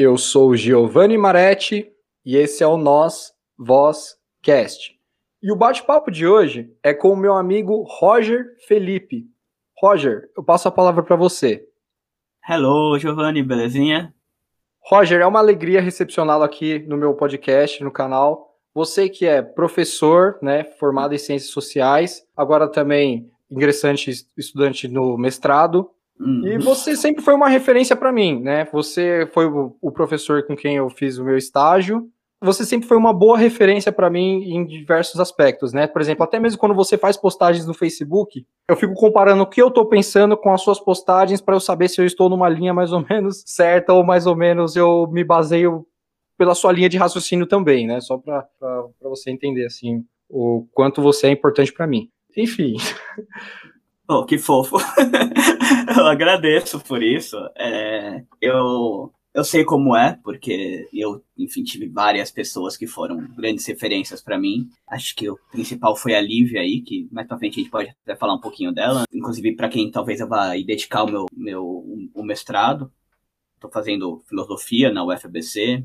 Eu 0.00 0.16
sou 0.16 0.54
Giovanni 0.54 1.18
Maretti 1.18 1.92
e 2.24 2.36
esse 2.36 2.62
é 2.62 2.66
o 2.68 2.76
Nós 2.76 3.32
Voz 3.58 4.16
Cast. 4.40 4.96
E 5.42 5.50
o 5.50 5.56
bate-papo 5.56 6.08
de 6.08 6.24
hoje 6.24 6.72
é 6.84 6.94
com 6.94 7.08
o 7.08 7.16
meu 7.16 7.34
amigo 7.34 7.82
Roger 7.82 8.54
Felipe. 8.68 9.26
Roger, 9.76 10.30
eu 10.36 10.44
passo 10.44 10.68
a 10.68 10.70
palavra 10.70 11.02
para 11.02 11.16
você. 11.16 11.66
Hello, 12.48 12.96
Giovanni, 12.96 13.42
belezinha? 13.42 14.14
Roger, 14.78 15.20
é 15.20 15.26
uma 15.26 15.40
alegria 15.40 15.80
recepcioná-lo 15.80 16.44
aqui 16.44 16.78
no 16.86 16.96
meu 16.96 17.12
podcast, 17.14 17.82
no 17.82 17.90
canal. 17.90 18.54
Você 18.72 19.08
que 19.08 19.26
é 19.26 19.42
professor, 19.42 20.38
né, 20.40 20.62
formado 20.62 21.12
em 21.12 21.18
ciências 21.18 21.50
sociais, 21.50 22.24
agora 22.36 22.70
também 22.70 23.28
ingressante 23.50 24.12
estudante 24.36 24.86
no 24.86 25.18
mestrado, 25.18 25.90
Hum. 26.20 26.46
E 26.46 26.58
você 26.58 26.96
sempre 26.96 27.22
foi 27.22 27.34
uma 27.34 27.48
referência 27.48 27.94
para 27.94 28.12
mim, 28.12 28.40
né? 28.40 28.66
Você 28.72 29.28
foi 29.32 29.46
o, 29.46 29.90
professor 29.92 30.44
com 30.44 30.56
quem 30.56 30.76
eu 30.76 30.88
fiz 30.90 31.18
o 31.18 31.24
meu 31.24 31.36
estágio. 31.36 32.08
Você 32.40 32.64
sempre 32.64 32.86
foi 32.86 32.96
uma 32.96 33.12
boa 33.12 33.36
referência 33.36 33.90
para 33.90 34.08
mim 34.08 34.44
em 34.44 34.64
diversos 34.64 35.18
aspectos, 35.18 35.72
né? 35.72 35.86
Por 35.88 36.00
exemplo, 36.00 36.22
até 36.22 36.38
mesmo 36.38 36.58
quando 36.58 36.74
você 36.74 36.96
faz 36.96 37.16
postagens 37.16 37.66
no 37.66 37.74
Facebook, 37.74 38.46
eu 38.68 38.76
fico 38.76 38.94
comparando 38.94 39.42
o 39.42 39.46
que 39.46 39.60
eu 39.60 39.68
estou 39.68 39.86
pensando 39.86 40.36
com 40.36 40.52
as 40.52 40.60
suas 40.62 40.78
postagens 40.78 41.40
para 41.40 41.56
eu 41.56 41.60
saber 41.60 41.88
se 41.88 42.00
eu 42.00 42.06
estou 42.06 42.28
numa 42.28 42.48
linha 42.48 42.72
mais 42.72 42.92
ou 42.92 43.04
menos 43.08 43.42
certa 43.46 43.92
ou 43.92 44.04
mais 44.04 44.26
ou 44.26 44.36
menos 44.36 44.76
eu 44.76 45.08
me 45.10 45.24
baseio 45.24 45.84
pela 46.36 46.54
sua 46.54 46.70
linha 46.70 46.88
de 46.88 46.96
raciocínio 46.96 47.46
também, 47.46 47.86
né? 47.86 48.00
Só 48.00 48.16
para 48.16 48.46
você 49.02 49.30
entender 49.30 49.66
assim 49.66 50.04
o 50.28 50.66
quanto 50.72 51.02
você 51.02 51.26
é 51.26 51.30
importante 51.30 51.72
para 51.72 51.86
mim. 51.86 52.08
Enfim. 52.36 52.76
Oh, 54.10 54.24
que 54.24 54.38
fofo. 54.38 54.78
eu 55.94 56.06
agradeço 56.06 56.80
por 56.80 57.02
isso. 57.02 57.36
É, 57.54 58.24
eu, 58.40 59.12
eu 59.34 59.44
sei 59.44 59.64
como 59.66 59.94
é, 59.94 60.18
porque 60.24 60.88
eu, 60.94 61.22
enfim, 61.36 61.62
tive 61.62 61.86
várias 61.88 62.30
pessoas 62.30 62.74
que 62.74 62.86
foram 62.86 63.28
grandes 63.36 63.66
referências 63.66 64.22
para 64.22 64.38
mim. 64.38 64.66
Acho 64.86 65.14
que 65.14 65.28
o 65.28 65.38
principal 65.52 65.94
foi 65.94 66.14
a 66.14 66.22
Lívia 66.22 66.62
aí, 66.62 66.80
que 66.80 67.06
mais 67.12 67.28
pra 67.28 67.36
frente 67.36 67.60
a 67.60 67.62
gente 67.62 67.70
pode 67.70 67.94
até 68.02 68.16
falar 68.16 68.34
um 68.34 68.40
pouquinho 68.40 68.72
dela. 68.72 69.04
Inclusive, 69.12 69.54
para 69.54 69.68
quem 69.68 69.90
talvez 69.90 70.20
eu 70.20 70.28
vá 70.28 70.54
dedicar 70.54 71.04
o 71.04 71.10
meu, 71.10 71.26
meu 71.30 71.84
o 72.14 72.22
mestrado. 72.22 72.90
Estou 73.56 73.70
fazendo 73.70 74.22
filosofia 74.26 74.90
na 74.90 75.04
UFBC, 75.04 75.84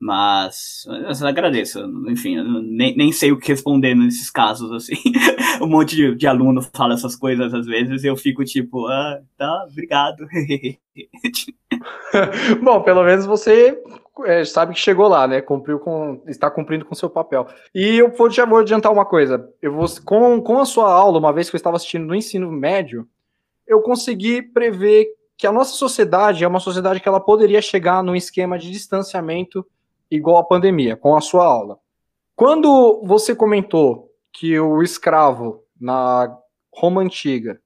mas 0.00 0.86
agradeço. 1.22 1.78
Enfim, 2.08 2.38
eu 2.38 2.44
nem, 2.44 2.96
nem 2.96 3.12
sei 3.12 3.32
o 3.32 3.38
que 3.38 3.52
responder 3.52 3.94
nesses 3.94 4.30
casos, 4.30 4.72
assim. 4.72 4.94
um 5.60 5.66
monte 5.66 5.94
de, 5.94 6.14
de 6.14 6.26
aluno 6.26 6.62
fala 6.74 6.94
essas 6.94 7.14
coisas 7.14 7.52
às 7.52 7.66
vezes 7.66 8.02
e 8.02 8.06
eu 8.06 8.16
fico 8.16 8.42
tipo, 8.42 8.86
ah, 8.86 9.20
tá, 9.36 9.66
obrigado. 9.70 10.26
Bom, 12.62 12.82
pelo 12.82 13.04
menos 13.04 13.26
você 13.26 13.78
é, 14.24 14.42
sabe 14.42 14.72
que 14.72 14.80
chegou 14.80 15.06
lá, 15.06 15.28
né? 15.28 15.42
Cumpriu 15.42 15.78
com. 15.78 16.22
está 16.26 16.50
cumprindo 16.50 16.86
com 16.86 16.94
seu 16.94 17.10
papel. 17.10 17.46
E 17.74 17.98
eu 17.98 18.10
vou, 18.10 18.30
vou 18.48 18.58
adiantar 18.58 18.90
uma 18.90 19.04
coisa. 19.04 19.46
Eu 19.60 19.74
vou, 19.74 19.86
com, 20.02 20.40
com 20.40 20.60
a 20.60 20.64
sua 20.64 20.90
aula, 20.90 21.18
uma 21.18 21.32
vez 21.32 21.50
que 21.50 21.56
eu 21.56 21.58
estava 21.58 21.76
assistindo 21.76 22.06
no 22.06 22.14
ensino 22.14 22.50
médio, 22.50 23.06
eu 23.66 23.82
consegui 23.82 24.40
prever 24.40 25.08
que 25.36 25.46
a 25.46 25.52
nossa 25.52 25.72
sociedade 25.72 26.42
é 26.42 26.48
uma 26.48 26.60
sociedade 26.60 27.00
que 27.00 27.08
ela 27.08 27.20
poderia 27.20 27.60
chegar 27.60 28.02
num 28.02 28.16
esquema 28.16 28.58
de 28.58 28.70
distanciamento 28.70 29.64
igual 30.10 30.38
à 30.38 30.44
pandemia, 30.44 30.96
com 30.96 31.16
a 31.16 31.20
sua 31.20 31.44
aula. 31.44 31.78
Quando 32.34 33.02
você 33.04 33.34
comentou 33.34 34.10
que 34.32 34.58
o 34.58 34.82
escravo 34.82 35.62
na 35.78 36.36
Roma 36.74 37.02
antiga 37.02 37.60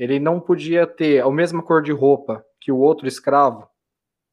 ele 0.00 0.18
não 0.18 0.40
podia 0.40 0.86
ter 0.86 1.22
a 1.22 1.30
mesma 1.30 1.62
cor 1.62 1.82
de 1.82 1.92
roupa 1.92 2.42
que 2.58 2.72
o 2.72 2.78
outro 2.78 3.06
escravo, 3.06 3.68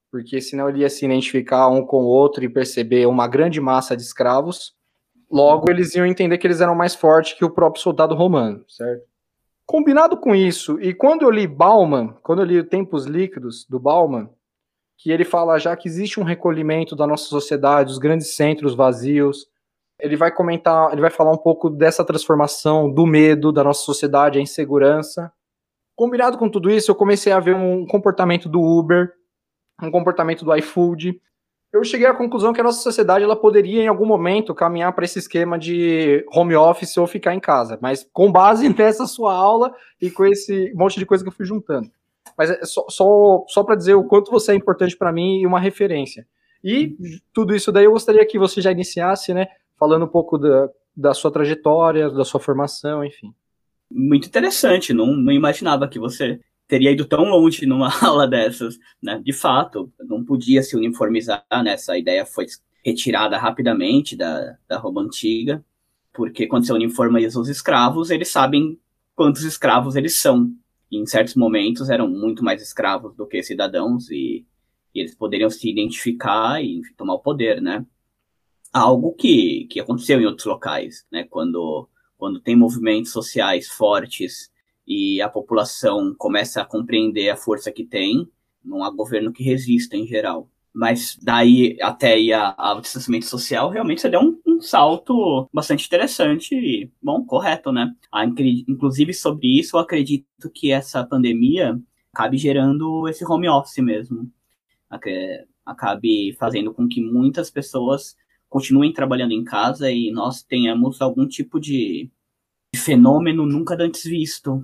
porque 0.10 0.40
senão 0.40 0.70
ele 0.70 0.80
ia 0.80 0.90
se 0.90 1.06
identificar 1.06 1.68
um 1.68 1.86
com 1.86 2.04
o 2.04 2.08
outro 2.08 2.42
e 2.42 2.48
perceber 2.48 3.06
uma 3.06 3.28
grande 3.28 3.60
massa 3.60 3.96
de 3.96 4.02
escravos. 4.02 4.74
Logo, 5.30 5.70
eles 5.70 5.94
iam 5.94 6.06
entender 6.06 6.38
que 6.38 6.48
eles 6.48 6.62
eram 6.62 6.74
mais 6.74 6.96
fortes 6.96 7.34
que 7.34 7.44
o 7.44 7.50
próprio 7.50 7.84
soldado 7.84 8.16
romano, 8.16 8.64
certo? 8.70 9.04
Combinado 9.66 10.16
com 10.16 10.34
isso, 10.34 10.80
e 10.80 10.94
quando 10.94 11.24
eu 11.24 11.30
li 11.30 11.46
Bauman, 11.46 12.16
quando 12.24 12.42
eu 12.42 12.46
li 12.46 12.64
Tempos 12.64 13.06
Líquidos, 13.06 13.66
do 13.70 13.78
Bauman, 13.78 14.30
que 14.98 15.12
ele 15.12 15.24
fala 15.24 15.60
já 15.60 15.76
que 15.76 15.88
existe 15.88 16.20
um 16.20 16.24
recolhimento 16.24 16.96
da 16.96 17.06
nossa 17.06 17.26
sociedade, 17.26 17.92
os 17.92 18.00
grandes 18.00 18.36
centros 18.36 18.74
vazios. 18.74 19.48
Ele 20.00 20.16
vai 20.16 20.32
comentar, 20.32 20.92
ele 20.92 21.02
vai 21.02 21.12
falar 21.12 21.32
um 21.32 21.38
pouco 21.38 21.70
dessa 21.70 22.04
transformação 22.04 22.92
do 22.92 23.06
medo 23.06 23.52
da 23.52 23.64
nossa 23.64 23.84
sociedade, 23.84 24.40
a 24.40 24.42
insegurança. 24.42 25.32
Combinado 25.96 26.38
com 26.38 26.50
tudo 26.50 26.70
isso, 26.70 26.92
eu 26.92 26.96
comecei 26.96 27.32
a 27.32 27.40
ver 27.40 27.56
um 27.56 27.86
comportamento 27.86 28.50
do 28.50 28.62
Uber, 28.62 29.12
um 29.82 29.92
comportamento 29.92 30.44
do 30.44 30.56
iFood. 30.56 31.20
Eu 31.72 31.84
cheguei 31.84 32.08
à 32.08 32.14
conclusão 32.14 32.54
que 32.54 32.62
a 32.62 32.64
nossa 32.64 32.82
sociedade 32.82 33.24
ela 33.24 33.36
poderia 33.36 33.84
em 33.84 33.88
algum 33.88 34.06
momento 34.06 34.56
caminhar 34.56 34.94
para 34.94 35.06
esse 35.06 35.20
esquema 35.20 35.60
de 35.60 36.26
home 36.34 36.56
office 36.56 36.98
ou 36.98 37.06
ficar 37.06 37.36
em 37.36 37.40
casa, 37.40 37.78
mas 37.82 38.08
com 38.14 38.32
base 38.32 38.70
nessa 38.76 39.06
sua 39.06 39.34
aula 39.34 39.74
e 40.02 40.10
com 40.10 40.26
esse 40.26 40.72
monte 40.74 40.98
de 40.98 41.06
coisa 41.06 41.24
que 41.24 41.30
eu 41.30 41.34
fui 41.34 41.46
juntando. 41.46 41.90
Mas 42.38 42.52
é 42.52 42.66
só, 42.66 42.86
só, 42.90 43.46
só 43.48 43.64
para 43.64 43.76
dizer 43.76 43.96
o 43.96 44.04
quanto 44.04 44.32
você 44.32 44.52
é 44.52 44.56
importante 44.56 44.96
para 44.96 45.12
mim 45.12 45.42
e 45.42 45.48
uma 45.48 45.60
referência. 45.60 46.28
E 46.64 46.96
tudo 47.34 47.56
isso 47.56 47.72
daí 47.72 47.86
eu 47.86 47.92
gostaria 47.92 48.26
que 48.26 48.38
você 48.38 48.62
já 48.62 48.72
iniciasse, 48.72 49.34
né? 49.34 49.48
Falando 49.78 50.06
um 50.06 50.10
pouco 50.10 50.38
da, 50.38 50.70
da 50.96 51.14
sua 51.14 51.32
trajetória, 51.32 52.10
da 52.10 52.26
sua 52.26 52.40
formação, 52.40 53.04
enfim. 53.04 53.34
Muito 53.90 54.28
interessante, 54.28 54.94
não, 54.94 55.08
não 55.16 55.32
imaginava 55.32 55.88
que 55.88 56.00
você 56.00 56.40
teria 56.68 56.92
ido 56.92 57.06
tão 57.06 57.24
longe 57.24 57.66
numa 57.66 57.90
aula 58.04 58.28
dessas, 58.28 58.78
né? 59.02 59.22
De 59.24 59.34
fato, 59.34 59.92
não 60.00 60.24
podia 60.24 60.62
se 60.62 60.76
uniformizar, 60.76 61.46
né? 61.64 61.72
Essa 61.74 61.98
ideia 61.98 62.26
foi 62.26 62.46
retirada 62.84 63.38
rapidamente 63.38 64.16
da, 64.16 64.58
da 64.68 64.78
Roma 64.78 65.02
Antiga, 65.02 65.64
porque 66.14 66.48
quando 66.48 66.66
você 66.66 66.74
uniformiza 66.74 67.40
os 67.40 67.50
escravos, 67.50 68.10
eles 68.10 68.30
sabem 68.30 68.80
quantos 69.16 69.44
escravos 69.44 69.96
eles 69.96 70.20
são, 70.20 70.52
em 70.92 71.06
certos 71.06 71.36
momentos 71.36 71.90
eram 71.90 72.08
muito 72.08 72.44
mais 72.44 72.62
escravos 72.62 73.16
do 73.16 73.28
que 73.28 73.44
cidadãos 73.44 74.10
e, 74.10 74.46
e 74.94 75.00
eles 75.00 75.16
poderiam 75.16 75.50
se 75.50 75.70
identificar 75.70 76.62
e 76.64 76.78
enfim, 76.78 76.94
tomar 76.96 77.16
o 77.16 77.20
poder, 77.20 77.62
né? 77.62 77.86
Algo 78.72 79.14
que, 79.14 79.66
que 79.70 79.80
aconteceu 79.80 80.20
em 80.22 80.26
outros 80.26 80.46
locais, 80.46 81.06
né? 81.12 81.26
Quando, 81.30 81.90
quando 82.18 82.40
tem 82.40 82.56
movimentos 82.56 83.12
sociais 83.12 83.68
fortes 83.68 84.52
e 84.86 85.22
a 85.22 85.30
população 85.30 86.16
começa 86.18 86.62
a 86.62 86.66
compreender 86.66 87.30
a 87.30 87.36
força 87.36 87.72
que 87.72 87.86
tem, 87.86 88.28
não 88.64 88.84
há 88.84 88.90
governo 88.90 89.34
que 89.34 89.44
resista 89.44 89.96
em 89.98 90.08
geral. 90.08 90.50
Mas 90.78 91.18
daí 91.20 91.76
até 91.82 92.20
ir 92.20 92.34
ao 92.34 92.80
distanciamento 92.80 93.26
social, 93.26 93.72
realmente 93.72 94.00
você 94.00 94.10
deu 94.10 94.20
um, 94.20 94.40
um 94.46 94.62
salto 94.62 95.50
bastante 95.52 95.88
interessante 95.88 96.54
e, 96.54 96.92
bom, 97.02 97.26
correto, 97.26 97.72
né? 97.72 97.92
Ah, 98.12 98.24
inclusive 98.24 99.12
sobre 99.12 99.58
isso, 99.58 99.76
eu 99.76 99.80
acredito 99.80 100.28
que 100.54 100.72
essa 100.72 101.04
pandemia 101.04 101.82
acabe 102.14 102.38
gerando 102.38 103.08
esse 103.08 103.26
home 103.26 103.50
office 103.50 103.84
mesmo. 103.84 104.32
Acabe 105.66 106.38
fazendo 106.40 106.72
com 106.72 106.88
que 106.88 107.02
muitas 107.02 107.50
pessoas 107.50 108.16
continuem 108.48 108.94
trabalhando 108.94 109.32
em 109.32 109.44
casa 109.44 109.90
e 109.90 110.12
nós 110.12 110.44
tenhamos 110.44 111.02
algum 111.02 111.28
tipo 111.28 111.60
de 111.60 112.08
fenômeno 112.76 113.48
nunca 113.48 113.76
antes 113.80 114.04
visto. 114.04 114.64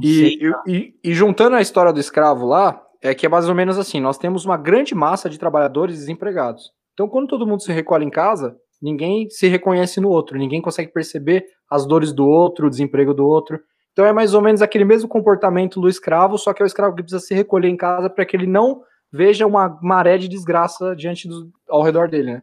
E, 0.00 0.38
e, 0.66 0.94
e, 1.04 1.12
juntando 1.12 1.56
a 1.56 1.60
história 1.60 1.92
do 1.92 2.00
escravo 2.00 2.46
lá, 2.46 2.81
é 3.02 3.14
que 3.14 3.26
é 3.26 3.28
mais 3.28 3.48
ou 3.48 3.54
menos 3.54 3.76
assim: 3.78 4.00
nós 4.00 4.16
temos 4.16 4.44
uma 4.44 4.56
grande 4.56 4.94
massa 4.94 5.28
de 5.28 5.38
trabalhadores 5.38 5.98
desempregados. 5.98 6.70
Então, 6.94 7.08
quando 7.08 7.28
todo 7.28 7.46
mundo 7.46 7.62
se 7.62 7.72
recolhe 7.72 8.04
em 8.04 8.10
casa, 8.10 8.56
ninguém 8.80 9.28
se 9.28 9.48
reconhece 9.48 10.00
no 10.00 10.08
outro, 10.08 10.38
ninguém 10.38 10.62
consegue 10.62 10.92
perceber 10.92 11.44
as 11.68 11.86
dores 11.86 12.12
do 12.12 12.26
outro, 12.26 12.66
o 12.66 12.70
desemprego 12.70 13.12
do 13.12 13.26
outro. 13.26 13.58
Então, 13.92 14.06
é 14.06 14.12
mais 14.12 14.32
ou 14.32 14.40
menos 14.40 14.62
aquele 14.62 14.84
mesmo 14.84 15.08
comportamento 15.08 15.80
do 15.80 15.88
escravo, 15.88 16.38
só 16.38 16.54
que 16.54 16.62
é 16.62 16.64
o 16.64 16.66
escravo 16.66 16.94
que 16.94 17.02
precisa 17.02 17.20
se 17.20 17.34
recolher 17.34 17.68
em 17.68 17.76
casa 17.76 18.08
para 18.08 18.24
que 18.24 18.36
ele 18.36 18.46
não 18.46 18.80
veja 19.12 19.46
uma 19.46 19.78
maré 19.82 20.16
de 20.16 20.28
desgraça 20.28 20.96
diante 20.96 21.28
do, 21.28 21.50
ao 21.68 21.82
redor 21.82 22.08
dele, 22.08 22.34
né? 22.34 22.42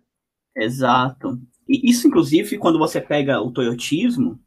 Exato. 0.56 1.40
E 1.68 1.90
isso, 1.90 2.08
inclusive, 2.08 2.58
quando 2.58 2.78
você 2.78 3.02
pega 3.02 3.42
o 3.42 3.52
toyotismo, 3.52 4.40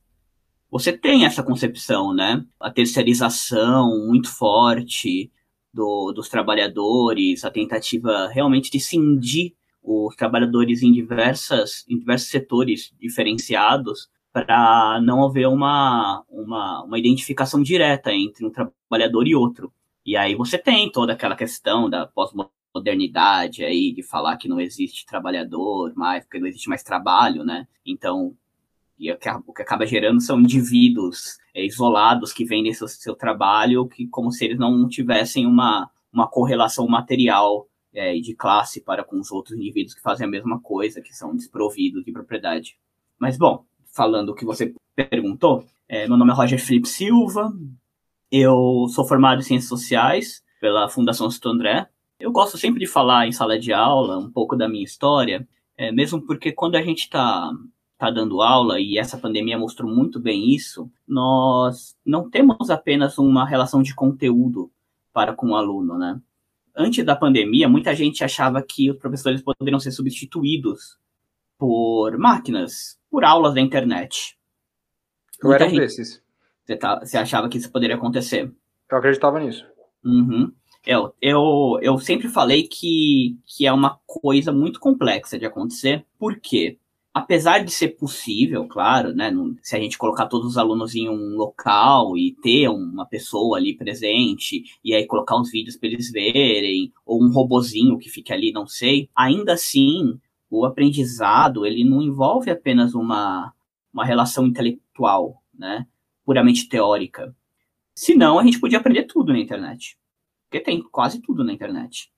você 0.71 0.93
tem 0.93 1.25
essa 1.25 1.43
concepção, 1.43 2.15
né? 2.15 2.45
A 2.61 2.71
terceirização 2.71 4.07
muito 4.07 4.29
forte, 4.29 5.31
do, 5.73 6.13
dos 6.13 6.29
trabalhadores, 6.29 7.45
a 7.45 7.51
tentativa 7.51 8.29
realmente 8.29 8.71
de 8.71 8.81
cindir 8.81 9.55
os 9.83 10.15
trabalhadores 10.15 10.83
em, 10.83 10.93
diversas, 10.93 11.85
em 11.89 11.99
diversos 11.99 12.29
setores 12.29 12.93
diferenciados 13.01 14.09
para 14.33 15.01
não 15.03 15.25
haver 15.25 15.47
uma, 15.49 16.25
uma, 16.29 16.85
uma 16.85 16.99
identificação 16.99 17.63
direta 17.63 18.13
entre 18.13 18.47
um 18.47 18.51
trabalhador 18.51 19.27
e 19.27 19.35
outro. 19.35 19.73
E 20.07 20.17
aí 20.17 20.35
você 20.35 20.57
tem 20.57 20.91
toda 20.91 21.13
aquela 21.13 21.37
questão 21.37 21.91
da 21.91 22.07
pós-modernidade 22.07 23.65
aí, 23.65 23.93
de 23.93 24.03
falar 24.03 24.37
que 24.37 24.49
não 24.49 24.61
existe 24.61 25.07
trabalhador 25.07 25.93
mais, 25.95 26.25
porque 26.25 26.39
não 26.39 26.47
existe 26.47 26.69
mais 26.69 26.83
trabalho, 26.83 27.45
né? 27.45 27.67
Então, 27.85 28.35
e 29.03 29.11
o 29.11 29.19
que, 29.19 29.29
acaba 29.63 29.85
gerando 29.85 30.21
são 30.21 30.41
indivíduos 30.41 31.37
é, 31.53 31.67
isolados 31.67 32.33
que 32.33 32.45
vendem 32.45 32.73
seu, 32.73 32.87
seu 32.87 33.17
trabalho 33.17 33.89
que 33.89 34.07
como 34.07 34.31
se 34.31 34.45
eles 34.45 34.59
não 34.59 34.89
tivessem 34.89 35.45
uma, 35.45 35.91
uma 36.13 36.29
correlação 36.29 36.87
material 36.87 37.67
é, 37.93 38.15
de 38.15 38.33
classe 38.33 38.81
para 38.81 39.03
com 39.03 39.19
os 39.19 39.33
outros 39.33 39.59
indivíduos 39.59 39.93
que 39.93 40.01
fazem 40.01 40.25
a 40.25 40.31
mesma 40.31 40.61
coisa, 40.61 41.03
que 41.03 41.13
são 41.13 41.35
desprovidos 41.35 42.05
de 42.05 42.13
propriedade. 42.13 42.79
Mas, 43.19 43.37
bom, 43.37 43.65
falando 43.93 44.29
o 44.29 44.35
que 44.37 44.45
você 44.45 44.73
perguntou, 44.95 45.65
é, 45.89 46.07
meu 46.07 46.17
nome 46.17 46.31
é 46.31 46.35
Roger 46.35 46.65
Felipe 46.65 46.89
Silva, 46.89 47.53
eu 48.31 48.87
sou 48.89 49.05
formado 49.05 49.41
em 49.41 49.43
Ciências 49.43 49.69
Sociais 49.69 50.45
pela 50.61 50.89
Fundação 50.89 51.29
Santo 51.29 51.49
André. 51.49 51.89
Eu 52.21 52.31
gosto 52.31 52.57
sempre 52.57 52.79
de 52.79 52.87
falar 52.87 53.27
em 53.27 53.33
sala 53.33 53.59
de 53.59 53.73
aula 53.73 54.17
um 54.17 54.31
pouco 54.31 54.55
da 54.55 54.69
minha 54.69 54.85
história, 54.85 55.47
é, 55.77 55.91
mesmo 55.91 56.23
porque 56.23 56.53
quando 56.53 56.77
a 56.77 56.83
gente 56.83 57.01
está 57.01 57.51
tá 58.03 58.11
dando 58.11 58.43
aula, 58.43 58.81
e 58.81 58.99
essa 58.99 59.17
pandemia 59.17 59.57
mostrou 59.57 59.89
muito 59.89 60.19
bem 60.19 60.53
isso, 60.53 60.91
nós 61.07 61.97
não 62.05 62.29
temos 62.29 62.69
apenas 62.69 63.17
uma 63.17 63.47
relação 63.47 63.81
de 63.81 63.95
conteúdo 63.95 64.73
para 65.13 65.33
com 65.33 65.51
o 65.51 65.55
aluno, 65.55 65.97
né? 65.97 66.21
Antes 66.77 67.05
da 67.05 67.15
pandemia, 67.15 67.69
muita 67.69 67.95
gente 67.95 68.25
achava 68.25 68.61
que 68.61 68.91
os 68.91 68.99
professores 68.99 69.41
poderiam 69.41 69.79
ser 69.79 69.93
substituídos 69.93 70.99
por 71.57 72.19
máquinas, 72.19 72.99
por 73.09 73.25
aulas 73.25 73.55
da 73.55 73.61
internet. 73.61 74.37
Eu 75.41 75.53
era 75.53 75.67
um 75.67 75.69
gente... 75.69 75.79
desses. 75.79 76.21
Você, 76.65 76.77
tá, 76.77 76.99
você 76.99 77.17
achava 77.17 77.49
que 77.49 77.59
isso 77.59 77.71
poderia 77.71 77.95
acontecer? 77.95 78.53
Eu 78.91 78.99
acreditava 78.99 79.39
nisso. 79.39 79.65
Uhum. 80.05 80.51
Eu, 80.85 81.15
eu, 81.23 81.79
eu 81.81 81.99
sempre 81.99 82.29
falei 82.29 82.67
que, 82.67 83.39
que 83.47 83.65
é 83.65 83.73
uma 83.73 84.01
coisa 84.05 84.51
muito 84.51 84.81
complexa 84.81 85.39
de 85.39 85.47
acontecer, 85.47 86.05
porque, 86.19 86.79
apesar 87.15 87.65
de 87.65 87.71
ser 87.71 87.89
possível, 87.89 88.67
claro, 88.67 89.15
né, 89.15 89.33
se 89.63 89.77
a 89.77 89.81
gente 89.81 89.99
colocar 89.99 90.27
todos 90.27 90.47
os 90.49 90.59
alunos 90.59 90.95
em 90.95 91.09
um 91.09 91.37
local 91.37 92.17
e 92.17 92.35
ter 92.43 92.69
uma 92.69 93.07
pessoa 93.07 93.59
ali 93.59 93.77
presente, 93.77 94.65
e 94.85 94.95
aí 94.95 95.07
colocar 95.07 95.39
uns 95.39 95.51
vídeos 95.51 95.77
para 95.77 95.89
eles 95.89 96.11
verem, 96.11 96.93
ou 97.05 97.23
um 97.23 97.31
robozinho 97.31 97.99
que 97.99 98.09
fique 98.09 98.33
ali, 98.33 98.53
não 98.53 98.67
sei, 98.67 99.09
ainda 99.15 99.53
assim, 99.53 100.19
o 100.51 100.65
aprendizado, 100.65 101.67
ele 101.67 101.85
não 101.85 102.03
envolve 102.03 102.51
apenas 102.51 102.95
uma, 102.95 103.53
uma 103.93 104.05
relação 104.05 104.47
intelectual, 104.47 105.43
né? 105.53 105.87
puramente 106.25 106.69
teórica. 106.69 107.35
Senão, 107.95 108.39
a 108.39 108.45
gente 108.45 108.61
podia 108.61 108.79
aprender 108.79 109.05
tudo 109.05 109.33
na 109.33 109.39
internet. 109.39 109.99
Porque 110.49 110.61
tem 110.61 110.83
quase 110.83 111.21
tudo 111.21 111.45
na 111.45 111.53
internet. 111.53 112.11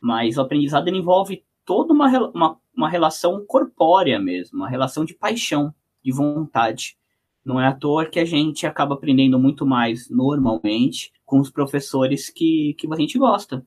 Mas 0.00 0.36
o 0.36 0.40
aprendizado 0.40 0.88
envolve 0.88 1.44
toda 1.64 1.92
uma, 1.92 2.30
uma, 2.30 2.60
uma 2.78 2.88
relação 2.88 3.44
corpórea 3.44 4.20
mesmo, 4.20 4.58
uma 4.58 4.70
relação 4.70 5.04
de 5.04 5.12
paixão, 5.12 5.74
de 6.00 6.12
vontade. 6.12 6.96
Não 7.44 7.60
é 7.60 7.66
à 7.66 7.74
toa 7.74 8.06
que 8.06 8.20
a 8.20 8.24
gente 8.24 8.68
acaba 8.68 8.94
aprendendo 8.94 9.36
muito 9.36 9.66
mais 9.66 10.08
normalmente 10.08 11.10
com 11.26 11.40
os 11.40 11.50
professores 11.50 12.30
que, 12.30 12.76
que 12.78 12.86
a 12.88 12.96
gente 12.96 13.18
gosta, 13.18 13.66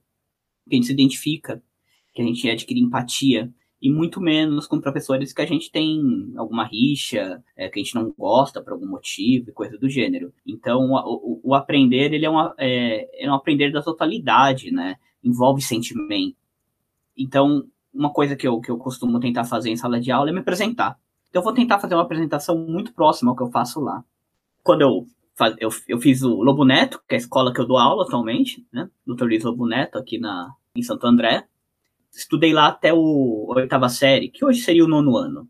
que 0.69 0.73
a 0.73 0.75
gente 0.75 0.87
se 0.87 0.93
identifica, 0.93 1.61
que 2.13 2.21
a 2.21 2.25
gente 2.25 2.49
adquire 2.49 2.79
empatia 2.79 3.53
e 3.81 3.91
muito 3.91 4.21
menos 4.21 4.65
com 4.65 4.79
professores 4.79 5.33
que 5.33 5.41
a 5.41 5.45
gente 5.45 5.69
tem 5.69 6.31
alguma 6.37 6.65
rixa, 6.65 7.43
é, 7.57 7.67
que 7.67 7.81
a 7.81 7.83
gente 7.83 7.95
não 7.95 8.13
gosta 8.17 8.61
por 8.61 8.71
algum 8.71 8.87
motivo 8.87 9.49
e 9.49 9.53
coisa 9.53 9.77
do 9.77 9.89
gênero. 9.89 10.31
Então, 10.47 10.91
o, 10.91 11.41
o 11.43 11.53
aprender, 11.53 12.13
ele 12.13 12.25
é, 12.25 12.29
uma, 12.29 12.55
é, 12.57 13.25
é 13.25 13.29
um 13.29 13.33
aprender 13.33 13.71
da 13.71 13.81
totalidade, 13.81 14.71
né? 14.71 14.95
Envolve 15.21 15.61
sentimento. 15.61 16.37
Então, 17.17 17.67
uma 17.93 18.11
coisa 18.11 18.35
que 18.35 18.47
eu, 18.47 18.59
que 18.59 18.71
eu 18.71 18.77
costumo 18.77 19.19
tentar 19.19 19.43
fazer 19.43 19.69
em 19.69 19.77
sala 19.77 19.99
de 19.99 20.11
aula 20.11 20.29
é 20.29 20.33
me 20.33 20.39
apresentar. 20.39 20.97
Então, 21.29 21.41
eu 21.41 21.43
vou 21.43 21.53
tentar 21.53 21.79
fazer 21.79 21.95
uma 21.95 22.03
apresentação 22.03 22.57
muito 22.57 22.93
próxima 22.93 23.31
ao 23.31 23.35
que 23.35 23.43
eu 23.43 23.51
faço 23.51 23.79
lá. 23.79 24.03
Quando 24.63 24.81
eu 24.81 25.05
eu, 25.59 25.69
eu 25.87 25.99
fiz 25.99 26.21
o 26.21 26.35
Lobo 26.43 26.63
Neto, 26.63 27.01
que 27.07 27.15
é 27.15 27.17
a 27.17 27.19
escola 27.19 27.51
que 27.51 27.59
eu 27.59 27.65
dou 27.65 27.77
aula 27.77 28.03
atualmente, 28.03 28.63
né? 28.71 28.87
Dr. 29.07 29.23
Luiz 29.23 29.43
Lobo 29.43 29.65
Neto, 29.65 29.97
aqui 29.97 30.19
na, 30.19 30.53
em 30.75 30.83
Santo 30.83 31.07
André 31.07 31.47
estudei 32.13 32.53
lá 32.53 32.67
até 32.67 32.93
o 32.93 33.51
a 33.55 33.61
oitava 33.61 33.89
série, 33.89 34.29
que 34.29 34.43
hoje 34.43 34.61
seria 34.61 34.83
o 34.83 34.87
nono 34.87 35.17
ano. 35.17 35.47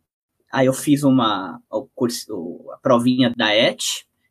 Aí 0.51 0.67
eu 0.67 0.73
fiz 0.73 1.03
uma 1.03 1.61
o 1.69 1.88
curso, 1.95 2.69
a 2.73 2.77
provinha 2.77 3.33
da 3.35 3.53
ET, 3.55 3.81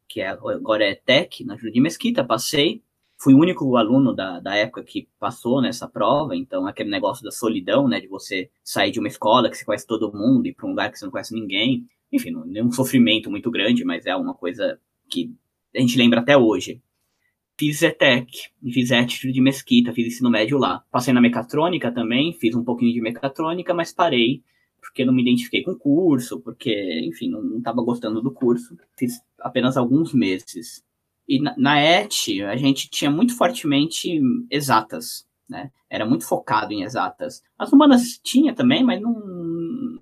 que 0.09 0.21
é, 0.21 0.29
agora 0.29 0.85
é 0.85 0.95
TEC, 0.95 1.45
na 1.45 1.57
de 1.57 1.81
Mesquita, 1.81 2.25
passei. 2.25 2.83
Fui 3.23 3.35
o 3.35 3.39
único 3.39 3.77
aluno 3.77 4.15
da, 4.15 4.41
da 4.41 4.55
época 4.57 4.83
que 4.83 5.07
passou 5.19 5.61
nessa 5.61 5.87
prova, 5.87 6.35
então 6.35 6.67
aquele 6.67 6.89
negócio 6.89 7.23
da 7.23 7.31
solidão, 7.31 7.87
né, 7.87 8.01
de 8.01 8.09
você 8.09 8.51
sair 8.65 8.91
de 8.91 8.99
uma 8.99 9.09
escola 9.09 9.51
que 9.51 9.59
você 9.59 9.65
conhece 9.65 9.87
todo 9.87 10.11
mundo 10.11 10.47
e 10.47 10.55
para 10.55 10.67
um 10.67 10.71
lugar 10.71 10.91
que 10.91 10.99
você 10.99 11.05
não 11.05 11.13
conhece 11.13 11.35
ninguém. 11.35 11.87
Enfim, 12.11 12.31
não 12.31 12.47
é 12.55 12.65
um 12.65 12.73
sofrimento 12.73 13.31
muito 13.31 13.51
grande, 13.51 13.85
mas 13.85 14.07
é 14.07 14.17
uma 14.17 14.33
coisa 14.33 14.81
que 15.07 15.35
a 15.77 15.81
gente 15.81 15.99
lembra 15.99 16.21
até 16.21 16.35
hoje. 16.35 16.81
Fiz 17.59 17.83
ETEC, 17.83 18.31
fiz 18.73 18.91
ETIC 18.91 19.31
de 19.31 19.41
Mesquita, 19.43 19.93
fiz 19.93 20.07
ensino 20.07 20.31
médio 20.31 20.57
lá. 20.57 20.83
Passei 20.91 21.13
na 21.13 21.21
mecatrônica 21.21 21.93
também, 21.93 22.33
fiz 22.33 22.55
um 22.55 22.65
pouquinho 22.65 22.95
de 22.95 23.03
mecatrônica, 23.03 23.75
mas 23.75 23.93
parei, 23.93 24.43
porque 24.81 25.05
não 25.05 25.13
me 25.13 25.21
identifiquei 25.21 25.63
com 25.63 25.73
o 25.73 25.79
curso, 25.79 26.41
porque, 26.41 27.03
enfim, 27.05 27.29
não 27.29 27.59
estava 27.59 27.83
gostando 27.83 28.23
do 28.23 28.33
curso. 28.33 28.79
Fiz 28.97 29.21
apenas 29.39 29.77
alguns 29.77 30.15
meses. 30.15 30.83
E 31.31 31.41
na, 31.41 31.55
na 31.57 31.81
ET, 31.81 32.13
a 32.51 32.57
gente 32.57 32.91
tinha 32.91 33.09
muito 33.09 33.37
fortemente 33.37 34.21
exatas, 34.51 35.25
né? 35.49 35.71
Era 35.89 36.05
muito 36.05 36.27
focado 36.27 36.73
em 36.73 36.83
exatas. 36.83 37.41
As 37.57 37.73
humanas 37.73 38.19
tinha 38.21 38.53
também, 38.53 38.83
mas 38.83 39.01
não, 39.01 39.15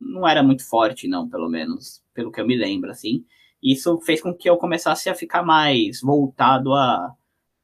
não 0.01 0.27
era 0.27 0.43
muito 0.43 0.67
forte, 0.67 1.07
não, 1.07 1.29
pelo 1.29 1.51
menos, 1.51 2.03
pelo 2.15 2.33
que 2.33 2.41
eu 2.41 2.47
me 2.47 2.57
lembro, 2.57 2.91
assim. 2.91 3.27
Isso 3.63 4.01
fez 4.01 4.23
com 4.23 4.33
que 4.33 4.49
eu 4.49 4.57
começasse 4.57 5.11
a 5.11 5.15
ficar 5.15 5.43
mais 5.43 6.01
voltado 6.01 6.73
a 6.73 7.15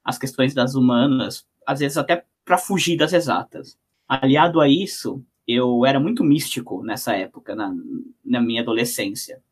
as 0.04 0.18
questões 0.18 0.52
das 0.52 0.74
humanas, 0.74 1.46
às 1.66 1.80
vezes 1.80 1.96
até 1.96 2.22
para 2.44 2.58
fugir 2.58 2.98
das 2.98 3.14
exatas. 3.14 3.78
Aliado 4.06 4.60
a 4.60 4.68
isso, 4.68 5.24
eu 5.48 5.86
era 5.86 5.98
muito 5.98 6.22
místico 6.22 6.82
nessa 6.84 7.16
época, 7.16 7.54
na, 7.54 7.74
na 8.22 8.42
minha 8.42 8.60
adolescência. 8.60 9.42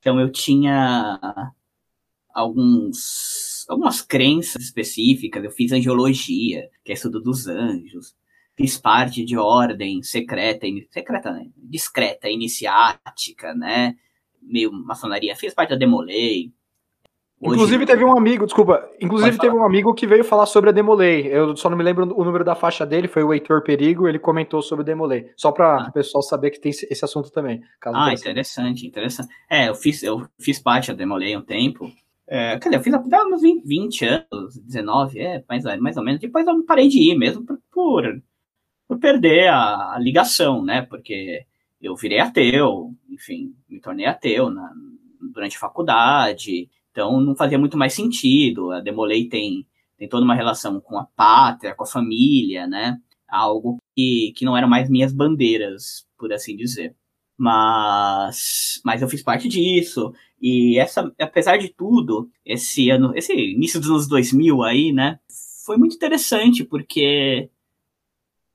Então 0.00 0.18
eu 0.18 0.32
tinha 0.32 1.20
alguns, 2.34 3.64
algumas 3.68 4.02
crenças 4.02 4.62
específicas. 4.62 5.44
Eu 5.44 5.50
fiz 5.50 5.72
angiologia, 5.72 6.68
que 6.84 6.90
é 6.92 6.94
estudo 6.94 7.20
dos 7.20 7.46
anjos. 7.46 8.14
Fiz 8.56 8.76
parte 8.76 9.24
de 9.24 9.36
ordem 9.36 10.02
secreta, 10.02 10.66
secreta, 10.90 11.32
né? 11.32 11.46
discreta, 11.56 12.28
iniciática, 12.28 13.54
né? 13.54 13.96
Meio 14.42 14.72
maçonaria. 14.72 15.34
Fiz 15.36 15.54
parte 15.54 15.70
da 15.70 15.76
Demolei. 15.76 16.52
Inclusive 17.42 17.84
teve 17.84 18.04
um 18.04 18.16
amigo, 18.16 18.46
desculpa, 18.46 18.88
inclusive 18.98 19.36
teve 19.36 19.54
um 19.54 19.64
amigo 19.64 19.92
que 19.92 20.06
veio 20.06 20.24
falar 20.24 20.46
sobre 20.46 20.70
a 20.70 20.72
Demolei. 20.72 21.26
Eu 21.26 21.54
só 21.56 21.68
não 21.68 21.76
me 21.76 21.82
lembro 21.82 22.04
o 22.16 22.24
número 22.24 22.44
da 22.44 22.54
faixa 22.54 22.86
dele, 22.86 23.06
foi 23.06 23.22
o 23.22 23.34
Heitor 23.34 23.62
Perigo, 23.62 24.08
ele 24.08 24.18
comentou 24.18 24.62
sobre 24.62 24.82
a 24.82 24.86
Demolei. 24.86 25.30
Só 25.36 25.52
para 25.52 25.84
ah. 25.84 25.88
o 25.88 25.92
pessoal 25.92 26.22
saber 26.22 26.50
que 26.50 26.60
tem 26.60 26.70
esse 26.70 27.04
assunto 27.04 27.30
também. 27.30 27.60
ah, 27.84 28.14
interessante, 28.14 28.86
interessante. 28.86 29.28
É, 29.50 29.68
eu 29.68 29.74
fiz, 29.74 30.02
eu 30.02 30.26
fiz 30.38 30.58
parte 30.58 30.88
da 30.88 30.94
Demolei 30.94 31.36
um 31.36 31.42
tempo. 31.42 31.92
É, 32.26 32.58
quer 32.58 32.70
dizer, 32.70 32.76
eu 32.76 32.82
fiz 32.82 32.94
até 32.94 33.22
uns 33.24 33.42
20, 33.42 33.64
20 33.66 34.04
anos, 34.06 34.58
19, 34.58 35.18
é, 35.18 35.44
mais, 35.48 35.64
mais 35.78 35.96
ou 35.96 36.02
menos. 36.04 36.20
Depois 36.20 36.46
eu 36.46 36.64
parei 36.64 36.88
de 36.88 36.98
ir 36.98 37.18
mesmo 37.18 37.44
por, 37.44 37.58
por, 37.70 38.22
por 38.88 38.98
perder 38.98 39.48
a, 39.48 39.94
a, 39.94 39.98
ligação, 39.98 40.64
né? 40.64 40.82
Porque 40.82 41.44
eu 41.80 41.94
virei 41.96 42.20
ateu, 42.20 42.94
enfim, 43.10 43.54
me 43.68 43.80
tornei 43.80 44.06
ateu 44.06 44.50
na, 44.50 44.72
durante 45.32 45.56
a 45.56 45.60
faculdade. 45.60 46.68
Então 46.90 47.20
não 47.20 47.36
fazia 47.36 47.58
muito 47.58 47.76
mais 47.76 47.92
sentido. 47.94 48.72
A 48.72 48.80
Demolei 48.80 49.28
tem, 49.28 49.66
tem 49.98 50.08
toda 50.08 50.24
uma 50.24 50.34
relação 50.34 50.80
com 50.80 50.98
a 50.98 51.04
pátria, 51.04 51.74
com 51.74 51.84
a 51.84 51.86
família, 51.86 52.66
né? 52.66 52.98
Algo 53.28 53.78
que, 53.94 54.32
que 54.36 54.44
não 54.44 54.56
eram 54.56 54.68
mais 54.68 54.88
minhas 54.88 55.12
bandeiras, 55.12 56.06
por 56.18 56.32
assim 56.32 56.56
dizer. 56.56 56.96
Mas, 57.36 58.80
mas 58.84 59.02
eu 59.02 59.08
fiz 59.08 59.22
parte 59.22 59.48
disso. 59.48 60.12
E 60.46 60.78
essa, 60.78 61.10
apesar 61.18 61.56
de 61.56 61.70
tudo, 61.70 62.28
esse 62.44 62.90
ano, 62.90 63.16
esse 63.16 63.32
início 63.32 63.80
dos 63.80 63.88
anos 63.88 64.06
2000 64.06 64.62
aí, 64.62 64.92
né? 64.92 65.18
Foi 65.64 65.78
muito 65.78 65.96
interessante, 65.96 66.62
porque, 66.62 67.48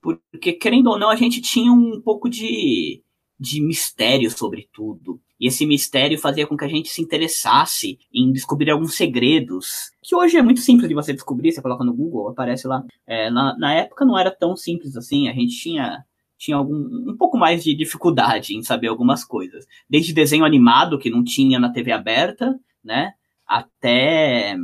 porque 0.00 0.52
querendo 0.52 0.86
ou 0.88 0.96
não, 0.96 1.10
a 1.10 1.16
gente 1.16 1.40
tinha 1.40 1.72
um 1.72 2.00
pouco 2.00 2.30
de, 2.30 3.02
de 3.36 3.60
mistério 3.60 4.30
sobre 4.30 4.68
tudo. 4.72 5.20
E 5.40 5.48
esse 5.48 5.66
mistério 5.66 6.16
fazia 6.16 6.46
com 6.46 6.56
que 6.56 6.64
a 6.64 6.68
gente 6.68 6.88
se 6.90 7.02
interessasse 7.02 7.98
em 8.14 8.30
descobrir 8.30 8.70
alguns 8.70 8.94
segredos, 8.94 9.90
que 10.00 10.14
hoje 10.14 10.36
é 10.36 10.42
muito 10.42 10.60
simples 10.60 10.88
de 10.88 10.94
você 10.94 11.12
descobrir, 11.12 11.50
você 11.50 11.60
coloca 11.60 11.82
no 11.82 11.92
Google, 11.92 12.28
aparece 12.28 12.68
lá. 12.68 12.84
É, 13.04 13.32
na, 13.32 13.58
na 13.58 13.74
época 13.74 14.04
não 14.04 14.16
era 14.16 14.30
tão 14.30 14.54
simples 14.54 14.96
assim, 14.96 15.28
a 15.28 15.32
gente 15.32 15.60
tinha 15.60 16.04
tinha 16.40 16.56
algum, 16.56 17.10
um 17.10 17.16
pouco 17.18 17.36
mais 17.36 17.62
de 17.62 17.74
dificuldade 17.74 18.56
em 18.56 18.62
saber 18.62 18.88
algumas 18.88 19.22
coisas. 19.22 19.66
Desde 19.88 20.14
desenho 20.14 20.42
animado, 20.42 20.98
que 20.98 21.10
não 21.10 21.22
tinha 21.22 21.60
na 21.60 21.70
TV 21.70 21.92
aberta, 21.92 22.58
né? 22.82 23.12
Até 23.46 24.56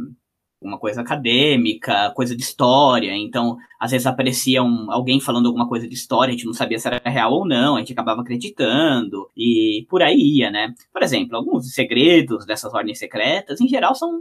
uma 0.59 0.79
coisa 0.79 1.03
acadêmica, 1.03 2.11
coisa 2.17 2.35
de 2.35 2.43
história. 2.43 3.15
Então, 3.15 3.59
às 3.79 3.91
vezes 3.91 4.07
aparecia 4.07 4.63
um, 4.63 4.91
alguém 4.91 5.21
falando 5.21 5.47
alguma 5.47 5.69
coisa 5.69 5.87
de 5.87 5.95
história, 5.95 6.33
a 6.33 6.35
gente 6.35 6.47
não 6.47 6.55
sabia 6.55 6.79
se 6.79 6.89
era 6.89 7.11
real 7.11 7.31
ou 7.31 7.47
não, 7.47 7.77
a 7.77 7.81
gente 7.81 7.93
acabava 7.93 8.23
acreditando, 8.23 9.31
e 9.37 9.87
por 9.91 10.03
aí 10.03 10.39
ia, 10.39 10.51
né? 10.51 10.75
Por 10.91 11.03
exemplo, 11.03 11.37
alguns 11.37 11.75
segredos 11.75 12.47
dessas 12.47 12.73
ordens 12.73 12.99
secretas, 12.99 13.61
em 13.61 13.69
geral, 13.69 13.95
são 13.95 14.19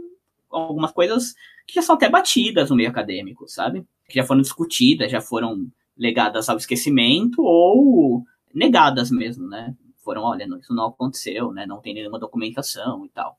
algumas 0.50 0.92
coisas 0.92 1.34
que 1.66 1.74
já 1.74 1.82
são 1.82 1.96
até 1.96 2.08
batidas 2.08 2.68
no 2.68 2.76
meio 2.76 2.90
acadêmico, 2.90 3.48
sabe? 3.48 3.82
Que 4.06 4.16
já 4.16 4.24
foram 4.24 4.42
discutidas, 4.42 5.10
já 5.10 5.22
foram 5.22 5.66
legadas 5.96 6.48
ao 6.48 6.56
esquecimento 6.56 7.42
ou 7.42 8.24
negadas 8.52 9.10
mesmo, 9.10 9.48
né? 9.48 9.74
Foram, 10.04 10.22
olha, 10.22 10.46
isso 10.60 10.74
não 10.74 10.86
aconteceu, 10.86 11.52
né? 11.52 11.66
Não 11.66 11.80
tem 11.80 11.94
nenhuma 11.94 12.18
documentação 12.18 13.04
e 13.04 13.08
tal. 13.08 13.38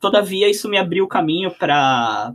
Todavia, 0.00 0.50
isso 0.50 0.68
me 0.68 0.78
abriu 0.78 1.04
o 1.04 1.08
caminho 1.08 1.50
para 1.54 2.34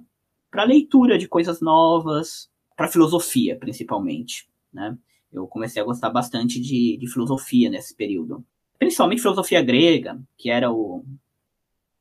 para 0.50 0.66
leitura 0.66 1.18
de 1.18 1.30
coisas 1.30 1.62
novas, 1.62 2.52
para 2.76 2.90
filosofia, 2.90 3.58
principalmente, 3.58 4.50
né? 4.74 4.98
Eu 5.32 5.48
comecei 5.48 5.82
a 5.82 5.86
gostar 5.86 6.10
bastante 6.10 6.60
de, 6.60 6.98
de 6.98 7.08
filosofia 7.08 7.70
nesse 7.70 7.96
período. 7.96 8.44
Principalmente 8.78 9.22
filosofia 9.22 9.62
grega, 9.62 10.20
que 10.38 10.50
era 10.50 10.70
o, 10.70 11.06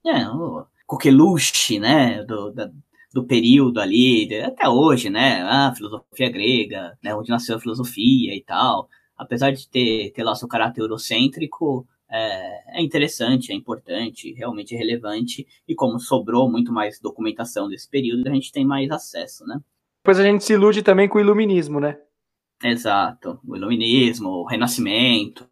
é, 0.05 0.29
o 0.29 0.67
coqueluche, 0.85 1.79
né, 1.79 2.25
do, 2.25 2.51
da, 2.51 2.73
do 3.13 3.25
período 3.25 3.81
ali, 3.81 4.33
até 4.43 4.69
hoje, 4.69 5.11
né, 5.11 5.43
a 5.43 5.75
filosofia 5.75 6.31
grega, 6.31 6.97
né, 7.03 7.15
onde 7.15 7.31
nasceu 7.31 7.57
a 7.57 7.61
filosofia 7.61 8.35
e 8.35 8.43
tal. 8.43 8.89
Apesar 9.17 9.51
de 9.51 9.69
ter, 9.69 10.13
ter 10.13 10.23
lá 10.23 10.35
seu 10.35 10.49
caráter 10.49 10.81
eurocêntrico, 10.81 11.87
é, 12.11 12.79
é 12.79 12.83
interessante, 12.83 13.53
é 13.53 13.55
importante, 13.55 14.33
realmente 14.33 14.75
é 14.75 14.79
relevante, 14.79 15.47
e 15.67 15.75
como 15.75 15.99
sobrou 15.99 16.51
muito 16.51 16.73
mais 16.73 17.01
documentação 17.01 17.69
desse 17.69 17.89
período, 17.89 18.27
a 18.29 18.35
gente 18.35 18.53
tem 18.53 18.65
mais 18.65 18.91
acesso, 18.91 19.45
né. 19.45 19.61
Depois 20.03 20.19
a 20.19 20.25
gente 20.25 20.45
se 20.45 20.55
ilude 20.55 20.83
também 20.83 21.09
com 21.09 21.19
o 21.19 21.21
iluminismo, 21.21 21.79
né? 21.79 21.99
Exato. 22.63 23.39
O 23.47 23.57
iluminismo, 23.57 24.29
o 24.29 24.47
renascimento. 24.47 25.47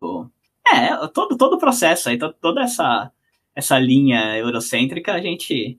É, 0.67 1.07
todo, 1.09 1.37
todo 1.37 1.55
o 1.55 1.59
processo 1.59 2.09
aí, 2.09 2.19
toda 2.19 2.63
essa, 2.63 3.11
essa 3.55 3.79
linha 3.79 4.37
eurocêntrica, 4.37 5.13
a 5.13 5.21
gente. 5.21 5.79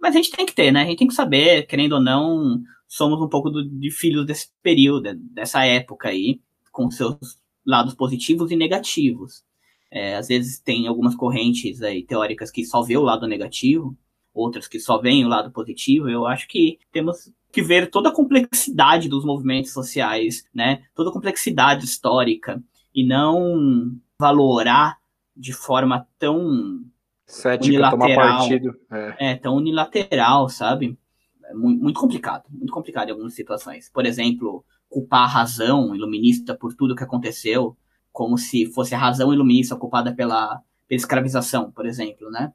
Mas 0.00 0.14
a 0.14 0.18
gente 0.18 0.30
tem 0.30 0.46
que 0.46 0.54
ter, 0.54 0.72
né? 0.72 0.82
A 0.82 0.86
gente 0.86 0.98
tem 0.98 1.08
que 1.08 1.14
saber, 1.14 1.66
querendo 1.66 1.92
ou 1.92 2.02
não, 2.02 2.60
somos 2.88 3.20
um 3.20 3.28
pouco 3.28 3.50
do, 3.50 3.68
de 3.68 3.90
filhos 3.90 4.26
desse 4.26 4.50
período, 4.62 5.14
dessa 5.14 5.64
época 5.64 6.08
aí, 6.08 6.40
com 6.72 6.90
seus 6.90 7.16
lados 7.64 7.94
positivos 7.94 8.50
e 8.50 8.56
negativos. 8.56 9.44
É, 9.90 10.16
às 10.16 10.28
vezes 10.28 10.60
tem 10.60 10.86
algumas 10.86 11.14
correntes 11.14 11.82
aí 11.82 12.04
teóricas 12.04 12.50
que 12.50 12.64
só 12.64 12.82
vê 12.82 12.96
o 12.96 13.02
lado 13.02 13.26
negativo, 13.26 13.96
outras 14.32 14.68
que 14.68 14.78
só 14.78 14.98
veem 14.98 15.24
o 15.24 15.28
lado 15.28 15.50
positivo. 15.50 16.08
Eu 16.08 16.26
acho 16.26 16.48
que 16.48 16.78
temos 16.92 17.32
que 17.52 17.62
ver 17.62 17.90
toda 17.90 18.08
a 18.08 18.14
complexidade 18.14 19.08
dos 19.08 19.24
movimentos 19.24 19.72
sociais, 19.72 20.44
né? 20.54 20.84
Toda 20.94 21.10
a 21.10 21.12
complexidade 21.12 21.84
histórica 21.84 22.62
e 22.94 23.04
não 23.04 23.96
valorar 24.18 24.98
de 25.36 25.52
forma 25.52 26.06
tão 26.18 26.84
Cética, 27.30 27.68
unilateral, 27.68 28.08
tomar 28.08 28.38
partido. 28.38 28.76
É. 28.90 29.30
é. 29.30 29.36
tão 29.36 29.54
unilateral, 29.54 30.48
sabe? 30.48 30.98
É 31.44 31.54
muito, 31.54 31.82
muito 31.82 32.00
complicado, 32.00 32.44
muito 32.50 32.72
complicado 32.72 33.08
em 33.08 33.12
algumas 33.12 33.34
situações. 33.34 33.88
Por 33.88 34.04
exemplo, 34.04 34.64
culpar 34.88 35.22
a 35.22 35.26
razão 35.26 35.94
iluminista 35.94 36.56
por 36.56 36.74
tudo 36.74 36.96
que 36.96 37.04
aconteceu, 37.04 37.76
como 38.12 38.36
se 38.36 38.66
fosse 38.66 38.94
a 38.94 38.98
razão 38.98 39.32
iluminista 39.32 39.76
culpada 39.76 40.12
pela, 40.12 40.60
pela 40.88 40.96
escravização, 40.96 41.70
por 41.70 41.86
exemplo, 41.86 42.28
né? 42.30 42.52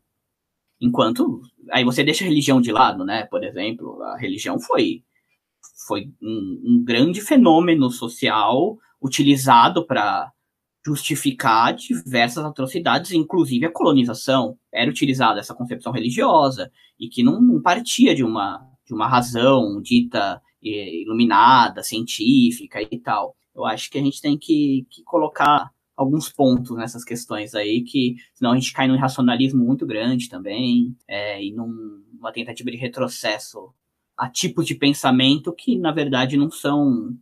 Enquanto 0.80 1.42
aí 1.72 1.86
você 1.86 2.04
deixa 2.04 2.26
a 2.26 2.28
religião 2.28 2.60
de 2.60 2.72
lado, 2.72 3.06
né? 3.06 3.24
Por 3.26 3.44
exemplo, 3.46 4.02
a 4.04 4.18
religião 4.18 4.60
foi 4.60 5.04
foi 5.88 6.12
um, 6.22 6.62
um 6.66 6.84
grande 6.84 7.22
fenômeno 7.22 7.90
social 7.90 8.78
utilizado 9.02 9.86
para 9.86 10.32
justificar 10.86 11.74
diversas 11.74 12.44
atrocidades, 12.44 13.12
inclusive 13.12 13.66
a 13.66 13.72
colonização. 13.72 14.58
Era 14.74 14.90
utilizada 14.90 15.40
essa 15.40 15.56
concepção 15.56 15.92
religiosa 15.92 16.72
e 17.00 17.08
que 17.10 17.24
não, 17.24 17.42
não 17.42 17.62
partia 17.62 18.14
de 18.14 18.24
uma 18.24 18.70
de 18.86 18.94
uma 18.94 19.08
razão 19.08 19.82
dita 19.82 20.40
eh, 20.64 21.02
iluminada, 21.02 21.82
científica 21.82 22.80
e 22.82 23.00
tal. 23.00 23.36
Eu 23.56 23.66
acho 23.66 23.90
que 23.90 23.98
a 23.98 24.02
gente 24.02 24.22
tem 24.22 24.38
que, 24.38 24.86
que 24.92 25.04
colocar 25.04 25.72
alguns 25.96 26.30
pontos 26.30 26.76
nessas 26.78 27.04
questões 27.04 27.56
aí, 27.56 27.82
que 27.82 28.16
senão 28.34 28.52
a 28.52 28.56
gente 28.56 28.74
cai 28.74 28.88
num 28.88 28.96
irracionalismo 28.96 29.64
muito 29.64 29.86
grande 29.86 30.30
também, 30.30 30.96
é, 31.08 31.42
e 31.42 31.52
numa 31.54 32.32
tentativa 32.34 32.70
de 32.70 32.78
retrocesso 32.78 33.74
a 34.18 34.30
tipos 34.30 34.66
de 34.66 34.76
pensamento 34.76 35.54
que, 35.54 35.78
na 35.78 35.92
verdade, 35.92 36.38
não 36.38 36.52
são. 36.52 37.16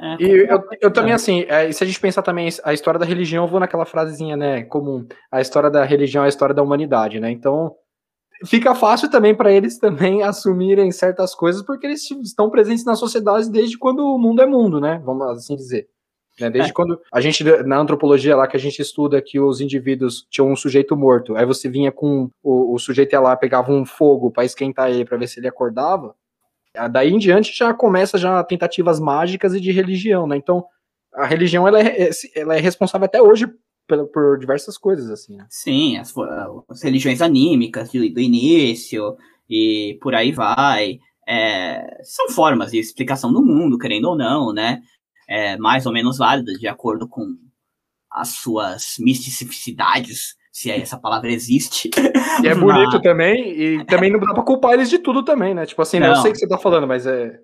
É, 0.00 0.16
e 0.22 0.46
eu, 0.48 0.62
eu 0.80 0.92
também, 0.92 1.12
assim, 1.12 1.44
é, 1.48 1.72
se 1.72 1.82
a 1.82 1.86
gente 1.86 1.98
pensar 1.98 2.22
também 2.22 2.48
a 2.62 2.72
história 2.72 3.00
da 3.00 3.06
religião, 3.06 3.44
eu 3.44 3.50
vou 3.50 3.58
naquela 3.58 3.84
frasezinha, 3.84 4.36
né, 4.36 4.62
comum, 4.62 5.06
a 5.30 5.40
história 5.40 5.68
da 5.68 5.84
religião 5.84 6.22
é 6.22 6.26
a 6.26 6.28
história 6.28 6.54
da 6.54 6.62
humanidade, 6.62 7.18
né, 7.18 7.30
então 7.30 7.74
fica 8.46 8.76
fácil 8.76 9.10
também 9.10 9.34
para 9.34 9.52
eles 9.52 9.76
também 9.80 10.22
assumirem 10.22 10.92
certas 10.92 11.34
coisas, 11.34 11.62
porque 11.62 11.86
eles 11.86 12.08
estão 12.22 12.48
presentes 12.48 12.84
na 12.84 12.94
sociedade 12.94 13.50
desde 13.50 13.76
quando 13.76 14.00
o 14.00 14.18
mundo 14.18 14.40
é 14.40 14.46
mundo, 14.46 14.80
né, 14.80 15.02
vamos 15.04 15.26
assim 15.26 15.56
dizer. 15.56 15.88
Né? 16.40 16.48
Desde 16.48 16.70
é. 16.70 16.74
quando 16.74 17.00
a 17.12 17.20
gente, 17.20 17.42
na 17.64 17.78
antropologia 17.78 18.36
lá 18.36 18.46
que 18.46 18.56
a 18.56 18.60
gente 18.60 18.80
estuda 18.80 19.20
que 19.20 19.40
os 19.40 19.60
indivíduos 19.60 20.26
tinham 20.30 20.50
um 20.50 20.56
sujeito 20.56 20.96
morto, 20.96 21.34
aí 21.34 21.44
você 21.44 21.68
vinha 21.68 21.90
com 21.90 22.30
o, 22.42 22.74
o 22.74 22.78
sujeito 22.78 23.12
ia 23.12 23.20
lá, 23.20 23.36
pegava 23.36 23.72
um 23.72 23.84
fogo 23.84 24.30
para 24.30 24.44
esquentar 24.44 24.90
ele, 24.90 25.04
para 25.04 25.16
ver 25.16 25.26
se 25.26 25.40
ele 25.40 25.48
acordava. 25.48 26.14
Daí 26.86 27.10
em 27.10 27.18
diante 27.18 27.56
já 27.56 27.74
começa 27.74 28.18
já 28.18 28.44
tentativas 28.44 29.00
mágicas 29.00 29.54
e 29.54 29.60
de 29.60 29.72
religião, 29.72 30.26
né? 30.26 30.36
Então, 30.36 30.64
a 31.14 31.26
religião 31.26 31.66
ela 31.66 31.80
é, 31.80 32.10
ela 32.36 32.56
é 32.56 32.60
responsável 32.60 33.06
até 33.06 33.20
hoje 33.20 33.48
por, 33.88 34.06
por 34.08 34.38
diversas 34.38 34.78
coisas, 34.78 35.10
assim. 35.10 35.36
Né? 35.36 35.46
Sim, 35.48 35.96
as, 35.96 36.14
as, 36.68 36.82
religiões 36.82 37.22
anímicas 37.22 37.90
do, 37.90 37.98
do, 38.10 38.20
início 38.20 39.16
e 39.48 39.98
por 40.00 40.14
aí 40.14 40.30
vai. 40.30 40.98
É, 41.26 41.98
são 42.04 42.28
formas 42.30 42.70
de 42.70 42.78
explicação 42.78 43.32
do 43.32 43.42
mundo, 43.42 43.78
querendo 43.78 44.06
ou 44.06 44.16
não, 44.16 44.52
né? 44.52 44.80
é, 45.28 45.58
mais 45.58 45.84
ou 45.84 45.92
menos 45.92 46.16
válidas, 46.16 46.58
de 46.58 46.66
acordo 46.66 47.06
com 47.06 47.36
as 48.10 48.28
suas 48.28 48.94
misticidades, 48.98 50.34
se 50.58 50.72
essa 50.72 50.98
palavra 50.98 51.30
existe. 51.30 51.88
E 52.42 52.48
é 52.48 52.54
bonito 52.56 52.94
mas... 52.94 53.02
também, 53.02 53.48
e 53.50 53.84
também 53.84 54.10
não 54.10 54.18
dá 54.18 54.34
pra 54.34 54.42
culpar 54.42 54.72
eles 54.72 54.90
de 54.90 54.98
tudo 54.98 55.22
também, 55.22 55.54
né? 55.54 55.64
Tipo 55.64 55.82
assim, 55.82 56.00
né? 56.00 56.10
eu 56.10 56.16
sei 56.16 56.32
o 56.32 56.34
que 56.34 56.40
você 56.40 56.48
tá 56.48 56.58
falando, 56.58 56.84
mas 56.84 57.06
é. 57.06 57.38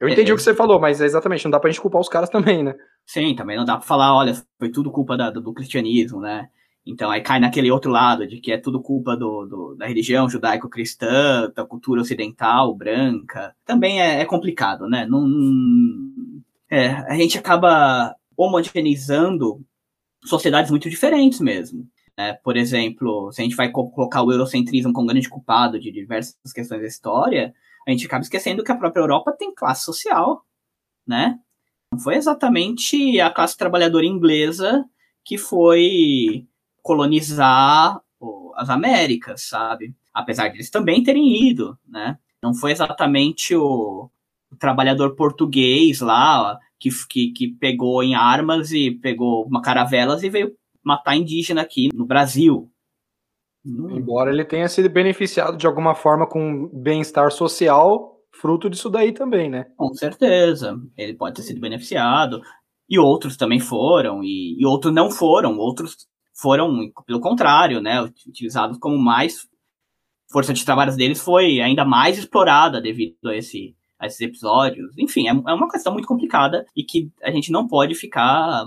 Eu 0.00 0.08
entendi 0.08 0.30
é, 0.30 0.34
o 0.34 0.36
que 0.36 0.42
você 0.42 0.54
falou, 0.54 0.80
mas 0.80 1.00
é 1.00 1.04
exatamente, 1.04 1.44
não 1.44 1.50
dá 1.50 1.60
pra 1.60 1.70
gente 1.70 1.82
culpar 1.82 2.00
os 2.00 2.08
caras 2.08 2.30
também, 2.30 2.62
né? 2.62 2.74
Sim, 3.06 3.34
também 3.34 3.58
não 3.58 3.64
dá 3.64 3.76
pra 3.76 3.86
falar, 3.86 4.14
olha, 4.14 4.34
foi 4.58 4.70
tudo 4.70 4.90
culpa 4.90 5.18
da, 5.18 5.30
do, 5.30 5.42
do, 5.42 5.52
cristianismo, 5.52 6.18
né? 6.20 6.48
Então 6.86 7.10
aí 7.10 7.20
cai 7.20 7.38
naquele 7.38 7.70
outro 7.70 7.90
lado, 7.90 8.26
de 8.26 8.40
que 8.40 8.50
é 8.50 8.56
tudo 8.56 8.80
culpa 8.80 9.14
do, 9.16 9.44
do 9.44 9.74
da 9.74 9.86
religião 9.86 10.28
judaico-cristã, 10.28 11.52
da 11.54 11.64
cultura 11.64 12.00
ocidental, 12.00 12.74
branca. 12.74 13.54
Também 13.66 14.00
é, 14.00 14.20
é 14.20 14.24
complicado, 14.24 14.88
né? 14.88 15.06
Não, 15.06 15.26
é, 16.70 16.88
a 16.88 17.14
gente 17.16 17.36
acaba 17.36 18.14
homogeneizando 18.34 19.60
sociedades 20.24 20.70
muito 20.70 20.88
diferentes 20.88 21.40
mesmo. 21.40 21.86
É, 22.16 22.32
por 22.32 22.56
exemplo, 22.56 23.30
se 23.30 23.42
a 23.42 23.44
gente 23.44 23.56
vai 23.56 23.70
colocar 23.70 24.22
o 24.22 24.32
eurocentrismo 24.32 24.92
como 24.92 25.08
grande 25.08 25.28
culpado 25.28 25.78
de 25.78 25.92
diversas 25.92 26.52
questões 26.52 26.80
da 26.80 26.86
história, 26.86 27.54
a 27.86 27.90
gente 27.90 28.06
acaba 28.06 28.22
esquecendo 28.22 28.64
que 28.64 28.72
a 28.72 28.76
própria 28.76 29.02
Europa 29.02 29.32
tem 29.32 29.54
classe 29.54 29.84
social, 29.84 30.44
né? 31.06 31.38
Não 31.92 31.98
foi 32.00 32.16
exatamente 32.16 33.20
a 33.20 33.30
classe 33.30 33.56
trabalhadora 33.56 34.06
inglesa 34.06 34.84
que 35.24 35.36
foi 35.36 36.46
colonizar 36.82 38.00
as 38.54 38.70
Américas, 38.70 39.42
sabe? 39.42 39.94
Apesar 40.12 40.48
de 40.48 40.56
eles 40.56 40.70
também 40.70 41.02
terem 41.02 41.48
ido, 41.48 41.78
né? 41.86 42.18
Não 42.42 42.54
foi 42.54 42.72
exatamente 42.72 43.54
o, 43.54 44.10
o 44.50 44.56
trabalhador 44.56 45.14
português 45.14 46.00
lá, 46.00 46.58
que, 46.78 46.90
que, 47.08 47.32
que 47.32 47.48
pegou 47.48 48.02
em 48.02 48.14
armas 48.14 48.72
e 48.72 48.90
pegou 48.90 49.46
uma 49.46 49.60
caravelas 49.60 50.22
e 50.22 50.30
veio 50.30 50.56
matar 50.86 51.16
indígena 51.16 51.62
aqui 51.62 51.90
no 51.92 52.06
Brasil. 52.06 52.70
Embora 53.64 54.30
ele 54.30 54.44
tenha 54.44 54.68
sido 54.68 54.88
beneficiado 54.88 55.56
de 55.56 55.66
alguma 55.66 55.96
forma 55.96 56.24
com 56.24 56.68
bem-estar 56.72 57.32
social, 57.32 58.20
fruto 58.30 58.70
disso 58.70 58.88
daí 58.88 59.10
também, 59.10 59.50
né? 59.50 59.66
Com 59.76 59.92
certeza. 59.92 60.80
Ele 60.96 61.14
pode 61.14 61.34
ter 61.34 61.42
sido 61.42 61.60
beneficiado. 61.60 62.40
E 62.88 63.00
outros 63.00 63.36
também 63.36 63.58
foram, 63.58 64.22
e, 64.22 64.56
e 64.60 64.64
outros 64.64 64.94
não 64.94 65.10
foram. 65.10 65.58
Outros 65.58 66.06
foram, 66.32 66.92
pelo 67.04 67.18
contrário, 67.18 67.80
né? 67.80 68.00
Utilizados 68.00 68.78
como 68.78 68.96
mais. 68.96 69.48
Força 70.30 70.52
de 70.52 70.64
trabalho 70.64 70.94
deles 70.94 71.20
foi 71.20 71.60
ainda 71.60 71.84
mais 71.84 72.16
explorada 72.16 72.80
devido 72.80 73.16
a 73.28 73.36
esse 73.36 73.74
a 73.98 74.06
esses 74.06 74.20
episódios. 74.20 74.96
Enfim, 74.98 75.26
é, 75.26 75.30
é 75.30 75.54
uma 75.54 75.70
questão 75.70 75.92
muito 75.92 76.06
complicada 76.06 76.66
e 76.76 76.84
que 76.84 77.10
a 77.22 77.30
gente 77.30 77.50
não 77.50 77.66
pode 77.66 77.94
ficar 77.94 78.64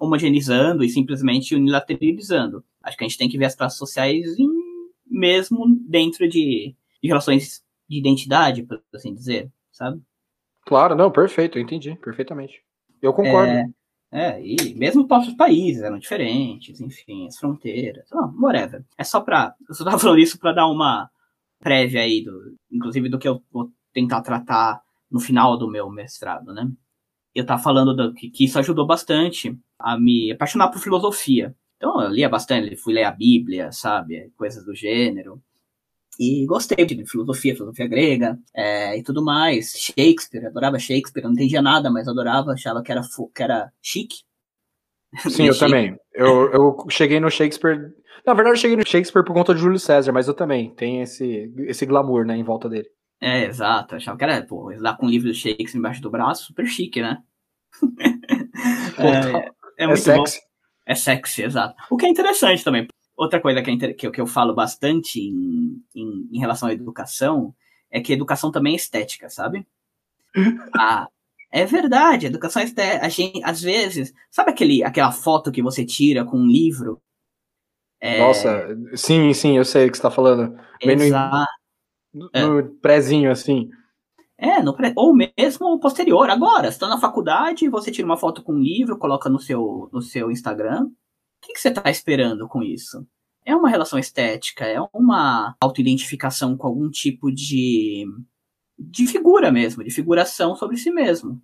homogeneizando 0.00 0.82
e 0.82 0.88
simplesmente 0.88 1.54
unilateralizando. 1.54 2.64
Acho 2.82 2.96
que 2.96 3.04
a 3.04 3.06
gente 3.08 3.18
tem 3.18 3.28
que 3.28 3.36
ver 3.36 3.44
as 3.44 3.54
classes 3.54 3.78
sociais 3.78 4.38
em, 4.38 4.48
mesmo 5.06 5.66
dentro 5.86 6.26
de, 6.26 6.74
de 7.02 7.08
relações 7.08 7.62
de 7.86 7.98
identidade, 7.98 8.62
por 8.62 8.82
assim 8.94 9.14
dizer, 9.14 9.52
sabe? 9.70 10.00
Claro, 10.64 10.94
não, 10.94 11.10
perfeito, 11.10 11.58
eu 11.58 11.62
entendi, 11.62 11.94
perfeitamente. 11.96 12.62
Eu 13.02 13.12
concordo. 13.12 13.52
É, 13.52 13.66
é, 14.12 14.42
e 14.44 14.74
mesmo 14.74 15.06
os 15.08 15.34
países 15.34 15.82
eram 15.82 15.98
diferentes, 15.98 16.80
enfim, 16.80 17.26
as 17.26 17.38
fronteiras, 17.38 18.08
não, 18.10 18.34
whatever. 18.40 18.84
É 18.96 19.04
só 19.04 19.20
pra. 19.20 19.54
Eu 19.68 19.74
só 19.74 19.84
tava 19.84 19.98
falando 20.00 20.18
isso 20.18 20.38
pra 20.38 20.52
dar 20.52 20.66
uma 20.66 21.10
prévia 21.58 22.00
aí, 22.00 22.24
do, 22.24 22.56
inclusive 22.70 23.08
do 23.08 23.18
que 23.18 23.28
eu 23.28 23.42
vou 23.52 23.70
tentar 23.92 24.22
tratar 24.22 24.80
no 25.10 25.20
final 25.20 25.58
do 25.58 25.68
meu 25.68 25.90
mestrado, 25.90 26.54
né? 26.54 26.70
Eu 27.34 27.46
tava 27.46 27.62
falando 27.62 27.94
do, 27.94 28.14
que, 28.14 28.30
que, 28.30 28.44
isso 28.44 28.58
ajudou 28.58 28.86
bastante 28.86 29.56
a 29.78 29.98
me 29.98 30.32
apaixonar 30.32 30.68
por 30.68 30.80
filosofia. 30.80 31.54
Então, 31.76 32.00
eu 32.02 32.10
lia 32.10 32.28
bastante, 32.28 32.76
fui 32.76 32.92
ler 32.92 33.04
a 33.04 33.10
Bíblia, 33.10 33.72
sabe? 33.72 34.30
Coisas 34.36 34.64
do 34.64 34.74
gênero. 34.74 35.40
E 36.18 36.44
gostei 36.44 36.84
de 36.84 37.06
filosofia, 37.06 37.54
filosofia 37.54 37.88
grega 37.88 38.38
é, 38.54 38.98
e 38.98 39.02
tudo 39.02 39.24
mais. 39.24 39.72
Shakespeare, 39.72 40.46
adorava 40.46 40.78
Shakespeare, 40.78 41.24
não 41.24 41.32
entendia 41.32 41.62
nada, 41.62 41.90
mas 41.90 42.06
adorava, 42.06 42.52
achava 42.52 42.82
que 42.82 42.92
era, 42.92 43.00
que 43.34 43.42
era 43.42 43.72
chique. 43.80 44.18
Sim, 45.30 45.46
eu 45.46 45.58
também. 45.58 45.96
Eu, 46.12 46.52
eu 46.52 46.86
cheguei 46.90 47.18
no 47.20 47.30
Shakespeare. 47.30 47.92
Na 48.26 48.34
verdade, 48.34 48.56
eu 48.56 48.60
cheguei 48.60 48.76
no 48.76 48.86
Shakespeare 48.86 49.24
por 49.24 49.32
conta 49.32 49.54
de 49.54 49.60
Júlio 49.60 49.78
César, 49.78 50.12
mas 50.12 50.28
eu 50.28 50.34
também 50.34 50.74
tenho 50.74 51.02
esse, 51.02 51.50
esse 51.60 51.86
glamour, 51.86 52.26
né, 52.26 52.36
em 52.36 52.44
volta 52.44 52.68
dele. 52.68 52.88
É, 53.20 53.44
exato. 53.44 53.96
achava 53.96 54.16
que 54.16 54.24
era, 54.24 54.42
pô, 54.42 54.72
lá 54.78 54.96
com 54.96 55.06
o 55.06 55.10
livro 55.10 55.28
do 55.28 55.34
Shakespeare 55.34 55.78
embaixo 55.78 56.00
do 56.00 56.10
braço, 56.10 56.46
super 56.46 56.66
chique, 56.66 57.02
né? 57.02 57.22
é, 59.76 59.84
é, 59.84 59.92
é 59.92 59.96
sexy. 59.96 60.38
Bom. 60.38 60.46
É 60.86 60.94
sexy, 60.94 61.42
exato. 61.42 61.74
O 61.90 61.96
que 61.96 62.06
é 62.06 62.08
interessante 62.08 62.64
também. 62.64 62.88
Outra 63.16 63.38
coisa 63.38 63.62
que, 63.62 63.70
é, 63.70 63.92
que, 63.92 64.06
eu, 64.06 64.10
que 64.10 64.20
eu 64.20 64.26
falo 64.26 64.54
bastante 64.54 65.20
em, 65.20 65.84
em, 65.94 66.28
em, 66.32 66.40
relação 66.40 66.68
à 66.70 66.72
educação 66.72 67.54
é 67.90 68.00
que 68.00 68.12
a 68.12 68.16
educação 68.16 68.50
também 68.50 68.72
é 68.72 68.76
estética, 68.76 69.28
sabe? 69.28 69.66
ah, 70.74 71.06
é 71.52 71.66
verdade, 71.66 72.24
a 72.24 72.28
educação 72.30 72.62
é 72.62 72.64
estética. 72.64 73.04
A 73.04 73.08
gente, 73.10 73.44
às 73.44 73.60
vezes, 73.60 74.14
sabe 74.30 74.50
aquele, 74.50 74.82
aquela 74.82 75.12
foto 75.12 75.52
que 75.52 75.62
você 75.62 75.84
tira 75.84 76.24
com 76.24 76.38
um 76.38 76.46
livro? 76.46 77.02
É... 78.00 78.20
Nossa, 78.20 78.66
sim, 78.94 79.34
sim, 79.34 79.58
eu 79.58 79.64
sei 79.64 79.86
o 79.86 79.90
que 79.90 79.96
você 79.96 80.00
está 80.00 80.10
falando. 80.10 80.58
Exato. 80.80 81.36
No, 81.36 81.40
no 81.40 81.59
é. 82.32 82.62
prézinho, 82.80 83.30
assim. 83.30 83.70
É, 84.36 84.62
no 84.62 84.74
pré, 84.74 84.92
ou 84.96 85.14
mesmo 85.14 85.78
posterior. 85.78 86.30
Agora, 86.30 86.64
você 86.64 86.76
está 86.76 86.88
na 86.88 86.98
faculdade, 86.98 87.68
você 87.68 87.90
tira 87.90 88.06
uma 88.06 88.16
foto 88.16 88.42
com 88.42 88.54
um 88.54 88.58
livro, 88.58 88.98
coloca 88.98 89.28
no 89.28 89.38
seu, 89.38 89.90
no 89.92 90.00
seu 90.00 90.30
Instagram. 90.30 90.86
O 90.86 90.90
que, 91.42 91.52
que 91.52 91.60
você 91.60 91.68
está 91.68 91.90
esperando 91.90 92.48
com 92.48 92.62
isso? 92.62 93.06
É 93.44 93.54
uma 93.54 93.68
relação 93.68 93.98
estética, 93.98 94.64
é 94.64 94.78
uma 94.94 95.54
autoidentificação 95.60 96.56
com 96.56 96.66
algum 96.66 96.90
tipo 96.90 97.30
de, 97.30 98.06
de 98.78 99.06
figura 99.06 99.50
mesmo, 99.50 99.84
de 99.84 99.90
figuração 99.90 100.54
sobre 100.54 100.76
si 100.76 100.90
mesmo. 100.90 101.40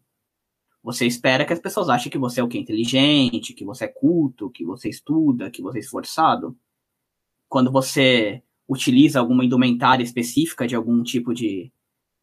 Você 0.83 1.05
espera 1.07 1.45
que 1.45 1.53
as 1.53 1.59
pessoas 1.59 1.89
achem 1.89 2.11
que 2.11 2.17
você 2.17 2.41
é 2.41 2.45
o 2.45 2.49
que? 2.49 2.59
Inteligente, 2.59 3.53
que 3.53 3.65
você 3.65 3.87
é 3.87 3.89
culto, 3.89 4.51
que 4.51 4.65
você 4.65 4.89
estuda, 4.89 5.51
que 5.51 5.61
você 5.61 5.79
é 5.79 5.81
esforçado. 5.81 6.57
Quando 7.49 7.73
você 7.73 8.43
utiliza 8.69 9.21
alguma 9.21 9.45
indumentária 9.45 10.03
específica 10.03 10.67
de 10.67 10.75
algum 10.75 11.03
tipo 11.03 11.33
de, 11.33 11.73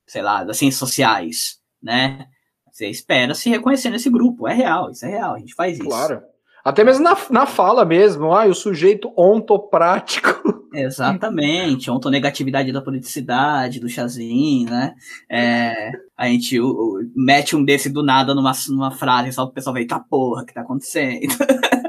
sei 0.05 0.21
lá, 0.21 0.43
das 0.43 0.57
ciências 0.57 0.79
sociais, 0.79 1.59
né? 1.81 2.27
Você 2.71 2.89
espera 2.89 3.35
se 3.35 3.49
reconhecer 3.49 3.89
nesse 3.89 4.09
grupo. 4.09 4.47
É 4.47 4.53
real, 4.53 4.89
isso 4.89 5.05
é 5.05 5.09
real, 5.09 5.35
a 5.35 5.39
gente 5.39 5.53
faz 5.53 5.77
isso. 5.77 5.87
Claro. 5.87 6.21
Até 6.65 6.83
mesmo 6.83 7.03
na, 7.03 7.17
na 7.29 7.45
fala 7.45 7.83
mesmo, 7.83 8.33
ah, 8.33 8.45
o 8.45 8.55
sujeito 8.55 9.11
ontoprático. 9.17 10.63
Exatamente, 10.73 11.91
ontonegatividade 11.91 12.71
da 12.71 12.81
politicidade, 12.81 13.79
do 13.79 13.87
chazinho, 13.87 14.69
né? 14.71 14.95
É, 15.29 15.91
a 16.17 16.27
gente 16.27 16.59
o, 16.59 16.65
o, 16.65 16.99
mete 17.15 17.55
um 17.55 17.63
desse 17.63 17.89
do 17.89 18.01
nada 18.01 18.33
numa, 18.33 18.53
numa 18.69 18.89
frase, 18.89 19.31
só 19.33 19.43
o 19.43 19.51
pessoal 19.51 19.75
vê, 19.75 19.85
tá 19.85 19.99
porra, 19.99 20.41
o 20.41 20.45
que 20.45 20.53
tá 20.53 20.61
acontecendo? 20.61 21.35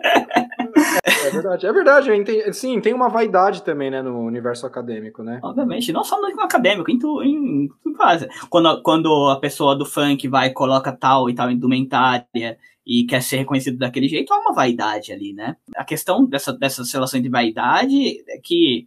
É 1.04 1.30
verdade, 1.30 1.66
é 1.66 1.72
verdade. 1.72 2.12
Entendi, 2.12 2.52
sim, 2.52 2.80
tem 2.80 2.92
uma 2.92 3.08
vaidade 3.08 3.62
também, 3.62 3.90
né, 3.90 4.02
no 4.02 4.20
universo 4.20 4.66
acadêmico, 4.66 5.22
né? 5.22 5.40
Obviamente, 5.42 5.92
não 5.92 6.04
só 6.04 6.20
no 6.20 6.40
acadêmico, 6.40 6.90
em 6.90 6.98
tudo 6.98 7.22
em, 7.22 7.68
em 7.86 7.94
fase. 7.94 8.28
Quando, 8.48 8.82
quando 8.82 9.28
a 9.30 9.38
pessoa 9.38 9.76
do 9.76 9.84
funk 9.84 10.28
vai 10.28 10.50
coloca 10.50 10.92
tal 10.92 11.28
e 11.30 11.34
tal 11.34 11.50
indumentária 11.50 12.58
e 12.86 13.04
quer 13.04 13.22
ser 13.22 13.38
reconhecido 13.38 13.78
daquele 13.78 14.08
jeito, 14.08 14.32
há 14.32 14.38
uma 14.38 14.52
vaidade 14.52 15.12
ali, 15.12 15.32
né? 15.32 15.56
A 15.76 15.84
questão 15.84 16.24
dessa, 16.26 16.52
dessa 16.52 16.82
relação 16.92 17.20
de 17.20 17.28
vaidade 17.28 18.22
é 18.28 18.38
que 18.42 18.86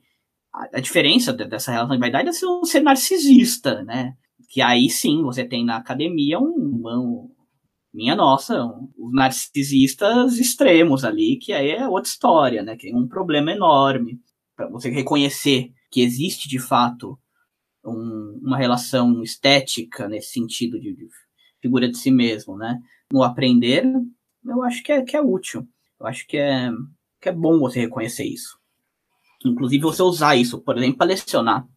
a, 0.53 0.77
a 0.77 0.79
diferença 0.79 1.33
dessa 1.33 1.71
relação 1.71 1.95
de 1.95 1.99
vaidade 1.99 2.29
é 2.29 2.31
ser 2.31 2.81
narcisista, 2.81 3.83
né? 3.83 4.13
Que 4.49 4.61
aí 4.61 4.89
sim 4.89 5.23
você 5.23 5.43
tem 5.43 5.65
na 5.65 5.77
academia 5.77 6.39
um, 6.39 6.81
um 6.85 7.29
minha 7.97 8.15
nossa, 8.15 8.63
os 8.95 9.11
narcisistas 9.11 10.37
extremos 10.37 11.03
ali, 11.03 11.37
que 11.37 11.51
aí 11.51 11.71
é 11.71 11.87
outra 11.87 12.07
história, 12.07 12.61
né? 12.61 12.77
Que 12.77 12.91
é 12.91 12.95
um 12.95 13.07
problema 13.07 13.51
enorme 13.51 14.21
para 14.55 14.69
você 14.69 14.91
reconhecer 14.91 15.73
que 15.89 16.01
existe 16.01 16.47
de 16.47 16.59
fato 16.59 17.17
um, 17.83 18.39
uma 18.43 18.55
relação 18.55 19.23
estética 19.23 20.07
nesse 20.07 20.31
sentido 20.31 20.79
de, 20.79 20.95
de, 20.95 21.07
figura 21.59 21.89
de 21.89 21.97
si 21.97 22.11
mesmo, 22.11 22.55
né? 22.55 22.79
No 23.11 23.23
aprender, 23.23 23.83
eu 24.45 24.63
acho 24.63 24.83
que 24.83 24.91
é, 24.91 25.01
que 25.01 25.17
é 25.17 25.21
útil. 25.21 25.67
Eu 25.99 26.05
acho 26.05 26.27
que 26.27 26.37
é, 26.37 26.69
que 27.19 27.29
é 27.29 27.31
bom 27.31 27.57
você 27.57 27.79
reconhecer 27.79 28.25
isso. 28.25 28.59
Inclusive 29.43 29.81
você 29.81 30.03
usar 30.03 30.35
isso, 30.35 30.61
por 30.61 30.77
exemplo, 30.77 30.97
para 30.97 31.07
lecionar. 31.07 31.67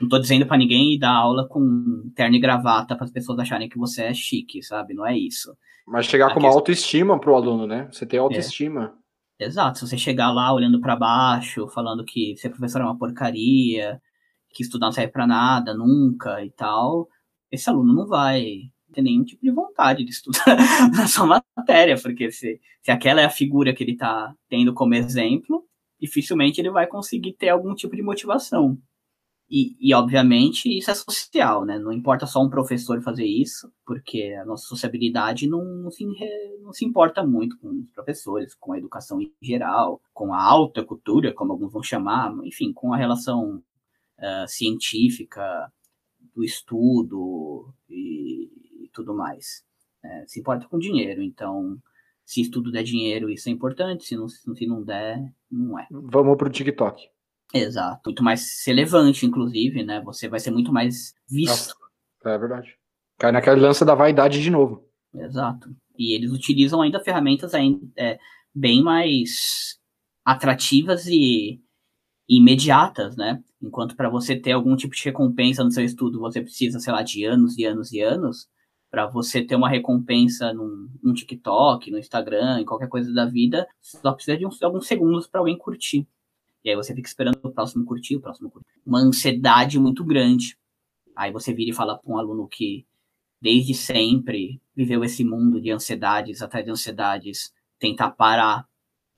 Não 0.00 0.08
tô 0.08 0.18
dizendo 0.18 0.46
para 0.46 0.56
ninguém 0.56 0.98
dar 0.98 1.12
aula 1.12 1.46
com 1.46 2.10
terno 2.14 2.36
e 2.36 2.40
gravata 2.40 2.96
para 2.96 3.04
as 3.04 3.12
pessoas 3.12 3.38
acharem 3.38 3.68
que 3.68 3.78
você 3.78 4.04
é 4.04 4.14
chique, 4.14 4.62
sabe? 4.62 4.94
Não 4.94 5.06
é 5.06 5.16
isso. 5.16 5.54
Mas 5.86 6.06
chegar 6.06 6.26
a 6.26 6.28
com 6.28 6.34
questão... 6.34 6.50
uma 6.50 6.56
autoestima 6.56 7.20
pro 7.20 7.34
aluno, 7.34 7.66
né? 7.66 7.88
Você 7.92 8.06
tem 8.06 8.18
autoestima. 8.18 8.94
É. 9.38 9.44
Exato. 9.46 9.78
Se 9.78 9.88
você 9.88 9.98
chegar 9.98 10.30
lá 10.30 10.52
olhando 10.52 10.80
para 10.80 10.96
baixo, 10.96 11.68
falando 11.68 12.04
que 12.04 12.36
ser 12.36 12.50
professor 12.50 12.80
é 12.80 12.84
uma 12.84 12.98
porcaria, 12.98 14.00
que 14.50 14.62
estudar 14.62 14.86
não 14.86 14.92
serve 14.92 15.12
para 15.12 15.26
nada, 15.26 15.74
nunca 15.74 16.44
e 16.44 16.50
tal, 16.50 17.08
esse 17.50 17.68
aluno 17.68 17.94
não 17.94 18.06
vai 18.06 18.70
ter 18.92 19.02
nenhum 19.02 19.24
tipo 19.24 19.42
de 19.42 19.50
vontade 19.50 20.04
de 20.04 20.10
estudar 20.10 20.56
na 20.94 21.06
sua 21.06 21.42
matéria, 21.56 21.96
porque 22.00 22.30
se, 22.30 22.60
se 22.82 22.90
aquela 22.90 23.20
é 23.20 23.24
a 23.24 23.30
figura 23.30 23.72
que 23.72 23.84
ele 23.84 23.92
está 23.92 24.34
tendo 24.48 24.74
como 24.74 24.94
exemplo, 24.94 25.64
dificilmente 26.00 26.60
ele 26.60 26.70
vai 26.70 26.86
conseguir 26.86 27.34
ter 27.34 27.48
algum 27.48 27.74
tipo 27.74 27.94
de 27.94 28.02
motivação. 28.02 28.78
E, 29.50 29.76
e, 29.80 29.92
obviamente, 29.92 30.68
isso 30.78 30.92
é 30.92 30.94
social, 30.94 31.64
né? 31.64 31.76
Não 31.76 31.92
importa 31.92 32.24
só 32.24 32.40
um 32.40 32.48
professor 32.48 33.02
fazer 33.02 33.26
isso, 33.26 33.72
porque 33.84 34.32
a 34.40 34.44
nossa 34.44 34.64
sociabilidade 34.68 35.48
não, 35.48 35.64
não, 35.64 35.90
se, 35.90 36.06
não 36.62 36.72
se 36.72 36.84
importa 36.84 37.26
muito 37.26 37.58
com 37.58 37.68
os 37.68 37.90
professores, 37.90 38.54
com 38.54 38.72
a 38.72 38.78
educação 38.78 39.20
em 39.20 39.32
geral, 39.42 40.00
com 40.14 40.32
a 40.32 40.40
alta 40.40 40.84
cultura, 40.84 41.34
como 41.34 41.50
alguns 41.50 41.72
vão 41.72 41.82
chamar, 41.82 42.32
enfim, 42.44 42.72
com 42.72 42.94
a 42.94 42.96
relação 42.96 43.60
uh, 44.20 44.46
científica 44.46 45.42
do 46.32 46.44
estudo 46.44 47.74
e, 47.88 48.84
e 48.84 48.90
tudo 48.92 49.12
mais. 49.16 49.64
É, 50.04 50.24
se 50.28 50.38
importa 50.38 50.68
com 50.68 50.78
dinheiro, 50.78 51.22
então, 51.22 51.76
se 52.24 52.40
estudo 52.40 52.70
der 52.70 52.84
dinheiro, 52.84 53.28
isso 53.28 53.48
é 53.48 53.52
importante, 53.52 54.04
se 54.04 54.16
não, 54.16 54.28
se 54.28 54.66
não 54.66 54.84
der, 54.84 55.20
não 55.50 55.76
é. 55.76 55.88
Vamos 55.90 56.36
pro 56.36 56.48
TikTok. 56.48 57.10
Exato. 57.52 58.00
Muito 58.06 58.22
mais 58.22 58.62
relevante, 58.66 59.26
inclusive, 59.26 59.82
né? 59.82 60.00
Você 60.02 60.28
vai 60.28 60.38
ser 60.40 60.50
muito 60.50 60.72
mais 60.72 61.14
visto. 61.28 61.74
Nossa, 61.74 61.74
é 62.24 62.38
verdade. 62.38 62.76
Cai 63.18 63.32
naquela 63.32 63.60
lança 63.60 63.84
da 63.84 63.94
vaidade 63.94 64.42
de 64.42 64.50
novo. 64.50 64.84
Exato. 65.14 65.74
E 65.98 66.14
eles 66.14 66.32
utilizam 66.32 66.80
ainda 66.80 67.00
ferramentas 67.00 67.52
ainda, 67.52 67.84
é, 67.96 68.18
bem 68.54 68.82
mais 68.82 69.78
atrativas 70.24 71.06
e, 71.06 71.60
imediatas, 72.30 73.16
né? 73.16 73.42
Enquanto 73.60 73.96
para 73.96 74.08
você 74.08 74.36
ter 74.36 74.52
algum 74.52 74.76
tipo 74.76 74.94
de 74.94 75.04
recompensa 75.04 75.64
no 75.64 75.72
seu 75.72 75.84
estudo, 75.84 76.20
você 76.20 76.40
precisa, 76.40 76.78
sei 76.78 76.92
lá, 76.92 77.02
de 77.02 77.24
anos 77.24 77.58
e 77.58 77.64
anos 77.64 77.92
e 77.92 78.00
anos. 78.00 78.48
Para 78.88 79.06
você 79.06 79.42
ter 79.42 79.56
uma 79.56 79.68
recompensa 79.68 80.52
num, 80.52 80.88
num 81.02 81.12
TikTok, 81.12 81.90
no 81.90 81.98
Instagram, 81.98 82.60
em 82.60 82.64
qualquer 82.64 82.88
coisa 82.88 83.12
da 83.12 83.26
vida, 83.26 83.66
só 83.80 84.12
precisa 84.12 84.36
de 84.36 84.46
uns, 84.46 84.62
alguns 84.62 84.86
segundos 84.86 85.26
para 85.26 85.40
alguém 85.40 85.58
curtir. 85.58 86.06
E 86.64 86.70
aí 86.70 86.76
você 86.76 86.94
fica 86.94 87.08
esperando 87.08 87.38
o 87.42 87.52
próximo 87.52 87.84
curtir, 87.84 88.16
o 88.16 88.20
próximo 88.20 88.50
curtir. 88.50 88.68
Uma 88.84 89.00
ansiedade 89.00 89.78
muito 89.78 90.04
grande. 90.04 90.56
Aí 91.16 91.32
você 91.32 91.52
vira 91.54 91.70
e 91.70 91.74
fala 91.74 91.98
para 91.98 92.12
um 92.12 92.18
aluno 92.18 92.46
que 92.46 92.86
desde 93.40 93.74
sempre 93.74 94.60
viveu 94.76 95.02
esse 95.02 95.24
mundo 95.24 95.60
de 95.60 95.70
ansiedades 95.70 96.42
atrás 96.42 96.64
de 96.64 96.70
ansiedades, 96.70 97.52
tentar 97.78 98.10
parar 98.10 98.68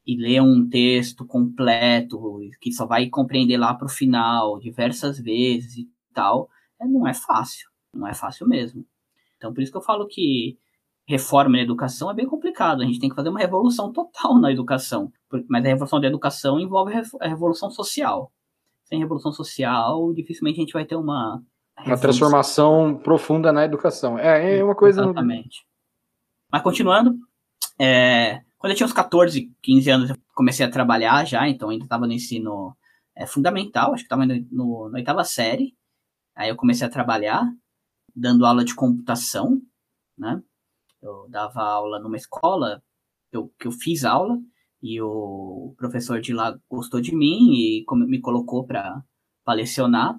e 0.06 0.16
ler 0.16 0.40
um 0.40 0.68
texto 0.68 1.24
completo, 1.24 2.40
que 2.60 2.72
só 2.72 2.86
vai 2.86 3.08
compreender 3.08 3.56
lá 3.56 3.74
para 3.74 3.86
o 3.86 3.90
final, 3.90 4.58
diversas 4.58 5.18
vezes 5.18 5.78
e 5.78 5.88
tal, 6.12 6.48
é, 6.80 6.86
não 6.86 7.06
é 7.06 7.14
fácil. 7.14 7.68
Não 7.94 8.06
é 8.06 8.14
fácil 8.14 8.48
mesmo. 8.48 8.86
Então, 9.36 9.52
por 9.52 9.62
isso 9.62 9.70
que 9.72 9.78
eu 9.78 9.82
falo 9.82 10.06
que 10.06 10.58
reforma 11.06 11.56
na 11.56 11.62
educação 11.62 12.10
é 12.10 12.14
bem 12.14 12.26
complicado. 12.26 12.82
A 12.82 12.84
gente 12.84 13.00
tem 13.00 13.08
que 13.08 13.16
fazer 13.16 13.28
uma 13.28 13.40
revolução 13.40 13.92
total 13.92 14.38
na 14.38 14.52
educação. 14.52 15.12
Mas 15.48 15.64
a 15.64 15.68
revolução 15.68 16.00
da 16.00 16.06
educação 16.06 16.60
envolve 16.60 16.94
a 17.20 17.28
revolução 17.28 17.70
social. 17.70 18.32
Sem 18.84 18.98
revolução 18.98 19.32
social, 19.32 20.12
dificilmente 20.12 20.58
a 20.58 20.62
gente 20.62 20.72
vai 20.72 20.84
ter 20.84 20.96
uma. 20.96 21.42
Uma 21.84 21.98
transformação 21.98 23.00
profunda 23.02 23.52
na 23.52 23.64
educação. 23.64 24.18
É, 24.18 24.58
é 24.58 24.64
uma 24.64 24.74
coisa. 24.74 25.02
Exatamente. 25.02 25.66
Mas 26.50 26.62
continuando, 26.62 27.16
é, 27.80 28.42
quando 28.58 28.72
eu 28.72 28.76
tinha 28.76 28.86
uns 28.86 28.92
14, 28.92 29.50
15 29.62 29.90
anos, 29.90 30.10
eu 30.10 30.16
comecei 30.34 30.64
a 30.64 30.70
trabalhar 30.70 31.26
já, 31.26 31.48
então 31.48 31.70
ainda 31.70 31.84
estava 31.84 32.06
no 32.06 32.12
ensino 32.12 32.76
é, 33.16 33.26
fundamental, 33.26 33.94
acho 33.94 34.02
que 34.02 34.06
estava 34.06 34.26
no, 34.26 34.34
no, 34.50 34.88
na 34.90 34.98
oitava 34.98 35.24
série. 35.24 35.74
Aí 36.34 36.50
eu 36.50 36.56
comecei 36.56 36.86
a 36.86 36.90
trabalhar, 36.90 37.42
dando 38.14 38.44
aula 38.44 38.64
de 38.64 38.74
computação, 38.74 39.60
né? 40.16 40.42
Eu 41.02 41.26
dava 41.28 41.60
aula 41.60 41.98
numa 41.98 42.16
escola 42.16 42.82
eu, 43.32 43.50
que 43.58 43.66
eu 43.66 43.72
fiz 43.72 44.04
aula 44.04 44.38
e 44.82 45.00
o 45.00 45.74
professor 45.76 46.20
de 46.20 46.32
lá 46.32 46.58
gostou 46.68 47.00
de 47.00 47.14
mim 47.14 47.52
e 47.52 47.84
me 48.06 48.20
colocou 48.20 48.64
para 48.66 49.02
lecionar. 49.48 50.18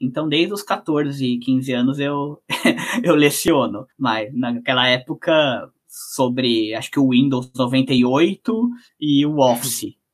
Então, 0.00 0.28
desde 0.28 0.52
os 0.52 0.62
14, 0.62 1.38
15 1.38 1.72
anos 1.72 1.98
eu, 1.98 2.42
eu 3.02 3.14
leciono. 3.14 3.86
Mas 3.98 4.32
naquela 4.34 4.86
época, 4.88 5.70
sobre 5.88 6.74
acho 6.74 6.90
que 6.90 7.00
o 7.00 7.10
Windows 7.10 7.50
98 7.54 8.70
e 9.00 9.26
o 9.26 9.38
Office. 9.38 9.96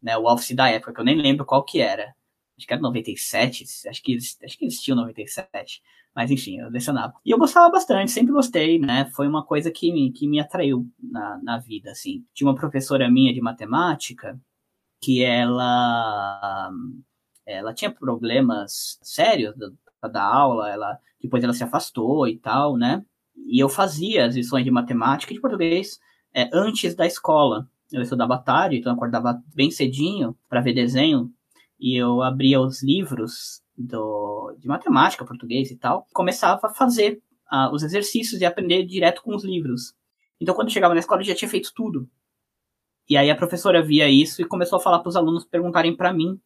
Né, 0.00 0.16
o 0.16 0.32
Office 0.32 0.54
da 0.54 0.68
época, 0.68 0.94
que 0.94 1.00
eu 1.00 1.04
nem 1.04 1.16
lembro 1.16 1.44
qual 1.44 1.64
que 1.64 1.80
era. 1.80 2.14
Acho 2.56 2.68
que 2.68 2.72
era 2.72 2.80
97, 2.80 3.64
acho 3.88 4.00
que, 4.00 4.16
acho 4.16 4.56
que 4.56 4.64
existia 4.64 4.94
o 4.94 4.96
97. 4.96 5.82
Mas 6.18 6.32
enfim, 6.32 6.58
eu 6.58 6.68
lecionava. 6.68 7.14
E 7.24 7.30
eu 7.30 7.38
gostava 7.38 7.70
bastante, 7.70 8.10
sempre 8.10 8.32
gostei, 8.32 8.76
né? 8.76 9.08
Foi 9.14 9.28
uma 9.28 9.44
coisa 9.46 9.70
que 9.70 9.92
me, 9.92 10.10
que 10.10 10.26
me 10.26 10.40
atraiu 10.40 10.84
na, 11.00 11.38
na 11.40 11.58
vida, 11.58 11.92
assim. 11.92 12.24
Tinha 12.34 12.48
uma 12.48 12.56
professora 12.56 13.08
minha 13.08 13.32
de 13.32 13.40
matemática 13.40 14.36
que 15.00 15.22
ela 15.22 16.72
ela 17.46 17.72
tinha 17.72 17.92
problemas 17.92 18.98
sérios 19.00 19.54
da, 19.56 20.08
da 20.08 20.24
aula, 20.24 20.68
ela 20.68 20.98
depois 21.22 21.44
ela 21.44 21.52
se 21.52 21.62
afastou 21.62 22.26
e 22.26 22.36
tal, 22.36 22.76
né? 22.76 23.04
E 23.46 23.62
eu 23.62 23.68
fazia 23.68 24.26
as 24.26 24.34
lições 24.34 24.64
de 24.64 24.72
matemática 24.72 25.32
e 25.32 25.36
de 25.36 25.40
português 25.40 26.00
é, 26.34 26.50
antes 26.52 26.96
da 26.96 27.06
escola. 27.06 27.70
Eu 27.92 28.02
estudava 28.02 28.36
tarde, 28.38 28.78
então 28.78 28.90
eu 28.90 28.96
acordava 28.96 29.40
bem 29.54 29.70
cedinho 29.70 30.36
para 30.48 30.60
ver 30.60 30.74
desenho 30.74 31.32
e 31.78 31.96
eu 31.96 32.22
abria 32.22 32.60
os 32.60 32.82
livros 32.82 33.62
do, 33.76 34.54
de 34.58 34.66
matemática, 34.66 35.24
português 35.24 35.70
e 35.70 35.76
tal, 35.76 36.06
começava 36.12 36.66
a 36.66 36.74
fazer 36.74 37.22
uh, 37.52 37.72
os 37.72 37.82
exercícios 37.82 38.40
e 38.40 38.44
aprender 38.44 38.84
direto 38.84 39.22
com 39.22 39.34
os 39.34 39.44
livros. 39.44 39.94
Então, 40.40 40.54
quando 40.54 40.72
chegava 40.72 40.94
na 40.94 41.00
escola, 41.00 41.20
eu 41.20 41.26
já 41.26 41.34
tinha 41.34 41.48
feito 41.48 41.72
tudo. 41.74 42.08
E 43.08 43.16
aí 43.16 43.30
a 43.30 43.36
professora 43.36 43.82
via 43.82 44.08
isso 44.08 44.42
e 44.42 44.44
começou 44.44 44.78
a 44.78 44.82
falar 44.82 44.98
para 44.98 45.08
os 45.08 45.16
alunos 45.16 45.44
perguntarem 45.44 45.96
para 45.96 46.12
mim 46.12 46.38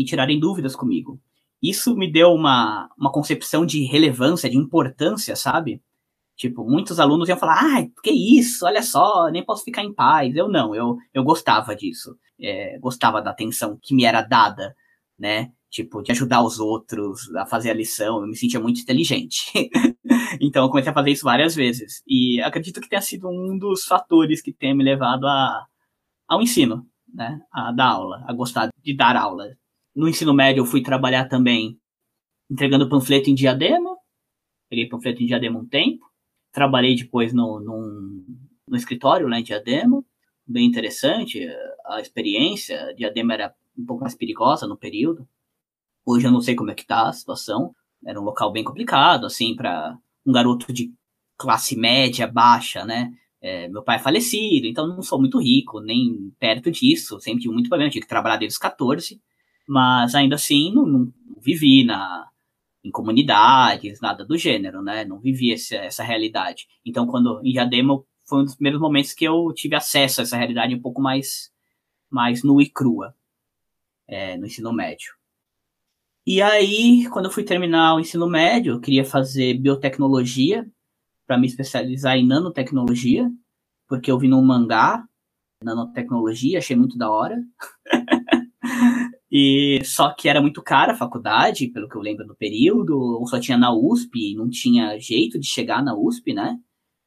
e 0.00 0.04
tirarem 0.04 0.38
dúvidas 0.38 0.76
comigo. 0.76 1.20
Isso 1.60 1.96
me 1.96 2.10
deu 2.10 2.28
uma, 2.28 2.88
uma 2.96 3.10
concepção 3.10 3.66
de 3.66 3.84
relevância, 3.84 4.48
de 4.48 4.56
importância, 4.56 5.34
sabe? 5.34 5.82
Tipo, 6.38 6.64
muitos 6.64 7.00
alunos 7.00 7.28
iam 7.28 7.36
falar, 7.36 7.58
ai, 7.60 7.90
que 8.00 8.12
isso, 8.12 8.64
olha 8.64 8.80
só, 8.80 9.28
nem 9.28 9.44
posso 9.44 9.64
ficar 9.64 9.82
em 9.82 9.92
paz. 9.92 10.36
Eu 10.36 10.48
não, 10.48 10.72
eu, 10.72 10.96
eu 11.12 11.24
gostava 11.24 11.74
disso. 11.74 12.16
É, 12.40 12.78
gostava 12.78 13.20
da 13.20 13.32
atenção 13.32 13.76
que 13.82 13.92
me 13.92 14.04
era 14.04 14.22
dada, 14.22 14.72
né? 15.18 15.50
Tipo, 15.68 16.00
de 16.00 16.12
ajudar 16.12 16.44
os 16.44 16.60
outros 16.60 17.34
a 17.34 17.44
fazer 17.44 17.70
a 17.70 17.74
lição. 17.74 18.20
Eu 18.20 18.28
me 18.28 18.36
sentia 18.36 18.60
muito 18.60 18.80
inteligente. 18.80 19.50
então, 20.40 20.64
eu 20.64 20.70
comecei 20.70 20.92
a 20.92 20.94
fazer 20.94 21.10
isso 21.10 21.24
várias 21.24 21.56
vezes. 21.56 22.04
E 22.06 22.40
acredito 22.40 22.80
que 22.80 22.88
tenha 22.88 23.02
sido 23.02 23.28
um 23.28 23.58
dos 23.58 23.84
fatores 23.84 24.40
que 24.40 24.52
tenha 24.52 24.76
me 24.76 24.84
levado 24.84 25.26
a, 25.26 25.66
ao 26.28 26.40
ensino, 26.40 26.86
né? 27.12 27.40
A 27.52 27.72
dar 27.72 27.88
aula, 27.88 28.24
a 28.28 28.32
gostar 28.32 28.70
de 28.80 28.96
dar 28.96 29.16
aula. 29.16 29.44
No 29.94 30.08
ensino 30.08 30.32
médio, 30.32 30.60
eu 30.60 30.66
fui 30.66 30.82
trabalhar 30.84 31.24
também 31.28 31.76
entregando 32.48 32.88
panfleto 32.88 33.28
em 33.28 33.34
diadema. 33.34 33.96
Peguei 34.70 34.88
panfleto 34.88 35.20
em 35.20 35.26
diadema 35.26 35.58
um 35.58 35.66
tempo. 35.66 36.07
Trabalhei 36.58 36.96
depois 36.96 37.32
no, 37.32 37.60
no, 37.60 38.24
no 38.66 38.76
escritório 38.76 39.28
lá 39.28 39.38
em 39.38 39.44
Diadema, 39.44 40.04
bem 40.44 40.66
interessante 40.66 41.48
a 41.86 42.00
experiência. 42.00 42.92
Diadema 42.96 43.32
era 43.32 43.54
um 43.78 43.86
pouco 43.86 44.02
mais 44.02 44.16
perigosa 44.16 44.66
no 44.66 44.76
período. 44.76 45.24
Hoje 46.04 46.26
eu 46.26 46.32
não 46.32 46.40
sei 46.40 46.56
como 46.56 46.72
é 46.72 46.74
que 46.74 46.84
tá 46.84 47.08
a 47.08 47.12
situação. 47.12 47.72
Era 48.04 48.20
um 48.20 48.24
local 48.24 48.50
bem 48.50 48.64
complicado, 48.64 49.24
assim, 49.24 49.54
para 49.54 49.96
um 50.26 50.32
garoto 50.32 50.72
de 50.72 50.92
classe 51.36 51.76
média, 51.76 52.26
baixa, 52.26 52.84
né? 52.84 53.12
É, 53.40 53.68
meu 53.68 53.84
pai 53.84 53.94
é 53.94 54.00
falecido, 54.00 54.66
então 54.66 54.88
não 54.88 55.00
sou 55.00 55.20
muito 55.20 55.38
rico, 55.38 55.78
nem 55.78 56.34
perto 56.40 56.72
disso. 56.72 57.20
Sempre 57.20 57.42
tive 57.42 57.54
muito 57.54 57.68
problema, 57.68 57.88
tive 57.88 58.02
que 58.02 58.08
trabalhar 58.08 58.36
desde 58.36 58.54
os 58.54 58.58
14. 58.58 59.22
Mas 59.68 60.12
ainda 60.16 60.34
assim, 60.34 60.74
não, 60.74 60.84
não 60.84 61.12
vivi 61.40 61.84
na, 61.84 62.26
em 62.88 62.90
comunidades, 62.90 64.00
nada 64.00 64.24
do 64.24 64.36
gênero, 64.36 64.82
né? 64.82 65.04
Não 65.04 65.20
vivi 65.20 65.52
essa, 65.52 65.76
essa 65.76 66.02
realidade. 66.02 66.66
Então, 66.84 67.06
quando 67.06 67.40
em 67.44 67.52
Diadema 67.52 68.02
foi 68.26 68.40
um 68.40 68.44
dos 68.44 68.54
primeiros 68.54 68.80
momentos 68.80 69.12
que 69.12 69.24
eu 69.24 69.52
tive 69.54 69.74
acesso 69.74 70.20
a 70.20 70.24
essa 70.24 70.36
realidade 70.36 70.74
um 70.74 70.80
pouco 70.80 71.00
mais, 71.00 71.52
mais 72.10 72.42
nua 72.42 72.62
e 72.62 72.68
crua 72.68 73.14
é, 74.06 74.36
no 74.36 74.46
ensino 74.46 74.72
médio. 74.72 75.12
E 76.26 76.42
aí, 76.42 77.08
quando 77.10 77.26
eu 77.26 77.30
fui 77.30 77.44
terminar 77.44 77.94
o 77.94 78.00
ensino 78.00 78.28
médio, 78.28 78.74
eu 78.74 78.80
queria 78.80 79.04
fazer 79.04 79.54
biotecnologia 79.54 80.66
para 81.26 81.38
me 81.38 81.46
especializar 81.46 82.16
em 82.16 82.26
nanotecnologia, 82.26 83.30
porque 83.86 84.10
eu 84.10 84.18
vi 84.18 84.28
num 84.28 84.42
mangá 84.42 85.06
nanotecnologia, 85.62 86.58
achei 86.58 86.76
muito 86.76 86.96
da 86.96 87.10
hora. 87.10 87.42
E 89.30 89.84
só 89.84 90.14
que 90.14 90.28
era 90.28 90.40
muito 90.40 90.62
cara 90.62 90.92
a 90.92 90.96
faculdade, 90.96 91.68
pelo 91.68 91.88
que 91.88 91.96
eu 91.96 92.00
lembro 92.00 92.26
do 92.26 92.34
período, 92.34 93.22
só 93.28 93.38
tinha 93.38 93.58
na 93.58 93.72
USP, 93.72 94.34
não 94.34 94.48
tinha 94.48 94.98
jeito 94.98 95.38
de 95.38 95.46
chegar 95.46 95.82
na 95.82 95.94
USP, 95.94 96.32
né? 96.32 96.58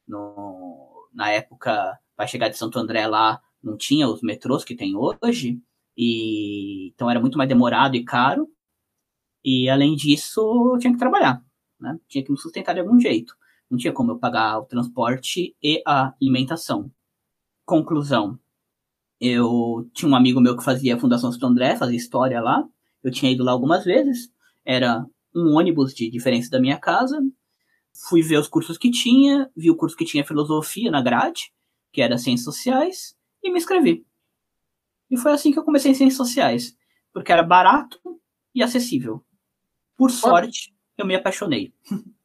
No, 0.07 1.09
na 1.13 1.31
época, 1.31 1.99
para 2.15 2.27
chegar 2.27 2.49
de 2.49 2.57
Santo 2.57 2.77
André 2.79 3.07
lá, 3.07 3.41
não 3.63 3.77
tinha 3.77 4.07
os 4.07 4.21
metrôs 4.21 4.63
que 4.63 4.75
tem 4.75 4.95
hoje, 4.95 5.59
e 5.97 6.89
então 6.93 7.09
era 7.09 7.19
muito 7.19 7.37
mais 7.37 7.49
demorado 7.49 7.95
e 7.95 8.03
caro. 8.03 8.47
E 9.43 9.69
além 9.69 9.95
disso, 9.95 10.77
tinha 10.79 10.93
que 10.93 10.99
trabalhar, 10.99 11.43
né? 11.79 11.99
Tinha 12.07 12.23
que 12.23 12.31
me 12.31 12.37
sustentar 12.37 12.73
de 12.73 12.81
algum 12.81 12.99
jeito. 12.99 13.35
Não 13.69 13.77
tinha 13.77 13.93
como 13.93 14.11
eu 14.11 14.19
pagar 14.19 14.59
o 14.59 14.65
transporte 14.65 15.55
e 15.63 15.81
a 15.85 16.13
alimentação. 16.21 16.91
Conclusão, 17.65 18.39
eu 19.21 19.87
tinha 19.93 20.09
um 20.09 20.15
amigo 20.15 20.41
meu 20.41 20.57
que 20.57 20.63
fazia 20.63 20.95
a 20.95 20.99
Fundação 20.99 21.31
Santo 21.31 21.45
André, 21.45 21.75
fazia 21.75 21.95
história 21.95 22.41
lá. 22.41 22.67
Eu 23.03 23.11
tinha 23.11 23.31
ido 23.31 23.43
lá 23.43 23.51
algumas 23.51 23.85
vezes. 23.85 24.33
Era 24.65 25.05
um 25.35 25.55
ônibus 25.55 25.93
de 25.93 26.09
diferença 26.09 26.49
da 26.49 26.59
minha 26.59 26.79
casa. 26.79 27.21
Fui 28.09 28.23
ver 28.23 28.37
os 28.37 28.47
cursos 28.47 28.79
que 28.79 28.89
tinha, 28.89 29.47
vi 29.55 29.69
o 29.69 29.75
curso 29.75 29.95
que 29.95 30.05
tinha 30.05 30.25
filosofia 30.25 30.89
na 30.89 31.03
grade, 31.03 31.53
que 31.91 32.01
era 32.01 32.17
ciências 32.17 32.45
sociais, 32.45 33.15
e 33.43 33.51
me 33.51 33.59
inscrevi. 33.59 34.03
E 35.09 35.15
foi 35.17 35.33
assim 35.33 35.51
que 35.51 35.59
eu 35.59 35.63
comecei 35.63 35.91
em 35.91 35.95
ciências 35.95 36.17
sociais, 36.17 36.75
porque 37.13 37.31
era 37.31 37.43
barato 37.43 37.99
e 38.55 38.63
acessível. 38.63 39.23
Por 39.95 40.09
sorte, 40.09 40.73
eu 40.97 41.05
me 41.05 41.15
apaixonei. 41.15 41.71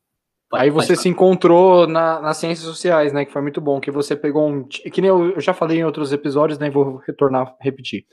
Pode, 0.48 0.62
Aí 0.62 0.70
você 0.70 0.94
se 0.94 1.08
encontrou 1.08 1.86
na, 1.86 2.20
nas 2.20 2.36
ciências 2.36 2.66
sociais, 2.66 3.12
né? 3.12 3.24
Que 3.24 3.32
foi 3.32 3.42
muito 3.42 3.60
bom. 3.60 3.80
Que 3.80 3.90
você 3.90 4.14
pegou 4.14 4.48
um. 4.48 4.64
Que 4.64 5.00
nem 5.00 5.08
eu, 5.08 5.32
eu 5.32 5.40
já 5.40 5.52
falei 5.52 5.78
em 5.78 5.84
outros 5.84 6.12
episódios, 6.12 6.58
né? 6.58 6.70
Vou 6.70 6.96
retornar, 6.98 7.56
repetir. 7.60 8.06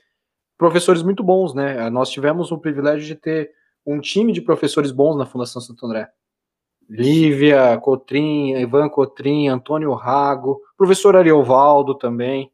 Professores 0.58 1.04
muito 1.04 1.24
bons, 1.24 1.54
né? 1.54 1.90
Nós 1.90 2.10
tivemos 2.10 2.52
o 2.52 2.58
privilégio 2.58 3.06
de 3.06 3.16
ter 3.16 3.52
um 3.86 4.00
time 4.00 4.32
de 4.32 4.42
professores 4.42 4.92
bons 4.92 5.16
na 5.16 5.26
Fundação 5.26 5.62
Santo 5.62 5.86
André. 5.86 6.10
Lívia, 6.90 7.78
Cotrim, 7.78 8.56
Ivan 8.56 8.90
Cotrim, 8.90 9.48
Antônio 9.48 9.94
Rago, 9.94 10.60
professor 10.78 11.16
Ariovaldo 11.16 11.98
também. 11.98 12.52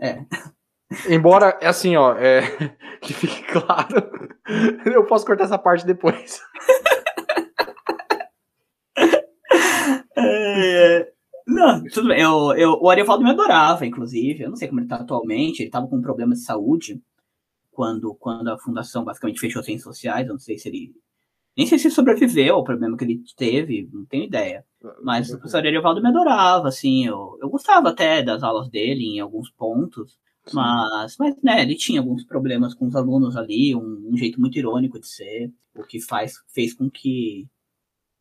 É. 0.00 0.24
Embora, 1.08 1.56
é 1.60 1.68
assim, 1.68 1.96
ó, 1.96 2.14
é, 2.16 2.42
que 3.00 3.12
fique 3.14 3.44
claro, 3.44 4.10
eu 4.84 5.04
posso 5.06 5.24
cortar 5.24 5.44
essa 5.44 5.58
parte 5.58 5.86
depois. 5.86 6.40
É, 10.16 11.12
não, 11.46 11.82
tudo 11.84 12.08
bem. 12.08 12.20
Eu, 12.20 12.52
eu, 12.54 12.78
o 12.80 12.88
Ariovaldo 12.88 13.24
me 13.24 13.30
adorava, 13.30 13.86
inclusive. 13.86 14.44
Eu 14.44 14.50
não 14.50 14.56
sei 14.56 14.68
como 14.68 14.80
ele 14.80 14.86
está 14.86 14.96
atualmente. 14.96 15.60
Ele 15.60 15.68
estava 15.68 15.86
com 15.88 15.96
um 15.96 16.02
problema 16.02 16.34
de 16.34 16.40
saúde 16.40 17.00
quando, 17.70 18.14
quando 18.14 18.48
a 18.48 18.58
fundação 18.58 19.04
basicamente 19.04 19.40
fechou 19.40 19.62
ciências 19.62 19.84
sociais. 19.84 20.26
Eu 20.26 20.34
não 20.34 20.40
sei 20.40 20.58
se 20.58 20.68
ele. 20.68 20.94
Nem 21.56 21.66
sei 21.66 21.78
se 21.78 21.88
ele 21.88 21.94
sobreviveu 21.94 22.54
ao 22.54 22.64
problema 22.64 22.96
que 22.96 23.04
ele 23.04 23.22
teve, 23.36 23.88
não 23.92 24.06
tenho 24.06 24.24
ideia. 24.24 24.64
Mas 25.02 25.28
o 25.28 25.38
professor 25.38 25.58
Ariovaldo 25.58 26.02
me 26.02 26.08
adorava, 26.08 26.68
assim. 26.68 27.06
Eu, 27.06 27.38
eu 27.42 27.50
gostava 27.50 27.90
até 27.90 28.22
das 28.22 28.42
aulas 28.42 28.70
dele 28.70 29.04
em 29.04 29.20
alguns 29.20 29.50
pontos. 29.50 30.18
Mas, 30.52 31.16
mas, 31.18 31.40
né, 31.42 31.62
ele 31.62 31.76
tinha 31.76 32.00
alguns 32.00 32.24
problemas 32.24 32.74
com 32.74 32.86
os 32.86 32.96
alunos 32.96 33.36
ali, 33.36 33.76
um, 33.76 34.10
um 34.10 34.16
jeito 34.16 34.40
muito 34.40 34.58
irônico 34.58 34.98
de 34.98 35.06
ser, 35.06 35.52
o 35.74 35.84
que 35.84 36.00
faz, 36.00 36.34
fez 36.52 36.74
com 36.74 36.90
que, 36.90 37.46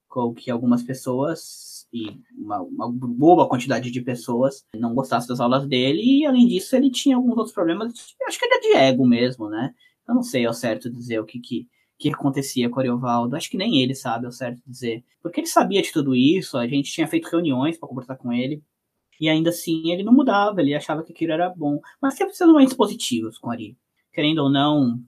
com 0.07 0.31
que 0.31 0.51
algumas 0.51 0.83
pessoas 0.83 1.70
e 1.93 2.07
uma, 2.37 2.61
uma 2.61 2.89
boa 2.89 3.47
quantidade 3.47 3.91
de 3.91 4.01
pessoas 4.01 4.65
não 4.75 4.93
gostassem 4.93 5.27
das 5.27 5.39
aulas 5.39 5.67
dele, 5.67 6.01
e 6.01 6.25
além 6.25 6.47
disso 6.47 6.75
ele 6.75 6.89
tinha 6.89 7.15
alguns 7.15 7.37
outros 7.37 7.53
problemas, 7.53 7.93
acho 8.27 8.39
que 8.39 8.45
era 8.45 8.61
de 8.61 8.73
ego 8.73 9.05
mesmo, 9.05 9.49
né? 9.49 9.73
Eu 10.07 10.15
não 10.15 10.23
sei 10.23 10.45
ao 10.45 10.53
certo 10.53 10.89
dizer 10.89 11.19
o 11.19 11.25
que, 11.25 11.39
que, 11.39 11.67
que 11.97 12.09
acontecia 12.09 12.69
com 12.69 12.77
o 12.77 12.79
Ariovaldo, 12.79 13.35
acho 13.35 13.49
que 13.49 13.57
nem 13.57 13.81
ele 13.81 13.93
sabe 13.93 14.25
ao 14.25 14.31
certo 14.31 14.61
dizer, 14.65 15.03
porque 15.21 15.39
ele 15.39 15.47
sabia 15.47 15.81
de 15.81 15.91
tudo 15.91 16.15
isso, 16.15 16.57
a 16.57 16.67
gente 16.67 16.91
tinha 16.91 17.07
feito 17.07 17.29
reuniões 17.29 17.77
para 17.77 17.89
conversar 17.89 18.15
com 18.15 18.31
ele, 18.31 18.63
e 19.19 19.29
ainda 19.29 19.51
assim 19.51 19.91
ele 19.91 20.03
não 20.03 20.13
mudava, 20.13 20.61
ele 20.61 20.73
achava 20.73 21.03
que 21.03 21.11
aquilo 21.11 21.33
era 21.33 21.49
bom, 21.49 21.79
mas 22.01 22.15
sempre 22.15 22.35
sendo 22.35 22.53
momentos 22.53 22.73
positivos 22.73 23.37
com 23.37 23.49
o 23.49 23.51
Ari. 23.51 23.77
Querendo 24.11 24.39
ou 24.39 24.49
não, 24.49 24.99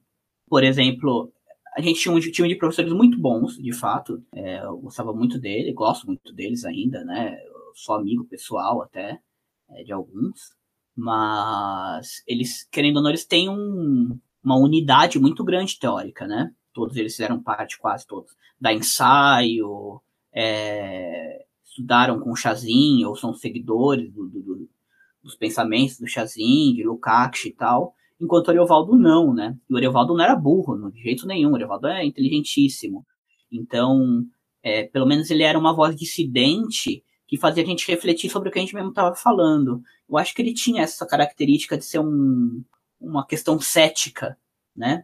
por 0.48 0.64
exemplo, 0.64 1.34
a 1.76 1.82
gente 1.82 2.00
tinha 2.00 2.14
um 2.14 2.20
time 2.20 2.48
de 2.48 2.56
professores 2.56 2.94
muito 2.94 3.20
bons, 3.20 3.58
de 3.58 3.74
fato. 3.74 4.24
É, 4.34 4.64
eu 4.64 4.78
gostava 4.78 5.14
muito 5.14 5.40
dele, 5.40 5.74
gosto 5.74 6.06
muito 6.08 6.32
deles 6.34 6.66
ainda, 6.66 7.04
né? 7.04 7.38
sou 7.74 7.96
amigo 7.96 8.26
pessoal 8.26 8.82
até 8.82 9.20
é, 9.70 9.84
de 9.84 9.92
alguns, 9.92 10.56
mas 10.96 12.24
eles, 12.28 12.68
querendo 12.72 12.98
ou 12.98 13.04
não, 13.04 13.10
eles 13.10 13.26
têm 13.26 13.50
um, 13.50 14.18
uma 14.44 14.58
unidade 14.58 15.20
muito 15.20 15.44
grande 15.44 15.80
teórica, 15.80 16.28
né? 16.28 16.54
Todos 16.74 16.96
eles 16.98 17.14
fizeram 17.14 17.42
parte, 17.42 17.78
quase 17.78 18.06
todos, 18.06 18.36
da 18.60 18.74
ensaio, 18.74 20.02
é, 20.32 21.46
estudaram 21.64 22.20
com 22.20 22.36
Chazin, 22.36 23.04
ou 23.06 23.16
são 23.16 23.34
seguidores 23.34 24.12
do, 24.12 24.28
do, 24.28 24.42
do, 24.42 24.70
dos 25.22 25.36
pensamentos 25.36 26.00
do 26.00 26.08
Chazin, 26.08 26.74
de 26.74 26.84
Lukács 26.84 27.46
e 27.46 27.52
tal, 27.52 27.96
enquanto 28.20 28.48
o 28.48 28.52
Ariovaldo 28.52 28.96
não, 28.96 29.34
né? 29.34 29.58
E 29.70 29.74
o 29.74 29.78
Ariovaldo 29.78 30.14
não 30.14 30.24
era 30.24 30.36
burro, 30.36 30.92
de 30.92 31.02
jeito 31.02 31.28
nenhum, 31.28 31.52
o 31.52 31.56
Ariovaldo 31.56 31.88
é 31.88 32.06
inteligentíssimo. 32.06 33.06
Então, 33.52 34.24
é, 34.64 34.84
pelo 34.84 35.06
menos 35.06 35.30
ele 35.30 35.44
era 35.44 35.58
uma 35.58 35.76
voz 35.76 35.96
dissidente 35.96 37.04
que 37.28 37.38
fazia 37.38 37.64
a 37.64 37.66
gente 37.66 37.90
refletir 37.90 38.30
sobre 38.30 38.50
o 38.50 38.52
que 38.52 38.60
a 38.60 38.62
gente 38.62 38.76
mesmo 38.76 38.90
estava 38.90 39.16
falando. 39.16 39.82
Eu 40.10 40.18
acho 40.18 40.34
que 40.34 40.42
ele 40.42 40.54
tinha 40.54 40.84
essa 40.84 41.06
característica 41.06 41.78
de 41.78 41.84
ser 41.86 42.00
um, 42.00 42.64
uma 43.00 43.26
questão 43.26 43.60
cética, 43.60 44.38
né? 44.76 45.04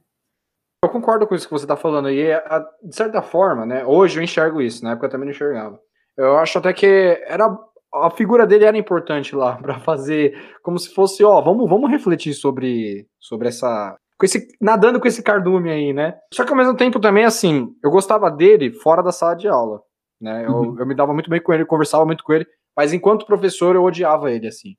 Eu 0.84 0.90
concordo 0.90 1.28
com 1.28 1.36
isso 1.36 1.46
que 1.46 1.54
você 1.54 1.66
está 1.66 1.76
falando. 1.76 2.10
E, 2.10 2.30
de 2.84 2.96
certa 2.96 3.22
forma, 3.22 3.66
né? 3.66 3.86
Hoje 3.86 4.20
eu 4.20 4.24
enxergo 4.24 4.62
isso, 4.62 4.84
na 4.84 4.92
época 4.92 5.08
eu 5.08 5.12
também 5.12 5.26
não 5.26 5.34
enxergava. 5.34 5.80
Eu 6.16 6.38
acho 6.38 6.58
até 6.58 6.72
que 6.74 6.86
era 7.26 7.50
a 7.94 8.10
figura 8.10 8.46
dele 8.46 8.66
era 8.66 8.78
importante 8.78 9.36
lá 9.36 9.56
para 9.56 9.80
fazer 9.80 10.38
como 10.62 10.78
se 10.78 10.94
fosse, 10.94 11.24
ó, 11.24 11.42
vamos, 11.42 11.70
vamos 11.70 11.90
refletir 11.90 12.34
sobre, 12.34 13.08
sobre 13.20 13.48
essa 13.48 13.98
com 14.18 14.26
esse 14.26 14.48
nadando 14.60 15.00
com 15.00 15.08
esse 15.08 15.24
cardume 15.24 15.72
aí, 15.72 15.94
né? 15.94 16.18
Só 16.34 16.44
que 16.44 16.52
ao 16.52 16.58
mesmo 16.58 16.76
tempo 16.76 17.00
também 17.00 17.24
assim, 17.24 17.70
eu 17.82 17.90
gostava 17.90 18.30
dele 18.30 18.72
fora 18.72 19.02
da 19.02 19.14
sala 19.14 19.34
de 19.34 19.48
aula, 19.48 19.82
né? 20.20 20.48
Uhum. 20.48 20.66
Eu, 20.66 20.80
eu 20.80 20.86
me 20.86 20.94
dava 20.94 21.14
muito 21.14 21.30
bem 21.30 21.42
com 21.42 21.54
ele, 21.54 21.66
conversava 21.66 22.06
muito 22.06 22.24
com 22.24 22.34
ele, 22.34 22.46
mas 22.76 22.92
enquanto 22.92 23.26
professor 23.26 23.76
eu 23.76 23.84
odiava 23.84 24.32
ele 24.32 24.48
assim. 24.48 24.76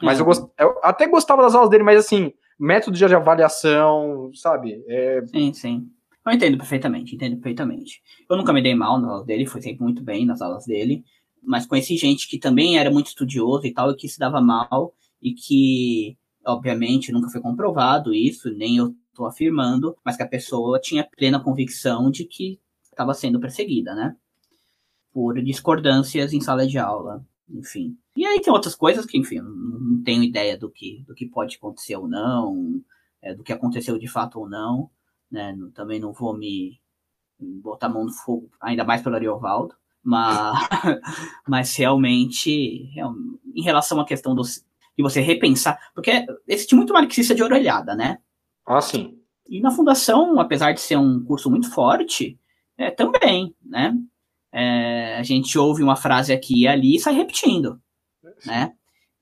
Mas 0.00 0.18
uhum. 0.18 0.22
eu, 0.22 0.26
gost... 0.26 0.52
eu 0.58 0.80
até 0.82 1.06
gostava 1.08 1.42
das 1.42 1.54
aulas 1.54 1.70
dele, 1.70 1.82
mas 1.82 1.98
assim, 1.98 2.32
método 2.58 2.96
de 2.96 3.04
avaliação, 3.04 4.30
sabe? 4.34 4.82
É... 4.88 5.22
Sim, 5.26 5.52
sim. 5.52 5.88
Eu 6.26 6.32
entendo 6.32 6.56
perfeitamente, 6.56 7.14
entendo 7.14 7.34
perfeitamente. 7.34 8.00
Eu 8.30 8.36
nunca 8.36 8.52
me 8.52 8.62
dei 8.62 8.74
mal 8.74 8.98
nas 8.98 9.10
aulas 9.10 9.26
dele, 9.26 9.44
foi 9.44 9.60
sempre 9.60 9.82
muito 9.82 10.02
bem 10.02 10.24
nas 10.24 10.40
aulas 10.40 10.64
dele, 10.64 11.04
mas 11.46 11.66
conheci 11.66 11.96
gente 11.96 12.28
que 12.28 12.38
também 12.38 12.78
era 12.78 12.90
muito 12.90 13.08
estudioso 13.08 13.66
e 13.66 13.72
tal, 13.72 13.90
e 13.90 13.96
que 13.96 14.08
se 14.08 14.18
dava 14.18 14.40
mal, 14.40 14.94
e 15.20 15.32
que, 15.32 16.16
obviamente, 16.46 17.12
nunca 17.12 17.30
foi 17.30 17.40
comprovado 17.40 18.12
isso, 18.12 18.50
nem 18.50 18.76
eu 18.76 18.94
estou 19.08 19.26
afirmando, 19.26 19.96
mas 20.04 20.16
que 20.16 20.22
a 20.22 20.28
pessoa 20.28 20.80
tinha 20.80 21.08
plena 21.16 21.42
convicção 21.42 22.10
de 22.10 22.24
que 22.24 22.60
estava 22.82 23.14
sendo 23.14 23.40
perseguida, 23.40 23.94
né? 23.94 24.16
Por 25.12 25.40
discordâncias 25.42 26.32
em 26.32 26.40
sala 26.40 26.66
de 26.66 26.78
aula, 26.78 27.24
enfim. 27.48 27.96
E 28.16 28.24
aí 28.26 28.40
tem 28.40 28.52
outras 28.52 28.74
coisas 28.74 29.06
que, 29.06 29.18
enfim, 29.18 29.40
não 29.40 30.02
tenho 30.02 30.22
ideia 30.22 30.56
do 30.58 30.70
que, 30.70 31.04
do 31.06 31.14
que 31.14 31.26
pode 31.26 31.56
acontecer 31.56 31.96
ou 31.96 32.08
não, 32.08 32.82
é, 33.22 33.34
do 33.34 33.42
que 33.42 33.52
aconteceu 33.52 33.98
de 33.98 34.08
fato 34.08 34.40
ou 34.40 34.48
não, 34.48 34.90
né? 35.30 35.56
Também 35.74 36.00
não 36.00 36.12
vou 36.12 36.36
me 36.36 36.80
botar 37.38 37.86
a 37.86 37.90
mão 37.90 38.04
no 38.04 38.12
fogo, 38.12 38.50
ainda 38.60 38.84
mais 38.84 39.02
pelo 39.02 39.16
Ariovaldo, 39.16 39.74
mas, 40.04 40.68
mas 41.48 41.76
realmente, 41.76 42.90
em 43.54 43.62
relação 43.62 44.00
à 44.00 44.04
questão 44.04 44.34
do, 44.34 44.42
de 44.42 45.02
você 45.02 45.20
repensar, 45.20 45.78
porque 45.94 46.24
existe 46.46 46.74
muito 46.74 46.92
marxista 46.92 47.34
de 47.34 47.42
orelhada, 47.42 47.94
né? 47.94 48.18
Ah, 48.66 48.80
sim. 48.80 49.18
E 49.48 49.60
na 49.60 49.70
fundação, 49.70 50.38
apesar 50.40 50.72
de 50.72 50.80
ser 50.80 50.96
um 50.96 51.24
curso 51.24 51.50
muito 51.50 51.70
forte, 51.70 52.38
é, 52.76 52.90
também, 52.90 53.54
né? 53.64 53.96
É, 54.52 55.16
a 55.16 55.22
gente 55.22 55.58
ouve 55.58 55.82
uma 55.82 55.96
frase 55.96 56.32
aqui 56.32 56.62
e 56.62 56.68
ali 56.68 56.94
e 56.94 57.00
sai 57.00 57.14
repetindo 57.14 57.80
né? 58.46 58.72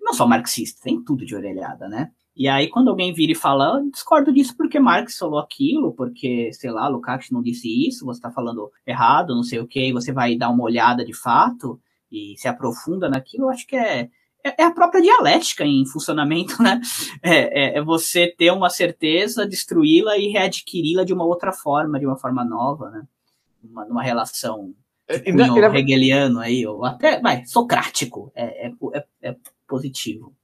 Não 0.00 0.14
só 0.14 0.26
marxista, 0.26 0.80
tem 0.82 1.02
tudo 1.02 1.24
de 1.24 1.34
orelhada, 1.34 1.88
né? 1.88 2.10
E 2.34 2.48
aí, 2.48 2.68
quando 2.68 2.88
alguém 2.88 3.12
vira 3.12 3.32
e 3.32 3.36
fala, 3.36 3.78
eu 3.78 3.90
discordo 3.90 4.32
disso 4.32 4.56
porque 4.56 4.80
Marx 4.80 5.18
falou 5.18 5.38
aquilo, 5.38 5.92
porque, 5.92 6.50
sei 6.52 6.70
lá, 6.70 6.88
Lukács 6.88 7.30
não 7.30 7.42
disse 7.42 7.68
isso, 7.86 8.06
você 8.06 8.18
está 8.18 8.30
falando 8.30 8.70
errado, 8.86 9.34
não 9.34 9.42
sei 9.42 9.58
o 9.60 9.66
que, 9.66 9.92
você 9.92 10.12
vai 10.12 10.36
dar 10.36 10.48
uma 10.48 10.64
olhada 10.64 11.04
de 11.04 11.12
fato 11.12 11.78
e 12.10 12.34
se 12.36 12.48
aprofunda 12.48 13.08
naquilo, 13.08 13.44
eu 13.44 13.50
acho 13.50 13.66
que 13.66 13.76
é, 13.76 14.08
é, 14.44 14.62
é 14.62 14.64
a 14.64 14.70
própria 14.70 15.02
dialética 15.02 15.64
em 15.64 15.84
funcionamento, 15.86 16.60
né? 16.62 16.80
É, 17.22 17.76
é, 17.76 17.78
é 17.78 17.82
você 17.82 18.26
ter 18.26 18.50
uma 18.50 18.70
certeza, 18.70 19.46
destruí-la 19.46 20.18
e 20.18 20.28
readquiri-la 20.28 21.04
de 21.04 21.12
uma 21.12 21.24
outra 21.24 21.52
forma, 21.52 21.98
de 21.98 22.06
uma 22.06 22.16
forma 22.16 22.44
nova, 22.44 22.90
né? 22.90 23.02
Uma, 23.62 23.84
numa 23.84 24.02
relação 24.02 24.74
tipo, 25.20 25.40
é, 25.76 25.78
hegeliano 25.78 26.40
aí, 26.40 26.66
ou 26.66 26.84
até, 26.84 27.20
vai, 27.20 27.44
socrático, 27.44 28.32
é, 28.34 28.68
é, 28.68 29.04
é, 29.22 29.36
positivo. 29.66 30.34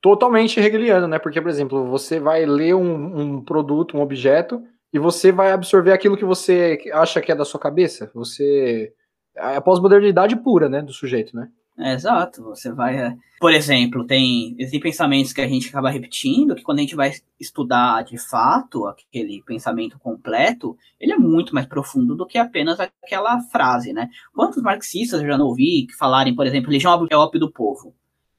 Totalmente 0.00 0.58
hegeliano, 0.58 1.06
né? 1.06 1.18
Porque, 1.18 1.40
por 1.40 1.50
exemplo, 1.50 1.86
você 1.86 2.18
vai 2.18 2.46
ler 2.46 2.74
um, 2.74 3.20
um 3.20 3.44
produto, 3.44 3.96
um 3.96 4.00
objeto, 4.00 4.62
e 4.92 4.98
você 4.98 5.30
vai 5.30 5.52
absorver 5.52 5.92
aquilo 5.92 6.16
que 6.16 6.24
você 6.24 6.78
acha 6.92 7.20
que 7.20 7.30
é 7.30 7.36
da 7.36 7.44
sua 7.44 7.60
cabeça. 7.60 8.10
Você. 8.14 8.92
É 9.36 9.56
a 9.56 9.60
pós-modernidade 9.60 10.36
pura, 10.36 10.68
né? 10.68 10.82
Do 10.82 10.92
sujeito, 10.92 11.36
né? 11.36 11.48
É, 11.78 11.94
exato, 11.94 12.42
você 12.42 12.70
vai. 12.70 12.98
É, 12.98 13.16
por 13.40 13.54
exemplo, 13.54 14.06
tem 14.06 14.54
existem 14.58 14.80
pensamentos 14.80 15.32
que 15.32 15.40
a 15.40 15.48
gente 15.48 15.70
acaba 15.70 15.88
repetindo, 15.88 16.54
que 16.54 16.62
quando 16.62 16.78
a 16.78 16.82
gente 16.82 16.94
vai 16.94 17.10
estudar 17.38 18.02
de 18.02 18.18
fato 18.18 18.86
aquele 18.86 19.42
pensamento 19.46 19.98
completo, 19.98 20.76
ele 21.00 21.12
é 21.12 21.16
muito 21.16 21.54
mais 21.54 21.66
profundo 21.66 22.14
do 22.14 22.26
que 22.26 22.36
apenas 22.36 22.78
aquela 22.78 23.40
frase, 23.44 23.94
né? 23.94 24.08
Quantos 24.34 24.62
marxistas 24.62 25.22
eu 25.22 25.28
já 25.28 25.38
não 25.38 25.46
ouvi 25.46 25.86
que 25.86 25.96
falarem, 25.96 26.34
por 26.34 26.46
exemplo, 26.46 26.68
religião 26.68 27.06
é 27.08 27.16
ópio 27.16 27.40
do 27.40 27.50
povo, 27.50 27.94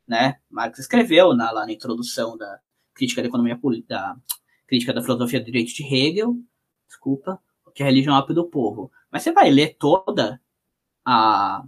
né? 0.08 0.38
Marx 0.50 0.80
escreveu 0.80 1.34
na, 1.34 1.52
lá 1.52 1.66
na 1.66 1.72
introdução 1.72 2.38
da 2.38 2.60
crítica 2.94 3.22
da 3.22 3.28
economia 3.28 3.60
da 3.88 4.16
crítica 4.68 4.94
da 4.94 5.02
filosofia 5.02 5.40
do 5.40 5.46
direito 5.46 5.74
de 5.74 5.84
Hegel, 5.84 6.36
desculpa, 6.88 7.40
que 7.74 7.84
a 7.84 7.86
religião 7.86 8.16
é 8.16 8.20
ópio 8.20 8.36
do 8.36 8.46
povo. 8.46 8.92
Mas 9.12 9.24
você 9.24 9.32
vai 9.32 9.50
ler 9.50 9.76
toda 9.78 10.42
a 11.06 11.64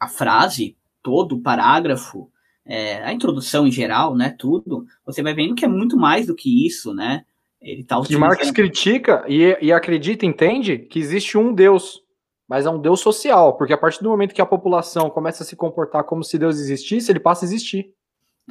a 0.00 0.08
frase, 0.08 0.76
todo 1.02 1.36
o 1.36 1.40
parágrafo, 1.40 2.30
é, 2.64 3.02
a 3.02 3.12
introdução 3.12 3.66
em 3.66 3.72
geral, 3.72 4.14
né, 4.14 4.34
tudo, 4.38 4.86
você 5.04 5.22
vai 5.22 5.34
vendo 5.34 5.54
que 5.54 5.64
é 5.64 5.68
muito 5.68 5.96
mais 5.96 6.26
do 6.26 6.34
que 6.34 6.66
isso, 6.66 6.94
né? 6.94 7.24
Ele 7.60 7.82
tá 7.82 7.98
utilizando... 7.98 8.20
Marx 8.20 8.50
critica 8.52 9.24
e, 9.26 9.56
e 9.60 9.72
acredita, 9.72 10.24
entende, 10.24 10.78
que 10.78 10.98
existe 10.98 11.36
um 11.36 11.52
Deus, 11.52 12.04
mas 12.48 12.64
é 12.64 12.70
um 12.70 12.80
Deus 12.80 13.00
social, 13.00 13.56
porque 13.56 13.72
a 13.72 13.78
partir 13.78 14.02
do 14.02 14.08
momento 14.08 14.34
que 14.34 14.40
a 14.40 14.46
população 14.46 15.10
começa 15.10 15.42
a 15.42 15.46
se 15.46 15.54
comportar 15.54 16.04
como 16.04 16.24
se 16.24 16.38
Deus 16.38 16.58
existisse, 16.58 17.12
ele 17.12 17.20
passa 17.20 17.44
a 17.44 17.46
existir. 17.46 17.92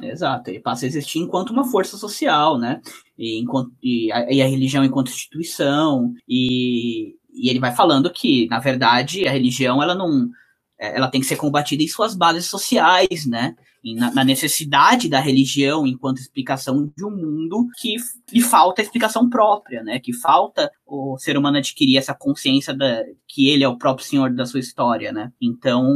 Exato, 0.00 0.50
ele 0.50 0.60
passa 0.60 0.84
a 0.84 0.88
existir 0.88 1.18
enquanto 1.18 1.50
uma 1.50 1.64
força 1.64 1.96
social, 1.96 2.56
né? 2.56 2.80
E, 3.18 3.40
enquanto, 3.40 3.72
e, 3.82 4.12
a, 4.12 4.32
e 4.32 4.40
a 4.40 4.46
religião 4.46 4.84
enquanto 4.84 5.08
instituição, 5.08 6.14
e, 6.28 7.16
e 7.34 7.50
ele 7.50 7.58
vai 7.58 7.74
falando 7.74 8.08
que, 8.08 8.46
na 8.48 8.60
verdade, 8.60 9.26
a 9.26 9.32
religião 9.32 9.82
ela 9.82 9.96
não 9.96 10.30
é, 10.78 10.96
ela 10.96 11.08
tem 11.08 11.20
que 11.20 11.26
ser 11.26 11.36
combatida 11.36 11.82
em 11.82 11.88
suas 11.88 12.14
bases 12.14 12.46
sociais, 12.46 13.26
né? 13.26 13.56
Na, 13.96 14.12
na, 14.12 14.24
necessidade 14.24 15.08
da 15.08 15.20
religião 15.20 15.86
enquanto 15.86 16.18
explicação 16.18 16.92
de 16.96 17.04
um 17.04 17.10
mundo 17.10 17.66
que 17.78 17.96
lhe 18.32 18.40
falta 18.40 18.82
explicação 18.82 19.30
própria, 19.30 19.82
né? 19.82 20.00
Que 20.00 20.12
falta 20.12 20.70
o 20.86 21.16
ser 21.16 21.38
humano 21.38 21.58
adquirir 21.58 21.96
essa 21.96 22.12
consciência 22.12 22.74
da, 22.74 23.04
que 23.26 23.48
ele 23.48 23.62
é 23.62 23.68
o 23.68 23.78
próprio 23.78 24.06
senhor 24.06 24.34
da 24.34 24.44
sua 24.44 24.60
história, 24.60 25.12
né? 25.12 25.32
Então, 25.40 25.86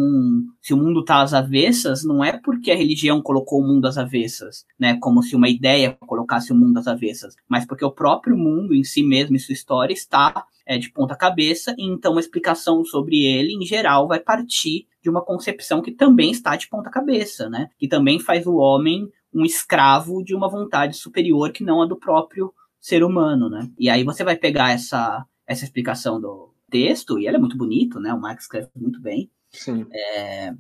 se 0.60 0.72
o 0.72 0.76
mundo 0.76 1.00
está 1.00 1.22
às 1.22 1.34
avessas, 1.34 2.04
não 2.04 2.24
é 2.24 2.38
porque 2.38 2.70
a 2.70 2.76
religião 2.76 3.20
colocou 3.20 3.60
o 3.60 3.66
mundo 3.66 3.86
às 3.86 3.98
avessas, 3.98 4.64
né? 4.78 4.96
Como 5.00 5.22
se 5.22 5.34
uma 5.34 5.48
ideia 5.48 5.96
colocasse 6.06 6.52
o 6.52 6.56
mundo 6.56 6.78
às 6.78 6.86
avessas, 6.86 7.34
mas 7.48 7.66
porque 7.66 7.84
o 7.84 7.90
próprio 7.90 8.36
mundo 8.36 8.74
em 8.74 8.84
si 8.84 9.02
mesmo 9.02 9.34
e 9.36 9.40
sua 9.40 9.54
história 9.54 9.92
está 9.92 10.46
é, 10.66 10.78
de 10.78 10.90
ponta 10.90 11.16
cabeça, 11.16 11.74
e 11.76 11.84
então 11.84 12.16
a 12.16 12.20
explicação 12.20 12.84
sobre 12.84 13.24
ele, 13.24 13.54
em 13.54 13.66
geral, 13.66 14.06
vai 14.06 14.20
partir 14.20 14.86
de 15.02 15.10
uma 15.10 15.24
concepção 15.24 15.82
que 15.82 15.90
também 15.90 16.30
está 16.30 16.56
de 16.56 16.68
ponta 16.68 16.90
cabeça, 16.90 17.50
né? 17.50 17.68
Que 17.78 17.88
também 17.88 18.20
faz 18.20 18.46
o 18.46 18.56
homem 18.56 19.10
um 19.34 19.44
escravo 19.44 20.22
de 20.22 20.34
uma 20.34 20.48
vontade 20.48 20.96
superior 20.96 21.50
que 21.52 21.64
não 21.64 21.82
a 21.82 21.86
do 21.86 21.96
próprio 21.96 22.52
ser 22.80 23.02
humano, 23.02 23.48
né? 23.48 23.70
E 23.78 23.88
aí 23.88 24.04
você 24.04 24.22
vai 24.22 24.36
pegar 24.36 24.72
essa, 24.72 25.24
essa 25.46 25.64
explicação 25.64 26.20
do 26.20 26.52
texto, 26.70 27.18
e 27.18 27.26
ela 27.26 27.36
é 27.36 27.40
muito 27.40 27.56
bonito, 27.56 27.98
né? 27.98 28.12
O 28.12 28.20
Marx 28.20 28.44
escreve 28.44 28.68
muito 28.76 29.00
bem. 29.00 29.30
Sim. 29.50 29.86
É, 29.92 30.54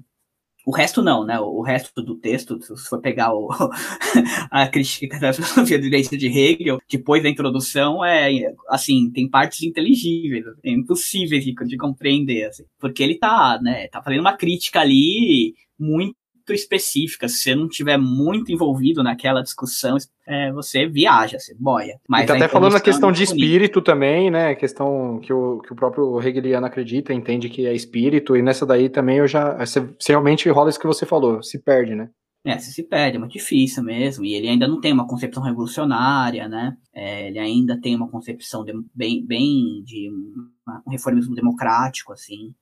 o 0.64 0.70
resto 0.70 1.02
não, 1.02 1.24
né? 1.24 1.38
O 1.40 1.60
resto 1.62 2.02
do 2.02 2.16
texto, 2.16 2.60
se 2.62 2.88
for 2.88 3.00
pegar 3.00 3.34
o, 3.34 3.48
a 4.50 4.66
crítica 4.68 5.18
da 5.18 5.32
filosofia 5.32 5.78
do 5.78 5.84
direito 5.84 6.16
de 6.16 6.26
Hegel, 6.26 6.78
depois 6.90 7.22
da 7.22 7.28
introdução, 7.28 8.04
é 8.04 8.30
assim, 8.68 9.10
tem 9.10 9.28
partes 9.28 9.62
inteligíveis, 9.62 10.44
é 10.64 10.70
impossíveis 10.70 11.44
de, 11.44 11.54
de 11.54 11.76
compreender, 11.76 12.44
assim, 12.44 12.64
porque 12.78 13.02
ele 13.02 13.18
tá, 13.18 13.60
né, 13.62 13.88
tá 13.88 14.02
fazendo 14.02 14.20
uma 14.20 14.36
crítica 14.36 14.80
ali 14.80 15.54
muito 15.78 16.16
específica, 16.50 17.28
se 17.28 17.38
você 17.38 17.54
não 17.54 17.68
tiver 17.68 17.96
muito 17.96 18.50
envolvido 18.50 19.02
naquela 19.02 19.42
discussão, 19.42 19.96
é, 20.26 20.52
você 20.52 20.86
viaja, 20.86 21.38
você 21.38 21.54
boia. 21.58 22.00
Mas 22.08 22.24
e 22.24 22.26
tá 22.26 22.34
até 22.34 22.48
falando 22.48 22.76
a 22.76 22.80
questão 22.80 23.10
é 23.10 23.12
de 23.12 23.22
espírito 23.22 23.74
bonito. 23.74 23.82
também, 23.82 24.30
né? 24.30 24.54
Questão 24.54 25.20
que 25.20 25.32
o, 25.32 25.60
que 25.60 25.72
o 25.72 25.76
próprio 25.76 26.20
Hegeliano 26.20 26.66
acredita, 26.66 27.12
entende 27.12 27.48
que 27.48 27.66
é 27.66 27.74
espírito, 27.74 28.36
e 28.36 28.42
nessa 28.42 28.66
daí 28.66 28.88
também 28.88 29.18
eu 29.18 29.28
já. 29.28 29.54
Você, 29.64 29.86
realmente 30.08 30.48
rola 30.48 30.70
isso 30.70 30.80
que 30.80 30.86
você 30.86 31.04
falou, 31.06 31.42
se 31.42 31.58
perde, 31.58 31.94
né? 31.94 32.08
É, 32.44 32.58
você 32.58 32.72
se 32.72 32.82
perde, 32.82 33.16
é 33.16 33.20
muito 33.20 33.32
difícil 33.32 33.84
mesmo. 33.84 34.24
E 34.24 34.34
ele 34.34 34.48
ainda 34.48 34.66
não 34.66 34.80
tem 34.80 34.92
uma 34.92 35.06
concepção 35.06 35.42
revolucionária, 35.42 36.48
né? 36.48 36.76
É, 36.92 37.28
ele 37.28 37.38
ainda 37.38 37.80
tem 37.80 37.94
uma 37.94 38.08
concepção 38.08 38.64
de, 38.64 38.72
bem, 38.92 39.24
bem 39.24 39.82
de 39.84 40.10
um 40.10 40.90
reformismo 40.90 41.36
democrático, 41.36 42.12
assim 42.12 42.52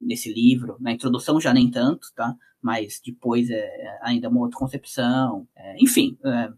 nesse 0.00 0.32
livro. 0.32 0.76
Na 0.80 0.92
introdução 0.92 1.40
já 1.40 1.52
nem 1.52 1.70
tanto, 1.70 2.08
tá? 2.14 2.34
Mas 2.62 3.00
depois 3.04 3.50
é 3.50 3.98
ainda 4.02 4.28
uma 4.28 4.40
outra 4.40 4.58
concepção. 4.58 5.46
É, 5.56 5.76
enfim, 5.82 6.16
é, 6.24 6.50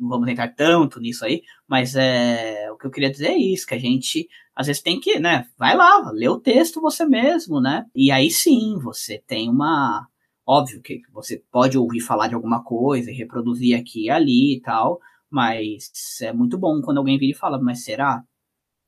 não 0.00 0.08
vamos 0.08 0.28
entrar 0.28 0.48
tanto 0.48 1.00
nisso 1.00 1.24
aí, 1.24 1.42
mas 1.66 1.94
é, 1.96 2.70
o 2.70 2.76
que 2.76 2.86
eu 2.86 2.90
queria 2.90 3.10
dizer 3.10 3.28
é 3.28 3.38
isso, 3.38 3.66
que 3.66 3.74
a 3.74 3.78
gente 3.78 4.28
às 4.54 4.66
vezes 4.66 4.82
tem 4.82 5.00
que, 5.00 5.18
né, 5.18 5.48
vai 5.58 5.76
lá, 5.76 6.10
lê 6.12 6.28
o 6.28 6.38
texto 6.38 6.80
você 6.80 7.04
mesmo, 7.04 7.60
né? 7.60 7.86
E 7.94 8.10
aí 8.10 8.30
sim, 8.30 8.78
você 8.78 9.22
tem 9.26 9.50
uma 9.50 10.06
óbvio 10.46 10.82
que 10.82 11.00
você 11.12 11.42
pode 11.50 11.78
ouvir 11.78 12.00
falar 12.00 12.28
de 12.28 12.34
alguma 12.34 12.62
coisa 12.62 13.10
e 13.10 13.14
reproduzir 13.14 13.78
aqui 13.78 14.04
e 14.04 14.10
ali 14.10 14.56
e 14.56 14.60
tal, 14.60 15.00
mas 15.30 15.90
é 16.20 16.32
muito 16.32 16.58
bom 16.58 16.80
quando 16.82 16.98
alguém 16.98 17.18
vira 17.18 17.32
e 17.32 17.38
fala, 17.38 17.58
mas 17.60 17.82
será? 17.82 18.22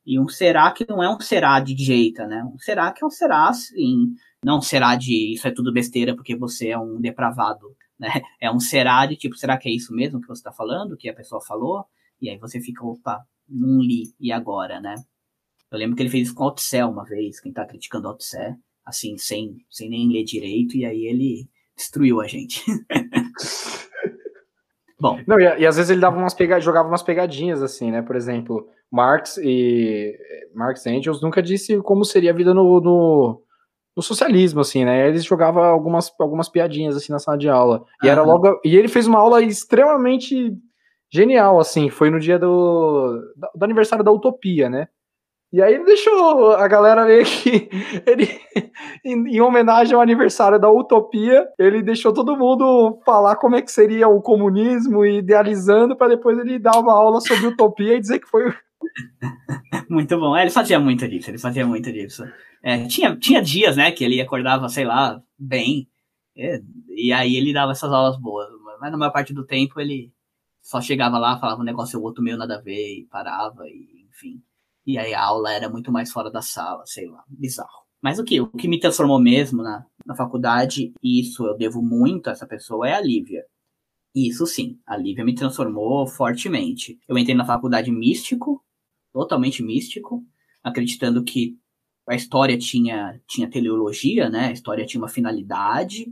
E 0.07 0.21
um 0.21 0.29
será 0.29 0.71
que 0.71 0.87
não 0.89 1.03
é 1.03 1.15
um 1.15 1.19
será 1.21 1.59
de 1.59 1.77
jeita, 1.77 2.27
né? 2.27 2.45
Um 2.45 2.59
será 2.59 2.93
que 2.93 3.03
é 3.03 3.07
um 3.07 3.11
será, 3.11 3.49
assim, 3.49 4.15
não 4.45 4.63
será 4.63 4.95
de 4.95 5.35
isso 5.35 5.49
é 5.49 5.51
tudo 5.51 5.73
besteira 5.73 6.15
porque 6.15 6.37
você 6.37 6.69
é 6.69 6.79
um 6.79 7.01
depravado, 7.01 7.77
né? 7.99 8.09
É 8.41 8.51
um 8.51 8.61
será 8.61 9.05
de 9.07 9.17
tipo, 9.17 9.35
será 9.37 9.59
que 9.59 9.69
é 9.69 9.73
isso 9.73 9.93
mesmo 9.93 10.21
que 10.21 10.29
você 10.29 10.41
está 10.41 10.53
falando, 10.53 10.97
que 10.97 11.09
a 11.09 11.15
pessoa 11.15 11.41
falou? 11.45 11.85
E 12.21 12.31
aí 12.31 12.39
você 12.39 12.61
fica, 12.61 12.85
opa, 12.85 13.27
não 13.49 13.81
li, 13.81 14.15
e 14.21 14.31
agora, 14.33 14.81
né? 14.81 14.95
Eu 15.71 15.79
lembro 15.79 15.97
que 15.97 16.03
ele 16.03 16.11
fez 16.11 16.29
isso 16.29 16.35
com 16.37 16.45
o 16.45 16.47
Altsé 16.49 16.85
uma 16.85 17.05
vez, 17.05 17.41
quem 17.41 17.53
tá 17.53 17.67
criticando 17.67 18.07
o 18.07 18.11
Altsé, 18.11 18.57
assim, 18.85 19.19
sem, 19.19 19.57
sem 19.69 19.91
nem 19.91 20.09
ler 20.13 20.25
direito, 20.25 20.77
e 20.77 20.85
aí 20.85 21.05
ele 21.05 21.49
destruiu 21.77 22.21
a 22.21 22.29
gente. 22.29 22.63
Bom. 24.99 25.21
Não, 25.27 25.39
e, 25.39 25.45
e, 25.61 25.67
às 25.67 25.77
vezes 25.77 25.91
ele 25.91 26.01
dava 26.01 26.17
umas 26.17 26.35
pega, 26.35 26.59
jogava 26.61 26.89
umas 26.89 27.03
pegadinhas, 27.03 27.63
assim, 27.63 27.91
né? 27.91 28.01
Por 28.01 28.17
exemplo, 28.17 28.69
Marx 28.91 29.37
e 29.39 30.17
Marx 30.55 30.87
Engels 30.87 31.21
nunca 31.21 31.43
disse 31.43 31.79
como 31.83 32.05
seria 32.05 32.31
a 32.31 32.35
vida 32.35 32.55
no, 32.55 32.81
no, 32.81 33.43
no 33.95 34.03
socialismo, 34.03 34.61
assim, 34.61 34.85
né? 34.85 35.09
Eles 35.09 35.25
jogavam 35.25 35.63
algumas, 35.63 36.13
algumas 36.19 36.49
piadinhas 36.49 36.97
assim 36.97 37.13
na 37.13 37.19
sala 37.19 37.37
de 37.37 37.49
aula. 37.49 37.85
E 38.03 38.09
era 38.09 38.23
logo. 38.23 38.59
E 38.65 38.75
ele 38.75 38.89
fez 38.89 39.07
uma 39.07 39.19
aula 39.19 39.43
extremamente 39.43 40.57
genial, 41.11 41.61
assim. 41.61 41.91
Foi 41.91 42.09
no 42.11 42.19
dia 42.19 42.39
do, 42.39 43.21
do 43.55 43.65
aniversário 43.65 44.05
da 44.05 44.13
Utopia, 44.13 44.71
né? 44.71 44.89
E 45.57 45.63
aí 45.63 45.73
ele 45.73 45.85
deixou 45.85 46.53
a 46.53 46.69
galera 46.69 47.07
meio 47.07 47.25
que. 47.25 47.71
Ele, 48.07 48.29
em, 49.03 49.37
em, 49.37 49.41
homenagem 49.41 49.95
ao 49.95 50.03
aniversário 50.03 50.61
da 50.61 50.71
Utopia, 50.71 51.49
ele 51.59 51.83
deixou 51.83 52.13
todo 52.13 52.37
mundo 52.37 53.01
falar 53.07 53.37
como 53.37 53.57
é 53.57 53.63
que 53.63 53.73
seria 53.73 54.07
o 54.07 54.21
comunismo, 54.21 55.03
idealizando, 55.07 55.97
para 55.97 56.09
depois 56.09 56.39
ele 56.39 56.59
dar 56.59 56.79
uma 56.79 56.93
aula 56.93 57.23
sobre 57.23 57.47
utopia 57.47 57.95
e 57.95 58.01
dizer 58.01 58.19
que 58.19 58.29
foi. 58.29 58.53
Muito 59.89 60.19
bom. 60.19 60.37
É, 60.37 60.43
ele 60.43 60.51
fazia 60.51 60.79
muito 60.79 61.09
disso, 61.09 61.31
ele 61.31 61.39
fazia 61.39 61.67
muito 61.67 61.91
disso. 61.91 62.23
É, 62.63 62.87
tinha, 62.87 63.17
tinha 63.17 63.41
dias, 63.41 63.79
né, 63.79 63.91
que 63.91 64.05
ele 64.05 64.21
acordava, 64.21 64.69
sei 64.69 64.85
lá, 64.85 65.23
bem. 65.39 65.89
É, 66.37 66.61
e 66.91 67.15
aí 67.15 67.35
ele 67.35 67.55
dava 67.55 67.73
essas 67.73 67.91
aulas 67.91 68.21
boas. 68.21 68.47
Mas 68.79 68.93
na 68.93 68.99
maior 68.99 69.11
parte 69.11 69.33
do 69.33 69.47
tempo 69.47 69.81
ele 69.81 70.13
só 70.61 70.83
chegava 70.83 71.17
lá, 71.17 71.39
falava 71.39 71.63
um 71.63 71.65
negócio 71.65 71.99
ou 71.99 72.05
outro 72.05 72.23
meio 72.23 72.37
nada 72.37 72.57
a 72.57 72.61
ver, 72.61 72.99
e 72.99 73.07
parava, 73.11 73.67
e 73.67 74.05
enfim. 74.11 74.43
E 74.87 74.97
aí 74.99 75.13
a 75.13 75.23
aula 75.23 75.53
era 75.53 75.69
muito 75.69 75.91
mais 75.91 76.13
fora 76.13 76.31
da 76.31 76.41
sala, 76.41 76.85
sei 76.87 77.09
lá, 77.09 77.25
bizarro. 77.29 77.87
Mas 78.01 78.19
o 78.19 78.25
que? 78.25 78.41
O 78.41 78.47
que 78.47 78.69
me 78.69 78.79
transformou 78.79 79.19
mesmo 79.19 79.63
na, 79.63 79.85
na 80.05 80.15
faculdade, 80.15 80.93
e 81.03 81.21
isso 81.21 81.45
eu 81.45 81.57
devo 81.57 81.83
muito 81.83 82.29
a 82.29 82.33
essa 82.33 82.47
pessoa, 82.47 82.89
é 82.89 82.93
a 82.93 83.01
Lívia. 83.01 83.45
Isso 84.15 84.47
sim, 84.47 84.79
a 84.87 84.97
Lívia 84.97 85.25
me 85.25 85.35
transformou 85.35 86.07
fortemente. 86.07 86.99
Eu 87.09 87.19
entrei 87.19 87.37
na 87.37 87.45
faculdade 87.45 87.91
místico, 87.91 88.65
totalmente 89.13 89.63
místico, 89.63 90.25
acreditando 90.63 91.25
que 91.25 91.59
a 92.09 92.15
história 92.15 92.57
tinha, 92.57 93.21
tinha 93.27 93.51
teleologia, 93.51 94.31
né? 94.31 94.49
A 94.49 94.53
história 94.53 94.87
tinha 94.87 95.01
uma 95.01 95.09
finalidade, 95.09 96.07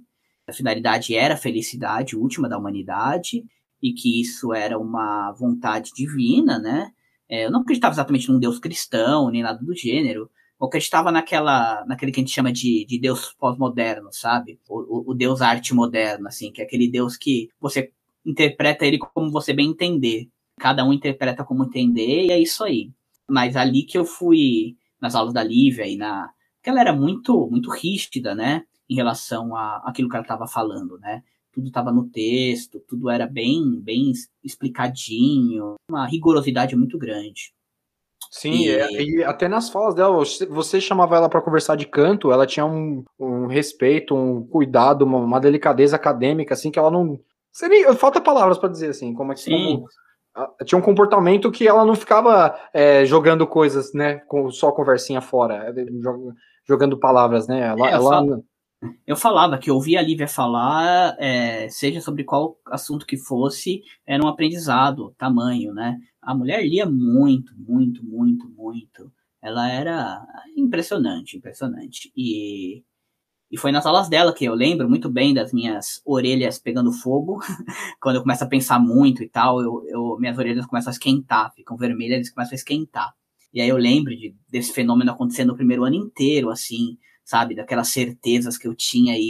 a 0.47 0.53
finalidade 0.53 1.15
era 1.15 1.35
a 1.35 1.39
felicidade 1.39 2.17
última 2.17 2.49
da 2.49 2.59
humanidade, 2.59 3.45
e 3.81 3.93
que 3.93 4.21
isso 4.21 4.53
era 4.53 4.79
uma 4.79 5.33
vontade 5.33 5.93
divina, 5.95 6.59
né? 6.59 6.91
É, 7.29 7.47
eu 7.47 7.51
não 7.51 7.61
acreditava 7.61 7.95
exatamente 7.95 8.31
num 8.31 8.39
Deus 8.39 8.59
cristão, 8.59 9.31
nem 9.31 9.43
nada 9.43 9.63
do 9.63 9.75
gênero. 9.75 10.31
Eu 10.61 10.67
acreditava 10.67 11.11
naquela, 11.11 11.85
naquele 11.87 12.13
que 12.13 12.21
a 12.21 12.23
gente 12.23 12.33
chama 12.33 12.53
de, 12.53 12.85
de 12.87 12.99
Deus 12.99 13.33
pós-moderno, 13.39 14.09
sabe? 14.13 14.61
O, 14.69 15.11
o, 15.11 15.11
o, 15.11 15.15
Deus 15.15 15.43
arte 15.43 15.75
moderno, 15.75 16.29
assim, 16.29 16.53
que 16.53 16.61
é 16.61 16.65
aquele 16.65 16.89
Deus 16.89 17.17
que 17.17 17.49
você 17.61 17.93
interpreta 18.25 18.87
ele 18.87 18.99
como 18.99 19.31
você 19.31 19.53
bem 19.53 19.71
entender. 19.71 20.29
Cada 20.59 20.85
um 20.85 20.93
interpreta 20.93 21.45
como 21.45 21.65
entender, 21.65 22.27
e 22.27 22.31
é 22.31 22.39
isso 22.39 22.63
aí. 22.65 22.93
Mas 23.29 23.57
ali 23.57 23.83
que 23.83 23.99
eu 23.99 24.05
fui 24.05 24.77
nas 25.01 25.15
aulas 25.15 25.35
da 25.35 25.43
Lívia 25.43 25.87
e 25.87 25.97
na. 25.97 26.31
Porque 26.57 26.71
ela 26.71 26.81
era 26.81 26.93
muito, 26.93 27.49
muito 27.51 27.71
rígida, 27.71 28.35
né? 28.35 28.65
Em 28.89 28.95
relação 28.95 29.57
a 29.57 29.83
aquilo 29.85 30.09
que 30.09 30.17
ela 30.17 30.25
estava 30.25 30.47
falando, 30.47 30.99
né? 30.99 31.23
Tudo 31.55 31.69
estava 31.69 31.93
no 31.93 32.05
texto, 32.05 32.81
tudo 32.89 33.09
era 33.09 33.27
bem, 33.27 33.81
bem 33.81 34.13
explicadinho, 34.43 35.75
uma 35.89 36.07
rigorosidade 36.07 36.75
muito 36.75 36.99
grande. 36.99 37.53
Sim, 38.31 38.65
e... 38.65 38.71
É, 38.71 39.03
e 39.03 39.25
até 39.25 39.47
nas 39.47 39.71
falas 39.71 39.95
dela, 39.95 40.17
você 40.51 40.81
chamava 40.81 41.17
ela 41.17 41.29
para 41.29 41.41
conversar 41.41 41.77
de 41.77 41.87
canto, 41.87 42.33
ela 42.33 42.47
tinha 42.47 42.67
um, 42.67 43.05
um 43.19 43.47
respeito, 43.47 44.15
um 44.17 44.45
cuidado, 44.45 45.03
uma, 45.03 45.19
uma, 45.19 45.41
delicadeza 45.41 45.95
acadêmica, 45.95 46.55
assim, 46.55 46.71
que 46.71 46.79
ela 46.79 46.91
não. 46.91 47.21
Seria, 47.53 47.95
falta 47.95 48.21
palavras 48.21 48.59
para 48.59 48.69
dizer 48.69 48.91
assim, 48.91 49.15
como 49.15 49.33
é 49.33 49.37
que. 49.37 49.49
Como, 49.49 49.87
tinha 50.65 50.77
um 50.77 50.83
comportamento 50.83 51.53
que 51.53 51.69
ela 51.69 51.85
não 51.85 51.95
ficava 51.95 52.59
é, 52.73 53.05
jogando 53.05 53.47
coisas, 53.47 53.93
né, 53.95 54.17
com 54.27 54.51
só 54.51 54.73
conversinha 54.73 55.21
fora, 55.21 55.73
é, 55.73 55.87
jogando 56.67 56.99
palavras, 56.99 57.47
né? 57.47 57.61
Ela, 57.61 57.89
é, 57.89 57.93
ela, 57.93 58.43
eu 59.07 59.17
falava 59.17 59.59
que 59.59 59.71
ouvir 59.71 59.97
a 59.97 60.03
Lívia 60.03 60.29
falar, 60.29 61.17
é, 61.19 61.69
seja 61.69 62.01
sobre 62.01 62.25
qual 62.25 62.59
assunto 62.67 63.07
que 63.07 63.17
fosse, 63.17 63.83
era 64.07 64.25
um 64.25 64.29
aprendizado, 64.29 65.15
tamanho, 65.19 65.73
né? 65.73 65.99
A 66.21 66.35
mulher 66.35 66.67
lia 66.67 66.87
muito, 66.87 67.53
muito, 67.57 68.05
muito, 68.05 68.49
muito. 68.51 69.13
Ela 69.43 69.71
era 69.71 70.27
impressionante, 70.57 71.37
impressionante. 71.37 72.11
E, 72.17 72.83
e 73.51 73.59
foi 73.59 73.71
nas 73.71 73.85
aulas 73.85 74.09
dela 74.09 74.33
que 74.33 74.45
eu 74.45 74.55
lembro 74.55 74.89
muito 74.89 75.11
bem 75.11 75.35
das 75.35 75.53
minhas 75.53 76.01
orelhas 76.05 76.59
pegando 76.59 76.93
fogo. 76.93 77.41
Quando 78.01 78.17
eu 78.17 78.23
começo 78.23 78.43
a 78.43 78.49
pensar 78.49 78.79
muito 78.79 79.23
e 79.23 79.29
tal, 79.29 79.61
eu, 79.61 79.85
eu, 79.87 80.17
minhas 80.19 80.39
orelhas 80.39 80.67
começam 80.67 80.91
a 80.91 80.95
esquentar, 80.95 81.53
ficam 81.55 81.77
vermelhas 81.77 82.27
e 82.27 82.35
começam 82.35 82.55
a 82.55 82.57
esquentar. 82.57 83.15
E 83.53 83.61
aí 83.61 83.69
eu 83.69 83.77
lembro 83.77 84.17
de, 84.17 84.35
desse 84.49 84.73
fenômeno 84.73 85.13
acontecendo 85.13 85.49
no 85.49 85.57
primeiro 85.57 85.85
ano 85.85 85.95
inteiro, 85.95 86.51
assim, 86.51 86.99
sabe? 87.25 87.55
Daquelas 87.55 87.89
certezas 87.89 88.59
que 88.59 88.69
eu 88.69 88.75
tinha 88.75 89.17
e, 89.17 89.21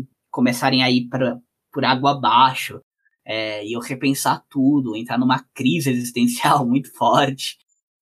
e 0.00 0.06
começarem 0.30 0.82
a 0.82 0.90
ir 0.90 1.08
pra, 1.08 1.38
por 1.72 1.84
água 1.84 2.12
abaixo. 2.12 2.80
É, 3.24 3.64
e 3.66 3.74
eu 3.74 3.80
repensar 3.80 4.42
tudo, 4.48 4.96
entrar 4.96 5.18
numa 5.18 5.44
crise 5.54 5.90
existencial 5.90 6.64
muito 6.66 6.90
forte. 6.94 7.58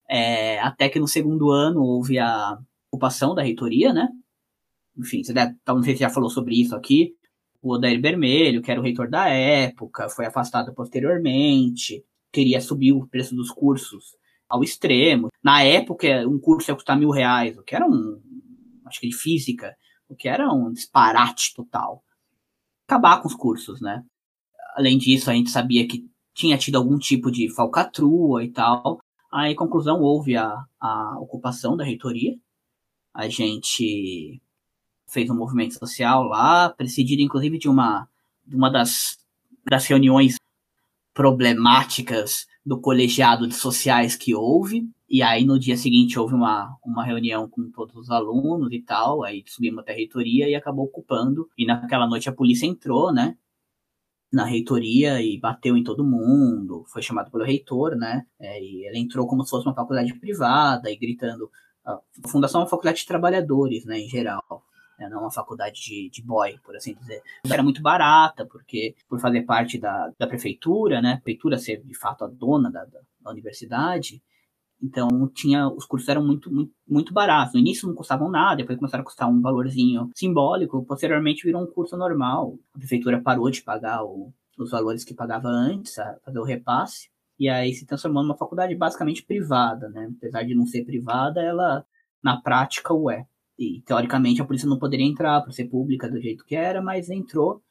É, 0.08 0.60
até 0.60 0.88
que 0.88 1.00
no 1.00 1.08
segundo 1.08 1.50
ano 1.50 1.82
houve 1.82 2.18
a 2.18 2.58
ocupação 2.90 3.34
da 3.34 3.42
reitoria, 3.42 3.92
né? 3.92 4.08
Enfim, 4.96 5.22
você 5.22 5.32
deve, 5.32 5.54
se 5.84 5.96
já 5.96 6.08
falou 6.08 6.30
sobre 6.30 6.60
isso 6.60 6.74
aqui. 6.74 7.14
O 7.60 7.74
Odair 7.74 8.00
Vermelho, 8.00 8.62
que 8.62 8.70
era 8.70 8.80
o 8.80 8.82
reitor 8.82 9.10
da 9.10 9.28
época, 9.28 10.08
foi 10.08 10.26
afastado 10.26 10.72
posteriormente, 10.72 12.04
queria 12.32 12.60
subir 12.60 12.92
o 12.92 13.06
preço 13.06 13.34
dos 13.34 13.50
cursos 13.50 14.16
ao 14.48 14.62
extremo. 14.62 15.28
Na 15.42 15.62
época, 15.62 16.06
um 16.28 16.38
curso 16.38 16.70
ia 16.70 16.74
custar 16.74 16.98
mil 16.98 17.10
reais, 17.10 17.58
o 17.58 17.62
que 17.62 17.74
era 17.74 17.84
um, 17.84 18.20
acho 18.86 19.00
que 19.00 19.08
de 19.08 19.16
física, 19.16 19.76
o 20.08 20.14
que 20.14 20.28
era 20.28 20.52
um 20.52 20.72
disparate 20.72 21.54
total. 21.54 22.02
Acabar 22.86 23.20
com 23.20 23.28
os 23.28 23.34
cursos, 23.34 23.80
né? 23.80 24.04
Além 24.74 24.96
disso, 24.96 25.30
a 25.30 25.34
gente 25.34 25.50
sabia 25.50 25.86
que 25.86 26.08
tinha 26.34 26.58
tido 26.58 26.76
algum 26.76 26.98
tipo 26.98 27.30
de 27.30 27.48
falcatrua 27.48 28.44
e 28.44 28.50
tal. 28.50 29.00
Aí, 29.32 29.54
conclusão, 29.54 30.00
houve 30.00 30.36
a, 30.36 30.64
a 30.78 31.18
ocupação 31.18 31.76
da 31.76 31.84
reitoria. 31.84 32.36
A 33.12 33.28
gente 33.28 34.40
fez 35.08 35.30
um 35.30 35.36
movimento 35.36 35.78
social 35.78 36.24
lá, 36.24 36.68
precedido 36.70 37.22
inclusive 37.22 37.58
de 37.58 37.68
uma, 37.68 38.08
de 38.44 38.54
uma 38.54 38.70
das, 38.70 39.18
das 39.64 39.86
reuniões 39.86 40.36
problemáticas 41.14 42.46
do 42.64 42.78
colegiado 42.78 43.46
de 43.46 43.54
sociais 43.54 44.16
que 44.16 44.34
houve, 44.34 44.86
E 45.08 45.22
aí 45.22 45.44
no 45.44 45.58
dia 45.58 45.76
seguinte 45.76 46.18
houve 46.18 46.34
uma, 46.34 46.76
uma 46.84 47.04
reunião 47.04 47.48
com 47.48 47.70
todos 47.70 47.94
os 47.96 48.10
alunos 48.10 48.72
e 48.72 48.82
tal, 48.82 49.22
aí 49.22 49.44
subimos 49.46 49.80
até 49.80 49.92
a 49.92 49.96
reitoria 49.96 50.48
e 50.48 50.54
acabou 50.54 50.86
ocupando. 50.86 51.48
E 51.56 51.64
naquela 51.64 52.06
noite 52.06 52.28
a 52.28 52.32
polícia 52.32 52.66
entrou, 52.66 53.12
né? 53.12 53.36
Na 54.32 54.44
reitoria 54.44 55.22
e 55.22 55.38
bateu 55.38 55.76
em 55.76 55.84
todo 55.84 56.04
mundo, 56.04 56.84
foi 56.88 57.00
chamado 57.02 57.30
pelo 57.30 57.44
reitor, 57.44 57.94
né? 57.96 58.26
É, 58.40 58.60
e 58.60 58.86
ele 58.88 58.98
entrou 58.98 59.26
como 59.26 59.44
se 59.44 59.50
fosse 59.50 59.66
uma 59.66 59.74
faculdade 59.74 60.12
privada 60.18 60.90
e 60.90 60.96
gritando. 60.96 61.50
A 61.84 62.00
fundação 62.28 62.60
é 62.60 62.64
uma 62.64 62.70
faculdade 62.70 62.98
de 62.98 63.06
trabalhadores, 63.06 63.84
né, 63.84 64.00
em 64.00 64.08
geral 64.08 64.64
né, 64.98 65.08
não 65.08 65.20
uma 65.20 65.30
faculdade 65.30 65.80
de, 65.80 66.10
de 66.10 66.22
boy, 66.22 66.58
por 66.64 66.76
assim 66.76 66.94
dizer. 66.94 67.22
Era 67.48 67.62
muito 67.62 67.82
barata, 67.82 68.46
porque 68.46 68.94
por 69.08 69.20
fazer 69.20 69.42
parte 69.42 69.78
da, 69.78 70.12
da 70.18 70.26
prefeitura, 70.26 71.00
né, 71.00 71.14
a 71.14 71.16
prefeitura 71.16 71.58
ser 71.58 71.82
de 71.82 71.94
fato 71.94 72.24
a 72.24 72.28
dona 72.28 72.70
da, 72.70 72.84
da 72.84 73.30
universidade, 73.30 74.22
então 74.86 75.28
tinha 75.34 75.68
os 75.68 75.84
cursos 75.84 76.08
eram 76.08 76.24
muito, 76.24 76.52
muito, 76.52 76.72
muito 76.88 77.12
baratos. 77.12 77.54
No 77.54 77.60
início 77.60 77.88
não 77.88 77.94
custavam 77.94 78.30
nada, 78.30 78.56
depois 78.56 78.78
começaram 78.78 79.02
a 79.02 79.04
custar 79.04 79.28
um 79.28 79.40
valorzinho 79.40 80.10
simbólico, 80.14 80.84
posteriormente 80.84 81.44
virou 81.44 81.62
um 81.62 81.66
curso 81.66 81.96
normal. 81.96 82.58
A 82.74 82.78
prefeitura 82.78 83.20
parou 83.20 83.50
de 83.50 83.62
pagar 83.62 84.04
o, 84.04 84.32
os 84.58 84.70
valores 84.70 85.04
que 85.04 85.14
pagava 85.14 85.48
antes, 85.48 85.98
a 85.98 86.16
fazer 86.24 86.38
o 86.38 86.44
repasse, 86.44 87.08
e 87.38 87.48
aí 87.48 87.72
se 87.74 87.84
transformou 87.84 88.22
numa 88.22 88.36
faculdade 88.36 88.74
basicamente 88.74 89.24
privada, 89.24 89.88
né? 89.90 90.10
Apesar 90.16 90.42
de 90.42 90.54
não 90.54 90.66
ser 90.66 90.84
privada, 90.84 91.42
ela 91.42 91.84
na 92.22 92.40
prática 92.40 92.94
o 92.94 93.10
é. 93.10 93.26
E 93.58 93.82
teoricamente 93.82 94.40
a 94.40 94.44
polícia 94.44 94.68
não 94.68 94.78
poderia 94.78 95.06
entrar 95.06 95.42
por 95.42 95.52
ser 95.52 95.64
pública 95.66 96.08
do 96.08 96.20
jeito 96.20 96.44
que 96.44 96.54
era, 96.54 96.80
mas 96.80 97.10
entrou, 97.10 97.62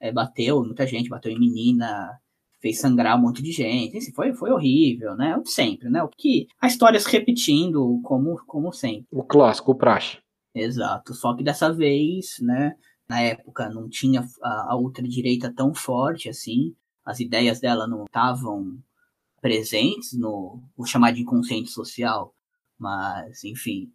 é, 0.00 0.12
bateu 0.12 0.64
muita 0.64 0.86
gente, 0.86 1.08
bateu 1.08 1.30
em 1.30 1.38
menina, 1.38 2.18
fez 2.60 2.80
sangrar 2.80 3.18
um 3.18 3.22
monte 3.22 3.42
de 3.42 3.52
gente. 3.52 3.96
Assim, 3.96 4.12
foi, 4.12 4.34
foi 4.34 4.50
horrível, 4.50 5.14
né? 5.14 5.36
O 5.36 5.42
de 5.42 5.50
sempre, 5.50 5.88
né? 5.88 6.02
O 6.02 6.08
que 6.08 6.46
a 6.60 6.66
história 6.66 6.98
se 6.98 7.10
repetindo 7.10 8.00
como, 8.02 8.36
como 8.46 8.72
sempre. 8.72 9.06
O 9.10 9.22
clássico, 9.22 9.72
o 9.72 9.74
praxe. 9.74 10.18
Exato. 10.54 11.14
Só 11.14 11.34
que 11.34 11.44
dessa 11.44 11.72
vez, 11.72 12.36
né? 12.40 12.74
Na 13.08 13.20
época 13.20 13.68
não 13.68 13.88
tinha 13.88 14.26
a, 14.42 14.72
a 14.72 14.76
ultradireita 14.76 15.52
tão 15.54 15.74
forte 15.74 16.28
assim. 16.28 16.74
As 17.04 17.20
ideias 17.20 17.60
dela 17.60 17.86
não 17.86 18.04
estavam 18.04 18.78
presentes 19.40 20.12
no 20.12 20.60
o 20.76 20.84
chamado 20.84 21.14
de 21.14 21.22
inconsciente 21.22 21.70
social. 21.70 22.34
Mas, 22.78 23.44
enfim, 23.44 23.92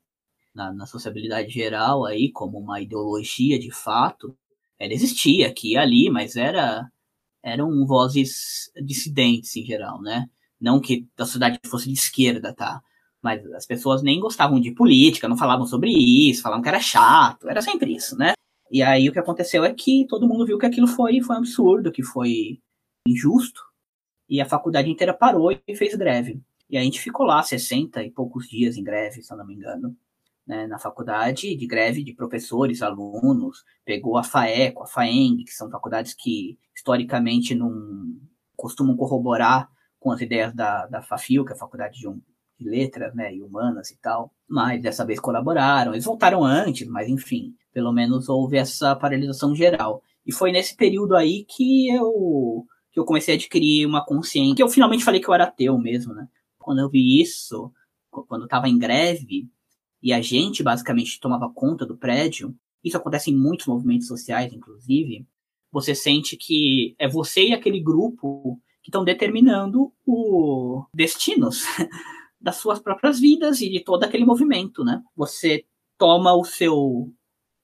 na, 0.53 0.71
na 0.71 0.85
sociabilidade 0.85 1.49
geral 1.49 2.05
aí 2.05 2.31
como 2.31 2.57
uma 2.57 2.81
ideologia 2.81 3.59
de 3.59 3.71
fato, 3.71 4.35
ela 4.79 4.93
existia 4.93 5.47
aqui 5.47 5.73
e 5.73 5.77
ali, 5.77 6.09
mas 6.09 6.35
era 6.35 6.89
eram 7.43 7.85
vozes 7.85 8.71
dissidentes 8.83 9.55
em 9.55 9.65
geral, 9.65 10.01
né? 10.01 10.29
Não 10.59 10.79
que 10.79 11.07
a 11.17 11.25
sociedade 11.25 11.59
fosse 11.65 11.87
de 11.87 11.93
esquerda, 11.93 12.53
tá? 12.53 12.81
Mas 13.21 13.45
as 13.53 13.65
pessoas 13.65 14.03
nem 14.03 14.19
gostavam 14.19 14.59
de 14.59 14.71
política, 14.71 15.27
não 15.27 15.37
falavam 15.37 15.65
sobre 15.65 15.91
isso, 15.91 16.41
falavam 16.41 16.61
que 16.61 16.69
era 16.69 16.79
chato, 16.79 17.49
era 17.49 17.61
sempre 17.61 17.93
isso, 17.95 18.17
né? 18.17 18.33
E 18.71 18.81
aí 18.81 19.09
o 19.09 19.11
que 19.11 19.19
aconteceu 19.19 19.63
é 19.65 19.73
que 19.73 20.05
todo 20.07 20.27
mundo 20.27 20.45
viu 20.45 20.57
que 20.57 20.65
aquilo 20.65 20.87
foi, 20.87 21.21
foi 21.21 21.35
um 21.35 21.39
absurdo, 21.39 21.91
que 21.91 22.03
foi 22.03 22.59
injusto, 23.07 23.61
e 24.29 24.39
a 24.41 24.45
faculdade 24.45 24.89
inteira 24.89 25.13
parou 25.13 25.51
e 25.51 25.75
fez 25.75 25.95
greve. 25.95 26.41
E 26.69 26.77
a 26.77 26.81
gente 26.81 27.01
ficou 27.01 27.25
lá 27.25 27.43
60 27.43 28.03
e 28.03 28.11
poucos 28.11 28.47
dias 28.47 28.77
em 28.77 28.83
greve, 28.83 29.21
se 29.21 29.33
eu 29.33 29.37
não 29.37 29.45
me 29.45 29.55
engano 29.55 29.95
né, 30.47 30.67
na 30.67 30.79
faculdade 30.79 31.55
de 31.55 31.67
greve 31.67 32.03
de 32.03 32.13
professores, 32.13 32.81
alunos, 32.81 33.63
pegou 33.85 34.17
a 34.17 34.23
FAECO, 34.23 34.83
a 34.83 34.87
FAENG, 34.87 35.43
que 35.43 35.51
são 35.51 35.69
faculdades 35.69 36.13
que 36.13 36.57
historicamente 36.75 37.55
não 37.55 37.71
costumam 38.55 38.95
corroborar 38.95 39.69
com 39.99 40.11
as 40.11 40.21
ideias 40.21 40.53
da, 40.53 40.87
da 40.87 41.01
FAFIL, 41.01 41.45
que 41.45 41.51
é 41.51 41.55
a 41.55 41.59
Faculdade 41.59 41.99
de, 41.99 42.07
de 42.59 42.69
Letras 42.69 43.13
né, 43.13 43.33
e 43.33 43.41
Humanas 43.41 43.91
e 43.91 43.99
tal, 43.99 44.33
mas 44.49 44.81
dessa 44.81 45.05
vez 45.05 45.19
colaboraram. 45.19 45.93
Eles 45.93 46.05
voltaram 46.05 46.43
antes, 46.43 46.87
mas 46.87 47.07
enfim, 47.07 47.53
pelo 47.71 47.91
menos 47.91 48.27
houve 48.27 48.57
essa 48.57 48.95
paralisação 48.95 49.55
geral. 49.55 50.01
E 50.25 50.33
foi 50.33 50.51
nesse 50.51 50.75
período 50.75 51.15
aí 51.15 51.45
que 51.47 51.89
eu, 51.89 52.65
que 52.91 52.99
eu 52.99 53.05
comecei 53.05 53.35
a 53.35 53.37
adquirir 53.37 53.85
uma 53.85 54.03
consciência, 54.03 54.55
que 54.55 54.63
eu 54.63 54.69
finalmente 54.69 55.03
falei 55.03 55.21
que 55.21 55.29
eu 55.29 55.33
era 55.33 55.45
ateu 55.45 55.77
mesmo, 55.77 56.13
né? 56.13 56.27
Quando 56.57 56.79
eu 56.79 56.89
vi 56.89 57.21
isso, 57.21 57.71
quando 58.09 58.41
eu 58.41 58.45
estava 58.45 58.69
em 58.69 58.77
greve, 58.77 59.47
e 60.01 60.11
a 60.11 60.21
gente 60.21 60.63
basicamente 60.63 61.19
tomava 61.19 61.51
conta 61.53 61.85
do 61.85 61.97
prédio, 61.97 62.55
isso 62.83 62.97
acontece 62.97 63.29
em 63.29 63.37
muitos 63.37 63.67
movimentos 63.67 64.07
sociais, 64.07 64.51
inclusive, 64.51 65.25
você 65.71 65.93
sente 65.93 66.35
que 66.35 66.95
é 66.99 67.07
você 67.07 67.49
e 67.49 67.53
aquele 67.53 67.79
grupo 67.79 68.59
que 68.81 68.89
estão 68.89 69.03
determinando 69.03 69.93
o 70.05 70.83
destinos 70.93 71.63
das 72.41 72.57
suas 72.57 72.79
próprias 72.79 73.19
vidas 73.19 73.61
e 73.61 73.69
de 73.69 73.79
todo 73.83 74.03
aquele 74.03 74.25
movimento, 74.25 74.83
né? 74.83 75.01
Você 75.15 75.65
toma 75.97 76.33
o 76.33 76.43
seu 76.43 77.13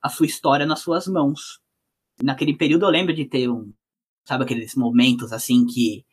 a 0.02 0.10
sua 0.10 0.28
história 0.28 0.66
nas 0.66 0.80
suas 0.80 1.08
mãos. 1.08 1.60
Naquele 2.22 2.56
período 2.56 2.86
eu 2.86 2.90
lembro 2.90 3.14
de 3.14 3.26
ter 3.26 3.50
um, 3.50 3.74
sabe 4.24 4.44
aqueles 4.44 4.76
momentos 4.76 5.34
assim 5.34 5.66
que 5.66 6.06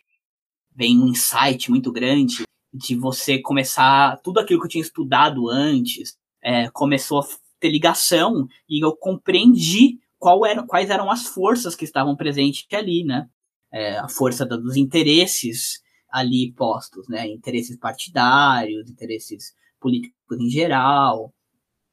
vem 0.74 0.98
um 0.98 1.08
insight 1.08 1.70
muito 1.70 1.92
grande 1.92 2.43
de 2.74 2.96
você 2.96 3.38
começar 3.38 4.20
tudo 4.22 4.40
aquilo 4.40 4.58
que 4.60 4.66
eu 4.66 4.70
tinha 4.70 4.82
estudado 4.82 5.48
antes, 5.48 6.16
é, 6.42 6.68
começou 6.70 7.20
a 7.20 7.26
ter 7.60 7.70
ligação 7.70 8.48
e 8.68 8.84
eu 8.84 8.96
compreendi 8.96 10.00
qual 10.18 10.44
era, 10.44 10.62
quais 10.64 10.90
eram 10.90 11.08
as 11.10 11.26
forças 11.26 11.76
que 11.76 11.84
estavam 11.84 12.16
presentes 12.16 12.66
ali, 12.72 13.04
né? 13.04 13.28
É, 13.72 13.98
a 13.98 14.08
força 14.08 14.44
dos 14.44 14.76
interesses 14.76 15.80
ali 16.10 16.52
postos, 16.52 17.08
né? 17.08 17.28
Interesses 17.28 17.78
partidários, 17.78 18.90
interesses 18.90 19.54
políticos 19.80 20.40
em 20.40 20.50
geral, 20.50 21.32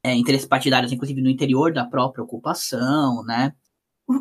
é, 0.04 0.16
interesses 0.16 0.48
partidários, 0.48 0.92
inclusive, 0.92 1.22
no 1.22 1.30
interior 1.30 1.72
da 1.72 1.86
própria 1.86 2.24
ocupação, 2.24 3.24
né? 3.24 3.54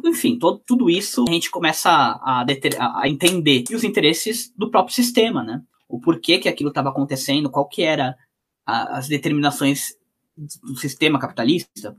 Enfim, 0.04 0.38
todo, 0.38 0.62
tudo 0.66 0.90
isso 0.90 1.24
a 1.26 1.32
gente 1.32 1.50
começa 1.50 1.90
a, 1.90 2.44
a, 2.44 3.02
a 3.02 3.08
entender. 3.08 3.64
E 3.70 3.74
os 3.74 3.82
interesses 3.82 4.52
do 4.56 4.70
próprio 4.70 4.94
sistema, 4.94 5.42
né? 5.42 5.62
O 5.90 6.00
porquê 6.00 6.38
que 6.38 6.48
aquilo 6.48 6.70
estava 6.70 6.88
acontecendo, 6.90 7.50
qual 7.50 7.68
que 7.68 7.82
era 7.82 8.16
a, 8.64 8.98
as 8.98 9.08
determinações 9.08 9.96
do 10.36 10.76
sistema 10.76 11.18
capitalista, 11.18 11.96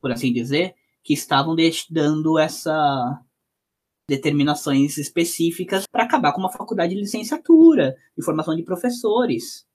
por 0.00 0.10
assim 0.10 0.32
dizer, 0.32 0.74
que 1.02 1.12
estavam 1.12 1.54
dando 1.90 2.38
essa 2.38 3.20
determinações 4.08 4.98
específicas 4.98 5.86
para 5.86 6.04
acabar 6.04 6.32
com 6.32 6.40
uma 6.40 6.52
faculdade 6.52 6.94
de 6.94 7.00
licenciatura, 7.00 7.96
de 8.16 8.24
formação 8.24 8.54
de 8.54 8.62
professores. 8.62 9.66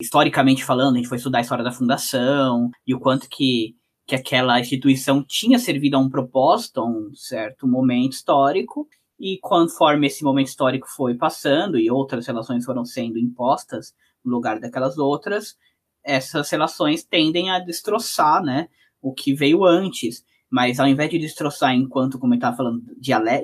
Historicamente 0.00 0.64
falando, 0.64 0.94
a 0.94 0.98
gente 0.98 1.08
foi 1.08 1.16
estudar 1.16 1.38
a 1.38 1.40
história 1.40 1.64
da 1.64 1.72
fundação 1.72 2.70
e 2.86 2.94
o 2.94 3.00
quanto 3.00 3.28
que, 3.30 3.74
que 4.06 4.14
aquela 4.14 4.60
instituição 4.60 5.24
tinha 5.24 5.58
servido 5.58 5.96
a 5.96 6.00
um 6.00 6.10
propósito, 6.10 6.80
a 6.80 6.86
um 6.86 7.14
certo 7.14 7.66
momento 7.66 8.12
histórico, 8.12 8.86
e 9.22 9.38
conforme 9.38 10.08
esse 10.08 10.24
momento 10.24 10.48
histórico 10.48 10.88
foi 10.90 11.14
passando 11.14 11.78
e 11.78 11.88
outras 11.88 12.26
relações 12.26 12.64
foram 12.64 12.84
sendo 12.84 13.20
impostas 13.20 13.94
no 14.24 14.32
lugar 14.32 14.58
daquelas 14.58 14.98
outras, 14.98 15.56
essas 16.02 16.50
relações 16.50 17.04
tendem 17.04 17.48
a 17.48 17.60
destroçar, 17.60 18.42
né, 18.42 18.68
o 19.00 19.14
que 19.14 19.32
veio 19.32 19.64
antes. 19.64 20.24
Mas 20.50 20.80
ao 20.80 20.88
invés 20.88 21.08
de 21.08 21.20
destroçar 21.20 21.72
enquanto, 21.72 22.18
como 22.18 22.34
eu 22.34 22.36
estava 22.36 22.56
falando, 22.56 22.82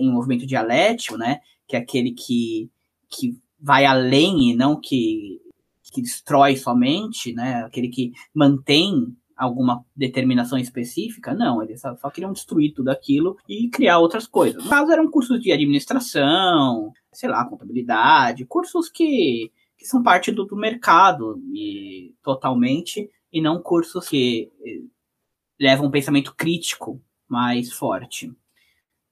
em 0.00 0.10
um 0.10 0.14
movimento 0.14 0.44
dialético, 0.44 1.16
né, 1.16 1.38
que 1.68 1.76
é 1.76 1.78
aquele 1.78 2.10
que, 2.10 2.68
que 3.08 3.38
vai 3.60 3.84
além 3.84 4.50
e 4.50 4.56
não 4.56 4.80
que, 4.80 5.40
que 5.92 6.02
destrói 6.02 6.56
somente, 6.56 7.32
né, 7.32 7.62
aquele 7.62 7.88
que 7.88 8.10
mantém 8.34 9.16
alguma 9.38 9.84
determinação 9.94 10.58
específica, 10.58 11.32
não, 11.32 11.62
eles 11.62 11.80
só, 11.80 11.94
só, 11.96 12.10
queriam 12.10 12.32
destruir 12.32 12.74
tudo 12.74 12.88
aquilo 12.88 13.36
e 13.48 13.68
criar 13.68 14.00
outras 14.00 14.26
coisas. 14.26 14.62
No 14.62 14.68
caso, 14.68 14.90
eram 14.90 15.08
cursos 15.08 15.40
de 15.40 15.52
administração, 15.52 16.92
sei 17.12 17.28
lá, 17.28 17.44
contabilidade, 17.44 18.44
cursos 18.44 18.90
que, 18.90 19.52
que 19.78 19.86
são 19.86 20.02
parte 20.02 20.32
do, 20.32 20.44
do 20.44 20.56
mercado 20.56 21.40
e 21.54 22.12
totalmente, 22.20 23.08
e 23.32 23.40
não 23.40 23.62
cursos 23.62 24.08
que 24.08 24.50
eh, 24.66 24.82
levam 25.60 25.86
um 25.86 25.90
pensamento 25.90 26.34
crítico 26.34 27.00
mais 27.28 27.72
forte. 27.72 28.32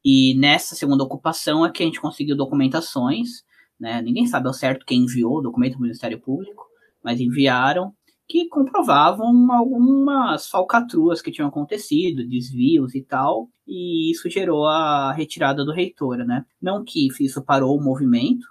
E 0.04 0.34
nessa 0.34 0.74
segunda 0.74 1.04
ocupação 1.04 1.64
é 1.64 1.70
que 1.70 1.82
a 1.82 1.86
gente 1.86 2.00
conseguiu 2.00 2.36
documentações, 2.36 3.44
né? 3.78 4.02
Ninguém 4.02 4.26
sabe 4.26 4.48
ao 4.48 4.54
certo 4.54 4.86
quem 4.86 5.02
enviou 5.02 5.38
o 5.38 5.42
documento 5.42 5.74
do 5.74 5.82
Ministério 5.82 6.20
Público, 6.20 6.66
mas 7.02 7.20
enviaram 7.20 7.94
que 8.28 8.48
comprovavam 8.48 9.52
algumas 9.52 10.48
falcatruas 10.48 11.22
que 11.22 11.30
tinham 11.30 11.48
acontecido, 11.48 12.26
desvios 12.26 12.94
e 12.94 13.02
tal, 13.02 13.48
e 13.66 14.10
isso 14.10 14.28
gerou 14.28 14.66
a 14.66 15.12
retirada 15.12 15.64
do 15.64 15.72
reitor, 15.72 16.18
né? 16.18 16.44
Não 16.60 16.84
que 16.84 17.08
isso 17.20 17.42
parou 17.42 17.76
o 17.76 17.82
movimento 17.82 18.46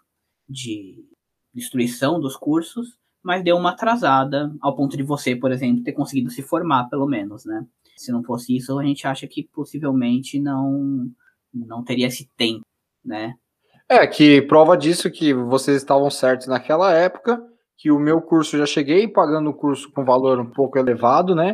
de 0.48 1.06
destruição 1.54 2.20
dos 2.20 2.36
cursos, 2.38 2.98
mas 3.22 3.44
deu 3.44 3.58
uma 3.58 3.72
atrasada 3.72 4.54
ao 4.62 4.76
ponto 4.76 4.96
de 4.96 5.04
você, 5.04 5.36
por 5.36 5.52
exemplo, 5.52 5.84
ter 5.84 5.94
conseguido 5.94 6.30
se 6.30 6.42
formar, 6.42 6.90
pelo 6.90 7.08
menos, 7.08 7.46
né? 7.46 7.66
Se 7.98 8.12
não 8.12 8.24
fosse 8.24 8.56
isso, 8.56 8.78
a 8.78 8.84
gente 8.84 9.08
acha 9.08 9.28
que 9.28 9.44
possivelmente 9.44 10.40
não 10.40 11.10
não 11.54 11.84
teria 11.84 12.08
esse 12.08 12.30
tempo, 12.36 12.66
né? 13.04 13.36
É, 13.88 14.06
que 14.06 14.42
prova 14.42 14.78
disso 14.78 15.10
que 15.12 15.34
vocês 15.34 15.78
estavam 15.78 16.10
certos 16.10 16.48
naquela 16.48 16.92
época 16.92 17.42
que 17.78 17.92
o 17.92 18.00
meu 18.00 18.22
curso 18.22 18.58
já 18.58 18.66
cheguei 18.66 19.08
pagando 19.08 19.50
o 19.50 19.54
curso 19.54 19.92
com 19.92 20.06
valor 20.06 20.40
um 20.40 20.50
pouco 20.50 20.78
elevado, 20.78 21.36
né? 21.36 21.54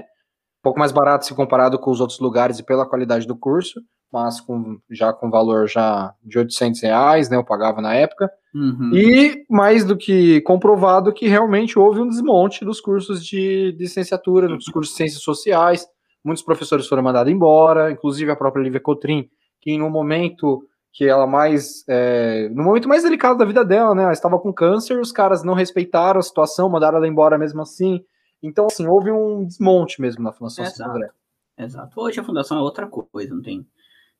Um 0.59 0.63
pouco 0.63 0.79
mais 0.79 0.91
barato 0.91 1.25
se 1.25 1.33
comparado 1.33 1.79
com 1.79 1.89
os 1.89 1.99
outros 1.99 2.19
lugares 2.19 2.59
e 2.59 2.65
pela 2.65 2.87
qualidade 2.87 3.25
do 3.25 3.35
curso, 3.35 3.81
mas 4.11 4.39
com, 4.39 4.77
já 4.89 5.11
com 5.11 5.29
valor 5.29 5.67
já 5.67 6.13
de 6.23 6.37
800 6.37 6.81
reais, 6.81 7.29
né? 7.29 7.37
Eu 7.37 7.43
pagava 7.43 7.81
na 7.81 7.95
época. 7.95 8.29
Uhum. 8.53 8.91
E 8.93 9.43
mais 9.49 9.85
do 9.85 9.97
que 9.97 10.41
comprovado 10.41 11.13
que 11.13 11.27
realmente 11.27 11.79
houve 11.79 12.01
um 12.01 12.07
desmonte 12.07 12.65
dos 12.65 12.81
cursos 12.81 13.25
de, 13.25 13.71
de 13.71 13.83
licenciatura, 13.83 14.47
dos 14.47 14.65
cursos 14.65 14.93
de 14.93 14.97
ciências 14.97 15.23
sociais. 15.23 15.87
Muitos 16.23 16.43
professores 16.43 16.87
foram 16.87 17.01
mandados 17.01 17.31
embora, 17.31 17.91
inclusive 17.91 18.29
a 18.29 18.35
própria 18.35 18.61
Lívia 18.61 18.79
Cotrim, 18.79 19.27
que 19.59 19.71
em 19.71 19.81
um 19.81 19.89
momento 19.89 20.63
que 20.93 21.05
ela 21.05 21.25
mais. 21.25 21.83
É, 21.87 22.49
no 22.49 22.63
momento 22.63 22.87
mais 22.87 23.03
delicado 23.03 23.37
da 23.37 23.45
vida 23.45 23.63
dela, 23.63 23.95
né? 23.95 24.03
Ela 24.03 24.11
estava 24.11 24.39
com 24.39 24.53
câncer, 24.53 24.99
os 24.99 25.11
caras 25.11 25.43
não 25.43 25.53
respeitaram 25.53 26.19
a 26.19 26.23
situação, 26.23 26.69
mandaram 26.69 26.97
ela 26.97 27.07
embora 27.07 27.37
mesmo 27.37 27.61
assim. 27.61 28.03
Então, 28.43 28.65
assim, 28.65 28.87
houve 28.87 29.11
um 29.11 29.45
desmonte 29.45 30.01
mesmo 30.01 30.23
na 30.23 30.33
Fundação 30.33 30.65
Exato. 30.65 30.89
André. 30.89 31.09
Exato. 31.57 31.99
Hoje 31.99 32.19
a 32.19 32.23
Fundação 32.23 32.57
é 32.57 32.61
outra 32.61 32.87
coisa, 32.87 33.33
não 33.33 33.41
tem. 33.41 33.65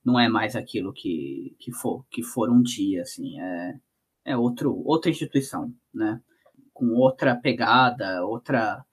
Não 0.03 0.19
é 0.19 0.27
mais 0.27 0.55
aquilo 0.55 0.93
que, 0.93 1.55
que, 1.59 1.71
for, 1.71 2.05
que 2.09 2.23
for 2.23 2.49
um 2.49 2.61
dia, 2.61 3.01
assim. 3.01 3.39
É, 3.39 3.73
é 4.25 4.37
outro, 4.37 4.81
outra 4.85 5.11
instituição, 5.11 5.73
né? 5.93 6.21
Com 6.73 6.95
outra 6.95 7.35
pegada, 7.35 8.23
outra, 8.25 8.83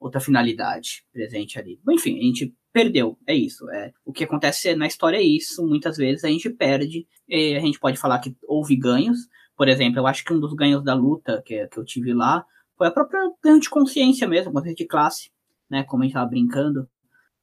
outra 0.00 0.20
finalidade 0.20 1.04
presente 1.12 1.58
ali. 1.58 1.80
Enfim, 1.88 2.18
a 2.18 2.22
gente 2.22 2.54
perdeu. 2.72 3.18
É 3.26 3.34
isso. 3.34 3.68
É, 3.70 3.92
o 4.04 4.12
que 4.12 4.24
acontece 4.24 4.74
na 4.74 4.86
história 4.86 5.16
é 5.16 5.22
isso. 5.22 5.66
Muitas 5.66 5.96
vezes 5.96 6.24
a 6.24 6.28
gente 6.28 6.50
perde. 6.50 7.06
a 7.30 7.60
gente 7.60 7.78
pode 7.78 7.98
falar 7.98 8.18
que 8.20 8.36
houve 8.46 8.76
ganhos. 8.76 9.18
Por 9.56 9.68
exemplo, 9.68 9.98
eu 9.98 10.06
acho 10.06 10.24
que 10.24 10.32
um 10.32 10.40
dos 10.40 10.54
ganhos 10.54 10.84
da 10.84 10.94
luta 10.94 11.42
que, 11.44 11.66
que 11.66 11.78
eu 11.78 11.84
tive 11.84 12.12
lá 12.14 12.44
foi 12.76 12.86
a 12.86 12.92
própria 12.92 13.20
ganho 13.42 13.60
de 13.60 13.68
consciência 13.68 14.28
mesmo, 14.28 14.52
consciência 14.52 14.84
de 14.84 14.86
classe, 14.86 15.30
né? 15.68 15.82
Como 15.82 16.02
a 16.02 16.06
gente 16.06 16.12
estava 16.12 16.30
brincando. 16.30 16.88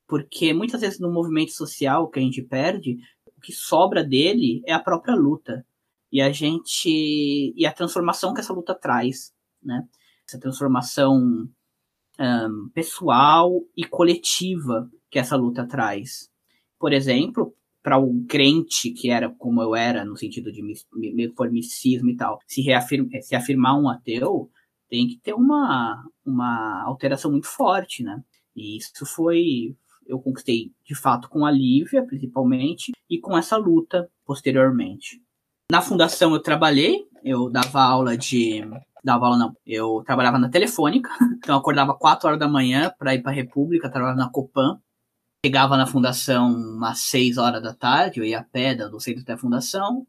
Porque 0.07 0.53
muitas 0.53 0.81
vezes 0.81 0.99
no 0.99 1.11
movimento 1.11 1.51
social 1.51 2.09
que 2.09 2.19
a 2.19 2.21
gente 2.21 2.41
perde, 2.41 2.97
o 3.37 3.41
que 3.41 3.51
sobra 3.51 4.03
dele 4.03 4.61
é 4.65 4.73
a 4.73 4.79
própria 4.79 5.15
luta. 5.15 5.65
E 6.11 6.21
a 6.21 6.31
gente. 6.31 7.53
E 7.55 7.65
a 7.65 7.73
transformação 7.73 8.33
que 8.33 8.39
essa 8.39 8.53
luta 8.53 8.73
traz, 8.73 9.33
né? 9.61 9.83
Essa 10.27 10.39
transformação 10.39 11.49
um, 12.19 12.69
pessoal 12.73 13.61
e 13.75 13.83
coletiva 13.83 14.89
que 15.15 15.19
essa 15.19 15.37
luta 15.37 15.65
traz. 15.65 16.29
Por 16.77 16.91
exemplo, 16.91 17.55
para 17.81 17.97
o 17.97 18.25
crente 18.27 18.91
que 18.91 19.09
era 19.09 19.29
como 19.29 19.61
eu 19.61 19.73
era, 19.73 20.03
no 20.03 20.17
sentido 20.17 20.51
de 20.51 20.61
misticismo 20.61 22.09
e 22.09 22.17
tal, 22.17 22.37
se, 22.45 22.61
reafirma, 22.61 23.07
se 23.21 23.33
afirmar 23.33 23.79
um 23.79 23.87
ateu, 23.87 24.49
tem 24.89 25.07
que 25.07 25.17
ter 25.23 25.33
uma, 25.33 26.03
uma 26.25 26.83
alteração 26.83 27.31
muito 27.31 27.47
forte, 27.47 28.03
né? 28.03 28.21
E 28.53 28.77
isso 28.77 29.05
foi. 29.05 29.73
Eu 30.05 30.19
conquistei 30.19 30.73
de 30.83 30.93
fato 30.93 31.29
com 31.29 31.45
a 31.45 31.51
Lívia, 31.51 32.05
principalmente, 32.05 32.91
e 33.09 33.17
com 33.17 33.37
essa 33.37 33.55
luta 33.55 34.09
posteriormente. 34.25 35.21
Na 35.71 35.81
fundação 35.81 36.33
eu 36.33 36.41
trabalhei, 36.41 37.05
eu 37.23 37.49
dava 37.49 37.81
aula 37.81 38.17
de. 38.17 38.61
Dava 39.01 39.27
aula 39.27 39.37
não, 39.37 39.55
eu 39.65 40.03
trabalhava 40.05 40.37
na 40.37 40.49
telefônica, 40.49 41.09
então 41.37 41.55
eu 41.55 41.59
acordava 41.59 41.97
4 41.97 42.27
horas 42.27 42.39
da 42.39 42.49
manhã 42.49 42.93
para 42.99 43.15
ir 43.15 43.21
para 43.21 43.31
a 43.31 43.35
República, 43.35 43.89
trabalhava 43.89 44.19
na 44.19 44.29
Copan, 44.29 44.81
Chegava 45.45 45.77
na 45.77 45.85
fundação 45.85 46.51
umas 46.51 47.01
6 47.01 47.37
horas 47.37 47.61
da 47.61 47.71
tarde, 47.71 48.19
eu 48.19 48.25
ia 48.25 48.39
a 48.39 48.43
pé 48.43 48.73
do 48.73 48.99
centro 48.99 49.21
até 49.21 49.33
a 49.33 49.37
fundação, 49.37 50.07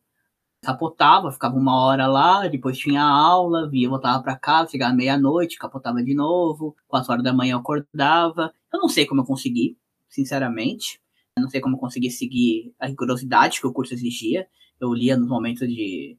capotava, 0.63 1.31
ficava 1.31 1.55
uma 1.55 1.79
hora 1.85 2.07
lá, 2.07 2.49
depois 2.49 2.79
tinha 2.79 3.03
aula, 3.03 3.69
via, 3.69 3.87
voltava 3.87 4.23
para 4.23 4.35
casa, 4.35 4.71
chegava 4.71 4.95
meia-noite, 4.95 5.59
capotava 5.59 6.03
de 6.03 6.15
novo, 6.15 6.75
4 6.89 7.13
horas 7.13 7.23
da 7.23 7.35
manhã 7.35 7.53
eu 7.53 7.59
acordava. 7.59 8.51
Eu 8.73 8.81
não 8.81 8.89
sei 8.89 9.05
como 9.05 9.21
eu 9.21 9.27
consegui, 9.27 9.77
sinceramente. 10.09 11.03
Eu 11.37 11.43
não 11.43 11.51
sei 11.51 11.61
como 11.61 11.77
eu 11.77 11.81
consegui 11.81 12.11
seguir 12.11 12.75
a 12.81 12.87
rigorosidade 12.87 13.61
que 13.61 13.67
o 13.67 13.75
curso 13.75 13.93
exigia. 13.93 14.49
Eu 14.81 14.95
lia 14.95 15.19
nos 15.19 15.29
momentos 15.29 15.69
de, 15.69 16.17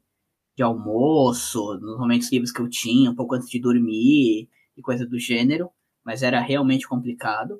de 0.56 0.62
almoço, 0.62 1.76
nos 1.80 1.98
momentos 1.98 2.30
livres 2.30 2.52
que 2.52 2.60
eu 2.60 2.70
tinha, 2.70 3.10
um 3.10 3.16
pouco 3.16 3.34
antes 3.34 3.50
de 3.50 3.58
dormir 3.58 4.48
e 4.76 4.80
coisa 4.80 5.04
do 5.04 5.18
gênero, 5.18 5.70
mas 6.04 6.22
era 6.22 6.40
realmente 6.40 6.86
complicado 6.86 7.58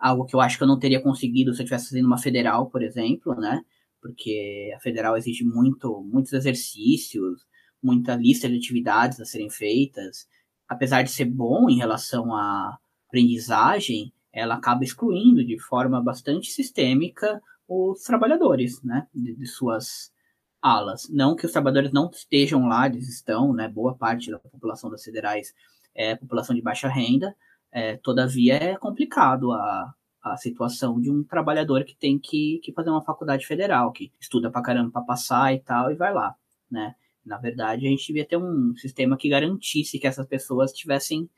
algo 0.00 0.24
que 0.24 0.34
eu 0.34 0.40
acho 0.40 0.58
que 0.58 0.64
eu 0.64 0.68
não 0.68 0.78
teria 0.78 1.00
conseguido 1.00 1.52
se 1.54 1.60
eu 1.60 1.64
estivesse 1.64 1.90
fazendo 1.90 2.06
uma 2.06 2.18
federal, 2.18 2.66
por 2.70 2.82
exemplo, 2.82 3.34
né? 3.34 3.62
Porque 4.00 4.72
a 4.76 4.80
federal 4.80 5.16
exige 5.16 5.44
muito, 5.44 6.02
muitos 6.02 6.32
exercícios, 6.32 7.46
muita 7.82 8.14
lista 8.14 8.48
de 8.48 8.56
atividades 8.56 9.20
a 9.20 9.24
serem 9.24 9.50
feitas. 9.50 10.28
Apesar 10.68 11.02
de 11.02 11.10
ser 11.10 11.26
bom 11.26 11.68
em 11.70 11.76
relação 11.76 12.34
à 12.34 12.78
aprendizagem, 13.08 14.12
ela 14.32 14.56
acaba 14.56 14.84
excluindo 14.84 15.44
de 15.44 15.58
forma 15.58 16.02
bastante 16.02 16.50
sistêmica 16.50 17.40
os 17.68 18.02
trabalhadores, 18.02 18.82
né? 18.82 19.06
De, 19.14 19.34
de 19.34 19.46
suas 19.46 20.12
alas. 20.60 21.08
Não 21.10 21.36
que 21.36 21.46
os 21.46 21.52
trabalhadores 21.52 21.92
não 21.92 22.10
estejam 22.10 22.66
lá, 22.68 22.86
eles 22.86 23.08
estão, 23.08 23.52
né? 23.52 23.68
Boa 23.68 23.94
parte 23.94 24.30
da 24.30 24.38
população 24.38 24.90
das 24.90 25.04
federais 25.04 25.54
é 25.94 26.14
população 26.14 26.54
de 26.54 26.62
baixa 26.62 26.88
renda, 26.88 27.34
é, 27.76 27.94
todavia, 27.98 28.54
é 28.54 28.74
complicado 28.74 29.52
a, 29.52 29.94
a 30.22 30.36
situação 30.38 30.98
de 30.98 31.10
um 31.10 31.22
trabalhador 31.22 31.84
que 31.84 31.94
tem 31.94 32.18
que, 32.18 32.58
que 32.64 32.72
fazer 32.72 32.88
uma 32.88 33.04
faculdade 33.04 33.46
federal, 33.46 33.92
que 33.92 34.10
estuda 34.18 34.50
pra 34.50 34.62
caramba 34.62 34.90
pra 34.90 35.02
passar 35.02 35.52
e 35.52 35.60
tal, 35.60 35.92
e 35.92 35.94
vai 35.94 36.10
lá, 36.10 36.34
né? 36.70 36.94
Na 37.22 37.36
verdade, 37.36 37.86
a 37.86 37.90
gente 37.90 38.06
devia 38.06 38.24
ter 38.24 38.38
um 38.38 38.74
sistema 38.76 39.14
que 39.14 39.28
garantisse 39.28 39.98
que 39.98 40.06
essas 40.06 40.26
pessoas 40.26 40.72
tivessem 40.72 41.28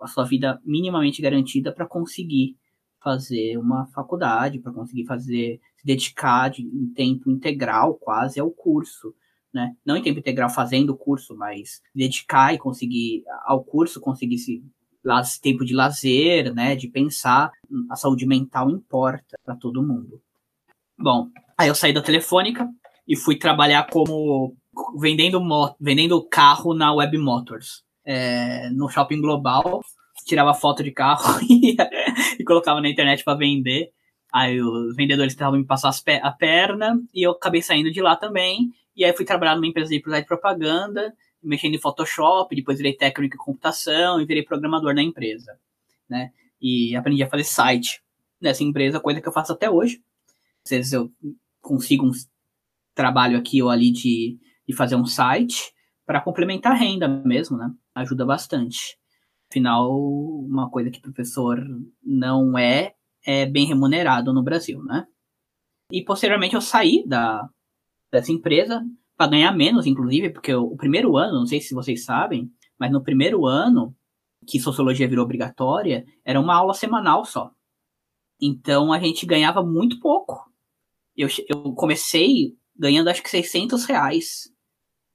a 0.00 0.06
sua 0.06 0.24
vida 0.24 0.58
minimamente 0.64 1.20
garantida 1.20 1.70
para 1.70 1.84
conseguir 1.84 2.56
fazer 3.04 3.58
uma 3.58 3.84
faculdade, 3.88 4.60
para 4.60 4.72
conseguir 4.72 5.04
fazer, 5.04 5.60
se 5.76 5.84
dedicar 5.84 6.48
de, 6.48 6.62
em 6.62 6.86
tempo 6.94 7.30
integral 7.30 7.96
quase 7.96 8.40
ao 8.40 8.50
curso, 8.50 9.14
né? 9.52 9.76
Não 9.84 9.94
em 9.94 10.02
tempo 10.02 10.20
integral 10.20 10.48
fazendo 10.48 10.90
o 10.90 10.96
curso, 10.96 11.36
mas 11.36 11.82
dedicar 11.94 12.54
e 12.54 12.58
conseguir 12.58 13.24
ao 13.44 13.62
curso, 13.62 14.00
conseguir 14.00 14.38
se 14.38 14.64
tempo 15.40 15.64
de 15.64 15.74
lazer, 15.74 16.54
né, 16.54 16.76
de 16.76 16.88
pensar, 16.88 17.50
a 17.90 17.96
saúde 17.96 18.26
mental 18.26 18.70
importa 18.70 19.38
para 19.44 19.56
todo 19.56 19.82
mundo. 19.82 20.20
Bom, 20.98 21.28
aí 21.58 21.68
eu 21.68 21.74
saí 21.74 21.92
da 21.92 22.02
telefônica 22.02 22.68
e 23.06 23.16
fui 23.16 23.36
trabalhar 23.36 23.88
como 23.90 24.56
vendendo 24.98 25.40
moto, 25.40 25.76
vendendo 25.80 26.22
carro 26.28 26.74
na 26.74 26.92
Web 26.94 27.18
Motors, 27.18 27.82
é, 28.04 28.70
no 28.70 28.88
shopping 28.88 29.20
global, 29.20 29.82
tirava 30.24 30.54
foto 30.54 30.82
de 30.82 30.90
carro 30.90 31.40
e, 31.48 32.44
colocava 32.44 32.80
na 32.80 32.88
internet 32.88 33.24
para 33.24 33.38
vender. 33.38 33.90
Aí 34.32 34.62
os 34.62 34.96
vendedores 34.96 35.34
tentavam 35.34 35.58
me 35.58 35.66
passar 35.66 35.92
a 36.22 36.30
perna 36.30 36.98
e 37.12 37.26
eu 37.26 37.32
acabei 37.32 37.60
saindo 37.60 37.90
de 37.90 38.00
lá 38.00 38.16
também. 38.16 38.70
E 38.96 39.04
aí 39.04 39.12
fui 39.12 39.24
trabalhar 39.24 39.56
numa 39.56 39.66
empresa 39.66 39.90
de 39.90 40.00
propaganda 40.26 41.12
mexendo 41.42 41.74
em 41.74 41.80
Photoshop, 41.80 42.54
depois 42.54 42.78
virei 42.78 42.94
técnico 42.94 43.36
em 43.36 43.38
computação 43.38 44.20
e 44.20 44.26
virei 44.26 44.42
programador 44.42 44.94
na 44.94 45.02
empresa, 45.02 45.58
né? 46.08 46.32
E 46.60 46.94
aprendi 46.94 47.22
a 47.22 47.28
fazer 47.28 47.44
site 47.44 48.02
nessa 48.40 48.62
empresa, 48.62 49.00
coisa 49.00 49.20
que 49.20 49.28
eu 49.28 49.32
faço 49.32 49.52
até 49.52 49.68
hoje. 49.68 50.02
Às 50.64 50.70
vezes 50.70 50.92
eu 50.92 51.10
consigo 51.60 52.06
um 52.06 52.12
trabalho 52.94 53.38
aqui 53.38 53.62
ou 53.62 53.70
ali 53.70 53.90
de, 53.90 54.38
de 54.66 54.74
fazer 54.74 54.96
um 54.96 55.06
site 55.06 55.72
para 56.06 56.20
complementar 56.20 56.72
a 56.72 56.76
renda 56.76 57.08
mesmo, 57.08 57.56
né? 57.56 57.72
Ajuda 57.94 58.24
bastante. 58.24 58.98
Afinal, 59.50 59.90
uma 59.92 60.70
coisa 60.70 60.90
que 60.90 61.00
professor 61.00 61.62
não 62.02 62.56
é, 62.56 62.94
é 63.24 63.46
bem 63.46 63.66
remunerado 63.66 64.32
no 64.32 64.42
Brasil, 64.42 64.82
né? 64.82 65.06
E 65.90 66.02
posteriormente 66.02 66.54
eu 66.54 66.60
saí 66.60 67.04
da, 67.06 67.48
dessa 68.10 68.32
empresa, 68.32 68.82
para 69.22 69.30
ganhar 69.30 69.52
menos, 69.52 69.86
inclusive, 69.86 70.30
porque 70.30 70.52
o, 70.52 70.64
o 70.64 70.76
primeiro 70.76 71.16
ano, 71.16 71.38
não 71.38 71.46
sei 71.46 71.60
se 71.60 71.74
vocês 71.74 72.04
sabem, 72.04 72.50
mas 72.76 72.90
no 72.90 73.00
primeiro 73.00 73.46
ano 73.46 73.94
que 74.44 74.58
sociologia 74.58 75.06
virou 75.06 75.24
obrigatória, 75.24 76.04
era 76.24 76.40
uma 76.40 76.56
aula 76.56 76.74
semanal 76.74 77.24
só. 77.24 77.52
Então 78.40 78.92
a 78.92 78.98
gente 78.98 79.24
ganhava 79.24 79.62
muito 79.62 80.00
pouco. 80.00 80.50
Eu, 81.16 81.28
eu 81.48 81.72
comecei 81.74 82.56
ganhando 82.76 83.10
acho 83.10 83.22
que 83.22 83.30
600 83.30 83.84
reais 83.84 84.52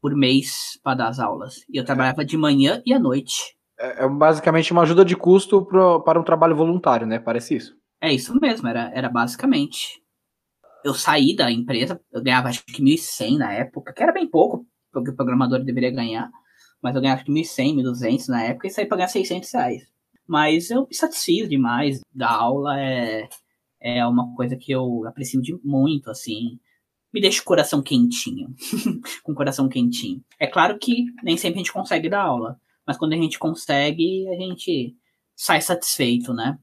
por 0.02 0.16
mês 0.16 0.80
para 0.82 0.96
dar 0.96 1.10
as 1.10 1.20
aulas. 1.20 1.66
E 1.70 1.76
eu 1.76 1.84
trabalhava 1.84 2.24
de 2.24 2.38
manhã 2.38 2.82
e 2.86 2.94
à 2.94 3.00
noite. 3.00 3.58
É, 3.78 4.06
é 4.06 4.08
basicamente 4.08 4.72
uma 4.72 4.84
ajuda 4.84 5.04
de 5.04 5.18
custo 5.18 5.66
pro, 5.66 6.02
para 6.02 6.18
um 6.18 6.24
trabalho 6.24 6.56
voluntário, 6.56 7.06
né? 7.06 7.20
Parece 7.20 7.58
isso. 7.58 7.76
É 8.00 8.14
isso 8.14 8.40
mesmo, 8.40 8.70
era, 8.70 8.90
era 8.94 9.10
basicamente 9.10 10.02
eu 10.88 10.94
saí 10.94 11.36
da 11.36 11.52
empresa, 11.52 12.00
eu 12.12 12.22
ganhava 12.22 12.50
acho 12.50 12.66
que 12.66 12.82
1.100 12.82 13.38
na 13.38 13.54
época, 13.54 13.94
que 13.94 14.04
era 14.04 14.12
bem 14.12 14.28
pouco, 14.28 14.66
porque 14.92 15.12
o 15.12 15.16
programador 15.16 15.64
deveria 15.64 15.92
ganhar, 15.92 16.30
mas 16.82 16.96
eu 16.96 17.02
ganhava 17.02 17.22
acho 17.22 17.26
que 17.26 17.32
1.100, 17.32 17.76
1.200 17.84 18.28
na 18.30 18.44
época 18.44 18.68
e 18.68 18.70
saí 18.70 18.86
para 18.86 18.98
ganhar 18.98 19.10
600 19.10 19.52
reais. 19.52 19.88
Mas 20.28 20.70
eu 20.70 20.86
me 20.88 20.96
satisfiz 20.96 21.48
demais 21.48 22.02
da 22.14 22.30
aula, 22.30 22.80
é, 22.80 23.30
é 23.80 24.06
uma 24.06 24.36
coisa 24.36 24.56
que 24.56 24.72
eu 24.72 25.06
aprecio 25.08 25.42
de 25.42 25.58
muito, 25.64 26.10
assim, 26.10 26.60
me 27.14 27.22
deixa 27.22 27.42
o 27.42 27.46
coração 27.46 27.82
quentinho, 27.82 28.54
com 29.24 29.32
o 29.32 29.36
coração 29.36 29.70
quentinho. 29.70 30.24
É 30.40 30.48
claro 30.48 30.78
que 30.78 31.06
nem 31.24 31.38
sempre 31.38 31.56
a 31.56 31.64
gente 31.64 31.74
consegue 31.74 32.10
dar 32.10 32.24
aula, 32.24 32.60
mas 32.86 32.98
quando 32.98 33.14
a 33.14 33.18
gente 33.18 33.40
consegue, 33.40 34.28
a 34.30 34.36
gente 34.36 34.96
sai 35.36 35.62
satisfeito, 35.62 36.34
né? 36.34 36.58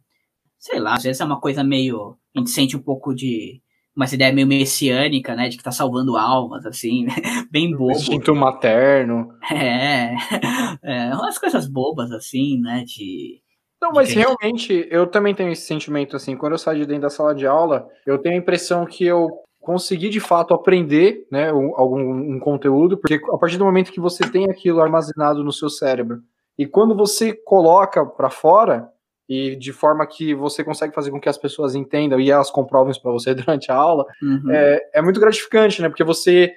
Sei 0.59 0.81
lá, 0.81 0.95
às 0.95 1.03
vezes 1.03 1.21
é 1.21 1.25
uma 1.25 1.41
coisa 1.41 1.63
meio. 1.63 2.17
A 2.35 2.39
gente 2.39 2.51
sente 2.51 2.77
um 2.77 2.83
pouco 2.83 3.15
de. 3.15 3.63
Uma 3.97 4.07
ideia 4.07 4.33
meio 4.33 4.47
messiânica, 4.47 5.35
né? 5.35 5.49
De 5.49 5.57
que 5.57 5.63
tá 5.63 5.71
salvando 5.71 6.17
almas, 6.17 6.67
assim, 6.67 7.07
bem 7.51 7.71
bobo. 7.71 7.93
Instinto 7.93 8.35
materno. 8.35 9.29
É, 9.51 10.15
é. 10.83 11.15
Umas 11.15 11.39
coisas 11.39 11.67
bobas, 11.69 12.11
assim, 12.11 12.61
né? 12.61 12.85
De. 12.85 13.41
Não, 13.81 13.93
mas 13.93 14.13
realmente, 14.13 14.89
eu 14.91 15.07
também 15.07 15.35
tenho 15.35 15.53
esse 15.53 15.67
sentimento, 15.67 16.17
assim, 16.17 16.37
quando 16.37 16.53
eu 16.53 16.59
saio 16.59 16.81
de 16.81 16.87
dentro 16.87 17.03
da 17.03 17.11
sala 17.11 17.35
de 17.35 17.47
aula, 17.47 17.87
eu 18.07 18.19
tenho 18.19 18.35
a 18.35 18.39
impressão 18.39 18.87
que 18.87 19.05
eu 19.05 19.29
consegui 19.61 20.09
de 20.09 20.21
fato 20.21 20.55
aprender 20.55 21.27
né, 21.31 21.53
um, 21.53 21.73
algum 21.75 22.01
um 22.01 22.39
conteúdo, 22.39 22.99
porque 22.99 23.19
a 23.33 23.39
partir 23.39 23.57
do 23.57 23.65
momento 23.65 23.93
que 23.93 24.01
você 24.01 24.29
tem 24.31 24.51
aquilo 24.51 24.81
armazenado 24.81 25.43
no 25.43 25.53
seu 25.53 25.71
cérebro 25.71 26.23
e 26.59 26.67
quando 26.67 26.95
você 26.95 27.33
coloca 27.33 28.05
para 28.05 28.31
fora 28.31 28.89
e 29.29 29.57
de 29.57 29.73
forma 29.73 30.07
que 30.07 30.35
você 30.35 30.63
consegue 30.63 30.95
fazer 30.95 31.11
com 31.11 31.21
que 31.21 31.29
as 31.29 31.39
pessoas 31.39 31.75
entendam 31.75 32.21
e 32.21 32.31
elas 32.31 32.51
comprovem 32.51 32.91
isso 32.91 33.01
para 33.03 33.13
você 33.13 33.35
durante 33.35 33.71
a 33.71 33.75
aula, 33.75 34.05
uhum. 34.23 34.51
é, 34.51 34.91
é 34.95 35.03
muito 35.03 35.21
gratificante, 35.21 35.81
né? 35.81 35.89
Porque 35.89 36.05
você 36.05 36.53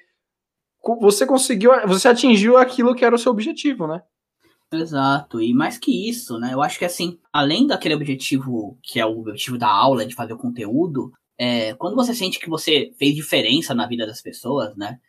você 1.01 1.25
conseguiu, 1.25 1.71
você 1.85 2.07
atingiu 2.07 2.55
aquilo 2.55 2.95
que 2.95 3.03
era 3.03 3.13
o 3.13 3.17
seu 3.17 3.31
objetivo, 3.31 3.87
né? 3.87 4.01
Exato, 4.71 5.41
e 5.41 5.53
mais 5.53 5.77
que 5.77 6.09
isso, 6.09 6.37
né? 6.39 6.53
Eu 6.53 6.61
acho 6.61 6.77
que 6.77 6.85
assim, 6.85 7.17
além 7.31 7.67
daquele 7.67 7.95
objetivo 7.95 8.77
que 8.81 8.99
é 8.99 9.05
o 9.05 9.19
objetivo 9.19 9.57
da 9.57 9.69
aula, 9.69 10.05
de 10.05 10.15
fazer 10.15 10.33
o 10.33 10.37
conteúdo, 10.37 11.11
é, 11.37 11.73
quando 11.75 11.95
você 11.95 12.13
sente 12.13 12.39
que 12.39 12.49
você 12.49 12.91
fez 12.97 13.15
diferença 13.15 13.73
na 13.73 13.87
vida 13.87 14.05
das 14.05 14.21
pessoas, 14.21 14.75
né? 14.75 14.99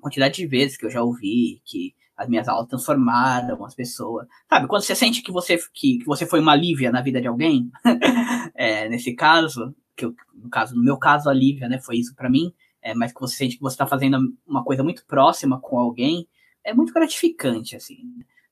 Quantidade 0.00 0.36
de 0.36 0.46
vezes 0.46 0.76
que 0.76 0.86
eu 0.86 0.90
já 0.90 1.02
ouvi 1.02 1.60
que 1.64 1.94
as 2.16 2.28
minhas 2.28 2.48
aulas 2.48 2.68
transformaram 2.68 3.64
as 3.64 3.74
pessoas. 3.74 4.26
Sabe, 4.48 4.66
quando 4.68 4.82
você 4.82 4.94
sente 4.94 5.22
que 5.22 5.32
você, 5.32 5.58
que, 5.72 5.98
que 5.98 6.04
você 6.04 6.26
foi 6.26 6.40
uma 6.40 6.54
Lívia 6.54 6.90
na 6.90 7.00
vida 7.00 7.20
de 7.20 7.26
alguém, 7.26 7.70
é, 8.54 8.88
nesse 8.88 9.14
caso, 9.14 9.74
que 9.96 10.04
eu, 10.04 10.14
no 10.34 10.48
caso, 10.48 10.74
no 10.74 10.82
meu 10.82 10.98
caso, 10.98 11.28
a 11.28 11.34
Lívia, 11.34 11.68
né, 11.68 11.80
foi 11.80 11.96
isso 11.96 12.14
para 12.14 12.30
mim, 12.30 12.52
é, 12.82 12.94
mas 12.94 13.12
que 13.12 13.20
você 13.20 13.36
sente 13.36 13.56
que 13.56 13.62
você 13.62 13.76
tá 13.76 13.86
fazendo 13.86 14.18
uma 14.46 14.62
coisa 14.62 14.82
muito 14.82 15.04
próxima 15.06 15.60
com 15.60 15.78
alguém, 15.78 16.28
é 16.62 16.72
muito 16.72 16.92
gratificante, 16.92 17.76
assim. 17.76 17.96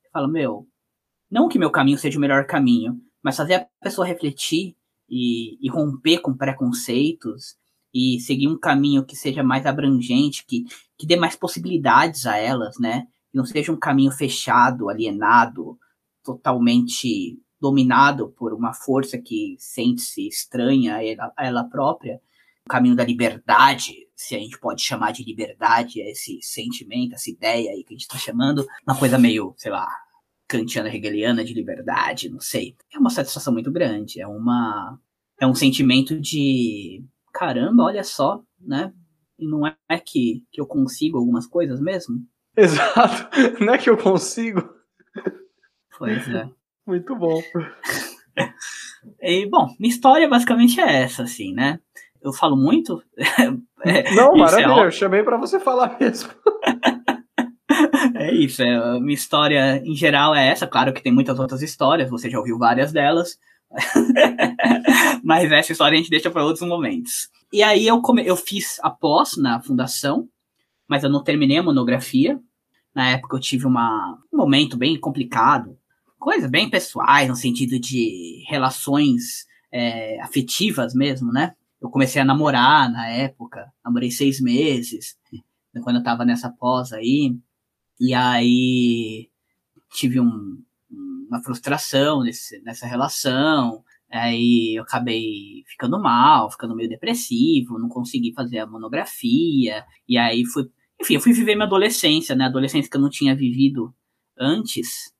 Você 0.01 0.09
fala, 0.11 0.27
meu, 0.27 0.67
não 1.29 1.47
que 1.47 1.57
meu 1.57 1.71
caminho 1.71 1.97
seja 1.97 2.17
o 2.17 2.21
melhor 2.21 2.45
caminho, 2.45 2.99
mas 3.23 3.37
fazer 3.37 3.55
a 3.55 3.67
pessoa 3.81 4.05
refletir 4.05 4.75
e, 5.09 5.57
e 5.65 5.69
romper 5.69 6.19
com 6.19 6.35
preconceitos 6.35 7.55
e 7.93 8.19
seguir 8.19 8.47
um 8.47 8.57
caminho 8.57 9.05
que 9.05 9.15
seja 9.15 9.43
mais 9.43 9.65
abrangente, 9.65 10.45
que, 10.47 10.65
que 10.97 11.05
dê 11.05 11.15
mais 11.15 11.35
possibilidades 11.35 12.25
a 12.25 12.37
elas, 12.37 12.77
né? 12.79 13.07
Que 13.33 13.37
não 13.37 13.45
seja 13.45 13.73
um 13.73 13.77
caminho 13.77 14.11
fechado, 14.11 14.89
alienado, 14.89 15.77
totalmente 16.23 17.37
dominado 17.59 18.29
por 18.29 18.53
uma 18.53 18.73
força 18.73 19.17
que 19.17 19.55
sente-se 19.57 20.27
estranha 20.27 20.97
a 20.97 21.03
ela, 21.03 21.33
a 21.35 21.45
ela 21.45 21.63
própria. 21.63 22.21
O 22.65 22.69
caminho 22.69 22.95
da 22.95 23.03
liberdade, 23.03 24.07
se 24.15 24.35
a 24.35 24.39
gente 24.39 24.57
pode 24.59 24.81
chamar 24.83 25.11
de 25.11 25.23
liberdade 25.23 25.99
esse 25.99 26.39
sentimento, 26.41 27.15
essa 27.15 27.29
ideia 27.29 27.71
aí 27.71 27.83
que 27.83 27.93
a 27.93 27.97
gente 27.97 28.03
está 28.03 28.17
chamando, 28.17 28.65
uma 28.87 28.97
coisa 28.97 29.17
meio, 29.17 29.53
sei 29.57 29.71
lá, 29.71 29.87
kantiana 30.47 30.93
hegeliana 30.93 31.43
de 31.43 31.55
liberdade, 31.55 32.29
não 32.29 32.39
sei. 32.39 32.77
É 32.93 32.99
uma 32.99 33.09
satisfação 33.09 33.51
muito 33.51 33.71
grande, 33.71 34.21
é 34.21 34.27
uma 34.27 34.99
é 35.41 35.47
um 35.47 35.55
sentimento 35.55 36.19
de 36.21 37.03
caramba, 37.33 37.83
olha 37.83 38.03
só, 38.03 38.41
né? 38.59 38.93
E 39.37 39.47
não 39.47 39.65
é 39.67 39.99
que, 39.99 40.45
que 40.51 40.61
eu 40.61 40.67
consigo 40.67 41.17
algumas 41.17 41.47
coisas 41.47 41.81
mesmo? 41.81 42.15
Exato, 42.55 43.29
não 43.63 43.73
é 43.73 43.77
que 43.77 43.89
eu 43.89 43.97
consigo. 43.97 44.69
Pois 45.97 46.27
é. 46.29 46.47
Muito 46.85 47.15
bom. 47.15 47.41
e, 49.21 49.49
bom, 49.49 49.73
minha 49.79 49.93
história 49.93 50.27
basicamente 50.27 50.79
é 50.81 51.03
essa, 51.03 51.23
assim, 51.23 51.53
né? 51.53 51.79
Eu 52.21 52.33
falo 52.33 52.55
muito. 52.55 53.01
é, 53.85 54.13
não, 54.13 54.35
maravilha, 54.35 54.81
é 54.81 54.85
eu 54.85 54.91
chamei 54.91 55.23
para 55.23 55.37
você 55.37 55.59
falar 55.59 55.97
mesmo. 55.99 56.29
É 58.15 58.33
isso, 58.33 58.61
é, 58.61 58.99
minha 58.99 59.13
história 59.13 59.81
em 59.85 59.95
geral 59.95 60.33
é 60.35 60.47
essa. 60.47 60.67
Claro 60.67 60.93
que 60.93 61.01
tem 61.01 61.11
muitas 61.11 61.39
outras 61.39 61.61
histórias, 61.61 62.09
você 62.09 62.29
já 62.29 62.37
ouviu 62.37 62.57
várias 62.57 62.91
delas. 62.91 63.37
Mas 65.23 65.51
essa 65.51 65.71
história 65.71 65.95
a 65.95 65.97
gente 65.97 66.09
deixa 66.09 66.29
para 66.29 66.43
outros 66.43 66.67
momentos. 66.67 67.29
E 67.51 67.61
aí 67.63 67.87
eu, 67.87 68.01
come... 68.01 68.25
eu 68.25 68.35
fiz 68.35 68.79
a 68.81 68.89
pós 68.89 69.37
na 69.37 69.61
fundação, 69.61 70.27
mas 70.87 71.03
eu 71.03 71.09
não 71.09 71.23
terminei 71.23 71.57
a 71.57 71.63
monografia. 71.63 72.39
Na 72.93 73.09
época 73.09 73.35
eu 73.35 73.41
tive 73.41 73.65
uma... 73.65 74.19
um 74.31 74.37
momento 74.37 74.77
bem 74.77 74.99
complicado, 74.99 75.77
coisas 76.19 76.49
bem 76.49 76.69
pessoais, 76.69 77.27
no 77.27 77.35
sentido 77.35 77.79
de 77.79 78.43
relações 78.47 79.45
é, 79.71 80.21
afetivas 80.21 80.93
mesmo, 80.93 81.31
né? 81.31 81.53
Eu 81.81 81.89
comecei 81.89 82.21
a 82.21 82.25
namorar 82.25 82.89
na 82.89 83.07
época, 83.09 83.69
namorei 83.83 84.09
seis 84.09 84.39
meses, 84.39 85.17
quando 85.83 85.97
eu 85.97 86.03
tava 86.03 86.23
nessa 86.23 86.49
pós 86.49 86.93
aí. 86.93 87.35
E 87.99 88.13
aí 88.13 89.29
tive 89.91 90.19
um, 90.19 90.63
uma 91.27 91.43
frustração 91.43 92.23
nesse, 92.23 92.61
nessa 92.61 92.87
relação. 92.87 93.83
Aí 94.13 94.75
eu 94.77 94.83
acabei 94.83 95.63
ficando 95.67 95.99
mal, 95.99 96.51
ficando 96.51 96.75
meio 96.75 96.87
depressivo, 96.87 97.79
não 97.79 97.89
consegui 97.89 98.31
fazer 98.31 98.59
a 98.59 98.67
monografia. 98.67 99.83
E 100.07 100.19
aí 100.19 100.45
fui. 100.45 100.65
Enfim, 101.01 101.15
eu 101.15 101.19
fui 101.19 101.33
viver 101.33 101.55
minha 101.55 101.65
adolescência, 101.65 102.35
né? 102.35 102.45
Adolescência 102.45 102.89
que 102.89 102.95
eu 102.95 103.01
não 103.01 103.09
tinha 103.09 103.35
vivido 103.35 103.91
antes. 104.37 105.11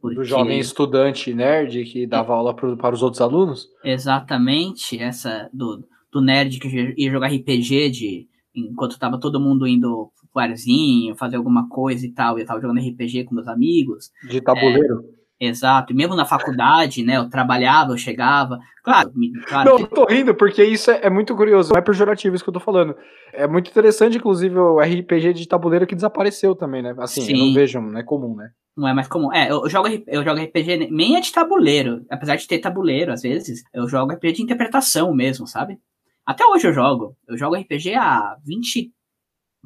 Porque... 0.00 0.14
Do 0.14 0.24
jovem 0.24 0.60
estudante 0.60 1.34
nerd 1.34 1.84
que 1.84 2.06
dava 2.06 2.32
é. 2.32 2.36
aula 2.36 2.54
pro, 2.54 2.76
para 2.76 2.94
os 2.94 3.02
outros 3.02 3.20
alunos? 3.20 3.66
Exatamente, 3.82 4.96
essa 4.96 5.50
do, 5.52 5.84
do 6.12 6.20
nerd 6.20 6.60
que 6.60 6.94
ia 6.96 7.10
jogar 7.10 7.32
RPG 7.32 7.90
de 7.90 8.28
enquanto 8.54 8.98
tava 8.98 9.18
todo 9.18 9.40
mundo 9.40 9.66
indo 9.66 10.12
barzinho, 10.32 11.16
fazer 11.16 11.36
alguma 11.36 11.68
coisa 11.68 12.06
e 12.06 12.12
tal, 12.12 12.38
e 12.38 12.42
eu 12.42 12.46
tava 12.46 12.60
jogando 12.60 12.78
RPG 12.80 13.24
com 13.24 13.34
meus 13.34 13.48
amigos. 13.48 14.12
De 14.28 14.40
tabuleiro? 14.40 15.04
É, 15.12 15.17
exato, 15.40 15.92
e 15.92 15.96
mesmo 15.96 16.14
na 16.14 16.24
faculdade, 16.24 17.02
né, 17.02 17.16
eu 17.16 17.28
trabalhava, 17.28 17.92
eu 17.92 17.98
chegava, 17.98 18.58
claro... 18.82 19.12
claro 19.46 19.70
não, 19.70 19.78
eu 19.80 19.86
tô 19.86 20.04
rindo, 20.06 20.34
porque 20.34 20.64
isso 20.64 20.90
é, 20.90 21.00
é, 21.04 21.10
muito 21.10 21.34
curioso, 21.36 21.72
não 21.72 21.78
é 21.78 21.82
pejorativo 21.82 22.34
isso 22.34 22.44
que 22.44 22.50
eu 22.50 22.54
tô 22.54 22.60
falando. 22.60 22.96
É 23.32 23.46
muito 23.46 23.70
interessante, 23.70 24.16
inclusive, 24.16 24.56
o 24.58 24.80
RPG 24.80 25.32
de 25.34 25.48
tabuleiro 25.48 25.86
que 25.86 25.94
desapareceu 25.94 26.54
também, 26.54 26.82
né, 26.82 26.94
assim, 26.98 27.22
Sim. 27.22 27.32
eu 27.32 27.46
não 27.46 27.54
vejo, 27.54 27.80
não 27.80 27.98
é 27.98 28.02
comum, 28.02 28.34
né. 28.34 28.50
Não 28.76 28.86
é 28.86 28.94
mais 28.94 29.08
comum. 29.08 29.32
É, 29.32 29.50
eu 29.50 29.68
jogo, 29.68 29.88
eu 30.06 30.22
jogo 30.22 30.40
RPG, 30.40 30.88
nem 30.90 31.16
é 31.16 31.20
de 31.20 31.32
tabuleiro, 31.32 32.06
apesar 32.08 32.36
de 32.36 32.46
ter 32.46 32.60
tabuleiro, 32.60 33.12
às 33.12 33.22
vezes, 33.22 33.64
eu 33.74 33.88
jogo 33.88 34.12
RPG 34.12 34.34
de 34.34 34.42
interpretação 34.42 35.12
mesmo, 35.12 35.48
sabe? 35.48 35.80
Até 36.28 36.44
hoje 36.44 36.68
eu 36.68 36.74
jogo. 36.74 37.16
Eu 37.26 37.38
jogo 37.38 37.56
RPG 37.56 37.94
há 37.94 38.36
20, 38.44 38.92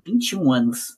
21 0.07 0.53
anos. 0.53 0.97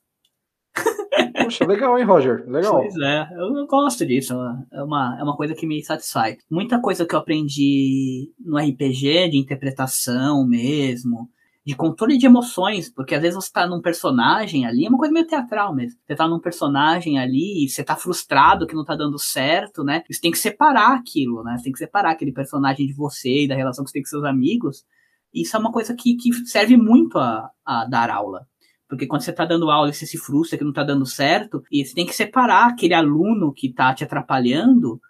Poxa, 1.44 1.64
legal, 1.66 1.98
hein, 1.98 2.04
Roger? 2.04 2.44
Legal. 2.48 2.80
Pois 2.80 2.96
é, 2.96 3.28
eu 3.36 3.66
gosto 3.66 4.06
disso. 4.06 4.34
É 4.72 4.82
uma, 4.82 5.16
é 5.18 5.22
uma 5.22 5.36
coisa 5.36 5.54
que 5.54 5.66
me 5.66 5.82
satisfaz. 5.82 6.38
Muita 6.50 6.80
coisa 6.80 7.06
que 7.06 7.14
eu 7.14 7.18
aprendi 7.18 8.32
no 8.38 8.58
RPG, 8.58 9.30
de 9.30 9.38
interpretação 9.38 10.46
mesmo, 10.46 11.28
de 11.64 11.74
controle 11.74 12.18
de 12.18 12.26
emoções, 12.26 12.90
porque 12.90 13.14
às 13.14 13.22
vezes 13.22 13.36
você 13.36 13.50
tá 13.50 13.66
num 13.66 13.80
personagem 13.80 14.66
ali, 14.66 14.84
é 14.84 14.88
uma 14.88 14.98
coisa 14.98 15.12
meio 15.12 15.26
teatral 15.26 15.74
mesmo. 15.74 15.98
Você 16.06 16.14
tá 16.14 16.28
num 16.28 16.38
personagem 16.38 17.18
ali 17.18 17.64
e 17.64 17.68
você 17.68 17.82
tá 17.82 17.96
frustrado 17.96 18.66
que 18.66 18.74
não 18.74 18.84
tá 18.84 18.94
dando 18.94 19.18
certo, 19.18 19.82
né? 19.82 20.02
Você 20.10 20.20
tem 20.20 20.30
que 20.30 20.38
separar 20.38 20.94
aquilo, 20.94 21.42
né? 21.42 21.56
Você 21.56 21.64
tem 21.64 21.72
que 21.72 21.78
separar 21.78 22.10
aquele 22.10 22.32
personagem 22.32 22.86
de 22.86 22.92
você 22.92 23.44
e 23.44 23.48
da 23.48 23.54
relação 23.54 23.82
que 23.84 23.90
você 23.90 23.94
tem 23.94 24.02
com 24.02 24.08
seus 24.08 24.24
amigos. 24.24 24.84
Isso 25.32 25.56
é 25.56 25.58
uma 25.58 25.72
coisa 25.72 25.94
que, 25.94 26.16
que 26.16 26.32
serve 26.46 26.76
muito 26.76 27.18
a, 27.18 27.50
a 27.64 27.84
dar 27.86 28.10
aula. 28.10 28.46
Porque 28.88 29.06
quando 29.06 29.22
você 29.22 29.30
está 29.30 29.44
dando 29.44 29.70
aula 29.70 29.90
e 29.90 29.94
você 29.94 30.06
se 30.06 30.18
frustra 30.18 30.58
que 30.58 30.64
não 30.64 30.70
está 30.70 30.84
dando 30.84 31.06
certo, 31.06 31.62
e 31.70 31.84
você 31.84 31.94
tem 31.94 32.06
que 32.06 32.14
separar 32.14 32.68
aquele 32.68 32.94
aluno 32.94 33.52
que 33.52 33.68
está 33.68 33.94
te 33.94 34.04
atrapalhando, 34.04 35.00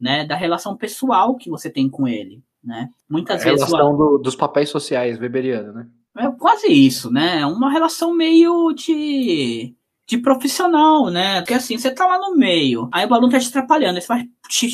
né, 0.00 0.24
da 0.24 0.36
relação 0.36 0.76
pessoal 0.76 1.36
que 1.36 1.50
você 1.50 1.70
tem 1.70 1.88
com 1.88 2.06
ele, 2.06 2.42
né? 2.62 2.88
Muitas 3.08 3.40
a 3.42 3.44
vezes 3.44 3.66
relação 3.66 3.96
do, 3.96 4.18
dos 4.18 4.36
papéis 4.36 4.68
sociais 4.68 5.18
weberiana, 5.18 5.72
né? 5.72 5.86
É 6.16 6.30
quase 6.30 6.68
isso, 6.68 7.10
né? 7.10 7.40
É 7.40 7.46
uma 7.46 7.70
relação 7.72 8.14
meio 8.14 8.72
de 8.72 9.74
de 10.06 10.18
profissional, 10.18 11.08
né? 11.10 11.40
Porque 11.40 11.54
assim, 11.54 11.78
você 11.78 11.90
tá 11.90 12.06
lá 12.06 12.18
no 12.18 12.36
meio, 12.36 12.88
aí 12.92 13.06
o 13.06 13.14
aluno 13.14 13.32
tá 13.32 13.38
te 13.38 13.48
atrapalhando, 13.48 13.96
aí 13.96 14.02
você 14.02 14.08
vai 14.08 14.28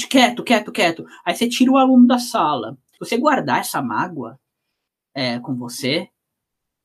quieto, 0.08 0.42
quieto, 0.42 0.72
quieto. 0.72 1.06
Aí 1.24 1.34
você 1.34 1.48
tira 1.48 1.70
o 1.70 1.76
aluno 1.76 2.06
da 2.06 2.18
sala. 2.18 2.76
Você 2.98 3.16
guardar 3.16 3.60
essa 3.60 3.80
mágoa 3.80 4.38
é, 5.14 5.38
com 5.38 5.56
você, 5.56 6.08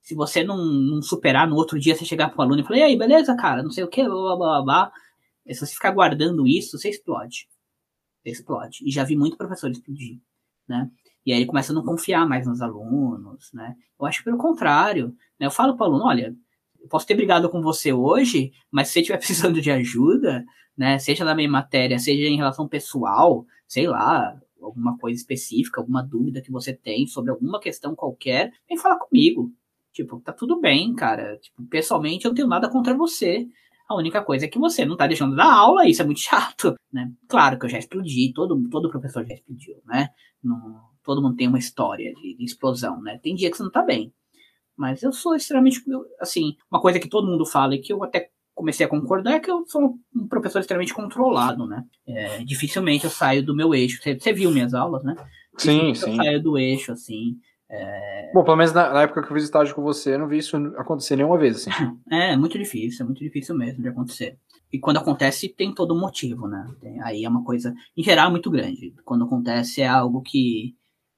se 0.06 0.14
você 0.14 0.44
não, 0.44 0.56
não, 0.64 1.02
superar 1.02 1.48
no 1.48 1.56
outro 1.56 1.80
dia, 1.80 1.96
você 1.96 2.06
chegar 2.06 2.30
para 2.30 2.38
o 2.38 2.42
aluno 2.44 2.62
e 2.62 2.64
falar, 2.64 2.78
e 2.78 2.84
aí, 2.84 2.96
beleza, 2.96 3.36
cara, 3.36 3.64
não 3.64 3.72
sei 3.72 3.84
o 3.84 3.88
que, 3.88 4.04
blá, 4.04 4.14
blá, 4.14 4.36
blá, 4.36 4.62
blá. 4.62 4.92
Se 5.52 5.66
você 5.66 5.74
ficar 5.74 5.90
guardando 5.90 6.48
isso, 6.48 6.78
você 6.78 6.90
explode. 6.90 7.48
Você 8.22 8.30
explode. 8.30 8.88
E 8.88 8.92
já 8.92 9.04
vi 9.04 9.16
muito 9.16 9.36
professor 9.36 9.72
explodir, 9.72 10.20
né? 10.68 10.92
E 11.26 11.34
aí 11.34 11.40
ele 11.40 11.48
começa 11.48 11.74
a 11.74 11.76
não 11.76 11.84
confiar 11.84 12.30
mais 12.30 12.46
nos 12.46 12.62
alunos, 12.62 13.52
né? 13.52 13.76
Eu 14.00 14.06
acho 14.06 14.24
pelo 14.24 14.38
contrário, 14.38 15.08
né? 15.40 15.48
Eu 15.48 15.52
falo 15.52 15.76
para 15.76 15.88
o 15.88 15.90
aluno, 15.90 16.06
olha, 16.06 16.36
eu 16.80 16.88
posso 16.88 17.08
ter 17.08 17.16
brigado 17.16 17.50
com 17.50 17.64
você 17.64 17.92
hoje, 17.92 18.52
mas 18.70 18.90
se 18.90 18.94
você 18.94 19.00
estiver 19.00 19.18
precisando 19.18 19.60
de 19.60 19.72
ajuda, 19.72 20.46
né, 20.78 21.00
seja 21.00 21.26
na 21.26 21.34
minha 21.34 21.50
matéria, 21.50 21.98
seja 21.98 22.28
em 22.28 22.38
relação 22.38 22.68
pessoal, 22.68 23.44
sei 23.68 23.88
lá, 23.88 24.40
alguma 24.62 25.00
coisa 25.00 25.20
específica, 25.20 25.82
alguma 25.82 26.04
dúvida 26.04 26.44
que 26.44 26.52
você 26.52 26.74
tem 26.74 27.08
sobre 27.08 27.32
alguma 27.32 27.60
questão 27.60 27.96
qualquer, 27.96 28.54
vem 28.70 28.78
falar 28.78 29.00
comigo. 29.00 29.52
Tipo, 29.96 30.20
tá 30.20 30.34
tudo 30.34 30.60
bem, 30.60 30.94
cara. 30.94 31.38
Tipo, 31.38 31.66
pessoalmente 31.68 32.26
eu 32.26 32.30
não 32.30 32.36
tenho 32.36 32.50
nada 32.50 32.70
contra 32.70 32.94
você. 32.94 33.48
A 33.88 33.96
única 33.96 34.22
coisa 34.22 34.44
é 34.44 34.48
que 34.50 34.60
você 34.60 34.84
não 34.84 34.98
tá 34.98 35.08
deixando 35.08 35.38
dar 35.38 35.50
aula, 35.50 35.88
isso 35.88 36.02
é 36.02 36.06
muito 36.06 36.20
chato, 36.20 36.76
né? 36.92 37.10
Claro 37.30 37.58
que 37.58 37.66
eu 37.66 37.70
já 37.70 37.80
explodi, 37.80 38.34
todo, 38.34 38.62
todo 38.70 38.90
professor 38.90 39.26
já 39.26 39.34
explodiu, 39.34 39.78
né? 39.86 40.10
Não, 40.44 40.82
todo 41.02 41.22
mundo 41.22 41.38
tem 41.38 41.48
uma 41.48 41.58
história 41.58 42.14
de, 42.14 42.36
de, 42.36 42.44
explosão, 42.44 43.02
né? 43.02 43.18
Tem 43.24 43.36
dia 43.36 43.50
que 43.50 43.56
você 43.56 43.64
não 43.64 43.72
tá 43.72 43.82
bem. 43.82 44.14
Mas 44.76 45.02
eu 45.02 45.14
sou 45.14 45.34
extremamente, 45.34 45.82
assim, 46.20 46.58
uma 46.70 46.82
coisa 46.82 47.00
que 47.00 47.08
todo 47.08 47.32
mundo 47.32 47.46
fala 47.46 47.76
e 47.76 47.80
que 47.80 47.94
eu 47.94 48.04
até 48.04 48.30
comecei 48.54 48.86
a 48.86 48.90
concordar 48.90 49.36
é 49.36 49.40
que 49.40 49.50
eu 49.50 49.66
sou 49.66 49.98
um 50.14 50.28
professor 50.28 50.60
extremamente 50.60 50.94
controlado, 50.94 51.66
né? 51.66 51.86
É, 52.06 52.44
dificilmente 52.44 53.06
eu 53.06 53.10
saio 53.10 53.46
do 53.46 53.56
meu 53.56 53.74
eixo. 53.74 54.02
Você, 54.04 54.20
você 54.20 54.34
viu 54.34 54.52
minhas 54.52 54.74
aulas, 54.74 55.06
né? 55.06 55.16
Sim, 55.58 55.96
sim. 55.96 56.12
Eu 56.12 56.16
saio 56.18 56.44
do 56.44 56.58
eixo, 56.58 56.92
assim. 56.92 57.38
É... 57.70 58.32
Bom, 58.34 58.44
pelo 58.44 58.58
menos 58.58 58.74
na, 58.74 58.94
na, 58.94 59.02
época 59.04 59.22
que 59.22 59.32
eu 59.32 59.36
fiz 59.36 59.46
estágio 59.46 59.74
com 59.74 59.82
você, 59.82 60.14
eu 60.14 60.20
não 60.20 60.28
vi 60.28 60.38
isso 60.38 60.56
acontecer 60.78 61.16
nenhuma 61.16 61.38
vez, 61.38 61.58
assim. 61.58 61.70
É, 62.12 62.34
é 62.34 62.38
muito 62.38 62.58
difícil, 62.58 63.04
é 63.04 63.06
muito 63.06 63.20
difícil 63.20 63.56
mesmo 63.56 63.82
de 63.82 63.90
acontecer. 63.90 64.38
E 64.72 64.80
quando 64.80 64.98
acontece, 64.98 65.50
tem 65.50 65.74
todo 65.74 65.94
um 65.94 66.00
motivo, 66.00 66.48
né? 66.48 66.68
Tem, 66.82 67.02
aí 67.02 67.24
é 67.24 67.30
uma 67.30 67.44
coisa, 67.44 67.74
em 67.96 68.04
geral, 68.04 68.30
muito 68.30 68.52
grande. 68.52 68.94
Quando 69.04 69.24
acontece, 69.24 69.82
é 69.82 69.88
algo 69.88 70.22
que 70.22 70.76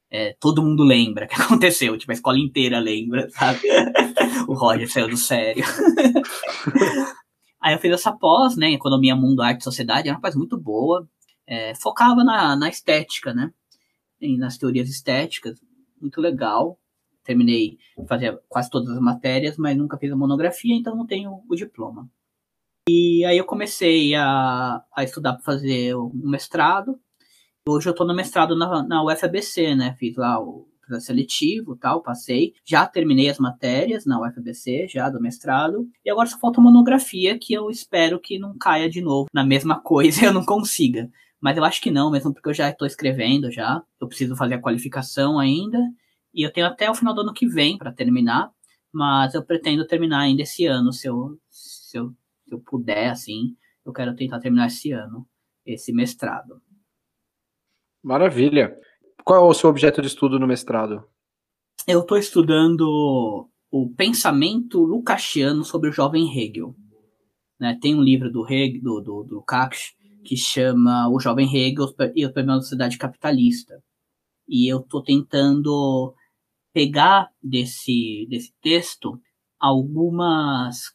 é, 0.10 0.36
todo 0.40 0.64
mundo 0.64 0.84
lembra 0.84 1.28
que 1.28 1.36
aconteceu, 1.42 1.98
tipo, 1.98 2.12
a 2.12 2.16
escola 2.16 2.38
inteira 2.38 2.80
lembra, 2.80 3.30
sabe? 3.30 3.62
o 4.48 4.54
Roger 4.54 4.90
saiu 4.90 5.10
do 5.10 5.18
sério. 5.18 5.64
aí 7.62 7.74
eu 7.74 7.80
fiz 7.80 7.92
essa 7.92 8.12
pós, 8.12 8.56
né, 8.56 8.72
Economia, 8.72 9.16
Mundo, 9.16 9.42
Arte 9.42 9.62
e 9.62 9.64
Sociedade, 9.64 10.08
era 10.08 10.18
uma 10.18 10.22
coisa 10.22 10.38
muito 10.38 10.58
boa, 10.58 11.08
é, 11.46 11.74
focava 11.76 12.24
na, 12.24 12.56
na 12.56 12.70
estética, 12.70 13.34
né, 13.34 13.52
e 14.22 14.38
nas 14.38 14.58
teorias 14.58 14.90
estéticas, 14.90 15.60
muito 16.02 16.22
legal. 16.22 16.80
Terminei 17.24 17.78
fazer 18.08 18.40
quase 18.48 18.70
todas 18.70 18.90
as 18.90 19.00
matérias, 19.02 19.58
mas 19.58 19.78
nunca 19.78 19.98
fiz 19.98 20.12
a 20.12 20.16
monografia, 20.16 20.76
então 20.76 20.96
não 20.96 21.06
tenho 21.06 21.44
o 21.50 21.56
diploma. 21.56 22.10
E 22.90 23.26
aí 23.26 23.38
eu 23.38 23.44
comecei 23.44 24.16
a, 24.16 24.82
a 24.96 25.04
estudar 25.04 25.34
para 25.34 25.44
fazer 25.44 25.94
um 25.96 26.12
mestrado. 26.14 26.98
Hoje 27.68 27.90
eu 27.90 27.92
estou 27.92 28.08
no 28.08 28.16
mestrado 28.16 28.56
na, 28.56 28.82
na 28.82 29.04
UFABC, 29.04 29.76
né? 29.76 29.94
Fiz 30.00 30.16
lá 30.16 30.40
o 30.40 30.66
seletivo 31.02 31.76
tal, 31.76 32.02
passei. 32.02 32.54
Já 32.64 32.86
terminei 32.86 33.30
as 33.30 33.40
matérias 33.40 34.06
na 34.06 34.22
UFABC, 34.22 34.88
já 34.88 35.10
do 35.10 35.22
mestrado. 35.22 35.86
E 36.06 36.10
agora 36.10 36.30
só 36.30 36.40
falta 36.40 36.62
monografia, 36.62 37.38
que 37.38 37.54
eu 37.54 37.70
espero 37.70 38.22
que 38.22 38.40
não 38.40 38.58
caia 38.58 38.90
de 38.90 39.02
novo 39.02 39.28
na 39.34 39.44
mesma 39.44 39.80
coisa 39.84 40.22
e 40.22 40.26
eu 40.26 40.34
não 40.34 40.46
consiga. 40.46 41.10
Mas 41.42 41.58
eu 41.58 41.64
acho 41.64 41.82
que 41.82 41.92
não, 41.92 42.12
mesmo 42.12 42.34
porque 42.34 42.50
eu 42.50 42.54
já 42.54 42.70
estou 42.70 42.88
escrevendo 42.88 43.52
já. 43.52 43.82
Eu 44.00 44.08
preciso 44.08 44.36
fazer 44.36 44.56
a 44.56 44.62
qualificação 44.62 45.40
ainda. 45.40 45.78
E 46.34 46.46
eu 46.46 46.52
tenho 46.52 46.68
até 46.68 46.90
o 46.90 46.96
final 46.96 47.14
do 47.14 47.22
ano 47.22 47.34
que 47.34 47.48
vem 47.48 47.78
para 47.78 47.92
terminar. 47.92 48.52
Mas 48.92 49.34
eu 49.34 49.44
pretendo 49.44 49.86
terminar 49.86 50.22
ainda 50.22 50.42
esse 50.42 50.66
ano, 50.66 50.92
se 50.92 51.08
eu, 51.08 51.38
se 51.50 51.98
eu, 51.98 52.10
se 52.48 52.54
eu 52.54 52.60
puder, 52.60 53.10
assim. 53.10 53.56
Eu 53.86 53.94
quero 53.94 54.16
tentar 54.16 54.40
terminar 54.40 54.68
esse 54.68 54.92
ano, 54.92 55.28
esse 55.66 55.94
mestrado. 55.94 56.62
Maravilha. 58.04 58.76
Qual 59.24 59.46
é 59.46 59.48
o 59.48 59.54
seu 59.54 59.70
objeto 59.70 60.02
de 60.02 60.08
estudo 60.08 60.40
no 60.40 60.48
mestrado? 60.48 61.04
Eu 61.86 62.02
estou 62.02 62.18
estudando 62.18 63.50
o 63.70 63.90
pensamento 63.96 64.82
lucasiano 64.84 65.64
sobre 65.64 65.90
o 65.90 65.94
jovem 65.94 66.38
Hegel. 66.38 66.76
Né, 67.60 67.78
tem 67.82 67.96
um 67.96 68.02
livro 68.02 68.32
do 68.32 68.46
Hegel, 68.46 68.82
do, 68.82 69.02
do, 69.02 69.24
do 69.24 69.36
Lukács, 69.36 69.96
que 70.28 70.36
chama 70.36 71.10
O 71.10 71.22
Jovem 71.22 71.48
Hegel 71.48 71.88
e 72.14 72.26
o 72.26 72.34
Problema 72.34 72.58
da 72.58 72.62
Sociedade 72.62 72.98
Capitalista. 72.98 73.82
E 74.46 74.70
eu 74.70 74.82
estou 74.82 75.02
tentando 75.02 76.14
pegar 76.74 77.30
desse, 77.42 78.28
desse 78.30 78.54
texto 78.62 79.18
algumas 79.58 80.92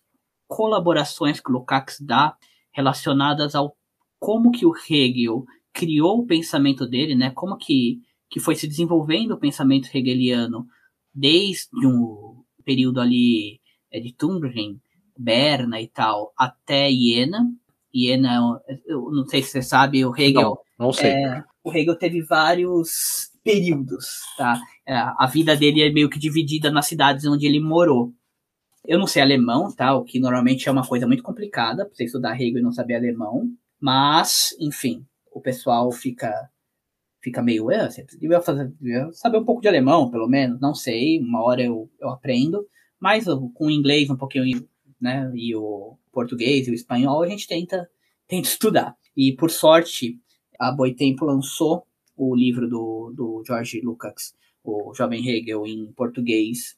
colaborações 0.46 1.40
que 1.40 1.50
Lukács 1.50 1.98
dá 1.98 2.36
relacionadas 2.72 3.54
ao 3.54 3.74
como 4.18 4.52
que 4.52 4.66
o 4.66 4.74
Hegel 4.76 5.46
criou 5.72 6.18
o 6.18 6.26
pensamento 6.26 6.86
dele, 6.86 7.14
né? 7.14 7.30
Como 7.30 7.56
que, 7.56 8.00
que 8.28 8.38
foi 8.38 8.54
se 8.54 8.68
desenvolvendo 8.68 9.32
o 9.32 9.40
pensamento 9.40 9.88
hegeliano 9.94 10.66
desde 11.12 11.86
um 11.86 12.44
período 12.64 13.00
ali 13.00 13.60
é, 13.90 13.98
de 13.98 14.12
Tübingen, 14.12 14.78
Berna 15.16 15.80
e 15.80 15.88
tal, 15.88 16.34
até 16.36 16.90
Iena, 16.90 17.50
Iena, 17.94 18.60
eu 18.86 19.10
não 19.10 19.26
sei 19.26 19.42
se 19.42 19.50
você 19.50 19.62
sabe, 19.62 20.04
o 20.04 20.16
Hegel. 20.16 20.58
Não, 20.78 20.86
não 20.86 20.92
sei. 20.92 21.10
É, 21.10 21.44
o 21.62 21.72
Hegel 21.72 21.96
teve 21.96 22.22
vários 22.22 23.30
períodos, 23.44 24.06
tá? 24.36 24.60
É, 24.86 24.94
a 24.94 25.26
vida 25.26 25.56
dele 25.56 25.82
é 25.82 25.92
meio 25.92 26.08
que 26.08 26.18
dividida 26.18 26.70
nas 26.70 26.86
cidades 26.86 27.26
onde 27.26 27.46
ele 27.46 27.60
morou. 27.60 28.12
Eu 28.84 28.98
não 28.98 29.06
sei 29.06 29.22
alemão, 29.22 29.72
tá? 29.74 29.94
O 29.94 30.04
que 30.04 30.18
normalmente 30.18 30.68
é 30.68 30.72
uma 30.72 30.86
coisa 30.86 31.06
muito 31.06 31.22
complicada 31.22 31.84
para 31.84 31.94
você 31.94 32.04
estudar 32.04 32.40
Hegel 32.40 32.58
e 32.58 32.62
não 32.62 32.72
saber 32.72 32.96
alemão. 32.96 33.48
Mas, 33.80 34.56
enfim, 34.58 35.04
o 35.30 35.40
pessoal 35.40 35.90
fica 35.92 36.50
fica 37.22 37.40
meio, 37.40 37.70
é, 37.70 37.88
você 37.88 38.04
devia, 38.18 38.40
fazer, 38.40 38.66
devia 38.80 39.08
saber 39.12 39.38
um 39.38 39.44
pouco 39.44 39.62
de 39.62 39.68
alemão, 39.68 40.10
pelo 40.10 40.28
menos, 40.28 40.60
não 40.60 40.74
sei, 40.74 41.20
uma 41.20 41.40
hora 41.40 41.62
eu, 41.62 41.88
eu 42.00 42.08
aprendo, 42.08 42.66
mas 42.98 43.26
com 43.54 43.66
o 43.66 43.70
inglês 43.70 44.10
um 44.10 44.16
pouquinho, 44.16 44.66
né, 45.00 45.30
e 45.34 45.54
o 45.54 45.96
português 46.12 46.68
e 46.68 46.70
o 46.70 46.74
espanhol, 46.74 47.22
a 47.22 47.28
gente 47.28 47.46
tenta, 47.46 47.88
tenta 48.28 48.48
estudar. 48.48 48.96
E 49.16 49.34
por 49.34 49.50
sorte, 49.50 50.18
a 50.58 50.70
Boitempo 50.70 51.24
lançou 51.24 51.86
o 52.16 52.34
livro 52.36 52.68
do, 52.68 53.12
do 53.14 53.42
George 53.46 53.80
Lucas, 53.80 54.34
o 54.62 54.94
Jovem 54.94 55.26
Hegel, 55.26 55.66
em 55.66 55.92
português, 55.92 56.76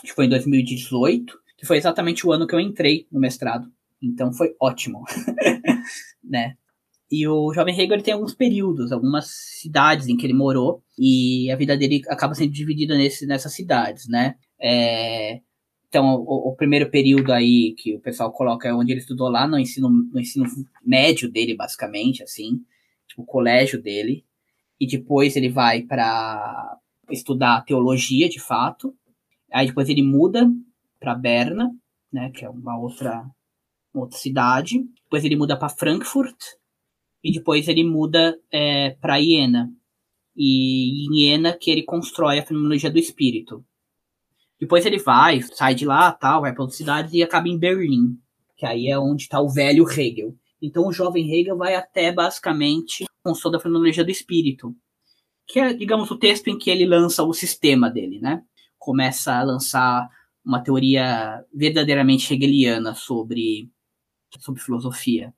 que 0.00 0.12
foi 0.12 0.26
em 0.26 0.30
2018, 0.30 1.38
que 1.58 1.66
foi 1.66 1.76
exatamente 1.76 2.26
o 2.26 2.32
ano 2.32 2.46
que 2.46 2.54
eu 2.54 2.60
entrei 2.60 3.06
no 3.12 3.20
mestrado. 3.20 3.70
Então 4.02 4.32
foi 4.32 4.54
ótimo, 4.58 5.04
né? 6.24 6.56
E 7.10 7.26
o 7.26 7.52
Jovem 7.52 7.74
Hegel 7.74 7.94
ele 7.94 8.02
tem 8.02 8.14
alguns 8.14 8.34
períodos, 8.34 8.92
algumas 8.92 9.26
cidades 9.26 10.06
em 10.06 10.16
que 10.16 10.24
ele 10.24 10.32
morou, 10.32 10.82
e 10.96 11.50
a 11.50 11.56
vida 11.56 11.76
dele 11.76 12.02
acaba 12.08 12.34
sendo 12.34 12.52
dividida 12.52 12.96
nesse, 12.96 13.26
nessas 13.26 13.52
cidades, 13.52 14.08
né? 14.08 14.36
É, 14.58 15.40
então, 15.90 16.14
o, 16.14 16.50
o, 16.50 16.56
primeiro 16.56 16.88
período 16.88 17.32
aí 17.32 17.74
que 17.76 17.96
o 17.96 18.00
pessoal 18.00 18.32
coloca 18.32 18.68
é 18.68 18.72
onde 18.72 18.92
ele 18.92 19.00
estudou 19.00 19.28
lá 19.28 19.44
no 19.48 19.58
ensino, 19.58 19.88
no 19.90 20.20
ensino 20.20 20.46
médio 20.86 21.28
dele, 21.28 21.56
basicamente, 21.56 22.22
assim, 22.22 22.60
tipo, 23.08 23.22
o 23.22 23.26
colégio 23.26 23.82
dele. 23.82 24.24
E 24.80 24.86
depois 24.86 25.34
ele 25.34 25.48
vai 25.48 25.82
para 25.82 26.78
estudar 27.10 27.64
teologia, 27.64 28.28
de 28.28 28.38
fato. 28.38 28.94
Aí 29.52 29.66
depois 29.66 29.88
ele 29.88 30.02
muda 30.04 30.48
para 31.00 31.16
Berna, 31.16 31.68
né, 32.12 32.30
que 32.30 32.44
é 32.44 32.48
uma 32.48 32.78
outra, 32.78 33.28
uma 33.92 34.04
outra 34.04 34.16
cidade. 34.16 34.78
Depois 35.02 35.24
ele 35.24 35.34
muda 35.34 35.58
para 35.58 35.68
Frankfurt. 35.68 36.38
E 37.22 37.32
depois 37.32 37.66
ele 37.66 37.82
muda 37.82 38.38
é, 38.52 38.90
para 39.00 39.18
Iena. 39.18 39.68
E 40.36 41.08
em 41.08 41.24
Iena 41.24 41.52
que 41.52 41.68
ele 41.68 41.82
constrói 41.82 42.38
a 42.38 42.46
fenomenologia 42.46 42.92
do 42.92 42.98
espírito. 42.98 43.64
Depois 44.60 44.84
ele 44.84 44.98
vai, 44.98 45.40
sai 45.40 45.74
de 45.74 45.86
lá, 45.86 46.12
tal, 46.12 46.42
vai 46.42 46.52
para 46.52 46.62
outras 46.62 46.76
cidades 46.76 47.14
e 47.14 47.22
acaba 47.22 47.48
em 47.48 47.58
Berlim, 47.58 48.18
que 48.56 48.66
aí 48.66 48.88
é 48.88 48.98
onde 48.98 49.22
está 49.22 49.40
o 49.40 49.48
velho 49.48 49.88
Hegel. 49.88 50.36
Então 50.60 50.86
o 50.86 50.92
jovem 50.92 51.32
Hegel 51.32 51.56
vai 51.56 51.74
até 51.74 52.12
basicamente 52.12 53.06
com 53.24 53.32
toda 53.32 53.56
a 53.56 53.60
fenomenologia 53.60 54.04
do 54.04 54.10
espírito, 54.10 54.76
que 55.46 55.58
é, 55.58 55.72
digamos, 55.72 56.10
o 56.10 56.18
texto 56.18 56.48
em 56.48 56.58
que 56.58 56.70
ele 56.70 56.84
lança 56.84 57.24
o 57.24 57.32
sistema 57.32 57.90
dele, 57.90 58.20
né? 58.20 58.42
Começa 58.78 59.32
a 59.32 59.42
lançar 59.42 60.08
uma 60.44 60.62
teoria 60.62 61.42
verdadeiramente 61.52 62.32
hegeliana 62.32 62.94
sobre, 62.94 63.70
sobre 64.38 64.60
filosofia. 64.60 65.34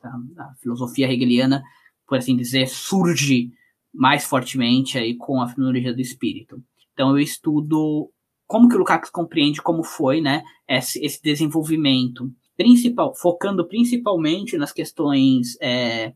Tá? 0.00 0.12
A 0.38 0.54
filosofia 0.60 1.10
hegeliana, 1.10 1.62
por 2.06 2.18
assim 2.18 2.36
dizer, 2.36 2.68
surge 2.68 3.52
mais 3.92 4.24
fortemente 4.24 4.98
aí 4.98 5.16
com 5.16 5.40
a 5.40 5.48
fenomenologia 5.48 5.94
do 5.94 6.00
espírito. 6.00 6.62
Então 6.92 7.10
eu 7.10 7.18
estudo 7.18 8.10
como 8.50 8.68
que 8.68 8.74
o 8.74 8.78
Lukács 8.78 9.10
compreende 9.10 9.62
como 9.62 9.84
foi, 9.84 10.20
né, 10.20 10.42
esse, 10.66 10.98
esse 11.06 11.22
desenvolvimento, 11.22 12.28
principal, 12.56 13.14
focando 13.14 13.64
principalmente 13.64 14.58
nas 14.58 14.72
questões 14.72 15.56
é, 15.62 16.12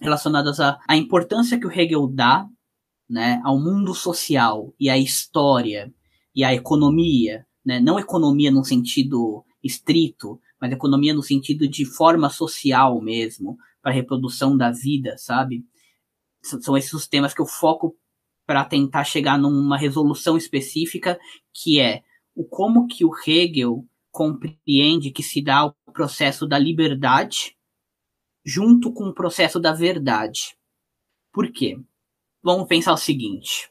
relacionadas 0.00 0.58
à, 0.58 0.80
à 0.88 0.96
importância 0.96 1.60
que 1.60 1.66
o 1.66 1.70
Hegel 1.70 2.06
dá, 2.06 2.48
né, 3.06 3.42
ao 3.44 3.60
mundo 3.60 3.94
social 3.94 4.72
e 4.80 4.88
à 4.88 4.96
história 4.96 5.92
e 6.34 6.42
à 6.42 6.54
economia, 6.54 7.46
né, 7.62 7.78
não 7.78 7.98
economia 7.98 8.50
no 8.50 8.64
sentido 8.64 9.44
estrito, 9.62 10.40
mas 10.58 10.72
economia 10.72 11.12
no 11.12 11.22
sentido 11.22 11.68
de 11.68 11.84
forma 11.84 12.30
social 12.30 13.02
mesmo, 13.02 13.58
para 13.82 13.92
reprodução 13.92 14.56
da 14.56 14.70
vida, 14.70 15.14
sabe? 15.18 15.62
São 16.40 16.74
esses 16.74 16.94
os 16.94 17.06
temas 17.06 17.34
que 17.34 17.42
eu 17.42 17.46
foco 17.46 17.94
para 18.50 18.64
tentar 18.64 19.04
chegar 19.04 19.38
numa 19.38 19.78
resolução 19.78 20.36
específica, 20.36 21.16
que 21.54 21.78
é 21.78 22.02
o 22.34 22.44
como 22.44 22.88
que 22.88 23.04
o 23.04 23.12
Hegel 23.24 23.86
compreende 24.10 25.12
que 25.12 25.22
se 25.22 25.40
dá 25.40 25.66
o 25.66 25.92
processo 25.92 26.48
da 26.48 26.58
liberdade 26.58 27.56
junto 28.44 28.92
com 28.92 29.04
o 29.04 29.14
processo 29.14 29.60
da 29.60 29.72
verdade. 29.72 30.56
Por 31.32 31.52
quê? 31.52 31.78
Vamos 32.42 32.66
pensar 32.66 32.92
o 32.92 32.96
seguinte: 32.96 33.70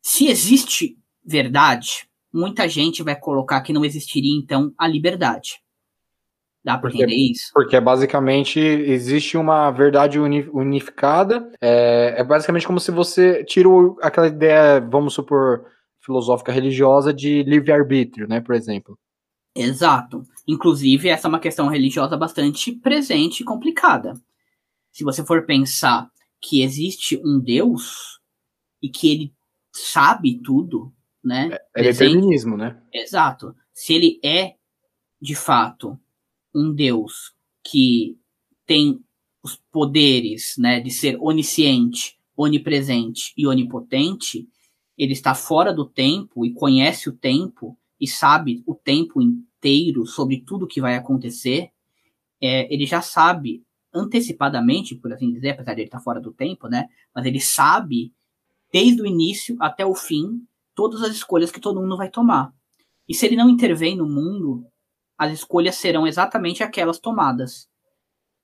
se 0.00 0.28
existe 0.28 0.98
verdade, 1.22 2.08
muita 2.32 2.66
gente 2.66 3.02
vai 3.02 3.20
colocar 3.20 3.60
que 3.60 3.74
não 3.74 3.84
existiria 3.84 4.34
então 4.34 4.72
a 4.78 4.88
liberdade. 4.88 5.62
Dá 6.68 6.76
para 6.76 6.90
entender 6.90 7.16
isso? 7.16 7.50
Porque 7.54 7.80
basicamente 7.80 8.60
existe 8.60 9.38
uma 9.38 9.70
verdade 9.70 10.20
unificada. 10.20 11.50
É, 11.62 12.16
é 12.18 12.22
basicamente 12.22 12.66
como 12.66 12.78
se 12.78 12.90
você 12.90 13.42
tira 13.42 13.70
aquela 14.02 14.26
ideia, 14.26 14.78
vamos 14.78 15.14
supor, 15.14 15.64
filosófica 15.98 16.52
religiosa 16.52 17.10
de 17.10 17.42
livre-arbítrio, 17.44 18.28
né, 18.28 18.42
por 18.42 18.54
exemplo. 18.54 18.98
Exato. 19.56 20.22
Inclusive, 20.46 21.08
essa 21.08 21.26
é 21.26 21.30
uma 21.30 21.40
questão 21.40 21.68
religiosa 21.68 22.18
bastante 22.18 22.70
presente 22.72 23.40
e 23.40 23.44
complicada. 23.44 24.12
Se 24.92 25.02
você 25.02 25.24
for 25.24 25.46
pensar 25.46 26.10
que 26.38 26.62
existe 26.62 27.18
um 27.24 27.40
Deus 27.40 28.20
e 28.82 28.90
que 28.90 29.10
ele 29.10 29.34
sabe 29.72 30.38
tudo, 30.42 30.92
né? 31.24 31.48
É, 31.74 31.80
é 31.80 31.82
determinismo, 31.84 32.58
né? 32.58 32.78
Exato. 32.92 33.56
Se 33.72 33.94
ele 33.94 34.20
é, 34.22 34.52
de 35.18 35.34
fato, 35.34 35.98
um 36.54 36.72
Deus 36.72 37.34
que 37.62 38.18
tem 38.66 39.00
os 39.42 39.60
poderes, 39.70 40.54
né, 40.58 40.80
de 40.80 40.90
ser 40.90 41.16
onisciente, 41.20 42.18
onipresente 42.36 43.32
e 43.36 43.46
onipotente, 43.46 44.48
ele 44.96 45.12
está 45.12 45.34
fora 45.34 45.72
do 45.72 45.84
tempo 45.84 46.44
e 46.44 46.52
conhece 46.52 47.08
o 47.08 47.16
tempo 47.16 47.78
e 48.00 48.06
sabe 48.06 48.62
o 48.66 48.74
tempo 48.74 49.20
inteiro 49.20 50.06
sobre 50.06 50.40
tudo 50.40 50.66
que 50.66 50.80
vai 50.80 50.96
acontecer, 50.96 51.70
é, 52.40 52.72
ele 52.72 52.86
já 52.86 53.00
sabe 53.00 53.64
antecipadamente, 53.92 54.94
por 54.94 55.12
assim 55.12 55.32
dizer, 55.32 55.50
apesar 55.50 55.74
de 55.74 55.80
ele 55.80 55.88
estar 55.88 56.00
fora 56.00 56.20
do 56.20 56.32
tempo, 56.32 56.68
né? 56.68 56.88
Mas 57.14 57.26
ele 57.26 57.40
sabe 57.40 58.12
desde 58.72 59.00
o 59.02 59.06
início 59.06 59.56
até 59.60 59.84
o 59.84 59.94
fim 59.94 60.42
todas 60.74 61.02
as 61.02 61.12
escolhas 61.12 61.50
que 61.50 61.60
todo 61.60 61.80
mundo 61.80 61.96
vai 61.96 62.10
tomar. 62.10 62.52
E 63.08 63.14
se 63.14 63.26
ele 63.26 63.36
não 63.36 63.48
intervém 63.48 63.96
no 63.96 64.06
mundo, 64.06 64.64
as 65.18 65.32
escolhas 65.32 65.74
serão 65.74 66.06
exatamente 66.06 66.62
aquelas 66.62 67.00
tomadas. 67.00 67.68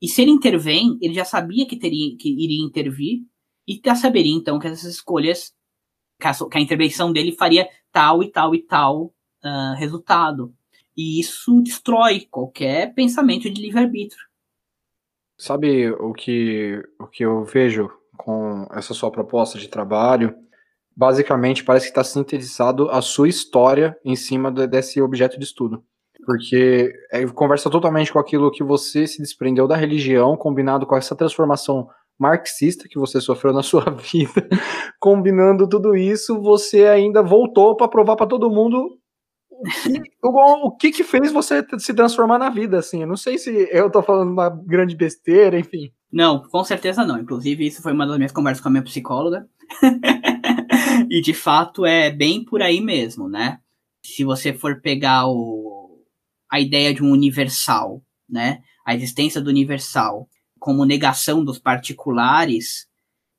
E 0.03 0.09
se 0.09 0.21
ele 0.21 0.33
intervém, 0.33 0.99
ele 1.01 1.15
já 1.15 1.25
sabia 1.25 1.67
que 1.67 1.79
teria 1.79 2.17
que 2.17 2.29
iria 2.29 2.67
intervir 2.67 3.21
e 3.67 3.81
já 3.83 3.95
saberia 3.95 4.35
então 4.35 4.59
que 4.59 4.67
essas 4.67 4.85
escolhas, 4.85 5.55
que 6.21 6.27
a, 6.27 6.35
que 6.35 6.59
a 6.59 6.61
intervenção 6.61 7.13
dele 7.13 7.33
faria 7.33 7.69
tal 7.93 8.23
e 8.23 8.31
tal 8.31 8.55
e 8.55 8.63
tal 8.63 9.15
uh, 9.45 9.75
resultado. 9.79 10.53
E 10.97 11.21
isso 11.21 11.61
destrói 11.63 12.27
qualquer 12.31 12.93
pensamento 12.93 13.49
de 13.49 13.61
livre-arbítrio. 13.61 14.23
Sabe 15.37 15.91
o 15.91 16.13
que, 16.13 16.81
o 16.99 17.07
que 17.07 17.25
eu 17.25 17.45
vejo 17.45 17.91
com 18.17 18.67
essa 18.73 18.95
sua 18.95 19.11
proposta 19.11 19.59
de 19.59 19.69
trabalho? 19.69 20.37
Basicamente, 20.97 21.65
parece 21.65 21.87
que 21.87 21.91
está 21.91 22.05
sintetizado 22.05 22.89
a 22.91 23.03
sua 23.03 23.29
história 23.29 23.99
em 24.05 24.15
cima 24.15 24.53
de, 24.53 24.67
desse 24.67 25.01
objeto 25.01 25.37
de 25.37 25.45
estudo. 25.45 25.85
Porque 26.25 26.93
é, 27.11 27.27
conversa 27.27 27.71
totalmente 27.71 28.13
com 28.13 28.19
aquilo 28.19 28.51
que 28.51 28.65
você 28.65 29.07
se 29.07 29.21
desprendeu 29.21 29.67
da 29.67 29.77
religião, 29.77 30.37
combinado 30.37 30.87
com 30.87 30.97
essa 30.97 31.15
transformação 31.17 31.89
marxista 32.19 32.89
que 32.89 32.99
você 32.99 33.21
sofreu 33.21 33.53
na 33.53 33.63
sua 33.65 33.85
vida. 33.91 34.49
Combinando 35.01 35.69
tudo 35.69 35.95
isso, 35.97 36.41
você 36.41 36.87
ainda 36.87 37.23
voltou 37.23 37.77
para 37.77 37.89
provar 37.89 38.17
para 38.17 38.27
todo 38.27 38.51
mundo 38.51 38.99
o, 40.23 40.67
o 40.67 40.77
que 40.77 40.91
que 40.91 41.05
fez 41.05 41.33
você 41.33 41.65
se 41.79 41.95
transformar 41.95 42.39
na 42.39 42.51
vida, 42.51 42.79
assim? 42.79 43.03
Eu 43.03 43.07
não 43.07 43.17
sei 43.17 43.39
se 43.39 43.69
eu 43.71 43.91
tô 43.91 44.03
falando 44.03 44.31
uma 44.31 44.49
grande 44.49 44.97
besteira, 44.97 45.59
enfim. 45.59 45.93
Não, 46.13 46.41
com 46.41 46.63
certeza 46.65 47.05
não. 47.05 47.19
Inclusive, 47.19 47.67
isso 47.67 47.83
foi 47.83 47.93
uma 47.93 48.07
das 48.07 48.17
minhas 48.17 48.33
conversas 48.33 48.63
com 48.63 48.69
a 48.69 48.71
minha 48.71 48.83
psicóloga. 48.83 49.47
e 51.11 51.21
de 51.21 51.35
fato 51.35 51.87
é 51.87 52.11
bem 52.11 52.45
por 52.45 52.63
aí 52.63 52.81
mesmo, 52.81 53.29
né? 53.29 53.59
Se 54.05 54.25
você 54.25 54.53
for 54.53 54.81
pegar 54.81 55.27
o, 55.27 55.84
a 56.55 56.61
ideia 56.61 56.95
de 56.95 57.03
um 57.03 57.11
universal, 57.11 58.01
né? 58.29 58.63
A 58.87 58.95
existência 58.95 59.41
do 59.41 59.51
universal 59.51 60.29
como 60.61 60.85
negação 60.85 61.45
dos 61.45 61.59
particulares, 61.59 62.87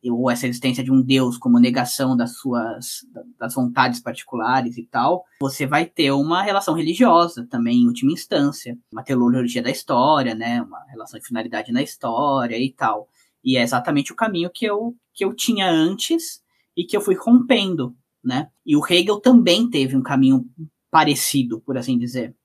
ou 0.04 0.30
essa 0.30 0.46
existência 0.46 0.84
de 0.84 0.92
um 0.92 1.02
Deus 1.02 1.38
como 1.38 1.58
negação 1.58 2.16
das 2.16 2.38
suas 2.38 3.06
das 3.40 3.56
vontades 3.56 4.02
particulares 4.02 4.78
e 4.78 4.86
tal, 4.86 5.24
você 5.40 5.66
vai 5.66 5.86
ter 5.86 6.12
uma 6.12 6.44
relação 6.44 6.76
religiosa 6.76 7.48
também 7.50 7.84
em 7.84 7.88
última 7.88 8.12
instância, 8.12 8.78
uma 8.92 9.02
teologia 9.02 9.64
da 9.64 9.72
história, 9.72 10.36
né, 10.36 10.62
uma 10.62 10.84
relação 10.90 11.18
de 11.18 11.26
finalidade 11.26 11.72
na 11.72 11.82
história 11.82 12.58
e 12.60 12.72
tal. 12.74 13.08
E 13.42 13.56
é 13.56 13.64
exatamente 13.64 14.12
o 14.12 14.16
caminho 14.16 14.52
que 14.54 14.66
eu 14.66 14.94
que 15.14 15.24
eu 15.24 15.34
tinha 15.34 15.70
antes 15.70 16.44
e 16.76 16.84
que 16.84 16.98
eu 16.98 17.02
fui 17.02 17.16
rompendo, 17.16 17.96
né? 18.22 18.50
E 18.66 18.76
o 18.76 18.86
Hegel 18.86 19.22
também 19.22 19.70
teve 19.70 19.96
um 19.96 20.04
caminho 20.04 20.46
parecido, 20.92 21.62
por 21.62 21.78
assim 21.78 21.98
dizer, 21.98 22.36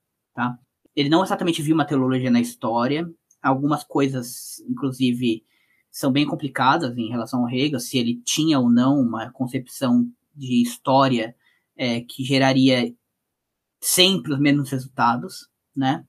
tá? 0.40 0.58
Ele 0.96 1.10
não 1.10 1.22
exatamente 1.22 1.60
viu 1.60 1.74
uma 1.74 1.84
teologia 1.84 2.30
na 2.30 2.40
história, 2.40 3.06
algumas 3.42 3.84
coisas, 3.84 4.58
inclusive 4.68 5.44
são 5.90 6.10
bem 6.10 6.26
complicadas 6.26 6.96
em 6.96 7.10
relação 7.10 7.40
ao 7.40 7.50
Hegel, 7.50 7.78
se 7.78 7.98
ele 7.98 8.22
tinha 8.24 8.58
ou 8.58 8.70
não 8.70 8.98
uma 8.98 9.30
concepção 9.32 10.08
de 10.34 10.62
história 10.62 11.36
é, 11.76 12.00
que 12.00 12.24
geraria 12.24 12.94
sempre 13.80 14.32
os 14.32 14.38
mesmos 14.38 14.70
resultados, 14.70 15.48
né? 15.76 16.04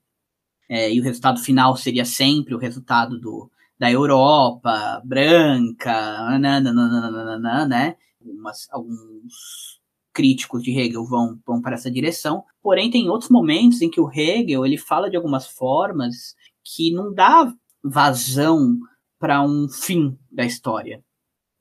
É, 0.70 0.94
e 0.94 1.02
o 1.02 1.04
resultado 1.04 1.40
final 1.42 1.76
seria 1.76 2.06
sempre 2.06 2.56
o 2.56 2.58
resultado 2.58 3.20
do, 3.20 3.52
da 3.78 3.92
Europa 3.92 5.02
branca, 5.04 6.40
nananana, 6.40 7.66
né? 7.66 7.98
Umas, 8.22 8.70
alguns 8.72 9.81
críticos 10.14 10.64
de 10.64 10.72
Hegel 10.78 11.06
vão, 11.06 11.40
vão 11.46 11.62
para 11.62 11.76
essa 11.76 11.90
direção. 11.90 12.44
Porém, 12.62 12.92
tem 12.92 13.10
outros 13.10 13.30
momentos 13.30 13.82
em 13.82 13.90
que 13.90 14.00
o 14.00 14.12
Hegel 14.12 14.66
ele 14.66 14.78
fala 14.78 15.10
de 15.10 15.16
algumas 15.16 15.48
formas 15.48 16.36
que 16.64 16.92
não 16.94 17.14
dá 17.14 17.54
vazão 17.84 18.78
para 19.20 19.44
um 19.44 19.68
fim 19.70 20.18
da 20.32 20.46
história, 20.46 21.04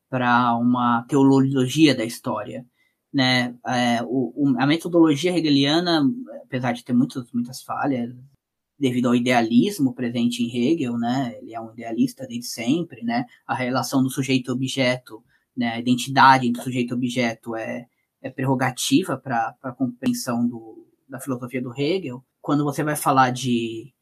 para 0.08 0.56
uma 0.56 1.04
teologia 1.08 1.94
da 1.94 2.04
história. 2.04 2.66
Né? 3.12 3.56
É, 3.66 4.02
o, 4.04 4.54
a 4.58 4.66
metodologia 4.66 5.36
hegeliana, 5.36 6.02
apesar 6.44 6.72
de 6.72 6.84
ter 6.84 6.92
muitas, 6.92 7.30
muitas 7.32 7.62
falhas, 7.62 8.14
devido 8.80 9.08
ao 9.08 9.14
idealismo 9.14 9.94
presente 9.94 10.42
em 10.42 10.56
Hegel, 10.56 10.96
né? 10.96 11.36
Ele 11.42 11.54
é 11.54 11.60
um 11.60 11.70
idealista 11.70 12.26
desde 12.26 12.46
sempre, 12.46 13.04
né? 13.04 13.26
A 13.46 13.54
relação 13.54 14.02
do 14.02 14.08
sujeito-objeto, 14.08 15.22
né? 15.54 15.74
A 15.74 15.78
identidade 15.78 16.50
do 16.50 16.62
sujeito-objeto 16.62 17.54
é, 17.54 17.86
é 18.22 18.30
prerrogativa 18.30 19.16
para 19.16 19.54
a 19.62 19.72
compreensão 19.72 20.46
do, 20.46 20.86
da 21.08 21.20
filosofia 21.20 21.62
do 21.62 21.72
Hegel. 21.74 22.24
Quando 22.40 22.64
você 22.64 22.82
vai 22.82 22.96
falar 22.96 23.30
de 23.30 23.92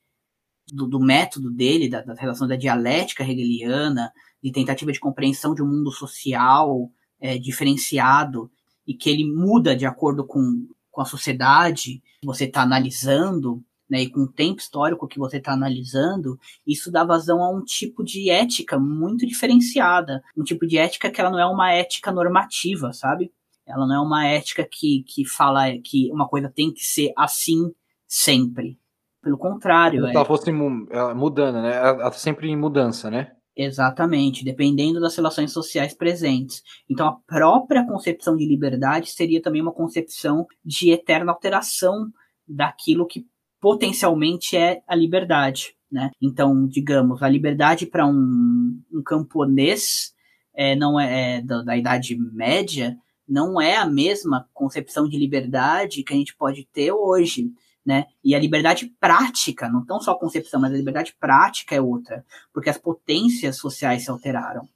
do, 0.72 0.86
do 0.86 1.00
método 1.00 1.50
dele, 1.50 1.88
da, 1.88 2.02
da, 2.02 2.14
relação 2.14 2.46
da 2.46 2.56
dialética 2.56 3.24
hegeliana, 3.24 4.12
de 4.42 4.52
tentativa 4.52 4.92
de 4.92 5.00
compreensão 5.00 5.54
de 5.54 5.62
um 5.62 5.66
mundo 5.66 5.90
social 5.90 6.90
é, 7.20 7.38
diferenciado 7.38 8.50
e 8.86 8.94
que 8.94 9.10
ele 9.10 9.24
muda 9.24 9.74
de 9.74 9.86
acordo 9.86 10.26
com, 10.26 10.68
com 10.90 11.00
a 11.00 11.04
sociedade 11.04 12.02
que 12.20 12.26
você 12.26 12.44
está 12.44 12.62
analisando, 12.62 13.62
né, 13.88 14.02
e 14.02 14.10
com 14.10 14.20
o 14.20 14.28
tempo 14.28 14.60
histórico 14.60 15.08
que 15.08 15.18
você 15.18 15.38
está 15.38 15.52
analisando, 15.52 16.38
isso 16.66 16.90
dá 16.90 17.04
vazão 17.04 17.42
a 17.42 17.50
um 17.50 17.64
tipo 17.64 18.04
de 18.04 18.28
ética 18.28 18.78
muito 18.78 19.26
diferenciada, 19.26 20.22
um 20.36 20.44
tipo 20.44 20.66
de 20.66 20.76
ética 20.76 21.10
que 21.10 21.20
ela 21.20 21.30
não 21.30 21.38
é 21.38 21.46
uma 21.46 21.72
ética 21.72 22.12
normativa, 22.12 22.92
sabe? 22.92 23.32
Ela 23.68 23.86
não 23.86 23.94
é 23.94 24.00
uma 24.00 24.26
ética 24.26 24.66
que, 24.68 25.04
que 25.06 25.24
fala 25.24 25.66
que 25.84 26.10
uma 26.10 26.26
coisa 26.26 26.48
tem 26.48 26.72
que 26.72 26.84
ser 26.84 27.12
assim 27.16 27.70
sempre. 28.06 28.78
Pelo 29.22 29.36
contrário. 29.36 30.06
Ela 30.06 30.22
é... 30.22 30.24
fosse 30.24 30.50
mudando, 30.50 31.60
né? 31.60 31.76
Ela 31.76 32.10
tá 32.10 32.12
sempre 32.12 32.48
em 32.48 32.56
mudança, 32.56 33.10
né? 33.10 33.32
Exatamente, 33.54 34.44
dependendo 34.44 35.00
das 35.00 35.16
relações 35.16 35.52
sociais 35.52 35.92
presentes. 35.92 36.62
Então, 36.88 37.08
a 37.08 37.16
própria 37.26 37.84
concepção 37.84 38.36
de 38.36 38.46
liberdade 38.46 39.10
seria 39.10 39.42
também 39.42 39.60
uma 39.60 39.72
concepção 39.72 40.46
de 40.64 40.90
eterna 40.92 41.32
alteração 41.32 42.08
daquilo 42.46 43.04
que 43.04 43.26
potencialmente 43.60 44.56
é 44.56 44.80
a 44.86 44.94
liberdade. 44.94 45.74
Né? 45.90 46.10
Então, 46.22 46.68
digamos, 46.68 47.20
a 47.20 47.28
liberdade 47.28 47.84
para 47.84 48.06
um, 48.06 48.80
um 48.92 49.02
camponês 49.02 50.12
é, 50.54 50.76
não 50.76 50.98
é, 50.98 51.38
é 51.38 51.42
da, 51.42 51.62
da 51.62 51.76
Idade 51.76 52.16
Média 52.16 52.96
não 53.28 53.60
é 53.60 53.76
a 53.76 53.86
mesma 53.86 54.48
concepção 54.54 55.08
de 55.08 55.18
liberdade 55.18 56.02
que 56.02 56.12
a 56.12 56.16
gente 56.16 56.34
pode 56.36 56.66
ter 56.72 56.92
hoje 56.92 57.52
né? 57.88 58.04
E 58.22 58.34
a 58.34 58.38
liberdade 58.38 58.94
prática, 59.00 59.66
não 59.66 59.82
tão 59.82 59.98
só 59.98 60.12
a 60.12 60.18
concepção, 60.18 60.60
mas 60.60 60.70
a 60.70 60.76
liberdade 60.76 61.16
prática 61.18 61.74
é 61.74 61.80
outra, 61.80 62.22
porque 62.52 62.68
as 62.68 62.76
potências 62.76 63.56
sociais 63.56 64.04
se 64.04 64.10
alteraram, 64.10 64.68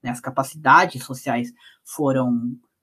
né? 0.00 0.10
As 0.10 0.20
capacidades 0.20 1.02
sociais 1.02 1.52
foram 1.84 2.32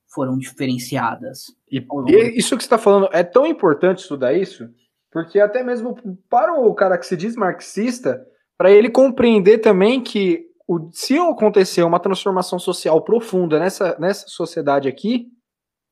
foram 0.09 0.37
diferenciadas. 0.37 1.55
E, 1.71 1.77
e 1.77 2.37
isso 2.37 2.57
que 2.57 2.63
você 2.63 2.67
está 2.67 2.77
falando 2.77 3.07
é 3.13 3.23
tão 3.23 3.45
importante 3.45 3.99
estudar 3.99 4.33
isso, 4.33 4.69
Porque 5.09 5.39
até 5.39 5.63
mesmo 5.63 5.95
para 6.29 6.53
o 6.53 6.75
cara 6.75 6.97
que 6.97 7.05
se 7.05 7.15
diz 7.15 7.37
marxista, 7.37 8.21
para 8.57 8.69
ele 8.69 8.89
compreender 8.89 9.59
também 9.59 10.03
que 10.03 10.46
o, 10.67 10.89
se 10.91 11.17
acontecer 11.17 11.83
uma 11.83 11.99
transformação 11.99 12.59
social 12.59 13.01
profunda 13.01 13.57
nessa, 13.59 13.97
nessa 13.97 14.27
sociedade 14.27 14.89
aqui, 14.89 15.31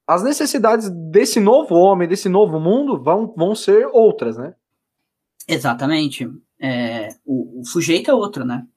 as 0.08 0.22
necessidades 0.22 0.90
desse 0.90 1.40
novo 1.40 1.76
homem, 1.76 2.08
desse 2.08 2.30
novo 2.30 2.60
mundo, 2.60 3.02
vão, 3.02 3.34
vão 3.36 3.56
ser 3.56 3.88
outras, 3.92 4.38
né? 4.38 4.54
Exatamente. 5.48 6.30
É, 6.60 7.10
o, 7.26 7.62
o, 7.62 7.66
sujeito 7.66 8.12
é 8.12 8.14
outro, 8.14 8.46
né? 8.46 8.68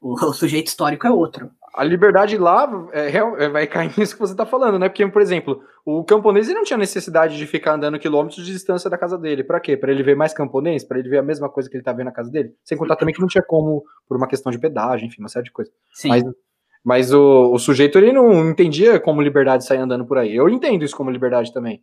O, 0.00 0.14
o, 0.26 0.32
sujeito 0.32 0.68
histórico 0.68 1.06
é 1.06 1.10
outro. 1.10 1.50
A 1.74 1.84
liberdade 1.84 2.36
lá 2.36 2.70
é, 2.92 3.08
é, 3.16 3.48
vai 3.48 3.66
cair 3.66 3.92
nisso 3.96 4.14
que 4.14 4.20
você 4.20 4.32
está 4.32 4.44
falando, 4.44 4.78
né? 4.78 4.88
Porque, 4.88 5.06
por 5.06 5.22
exemplo, 5.22 5.62
o 5.86 6.04
camponês 6.04 6.48
não 6.48 6.64
tinha 6.64 6.76
necessidade 6.76 7.36
de 7.38 7.46
ficar 7.46 7.74
andando 7.74 7.98
quilômetros 7.98 8.44
de 8.44 8.52
distância 8.52 8.90
da 8.90 8.98
casa 8.98 9.16
dele. 9.16 9.42
Para 9.42 9.60
quê? 9.60 9.76
Para 9.76 9.90
ele 9.90 10.02
ver 10.02 10.14
mais 10.14 10.34
camponês? 10.34 10.84
Para 10.84 10.98
ele 10.98 11.08
ver 11.08 11.18
a 11.18 11.22
mesma 11.22 11.48
coisa 11.48 11.70
que 11.70 11.76
ele 11.76 11.84
tá 11.84 11.92
vendo 11.92 12.06
na 12.06 12.12
casa 12.12 12.30
dele? 12.30 12.54
Sem 12.62 12.76
contar 12.76 12.96
também 12.96 13.14
que 13.14 13.20
não 13.20 13.28
tinha 13.28 13.42
como, 13.42 13.84
por 14.06 14.16
uma 14.16 14.28
questão 14.28 14.52
de 14.52 14.58
pedágio, 14.58 15.06
enfim, 15.06 15.22
uma 15.22 15.28
série 15.28 15.44
de 15.44 15.52
coisas. 15.52 15.72
Sim. 15.92 16.08
Mas 16.08 16.22
mas 16.84 17.12
o, 17.12 17.52
o 17.52 17.58
sujeito 17.58 17.96
ele 17.96 18.12
não 18.12 18.50
entendia 18.50 18.98
como 18.98 19.22
liberdade 19.22 19.64
sair 19.64 19.78
andando 19.78 20.04
por 20.04 20.18
aí. 20.18 20.34
Eu 20.34 20.48
entendo 20.48 20.84
isso 20.84 20.96
como 20.96 21.10
liberdade 21.10 21.52
também. 21.52 21.80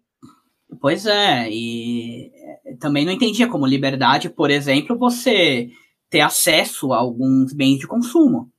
Pois 0.82 1.06
é, 1.06 1.50
e 1.50 2.32
é, 2.66 2.76
também 2.76 3.06
não 3.06 3.12
entendia 3.12 3.48
como 3.48 3.66
liberdade, 3.66 4.30
por 4.30 4.52
exemplo, 4.52 4.98
você 4.98 5.70
ter 6.10 6.22
acesso 6.22 6.94
a 6.94 6.98
alguns 6.98 7.54
bens 7.54 7.80
de 7.80 7.88
consumo, 7.88 8.52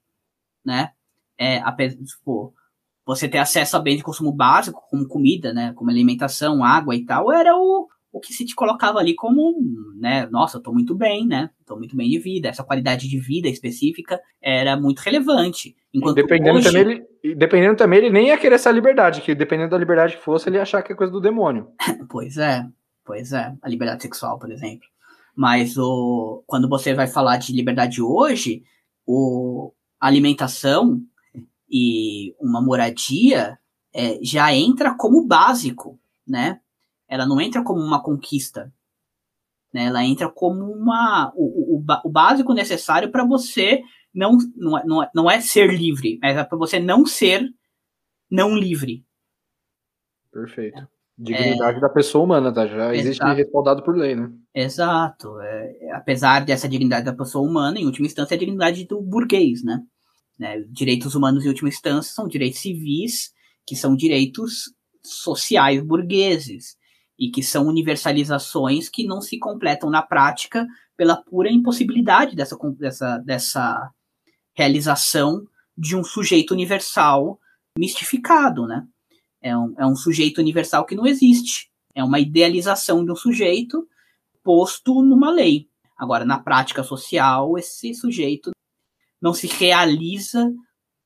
né? 0.64 0.90
É, 1.40 1.62
tipo, 2.04 2.52
você 3.06 3.28
ter 3.28 3.38
acesso 3.38 3.76
a 3.76 3.80
bens 3.80 3.96
de 3.96 4.02
consumo 4.02 4.32
básico, 4.32 4.82
como 4.90 5.08
comida, 5.08 5.52
né? 5.52 5.72
Como 5.74 5.90
alimentação, 5.90 6.62
água 6.62 6.94
e 6.94 7.04
tal, 7.04 7.32
era 7.32 7.56
o, 7.56 7.88
o 8.12 8.20
que 8.20 8.32
se 8.32 8.44
te 8.44 8.54
colocava 8.54 8.98
ali 8.98 9.14
como, 9.14 9.54
né, 9.96 10.26
nossa, 10.30 10.58
eu 10.58 10.62
tô 10.62 10.72
muito 10.72 10.94
bem, 10.94 11.26
né, 11.26 11.50
tô 11.64 11.76
muito 11.76 11.96
bem 11.96 12.08
de 12.08 12.18
vida, 12.18 12.48
essa 12.48 12.64
qualidade 12.64 13.08
de 13.08 13.18
vida 13.18 13.48
específica 13.48 14.20
era 14.42 14.76
muito 14.76 14.98
relevante. 14.98 15.76
Enquanto 15.94 16.16
dependendo, 16.16 16.58
hoje... 16.58 16.66
também 16.66 17.04
ele, 17.22 17.34
dependendo 17.36 17.76
também, 17.76 17.98
ele 18.00 18.10
nem 18.10 18.28
ia 18.28 18.38
querer 18.38 18.56
essa 18.56 18.70
liberdade, 18.70 19.20
que 19.20 19.34
dependendo 19.34 19.70
da 19.70 19.78
liberdade 19.78 20.16
que 20.16 20.22
fosse, 20.22 20.48
ele 20.48 20.56
ia 20.56 20.62
achar 20.62 20.82
que 20.82 20.92
é 20.92 20.96
coisa 20.96 21.12
do 21.12 21.20
demônio. 21.20 21.68
pois 22.10 22.36
é, 22.36 22.66
pois 23.04 23.32
é, 23.32 23.54
a 23.62 23.68
liberdade 23.68 24.02
sexual, 24.02 24.38
por 24.38 24.50
exemplo. 24.50 24.86
Mas 25.34 25.78
o, 25.78 26.42
quando 26.46 26.68
você 26.68 26.92
vai 26.94 27.06
falar 27.06 27.36
de 27.36 27.52
liberdade 27.52 28.02
hoje, 28.02 28.62
o, 29.06 29.72
a 30.00 30.08
alimentação 30.08 31.00
e 31.70 32.34
uma 32.40 32.60
moradia 32.60 33.58
é, 33.94 34.18
já 34.22 34.54
entra 34.54 34.94
como 34.94 35.26
básico, 35.26 35.98
né? 36.26 36.60
ela 37.10 37.26
não 37.26 37.40
entra 37.40 37.62
como 37.64 37.80
uma 37.80 38.00
conquista. 38.00 38.72
Né? 39.74 39.86
Ela 39.86 40.04
entra 40.04 40.30
como 40.30 40.72
uma, 40.72 41.32
o, 41.34 41.76
o, 41.76 41.84
o 42.04 42.08
básico 42.08 42.54
necessário 42.54 43.10
para 43.10 43.26
você 43.26 43.82
não, 44.14 44.38
não, 44.56 44.78
é, 44.78 44.84
não, 44.84 45.02
é, 45.02 45.10
não 45.12 45.30
é 45.30 45.40
ser 45.40 45.66
livre, 45.74 46.18
mas 46.22 46.36
é 46.36 46.44
para 46.44 46.56
você 46.56 46.78
não 46.78 47.04
ser 47.04 47.44
não 48.30 48.54
livre. 48.54 49.04
Perfeito. 50.32 50.88
Dignidade 51.18 51.78
é, 51.78 51.80
da 51.80 51.88
pessoa 51.88 52.24
humana, 52.24 52.54
tá? 52.54 52.66
Já 52.66 52.94
existe 52.94 53.20
exato. 53.20 53.36
respaldado 53.36 53.82
por 53.82 53.94
lei, 53.94 54.14
né? 54.14 54.32
Exato. 54.54 55.38
É, 55.40 55.90
apesar 55.92 56.44
dessa 56.44 56.68
dignidade 56.68 57.04
da 57.04 57.12
pessoa 57.12 57.46
humana, 57.46 57.78
em 57.78 57.84
última 57.84 58.06
instância, 58.06 58.34
é 58.34 58.36
a 58.36 58.38
dignidade 58.38 58.86
do 58.86 59.02
burguês, 59.02 59.62
né? 59.62 59.82
Né? 60.40 60.64
Direitos 60.70 61.14
humanos, 61.14 61.44
em 61.44 61.48
última 61.48 61.68
instância, 61.68 62.14
são 62.14 62.26
direitos 62.26 62.60
civis, 62.60 63.30
que 63.66 63.76
são 63.76 63.94
direitos 63.94 64.72
sociais 65.04 65.84
burgueses 65.84 66.78
e 67.18 67.30
que 67.30 67.42
são 67.42 67.66
universalizações 67.66 68.88
que 68.88 69.06
não 69.06 69.20
se 69.20 69.38
completam 69.38 69.90
na 69.90 70.00
prática 70.00 70.66
pela 70.96 71.22
pura 71.22 71.52
impossibilidade 71.52 72.34
dessa, 72.34 72.56
dessa, 72.78 73.18
dessa 73.18 73.90
realização 74.54 75.46
de 75.76 75.94
um 75.94 76.02
sujeito 76.02 76.52
universal 76.52 77.38
mistificado, 77.78 78.66
né? 78.66 78.86
É 79.42 79.56
um, 79.56 79.74
é 79.78 79.86
um 79.86 79.94
sujeito 79.94 80.38
universal 80.38 80.86
que 80.86 80.94
não 80.94 81.06
existe. 81.06 81.70
É 81.94 82.02
uma 82.02 82.18
idealização 82.18 83.04
de 83.04 83.12
um 83.12 83.16
sujeito 83.16 83.86
posto 84.42 85.02
numa 85.02 85.30
lei. 85.30 85.68
Agora, 85.98 86.24
na 86.24 86.38
prática 86.38 86.82
social, 86.82 87.58
esse 87.58 87.92
sujeito 87.94 88.50
não 89.20 89.34
se 89.34 89.46
realiza 89.46 90.52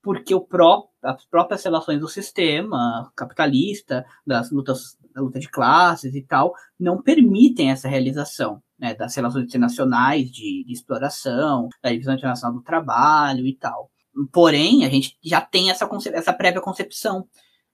porque 0.03 0.35
o 0.35 0.41
pró 0.41 0.89
as 1.05 1.25
próprias 1.27 1.63
relações 1.63 2.01
do 2.01 2.09
sistema 2.09 3.11
capitalista, 3.15 4.05
das 4.27 4.51
lutas 4.51 4.97
da 5.15 5.21
luta 5.21 5.39
de 5.39 5.49
classes 5.49 6.15
e 6.15 6.23
tal, 6.23 6.53
não 6.79 7.01
permitem 7.01 7.71
essa 7.71 7.89
realização 7.89 8.61
né, 8.79 8.95
das 8.95 9.15
relações 9.15 9.45
internacionais 9.45 10.31
de, 10.31 10.65
de 10.65 10.73
exploração, 10.73 11.69
da 11.83 11.91
divisão 11.91 12.15
internacional 12.15 12.57
do 12.57 12.65
trabalho 12.65 13.47
e 13.47 13.55
tal. 13.55 13.91
Porém, 14.33 14.85
a 14.85 14.89
gente 14.89 15.17
já 15.23 15.41
tem 15.41 15.71
essa, 15.71 15.89
essa 16.13 16.33
prévia 16.33 16.61
concepção, 16.61 17.29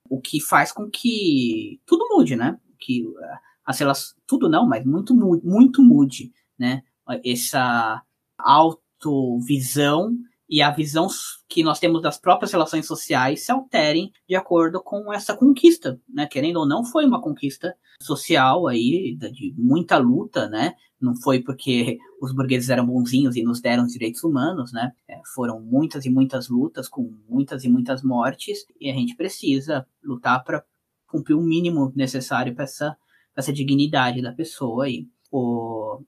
o 0.09 0.21
que 0.21 0.41
faz 0.41 0.73
com 0.73 0.91
que 0.91 1.81
tudo 1.87 2.09
mude, 2.11 2.37
né? 2.37 2.59
Que 2.79 3.03
eh, 3.03 3.39
as 3.65 3.79
relações, 3.79 4.17
tudo 4.27 4.49
não, 4.49 4.67
mas 4.67 4.85
muito, 4.85 5.15
muito 5.15 5.83
mude, 5.83 6.33
né? 6.59 6.83
Essa 7.25 8.03
autovisão 8.39 10.17
e 10.51 10.61
a 10.61 10.71
visão 10.73 11.07
que 11.49 11.63
nós 11.63 11.79
temos 11.79 12.03
das 12.03 12.19
próprias 12.19 12.51
relações 12.51 12.85
sociais 12.85 13.45
se 13.45 13.53
alterem 13.53 14.11
de 14.29 14.35
acordo 14.35 14.83
com 14.83 15.13
essa 15.13 15.37
conquista, 15.37 16.01
né? 16.09 16.27
Querendo 16.27 16.57
ou 16.57 16.67
não, 16.67 16.85
foi 16.85 17.07
uma 17.07 17.23
conquista 17.23 17.73
social 18.03 18.67
aí 18.67 19.17
de 19.17 19.55
muita 19.57 19.97
luta, 19.97 20.49
né? 20.49 20.75
Não 21.01 21.15
foi 21.15 21.41
porque 21.41 21.99
os 22.21 22.35
burgueses 22.35 22.69
eram 22.69 22.85
bonzinhos 22.85 23.37
e 23.37 23.45
nos 23.45 23.61
deram 23.61 23.85
os 23.85 23.93
direitos 23.93 24.25
humanos, 24.25 24.73
né? 24.73 24.91
É, 25.09 25.21
foram 25.35 25.61
muitas 25.61 26.05
e 26.05 26.11
muitas 26.11 26.49
lutas 26.49 26.89
com 26.89 27.15
muitas 27.29 27.63
e 27.63 27.69
muitas 27.69 28.03
mortes 28.03 28.67
e 28.81 28.91
a 28.91 28.95
gente 28.95 29.15
precisa 29.15 29.87
lutar 30.03 30.43
para 30.43 30.65
cumprir 31.07 31.35
o 31.35 31.43
mínimo 31.43 31.93
necessário 31.95 32.55
para 32.57 32.65
essa, 32.65 32.97
essa 33.37 33.53
dignidade 33.53 34.21
da 34.21 34.33
pessoa 34.33 34.87
aí. 34.87 35.07
O... 35.31 36.03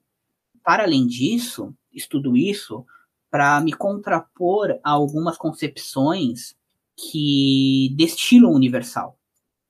Para 0.61 0.83
além 0.83 1.07
disso, 1.07 1.73
estudo 1.93 2.35
isso 2.35 2.85
para 3.33 3.59
me 3.61 3.73
contrapor 3.73 4.79
a 4.83 4.91
algumas 4.91 5.39
concepções 5.39 6.55
que 6.95 7.91
destilam 7.97 8.51
o 8.51 8.55
universal, 8.55 9.17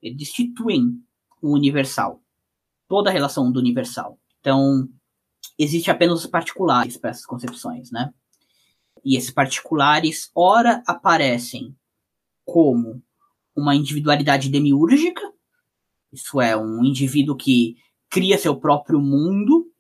destituem 0.02 1.02
o 1.42 1.54
universal, 1.54 2.22
toda 2.90 3.10
a 3.10 3.14
relação 3.14 3.50
do 3.50 3.60
universal. 3.62 4.20
Então, 4.42 4.90
existe 5.58 5.90
apenas 5.90 6.20
os 6.20 6.28
particulares 6.28 6.98
para 6.98 7.12
essas 7.12 7.26
concepções, 7.26 7.90
né? 7.90 8.14
E 9.02 9.16
esses 9.16 9.32
particulares, 9.32 10.30
ora, 10.36 10.84
aparecem 10.86 11.74
como 12.44 13.02
uma 13.56 13.78
individualidade 13.78 14.50
demiúrgica, 14.50 15.22
isso 16.12 16.42
é, 16.42 16.58
um 16.58 16.84
indivíduo 16.84 17.38
que 17.38 17.78
cria 18.10 18.38
seu 18.38 18.60
próprio 18.60 19.00
mundo 19.00 19.72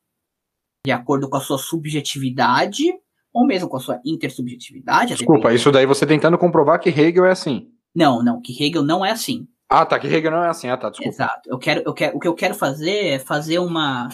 de 0.85 0.91
acordo 0.93 1.29
com 1.29 1.35
a 1.35 1.41
sua 1.41 1.57
subjetividade 1.57 3.02
ou 3.33 3.45
mesmo 3.45 3.67
com 3.67 3.77
a 3.77 3.79
sua 3.79 3.99
intersubjetividade. 4.05 5.15
Desculpa, 5.15 5.53
isso 5.53 5.71
daí 5.71 5.85
você 5.85 6.05
tentando 6.05 6.37
comprovar 6.37 6.79
que 6.79 6.89
Hegel 6.89 7.25
é 7.25 7.31
assim. 7.31 7.67
Não, 7.93 8.23
não, 8.23 8.39
que 8.39 8.51
Hegel 8.51 8.83
não 8.83 9.03
é 9.03 9.11
assim. 9.11 9.47
Ah, 9.67 9.85
tá, 9.85 9.99
que 9.99 10.07
Hegel 10.07 10.31
não 10.31 10.43
é 10.43 10.49
assim. 10.49 10.69
Ah, 10.69 10.77
tá, 10.77 10.89
desculpa. 10.89 11.09
Exato. 11.09 11.49
Eu 11.49 11.57
quero, 11.57 11.81
eu 11.83 11.93
quero, 11.93 12.15
o 12.15 12.19
que 12.19 12.27
eu 12.27 12.35
quero 12.35 12.53
fazer 12.53 13.07
é 13.07 13.19
fazer 13.19 13.57
uma. 13.57 14.09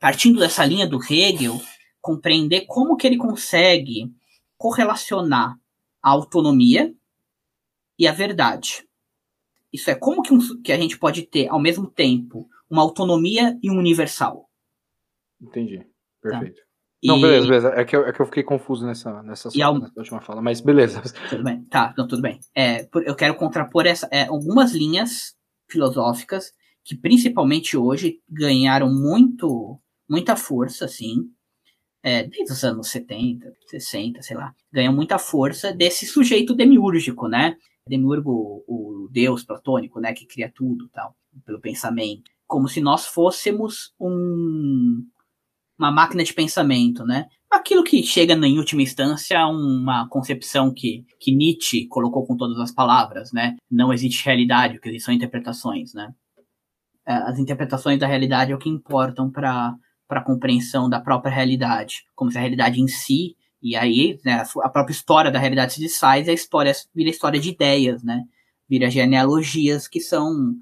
Partindo 0.00 0.40
dessa 0.40 0.64
linha 0.64 0.86
do 0.86 0.98
Hegel, 1.00 1.60
compreender 2.00 2.62
como 2.66 2.96
que 2.96 3.06
ele 3.06 3.16
consegue 3.16 4.12
correlacionar 4.58 5.56
a 6.02 6.10
autonomia 6.10 6.92
e 7.98 8.06
a 8.06 8.12
verdade. 8.12 8.86
Isso 9.72 9.90
é 9.90 9.94
como 9.94 10.22
que, 10.22 10.32
um, 10.32 10.38
que 10.62 10.72
a 10.72 10.76
gente 10.76 10.98
pode 10.98 11.22
ter, 11.22 11.48
ao 11.48 11.60
mesmo 11.60 11.86
tempo, 11.86 12.48
uma 12.68 12.82
autonomia 12.82 13.58
e 13.62 13.70
um 13.70 13.78
universal. 13.78 14.48
Entendi. 15.40 15.78
Tá. 15.78 15.84
Perfeito. 16.22 16.60
Tá? 16.60 16.65
Não, 17.06 17.20
beleza, 17.20 17.46
beleza. 17.46 17.68
É 17.68 17.84
que 17.84 17.96
eu, 17.96 18.06
é 18.06 18.12
que 18.12 18.20
eu 18.20 18.26
fiquei 18.26 18.42
confuso 18.42 18.86
nessa, 18.86 19.22
nessa, 19.22 19.50
sua, 19.50 19.64
ao... 19.64 19.78
nessa 19.78 19.92
última 19.96 20.20
fala, 20.20 20.42
mas 20.42 20.60
beleza. 20.60 21.02
Tudo 21.30 21.44
bem, 21.44 21.64
tá, 21.64 21.94
não, 21.96 22.06
tudo 22.06 22.22
bem. 22.22 22.40
É, 22.54 22.88
eu 23.04 23.14
quero 23.14 23.34
contrapor 23.34 23.86
essa, 23.86 24.08
é, 24.10 24.26
algumas 24.26 24.72
linhas 24.72 25.34
filosóficas 25.70 26.52
que, 26.84 26.96
principalmente 26.96 27.76
hoje, 27.76 28.20
ganharam 28.28 28.92
muito, 28.92 29.80
muita 30.08 30.36
força, 30.36 30.84
assim, 30.84 31.30
é, 32.02 32.22
desde 32.22 32.52
os 32.52 32.62
anos 32.62 32.88
70, 32.88 33.52
60, 33.66 34.22
sei 34.22 34.36
lá, 34.36 34.54
ganham 34.72 34.94
muita 34.94 35.18
força 35.18 35.72
desse 35.72 36.06
sujeito 36.06 36.54
demiúrgico, 36.54 37.26
né? 37.26 37.56
Demiurgo, 37.88 38.64
o 38.68 39.08
deus 39.10 39.44
platônico, 39.44 40.00
né, 40.00 40.12
que 40.12 40.26
cria 40.26 40.52
tudo 40.54 40.88
tal, 40.88 41.16
pelo 41.44 41.60
pensamento. 41.60 42.30
Como 42.46 42.68
se 42.68 42.80
nós 42.80 43.06
fôssemos 43.06 43.92
um, 43.98 45.04
uma 45.78 45.90
máquina 45.90 46.24
de 46.24 46.32
pensamento, 46.32 47.04
né? 47.04 47.26
Aquilo 47.50 47.84
que 47.84 48.02
chega 48.02 48.34
em 48.34 48.58
última 48.58 48.82
instância 48.82 49.38
a 49.38 49.48
uma 49.48 50.08
concepção 50.08 50.72
que, 50.72 51.04
que 51.20 51.34
Nietzsche 51.34 51.86
colocou 51.86 52.26
com 52.26 52.36
todas 52.36 52.58
as 52.58 52.72
palavras, 52.72 53.32
né? 53.32 53.56
Não 53.70 53.92
existe 53.92 54.24
realidade, 54.24 54.76
o 54.76 54.80
que 54.80 54.88
existe 54.88 55.04
são 55.04 55.14
interpretações, 55.14 55.94
né? 55.94 56.12
É, 57.06 57.14
as 57.14 57.38
interpretações 57.38 57.98
da 57.98 58.06
realidade 58.06 58.52
é 58.52 58.54
o 58.54 58.58
que 58.58 58.68
importam 58.68 59.30
para 59.30 59.74
para 60.08 60.20
a 60.20 60.24
compreensão 60.24 60.88
da 60.88 61.00
própria 61.00 61.32
realidade, 61.32 62.04
como 62.14 62.30
se 62.30 62.38
a 62.38 62.40
realidade 62.40 62.80
em 62.80 62.86
si, 62.86 63.36
e 63.60 63.74
aí 63.74 64.18
né, 64.24 64.44
a 64.62 64.68
própria 64.68 64.92
história 64.92 65.30
da 65.30 65.38
realidade 65.38 65.74
se 65.74 65.80
desfaz 65.80 66.26
e 66.26 66.30
a 66.30 66.34
história 66.34 66.72
vira 66.94 67.10
história 67.10 67.40
de 67.40 67.50
ideias, 67.50 68.02
né? 68.04 68.22
Vira 68.68 68.90
genealogias 68.90 69.88
que 69.88 70.00
são, 70.00 70.54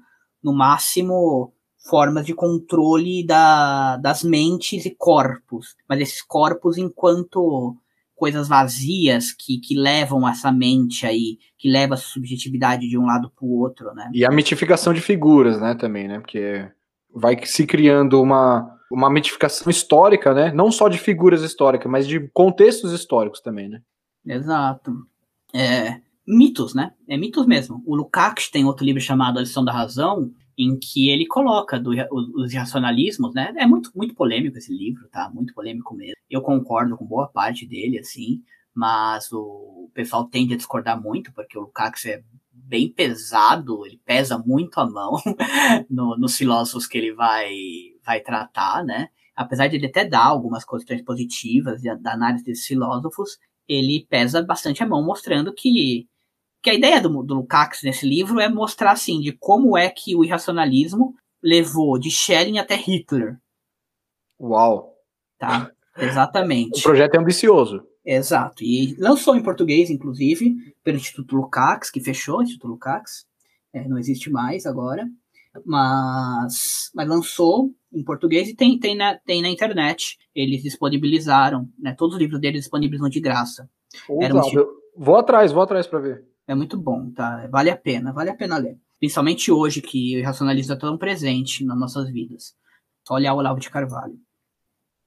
no 0.43 0.53
máximo, 0.53 1.53
formas 1.87 2.25
de 2.25 2.33
controle 2.33 3.25
da, 3.25 3.97
das 3.97 4.23
mentes 4.23 4.85
e 4.85 4.95
corpos, 4.97 5.75
mas 5.87 6.01
esses 6.01 6.21
corpos 6.21 6.77
enquanto 6.77 7.77
coisas 8.15 8.47
vazias 8.47 9.31
que, 9.31 9.59
que 9.59 9.75
levam 9.75 10.27
essa 10.27 10.51
mente 10.51 11.05
aí, 11.05 11.37
que 11.57 11.69
leva 11.69 11.95
a 11.95 11.97
subjetividade 11.97 12.87
de 12.87 12.97
um 12.97 13.05
lado 13.05 13.29
para 13.29 13.45
o 13.45 13.59
outro, 13.59 13.93
né? 13.93 14.09
E 14.13 14.25
a 14.25 14.31
mitificação 14.31 14.93
de 14.93 15.01
figuras, 15.01 15.59
né, 15.59 15.75
também, 15.75 16.07
né? 16.07 16.19
Porque 16.19 16.65
vai 17.13 17.37
se 17.45 17.67
criando 17.67 18.21
uma, 18.21 18.73
uma 18.91 19.09
mitificação 19.09 19.69
histórica, 19.69 20.33
né? 20.33 20.51
Não 20.53 20.71
só 20.71 20.87
de 20.87 20.97
figuras 20.97 21.43
históricas, 21.43 21.91
mas 21.91 22.07
de 22.07 22.21
contextos 22.33 22.93
históricos 22.93 23.41
também, 23.41 23.67
né? 23.67 23.81
Exato. 24.25 24.91
É, 25.53 25.99
mitos, 26.25 26.73
né? 26.73 26.93
É 27.07 27.17
mitos 27.17 27.45
mesmo. 27.45 27.83
O 27.85 27.95
Lukács 27.95 28.49
tem 28.49 28.65
outro 28.65 28.85
livro 28.85 29.01
chamado 29.01 29.37
A 29.37 29.41
Lição 29.41 29.63
da 29.63 29.71
Razão, 29.71 30.31
em 30.57 30.77
que 30.77 31.09
ele 31.09 31.25
coloca 31.25 31.79
do, 31.79 31.91
os 32.11 32.53
irracionalismos, 32.53 33.33
né? 33.33 33.53
É 33.57 33.65
muito, 33.65 33.91
muito 33.95 34.15
polêmico 34.15 34.57
esse 34.57 34.73
livro, 34.73 35.07
tá? 35.09 35.29
Muito 35.33 35.53
polêmico 35.53 35.93
mesmo. 35.93 36.15
Eu 36.29 36.41
concordo 36.41 36.97
com 36.97 37.05
boa 37.05 37.27
parte 37.27 37.67
dele, 37.67 37.99
assim, 37.99 38.41
mas 38.73 39.31
o 39.31 39.89
pessoal 39.93 40.25
tende 40.25 40.53
a 40.53 40.57
discordar 40.57 41.01
muito, 41.01 41.33
porque 41.33 41.57
o 41.57 41.61
Lukács 41.61 42.05
é 42.05 42.23
bem 42.51 42.91
pesado, 42.91 43.85
ele 43.85 43.99
pesa 44.05 44.37
muito 44.37 44.79
a 44.79 44.89
mão 44.89 45.17
no, 45.89 46.17
nos 46.17 46.35
filósofos 46.37 46.87
que 46.87 46.97
ele 46.97 47.13
vai, 47.13 47.53
vai 48.03 48.21
tratar, 48.21 48.83
né? 48.83 49.09
Apesar 49.35 49.67
de 49.67 49.75
ele 49.75 49.87
até 49.87 50.05
dar 50.05 50.25
algumas 50.25 50.63
questões 50.63 51.01
positivas 51.03 51.81
da 51.81 52.13
análise 52.13 52.43
desses 52.43 52.65
filósofos, 52.65 53.37
ele 53.67 54.05
pesa 54.09 54.41
bastante 54.41 54.81
a 54.81 54.87
mão, 54.87 55.03
mostrando 55.03 55.53
que 55.53 56.07
que 56.65 56.69
a 56.71 56.73
ideia 56.73 56.99
do, 56.99 57.21
do 57.21 57.35
Lukács 57.35 57.83
nesse 57.83 58.09
livro 58.09 58.39
é 58.39 58.49
mostrar, 58.49 58.93
assim, 58.93 59.19
de 59.19 59.31
como 59.31 59.77
é 59.77 59.87
que 59.87 60.15
o 60.15 60.25
irracionalismo 60.25 61.13
levou 61.41 61.99
de 61.99 62.09
Schelling 62.09 62.57
até 62.57 62.75
Hitler. 62.75 63.37
Uau! 64.41 64.95
Tá, 65.37 65.71
exatamente. 65.95 66.79
o 66.81 66.83
projeto 66.83 67.13
é 67.13 67.19
ambicioso. 67.19 67.85
Exato. 68.03 68.63
E 68.63 68.95
lançou 68.97 69.35
em 69.35 69.43
português, 69.43 69.91
inclusive, 69.91 70.55
pelo 70.83 70.97
Instituto 70.97 71.35
Lukács, 71.35 71.91
que 71.91 71.99
fechou 71.99 72.39
o 72.39 72.41
Instituto 72.41 72.67
Lukács. 72.67 73.27
É, 73.71 73.87
não 73.87 73.99
existe 73.99 74.31
mais 74.31 74.65
agora. 74.65 75.07
Mas, 75.63 76.89
mas 76.95 77.07
lançou 77.07 77.69
em 77.93 78.03
português 78.03 78.49
e 78.49 78.55
tem, 78.55 78.79
tem, 78.79 78.97
na, 78.97 79.19
tem 79.19 79.39
na 79.39 79.49
internet. 79.49 80.17
Eles 80.33 80.63
disponibilizaram, 80.63 81.69
né? 81.77 81.93
Todos 81.95 82.15
os 82.15 82.21
livros 82.21 82.41
deles 82.41 82.61
disponibilizam 82.61 83.07
de 83.07 83.21
graça. 83.21 83.69
Era 84.19 84.35
um... 84.35 84.41
Vou 84.97 85.17
atrás, 85.17 85.51
vou 85.51 85.61
atrás 85.61 85.85
para 85.85 85.99
ver. 85.99 86.34
É 86.47 86.53
muito 86.53 86.77
bom, 86.77 87.11
tá? 87.11 87.47
Vale 87.47 87.71
a 87.71 87.77
pena, 87.77 88.13
vale 88.13 88.29
a 88.29 88.35
pena 88.35 88.57
ler. 88.57 88.77
Principalmente 88.99 89.51
hoje 89.51 89.81
que 89.81 90.15
o 90.15 90.19
irracionalismo 90.19 90.73
é 90.73 90.77
tão 90.77 90.97
presente 90.97 91.65
nas 91.65 91.77
nossas 91.77 92.09
vidas. 92.11 92.55
Só 93.07 93.15
olhar 93.15 93.33
o 93.33 93.37
Olavo 93.37 93.59
de 93.59 93.69
Carvalho. 93.69 94.19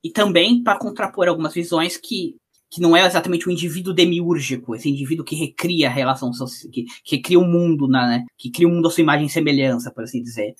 E 0.03 0.11
também 0.11 0.62
para 0.62 0.78
contrapor 0.78 1.28
algumas 1.28 1.55
visões 1.55 1.97
que, 1.97 2.36
que 2.70 2.80
não 2.80 2.97
é 2.97 3.07
exatamente 3.07 3.49
o 3.49 3.53
indivíduo 3.53 3.95
demiúrgico, 3.95 4.74
esse 4.74 4.89
indivíduo 4.89 5.24
que 5.24 5.36
recria 5.36 5.89
a 5.89 5.93
relação 5.93 6.32
social, 6.32 6.70
que, 6.72 6.84
que 7.05 7.16
recria 7.16 7.39
o 7.39 7.43
um 7.43 7.51
mundo, 7.51 7.89
né? 7.89 8.24
que 8.36 8.51
cria 8.51 8.68
o 8.68 8.70
um 8.70 8.74
mundo 8.74 8.89
à 8.89 8.91
sua 8.91 9.03
imagem 9.03 9.26
e 9.26 9.30
semelhança, 9.30 9.93
por 9.93 10.05
assim 10.05 10.22
dizer. 10.22 10.55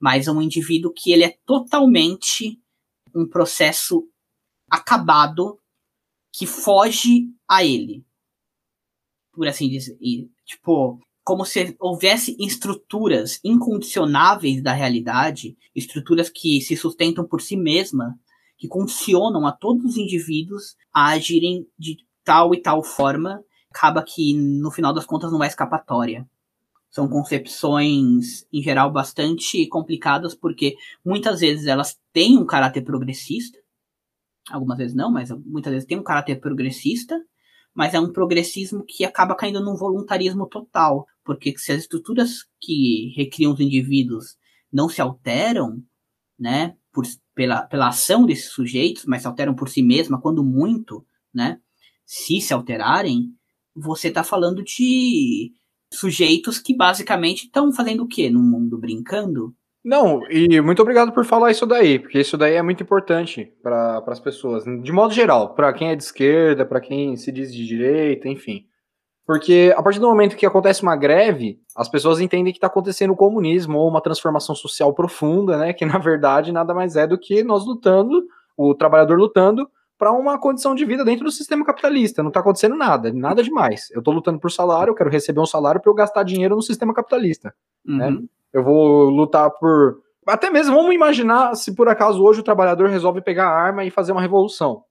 Mas 0.00 0.26
é 0.26 0.32
um 0.32 0.42
indivíduo 0.42 0.92
que 0.92 1.12
ele 1.12 1.24
é 1.24 1.36
totalmente 1.46 2.58
um 3.14 3.26
processo 3.26 4.08
acabado 4.70 5.58
que 6.32 6.46
foge 6.46 7.28
a 7.48 7.62
ele 7.62 8.04
por 9.32 9.46
assim 9.48 9.68
dizer, 9.68 9.96
tipo, 10.44 11.00
como 11.24 11.44
se 11.44 11.76
houvesse 11.78 12.36
estruturas 12.38 13.40
incondicionáveis 13.44 14.62
da 14.62 14.72
realidade, 14.72 15.56
estruturas 15.74 16.28
que 16.28 16.60
se 16.60 16.76
sustentam 16.76 17.26
por 17.26 17.40
si 17.40 17.56
mesma, 17.56 18.18
que 18.58 18.68
condicionam 18.68 19.46
a 19.46 19.52
todos 19.52 19.84
os 19.84 19.96
indivíduos 19.96 20.76
a 20.92 21.10
agirem 21.10 21.66
de 21.78 21.96
tal 22.24 22.54
e 22.54 22.60
tal 22.60 22.82
forma, 22.82 23.42
acaba 23.70 24.02
que 24.02 24.34
no 24.34 24.70
final 24.70 24.92
das 24.92 25.06
contas 25.06 25.32
não 25.32 25.42
é 25.42 25.46
escapatória. 25.46 26.28
São 26.90 27.08
concepções, 27.08 28.46
em 28.52 28.62
geral, 28.62 28.92
bastante 28.92 29.66
complicadas, 29.66 30.34
porque 30.34 30.76
muitas 31.04 31.40
vezes 31.40 31.66
elas 31.66 31.98
têm 32.12 32.36
um 32.36 32.44
caráter 32.44 32.82
progressista, 32.82 33.58
algumas 34.50 34.76
vezes 34.76 34.94
não, 34.94 35.10
mas 35.10 35.30
muitas 35.46 35.72
vezes 35.72 35.88
têm 35.88 35.98
um 35.98 36.02
caráter 36.02 36.38
progressista, 36.38 37.18
mas 37.74 37.94
é 37.94 38.00
um 38.00 38.12
progressismo 38.12 38.84
que 38.86 39.04
acaba 39.04 39.34
caindo 39.34 39.60
num 39.60 39.76
voluntarismo 39.76 40.46
total, 40.46 41.06
porque 41.24 41.56
se 41.56 41.72
as 41.72 41.80
estruturas 41.80 42.46
que 42.60 43.12
recriam 43.16 43.52
os 43.52 43.60
indivíduos 43.60 44.36
não 44.72 44.88
se 44.88 45.00
alteram, 45.00 45.82
né, 46.38 46.76
por, 46.92 47.04
pela, 47.34 47.62
pela 47.62 47.88
ação 47.88 48.26
desses 48.26 48.50
sujeitos, 48.50 49.04
mas 49.06 49.22
se 49.22 49.28
alteram 49.28 49.54
por 49.54 49.68
si 49.68 49.82
mesma, 49.82 50.20
quando 50.20 50.44
muito, 50.44 51.04
né, 51.32 51.60
se 52.04 52.40
se 52.40 52.52
alterarem, 52.52 53.32
você 53.74 54.08
está 54.08 54.22
falando 54.22 54.62
de 54.62 55.52
sujeitos 55.92 56.58
que 56.58 56.76
basicamente 56.76 57.44
estão 57.44 57.72
fazendo 57.72 58.04
o 58.04 58.08
quê 58.08 58.28
no 58.30 58.42
mundo? 58.42 58.78
Brincando? 58.78 59.54
Não, 59.84 60.22
e 60.30 60.60
muito 60.60 60.80
obrigado 60.80 61.10
por 61.10 61.24
falar 61.24 61.50
isso 61.50 61.66
daí, 61.66 61.98
porque 61.98 62.20
isso 62.20 62.36
daí 62.36 62.54
é 62.54 62.62
muito 62.62 62.82
importante 62.82 63.52
para 63.62 64.02
as 64.06 64.20
pessoas, 64.20 64.64
de 64.64 64.92
modo 64.92 65.12
geral, 65.12 65.54
para 65.54 65.72
quem 65.72 65.90
é 65.90 65.96
de 65.96 66.04
esquerda, 66.04 66.64
para 66.64 66.80
quem 66.80 67.16
se 67.16 67.32
diz 67.32 67.52
de 67.52 67.66
direita, 67.66 68.28
enfim. 68.28 68.64
Porque 69.26 69.72
a 69.76 69.82
partir 69.82 69.98
do 70.00 70.08
momento 70.08 70.36
que 70.36 70.46
acontece 70.46 70.82
uma 70.82 70.96
greve, 70.96 71.60
as 71.76 71.88
pessoas 71.88 72.20
entendem 72.20 72.52
que 72.52 72.58
está 72.58 72.66
acontecendo 72.66 73.12
o 73.12 73.16
comunismo 73.16 73.78
ou 73.78 73.88
uma 73.88 74.00
transformação 74.00 74.54
social 74.54 74.92
profunda, 74.92 75.56
né? 75.56 75.72
Que 75.72 75.84
na 75.84 75.98
verdade 75.98 76.52
nada 76.52 76.74
mais 76.74 76.96
é 76.96 77.06
do 77.06 77.18
que 77.18 77.42
nós 77.42 77.64
lutando, 77.64 78.24
o 78.56 78.74
trabalhador 78.74 79.18
lutando 79.18 79.68
para 79.96 80.10
uma 80.10 80.38
condição 80.38 80.74
de 80.74 80.84
vida 80.84 81.04
dentro 81.04 81.24
do 81.24 81.30
sistema 81.30 81.64
capitalista. 81.64 82.22
Não 82.22 82.28
está 82.28 82.40
acontecendo 82.40 82.74
nada, 82.76 83.12
nada 83.12 83.42
demais. 83.42 83.88
Eu 83.92 84.00
estou 84.00 84.12
lutando 84.12 84.40
por 84.40 84.50
salário, 84.50 84.90
eu 84.90 84.94
quero 84.96 85.08
receber 85.08 85.40
um 85.40 85.46
salário 85.46 85.80
para 85.80 85.90
eu 85.90 85.94
gastar 85.94 86.24
dinheiro 86.24 86.56
no 86.56 86.62
sistema 86.62 86.92
capitalista. 86.92 87.54
Né? 87.84 88.08
Uhum. 88.08 88.20
Né? 88.20 88.22
Eu 88.52 88.62
vou 88.62 89.08
lutar 89.08 89.50
por. 89.50 90.00
Até 90.26 90.50
mesmo, 90.50 90.74
vamos 90.74 90.94
imaginar 90.94 91.54
se 91.54 91.74
por 91.74 91.88
acaso 91.88 92.22
hoje 92.22 92.40
o 92.40 92.44
trabalhador 92.44 92.88
resolve 92.88 93.20
pegar 93.20 93.48
a 93.48 93.56
arma 93.56 93.84
e 93.84 93.90
fazer 93.90 94.12
uma 94.12 94.20
revolução. 94.20 94.84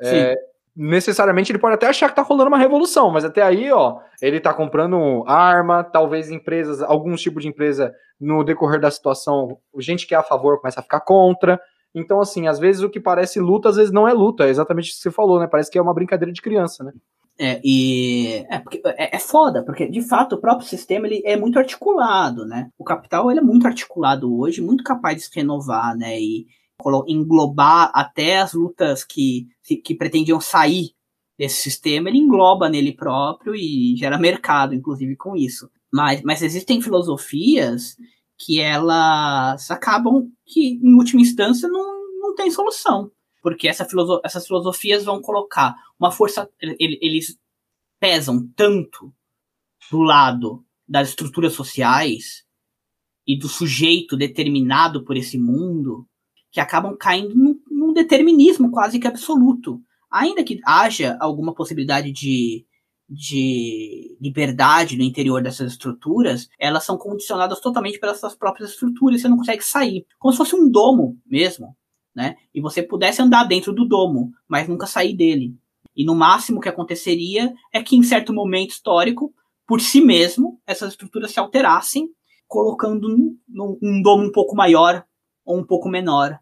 É, 0.00 0.36
necessariamente 0.74 1.52
ele 1.52 1.58
pode 1.58 1.74
até 1.74 1.86
achar 1.86 2.08
que 2.08 2.16
tá 2.16 2.22
rolando 2.22 2.48
uma 2.48 2.58
revolução, 2.58 3.10
mas 3.10 3.24
até 3.24 3.42
aí, 3.42 3.70
ó, 3.70 3.98
ele 4.20 4.40
tá 4.40 4.54
comprando 4.54 5.24
arma, 5.26 5.84
talvez 5.84 6.30
empresas, 6.30 6.82
alguns 6.82 7.20
tipos 7.20 7.42
de 7.42 7.48
empresa, 7.48 7.92
no 8.20 8.42
decorrer 8.44 8.80
da 8.80 8.90
situação, 8.90 9.58
gente 9.78 10.06
que 10.06 10.14
é 10.14 10.18
a 10.18 10.22
favor 10.22 10.60
começa 10.60 10.80
a 10.80 10.82
ficar 10.82 11.00
contra. 11.00 11.60
Então, 11.94 12.20
assim, 12.20 12.46
às 12.46 12.58
vezes 12.58 12.82
o 12.82 12.88
que 12.88 13.00
parece 13.00 13.38
luta, 13.38 13.68
às 13.68 13.76
vezes 13.76 13.92
não 13.92 14.08
é 14.08 14.12
luta, 14.12 14.46
é 14.46 14.48
exatamente 14.48 14.90
o 14.90 14.94
que 14.94 15.00
você 15.00 15.10
falou, 15.10 15.38
né? 15.38 15.46
Parece 15.46 15.70
que 15.70 15.78
é 15.78 15.82
uma 15.82 15.92
brincadeira 15.92 16.32
de 16.32 16.40
criança, 16.40 16.82
né? 16.82 16.92
É, 17.38 17.60
e 17.64 18.44
é, 18.50 18.58
porque, 18.58 18.82
é, 18.84 19.16
é, 19.16 19.18
foda, 19.18 19.64
porque 19.64 19.88
de 19.88 20.02
fato 20.02 20.34
o 20.34 20.40
próprio 20.40 20.68
sistema 20.68 21.06
ele 21.06 21.22
é 21.24 21.36
muito 21.36 21.58
articulado, 21.58 22.44
né? 22.44 22.70
O 22.78 22.84
capital 22.84 23.30
ele 23.30 23.40
é 23.40 23.42
muito 23.42 23.66
articulado 23.66 24.32
hoje, 24.38 24.60
muito 24.60 24.84
capaz 24.84 25.16
de 25.16 25.22
se 25.22 25.30
renovar, 25.34 25.96
né? 25.96 26.20
E 26.20 26.46
englobar 27.06 27.92
até 27.94 28.38
as 28.38 28.54
lutas 28.54 29.04
que, 29.04 29.46
que 29.84 29.94
pretendiam 29.94 30.40
sair 30.40 30.90
desse 31.38 31.62
sistema, 31.62 32.08
ele 32.08 32.18
engloba 32.18 32.68
nele 32.68 32.92
próprio 32.92 33.54
e 33.54 33.94
gera 33.96 34.18
mercado, 34.18 34.74
inclusive, 34.74 35.16
com 35.16 35.36
isso. 35.36 35.70
Mas, 35.92 36.22
mas 36.22 36.42
existem 36.42 36.82
filosofias 36.82 37.96
que 38.36 38.60
elas 38.60 39.70
acabam 39.70 40.28
que, 40.44 40.80
em 40.82 40.94
última 40.94 41.22
instância, 41.22 41.68
não, 41.68 42.18
não 42.18 42.34
tem 42.34 42.50
solução 42.50 43.10
porque 43.42 43.68
essa 43.68 43.86
essas 44.24 44.46
filosofias 44.46 45.04
vão 45.04 45.20
colocar 45.20 45.74
uma 45.98 46.12
força, 46.12 46.48
eles 46.60 47.36
pesam 48.00 48.48
tanto 48.56 49.12
do 49.90 50.00
lado 50.00 50.64
das 50.88 51.10
estruturas 51.10 51.52
sociais 51.52 52.44
e 53.26 53.38
do 53.38 53.48
sujeito 53.48 54.16
determinado 54.16 55.04
por 55.04 55.16
esse 55.16 55.38
mundo 55.38 56.06
que 56.50 56.60
acabam 56.60 56.96
caindo 56.96 57.34
num, 57.34 57.60
num 57.70 57.92
determinismo 57.92 58.70
quase 58.70 58.98
que 58.98 59.06
absoluto. 59.06 59.80
Ainda 60.10 60.44
que 60.44 60.60
haja 60.64 61.16
alguma 61.20 61.54
possibilidade 61.54 62.12
de, 62.12 62.66
de 63.08 64.16
liberdade 64.20 64.96
no 64.96 65.02
interior 65.02 65.42
dessas 65.42 65.72
estruturas, 65.72 66.48
elas 66.58 66.84
são 66.84 66.98
condicionadas 66.98 67.60
totalmente 67.60 67.98
pelas 67.98 68.20
suas 68.20 68.34
próprias 68.34 68.70
estruturas, 68.70 69.20
você 69.20 69.28
não 69.28 69.38
consegue 69.38 69.64
sair. 69.64 70.04
Como 70.18 70.32
se 70.32 70.38
fosse 70.38 70.54
um 70.54 70.70
domo 70.70 71.18
mesmo 71.24 71.74
né? 72.14 72.36
E 72.54 72.60
você 72.60 72.82
pudesse 72.82 73.22
andar 73.22 73.44
dentro 73.44 73.72
do 73.72 73.86
domo, 73.86 74.32
mas 74.48 74.68
nunca 74.68 74.86
sair 74.86 75.14
dele. 75.14 75.54
E 75.94 76.04
no 76.04 76.14
máximo 76.14 76.60
que 76.60 76.68
aconteceria 76.68 77.52
é 77.72 77.82
que 77.82 77.96
em 77.96 78.02
certo 78.02 78.32
momento 78.32 78.70
histórico, 78.70 79.34
por 79.66 79.80
si 79.80 80.00
mesmo, 80.00 80.60
essas 80.66 80.90
estruturas 80.90 81.32
se 81.32 81.40
alterassem, 81.40 82.08
colocando 82.46 83.08
um, 83.08 83.38
um 83.82 84.02
domo 84.02 84.24
um 84.24 84.32
pouco 84.32 84.54
maior 84.54 85.04
ou 85.44 85.58
um 85.58 85.64
pouco 85.64 85.88
menor, 85.88 86.38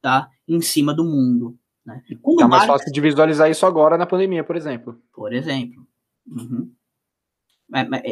tá? 0.00 0.28
em 0.50 0.60
cima 0.60 0.92
do 0.92 1.04
mundo. 1.04 1.56
Né? 1.86 2.02
Quando 2.20 2.38
tá 2.38 2.48
mais 2.48 2.66
Marx, 2.66 2.82
fácil 2.82 2.92
de 2.92 3.00
visualizar 3.00 3.50
isso 3.50 3.64
agora 3.64 3.96
na 3.96 4.06
pandemia, 4.06 4.42
por 4.42 4.56
exemplo. 4.56 5.00
Por 5.12 5.32
exemplo. 5.32 5.86
Uhum. 6.26 6.72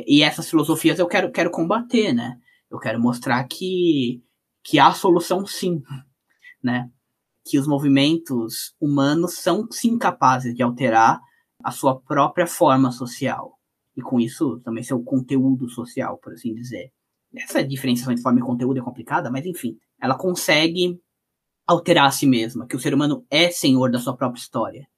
E 0.06 0.22
essas 0.22 0.48
filosofias 0.48 0.98
eu 0.98 1.06
quero, 1.08 1.32
quero 1.32 1.50
combater, 1.50 2.12
né? 2.12 2.38
Eu 2.70 2.78
quero 2.78 3.00
mostrar 3.00 3.42
que, 3.44 4.22
que 4.62 4.78
há 4.78 4.92
solução 4.92 5.44
sim, 5.46 5.82
né? 6.68 6.90
Que 7.44 7.58
os 7.58 7.66
movimentos 7.66 8.74
humanos 8.80 9.34
são 9.34 9.66
sim 9.70 9.98
capazes 9.98 10.54
de 10.54 10.62
alterar 10.62 11.20
a 11.64 11.70
sua 11.70 11.98
própria 11.98 12.46
forma 12.46 12.92
social. 12.92 13.58
E 13.96 14.02
com 14.02 14.20
isso 14.20 14.60
também 14.60 14.84
seu 14.84 15.02
conteúdo 15.02 15.68
social, 15.68 16.18
por 16.18 16.34
assim 16.34 16.54
dizer. 16.54 16.92
Essa 17.34 17.64
diferenciação 17.64 18.14
de 18.14 18.22
forma 18.22 18.38
e 18.38 18.42
conteúdo 18.42 18.78
é 18.78 18.82
complicada, 18.82 19.30
mas 19.30 19.44
enfim, 19.44 19.76
ela 20.00 20.16
consegue 20.16 21.00
alterar 21.66 22.06
a 22.06 22.10
si 22.10 22.26
mesma, 22.26 22.66
que 22.66 22.76
o 22.76 22.80
ser 22.80 22.94
humano 22.94 23.26
é 23.30 23.50
senhor 23.50 23.90
da 23.90 23.98
sua 23.98 24.16
própria 24.16 24.40
história 24.40 24.88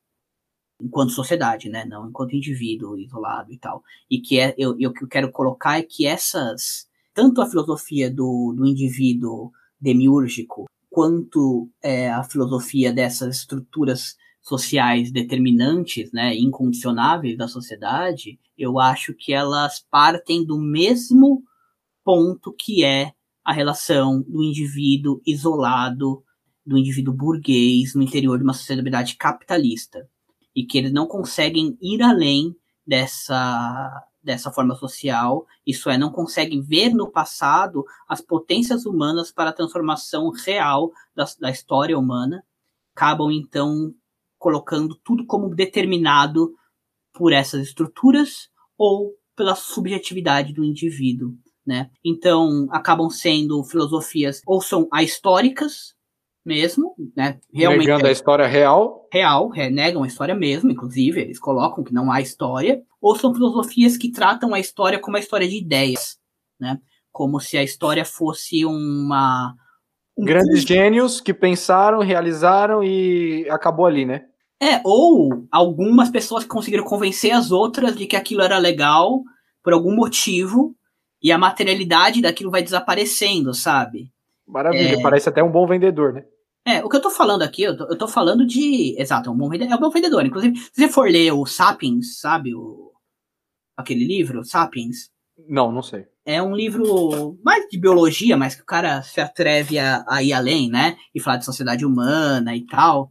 enquanto 0.82 1.12
sociedade, 1.12 1.68
né? 1.68 1.84
Não 1.84 2.08
enquanto 2.08 2.34
indivíduo 2.34 2.98
isolado 2.98 3.52
e 3.52 3.58
tal. 3.58 3.82
E 4.10 4.20
que 4.20 4.40
é, 4.40 4.54
eu, 4.56 4.76
eu, 4.78 4.92
que 4.92 5.04
eu 5.04 5.08
quero 5.08 5.30
colocar 5.30 5.78
é 5.78 5.82
que 5.82 6.06
essas, 6.06 6.88
tanto 7.14 7.40
a 7.40 7.46
filosofia 7.46 8.10
do, 8.10 8.54
do 8.56 8.66
indivíduo 8.66 9.50
demiúrgico, 9.80 10.66
quanto 10.90 11.70
é, 11.82 12.10
a 12.10 12.24
filosofia 12.24 12.92
dessas 12.92 13.38
estruturas 13.38 14.16
sociais 14.42 15.12
determinantes, 15.12 16.10
né, 16.12 16.34
incondicionáveis 16.34 17.38
da 17.38 17.46
sociedade, 17.46 18.38
eu 18.58 18.78
acho 18.78 19.14
que 19.14 19.32
elas 19.32 19.84
partem 19.90 20.44
do 20.44 20.58
mesmo 20.58 21.44
ponto 22.04 22.52
que 22.52 22.84
é 22.84 23.12
a 23.44 23.52
relação 23.52 24.22
do 24.22 24.42
indivíduo 24.42 25.20
isolado, 25.26 26.24
do 26.66 26.76
indivíduo 26.76 27.14
burguês 27.14 27.94
no 27.94 28.02
interior 28.02 28.38
de 28.38 28.44
uma 28.44 28.52
sociedade 28.52 29.16
capitalista 29.16 30.08
e 30.54 30.64
que 30.64 30.76
eles 30.76 30.92
não 30.92 31.06
conseguem 31.06 31.78
ir 31.80 32.02
além 32.02 32.54
dessa 32.86 34.04
dessa 34.22 34.50
forma 34.50 34.74
social, 34.74 35.46
isso 35.66 35.88
é, 35.88 35.96
não 35.96 36.10
conseguem 36.10 36.60
ver 36.60 36.90
no 36.90 37.10
passado 37.10 37.84
as 38.08 38.20
potências 38.20 38.84
humanas 38.84 39.32
para 39.32 39.50
a 39.50 39.54
transformação 39.54 40.30
real 40.30 40.92
da, 41.14 41.24
da 41.38 41.50
história 41.50 41.98
humana, 41.98 42.44
acabam 42.94 43.30
então 43.30 43.94
colocando 44.38 44.94
tudo 45.02 45.26
como 45.26 45.54
determinado 45.54 46.52
por 47.12 47.32
essas 47.32 47.68
estruturas 47.68 48.48
ou 48.76 49.14
pela 49.36 49.54
subjetividade 49.54 50.52
do 50.52 50.64
indivíduo, 50.64 51.34
né? 51.66 51.90
Então 52.04 52.66
acabam 52.70 53.08
sendo 53.08 53.62
filosofias 53.64 54.40
ou 54.46 54.60
são 54.60 54.88
ahistóricas 54.92 55.94
mesmo, 56.44 56.94
né? 57.16 57.38
Realmente 57.52 57.86
Negando 57.86 58.06
a 58.06 58.12
história 58.12 58.46
real. 58.46 59.08
Real, 59.12 59.50
negam 59.70 60.02
a 60.02 60.06
história 60.06 60.34
mesmo, 60.34 60.70
inclusive, 60.70 61.20
eles 61.20 61.38
colocam 61.38 61.84
que 61.84 61.92
não 61.92 62.10
há 62.10 62.20
história. 62.20 62.82
Ou 63.00 63.16
são 63.16 63.34
filosofias 63.34 63.96
que 63.96 64.10
tratam 64.10 64.54
a 64.54 64.60
história 64.60 64.98
como 64.98 65.16
uma 65.16 65.20
história 65.20 65.48
de 65.48 65.56
ideias, 65.56 66.18
né? 66.58 66.78
Como 67.12 67.40
se 67.40 67.56
a 67.56 67.62
história 67.62 68.04
fosse 68.04 68.64
uma. 68.64 69.54
Um 70.16 70.24
Grandes 70.24 70.62
gênios 70.62 71.20
que 71.20 71.32
pensaram, 71.32 72.00
realizaram 72.00 72.82
e 72.84 73.46
acabou 73.50 73.86
ali, 73.86 74.04
né? 74.04 74.26
É, 74.62 74.80
ou 74.84 75.46
algumas 75.50 76.10
pessoas 76.10 76.44
conseguiram 76.44 76.84
convencer 76.84 77.32
as 77.32 77.50
outras 77.50 77.96
de 77.96 78.06
que 78.06 78.14
aquilo 78.14 78.42
era 78.42 78.58
legal 78.58 79.22
por 79.64 79.72
algum 79.72 79.96
motivo 79.96 80.76
e 81.22 81.32
a 81.32 81.38
materialidade 81.38 82.20
daquilo 82.20 82.50
vai 82.50 82.62
desaparecendo, 82.62 83.54
sabe? 83.54 84.12
Maravilha, 84.50 84.98
é... 84.98 85.02
parece 85.02 85.28
até 85.28 85.42
um 85.42 85.50
bom 85.50 85.66
vendedor, 85.66 86.12
né? 86.12 86.24
É, 86.66 86.84
o 86.84 86.88
que 86.88 86.96
eu 86.96 87.00
tô 87.00 87.10
falando 87.10 87.42
aqui, 87.42 87.62
eu 87.62 87.76
tô, 87.76 87.84
eu 87.84 87.96
tô 87.96 88.06
falando 88.06 88.46
de. 88.46 88.94
Exato, 89.00 89.30
é 89.30 89.32
um 89.32 89.36
bom 89.36 89.48
vendedor. 89.48 89.72
É 89.72 89.76
um 89.76 89.80
bom 89.80 89.90
vendedor. 89.90 90.24
Inclusive, 90.26 90.56
se 90.58 90.70
você 90.74 90.88
for 90.88 91.10
ler 91.10 91.32
o 91.32 91.46
Sapiens, 91.46 92.20
sabe? 92.20 92.54
O, 92.54 92.92
aquele 93.76 94.04
livro, 94.04 94.44
Sapiens. 94.44 95.10
Não, 95.48 95.72
não 95.72 95.82
sei. 95.82 96.06
É 96.24 96.42
um 96.42 96.54
livro 96.54 97.38
mais 97.42 97.66
de 97.68 97.78
biologia, 97.78 98.36
mas 98.36 98.54
que 98.54 98.62
o 98.62 98.66
cara 98.66 99.02
se 99.02 99.20
atreve 99.20 99.78
a, 99.78 100.04
a 100.06 100.22
ir 100.22 100.34
além, 100.34 100.70
né? 100.70 100.96
E 101.14 101.20
falar 101.20 101.38
de 101.38 101.46
sociedade 101.46 101.86
humana 101.86 102.54
e 102.54 102.66
tal. 102.66 103.10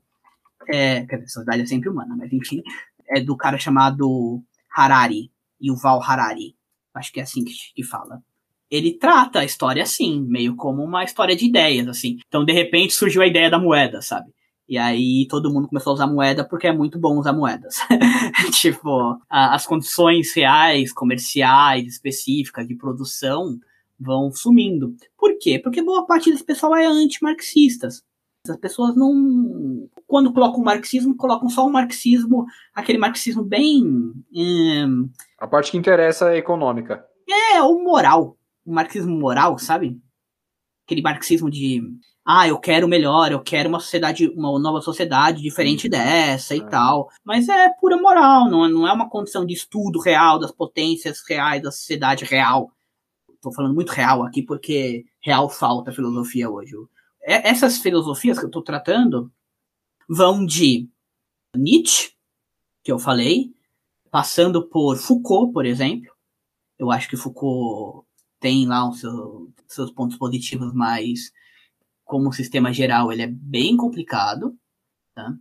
É, 0.67 1.05
quer 1.05 1.15
dizer, 1.15 1.29
sociedade 1.29 1.63
é 1.63 1.65
sempre 1.65 1.89
humana, 1.89 2.15
mas 2.15 2.31
enfim. 2.31 2.61
É 3.09 3.19
do 3.19 3.35
cara 3.35 3.57
chamado 3.57 4.43
Harari, 4.71 5.31
Yuval 5.61 6.03
Harari. 6.03 6.55
Acho 6.93 7.11
que 7.11 7.19
é 7.19 7.23
assim 7.23 7.43
que, 7.43 7.53
que 7.75 7.83
fala 7.83 8.21
ele 8.69 8.93
trata 8.93 9.39
a 9.39 9.45
história 9.45 9.83
assim, 9.83 10.21
meio 10.21 10.55
como 10.55 10.83
uma 10.83 11.03
história 11.03 11.35
de 11.35 11.45
ideias, 11.45 11.87
assim. 11.87 12.17
Então, 12.27 12.45
de 12.45 12.53
repente, 12.53 12.93
surgiu 12.93 13.21
a 13.21 13.27
ideia 13.27 13.49
da 13.49 13.59
moeda, 13.59 14.01
sabe? 14.01 14.31
E 14.67 14.77
aí 14.77 15.25
todo 15.27 15.51
mundo 15.51 15.67
começou 15.67 15.91
a 15.91 15.93
usar 15.95 16.05
moeda 16.05 16.47
porque 16.47 16.67
é 16.67 16.71
muito 16.71 16.99
bom 16.99 17.17
usar 17.17 17.33
moedas. 17.33 17.77
tipo, 18.53 19.19
a, 19.27 19.55
as 19.55 19.65
condições 19.65 20.31
reais, 20.35 20.93
comerciais, 20.93 21.87
específicas 21.87 22.67
de 22.67 22.75
produção 22.75 23.57
vão 23.99 24.31
sumindo. 24.31 24.95
Por 25.17 25.35
quê? 25.39 25.57
Porque 25.57 25.81
boa 25.81 26.05
parte 26.05 26.29
desse 26.29 26.43
pessoal 26.43 26.75
é 26.75 26.85
anti-marxistas. 26.85 28.03
As 28.47 28.57
pessoas 28.57 28.95
não. 28.95 29.89
Quando 30.05 30.31
colocam 30.31 30.61
o 30.61 30.63
marxismo, 30.63 31.17
colocam 31.17 31.49
só 31.49 31.65
o 31.65 31.71
marxismo, 31.71 32.45
aquele 32.73 32.99
marxismo 32.99 33.43
bem. 33.43 33.83
Hum... 34.33 35.09
A 35.39 35.47
parte 35.47 35.71
que 35.71 35.77
interessa 35.77 36.31
é 36.31 36.37
econômica. 36.37 37.03
É, 37.27 37.61
ou 37.61 37.83
moral 37.83 38.38
um 38.65 38.73
marxismo 38.73 39.17
moral, 39.17 39.57
sabe? 39.57 39.99
Aquele 40.85 41.01
marxismo 41.01 41.49
de 41.49 41.81
ah, 42.31 42.47
eu 42.47 42.59
quero 42.59 42.87
melhor, 42.87 43.31
eu 43.31 43.41
quero 43.41 43.69
uma 43.69 43.79
sociedade, 43.79 44.27
uma 44.29 44.59
nova 44.59 44.81
sociedade 44.81 45.41
diferente 45.41 45.85
uhum. 45.85 45.89
dessa 45.89 46.55
e 46.55 46.59
é. 46.59 46.65
tal. 46.67 47.09
Mas 47.23 47.49
é 47.49 47.69
pura 47.79 47.97
moral, 47.97 48.47
não, 48.49 48.69
não 48.69 48.87
é 48.87 48.93
uma 48.93 49.09
condição 49.09 49.43
de 49.43 49.55
estudo 49.55 49.99
real 49.99 50.37
das 50.37 50.51
potências 50.51 51.23
reais 51.27 51.63
da 51.63 51.71
sociedade 51.71 52.25
real. 52.25 52.71
Estou 53.33 53.51
falando 53.51 53.73
muito 53.73 53.89
real 53.91 54.21
aqui 54.23 54.43
porque 54.43 55.05
real 55.19 55.49
falta 55.49 55.91
filosofia 55.91 56.49
hoje. 56.49 56.75
É, 57.23 57.49
essas 57.49 57.79
filosofias 57.79 58.37
que 58.37 58.45
eu 58.45 58.49
estou 58.49 58.61
tratando 58.61 59.31
vão 60.07 60.45
de 60.45 60.87
Nietzsche, 61.55 62.11
que 62.83 62.91
eu 62.91 62.99
falei, 62.99 63.51
passando 64.11 64.67
por 64.67 64.97
Foucault, 64.97 65.51
por 65.51 65.65
exemplo. 65.65 66.11
Eu 66.77 66.91
acho 66.91 67.09
que 67.09 67.17
Foucault 67.17 68.05
tem 68.39 68.67
lá 68.67 68.87
os 68.87 68.99
seu, 68.99 69.51
seus 69.67 69.91
pontos 69.91 70.17
positivos, 70.17 70.73
mas 70.73 71.31
como 72.05 72.33
sistema 72.33 72.73
geral 72.73 73.11
ele 73.11 73.21
é 73.21 73.27
bem 73.27 73.77
complicado, 73.77 74.57
tá? 75.13 75.33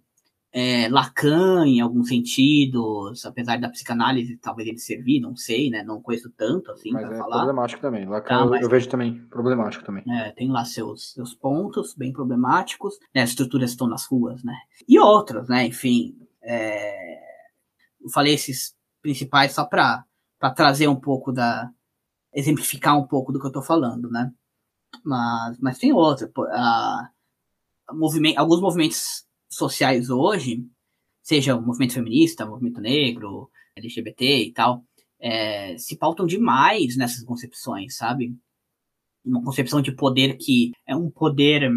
É, 0.50 0.88
Lacan, 0.88 1.66
em 1.66 1.80
alguns 1.80 2.08
sentidos, 2.08 3.24
apesar 3.26 3.60
da 3.60 3.68
psicanálise 3.68 4.38
talvez 4.38 4.68
ele 4.68 4.78
servir, 4.78 5.20
não 5.20 5.36
sei, 5.36 5.68
né? 5.68 5.82
Não 5.82 6.00
conheço 6.00 6.30
tanto 6.30 6.72
assim 6.72 6.90
mas 6.90 7.10
é 7.10 7.16
falar. 7.16 7.36
problemático 7.36 7.82
também. 7.82 8.06
Lacan 8.06 8.38
tá, 8.38 8.46
mas, 8.46 8.62
eu 8.62 8.68
vejo 8.68 8.88
também 8.88 9.26
problemático 9.26 9.84
também. 9.84 10.02
É, 10.10 10.32
tem 10.32 10.50
lá 10.50 10.64
seus, 10.64 11.12
seus 11.12 11.34
pontos 11.34 11.94
bem 11.94 12.12
problemáticos, 12.12 12.98
né? 13.14 13.22
As 13.22 13.30
estruturas 13.30 13.70
estão 13.70 13.86
nas 13.86 14.06
ruas, 14.06 14.42
né? 14.42 14.54
E 14.88 14.98
outros, 14.98 15.48
né? 15.48 15.66
Enfim, 15.66 16.16
é... 16.42 17.18
eu 18.00 18.08
falei 18.10 18.34
esses 18.34 18.74
principais 19.02 19.52
só 19.52 19.66
para 19.66 20.04
trazer 20.56 20.88
um 20.88 20.96
pouco 20.96 21.30
da, 21.30 21.70
exemplificar 22.38 22.96
um 22.96 23.06
pouco 23.06 23.32
do 23.32 23.40
que 23.40 23.46
eu 23.46 23.48
estou 23.48 23.62
falando, 23.62 24.08
né? 24.10 24.32
Mas, 25.04 25.58
mas 25.60 25.78
tem 25.78 25.92
outra. 25.92 26.28
Uh, 26.28 27.96
movimento, 27.96 28.38
alguns 28.38 28.60
movimentos 28.60 29.24
sociais 29.50 30.08
hoje, 30.08 30.64
seja 31.20 31.56
o 31.56 31.62
movimento 31.62 31.94
feminista, 31.94 32.44
o 32.44 32.50
movimento 32.50 32.80
negro, 32.80 33.50
LGBT 33.76 34.44
e 34.44 34.52
tal, 34.52 34.84
é, 35.20 35.76
se 35.78 35.96
pautam 35.96 36.26
demais 36.26 36.96
nessas 36.96 37.24
concepções, 37.24 37.96
sabe? 37.96 38.36
Uma 39.24 39.42
concepção 39.42 39.82
de 39.82 39.92
poder 39.92 40.36
que 40.36 40.70
é 40.86 40.94
um 40.94 41.10
poder 41.10 41.68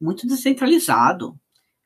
muito 0.00 0.26
descentralizado, 0.26 1.38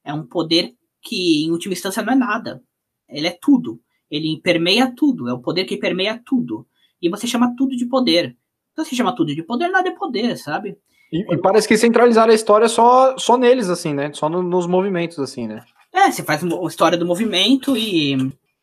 é 0.02 0.12
um 0.14 0.26
poder 0.26 0.74
que, 1.02 1.44
em 1.44 1.50
última 1.50 1.74
instância, 1.74 2.02
não 2.02 2.14
é 2.14 2.16
nada. 2.16 2.62
Ele 3.08 3.26
é 3.26 3.38
tudo. 3.40 3.80
Ele 4.10 4.40
permeia 4.40 4.92
tudo. 4.94 5.28
É 5.28 5.34
o 5.34 5.40
poder 5.40 5.64
que 5.64 5.76
permeia 5.76 6.20
tudo 6.24 6.66
e 7.00 7.08
você 7.08 7.26
chama 7.26 7.54
tudo 7.56 7.76
de 7.76 7.86
poder. 7.86 8.36
Então, 8.72 8.84
você 8.84 8.94
chama 8.94 9.14
tudo 9.14 9.34
de 9.34 9.42
poder, 9.42 9.68
nada 9.68 9.88
é 9.88 9.92
poder, 9.92 10.36
sabe? 10.36 10.76
E, 11.12 11.34
e 11.34 11.38
parece 11.38 11.66
que 11.66 11.76
centralizaram 11.76 12.32
a 12.32 12.34
história 12.34 12.68
só, 12.68 13.16
só 13.18 13.36
neles, 13.36 13.68
assim, 13.68 13.92
né? 13.92 14.12
Só 14.12 14.28
no, 14.28 14.42
nos 14.42 14.66
movimentos, 14.66 15.18
assim, 15.18 15.46
né? 15.46 15.64
É, 15.92 16.10
você 16.10 16.22
faz 16.22 16.42
uma 16.42 16.68
história 16.68 16.96
do 16.96 17.06
movimento 17.06 17.76
e, 17.76 18.16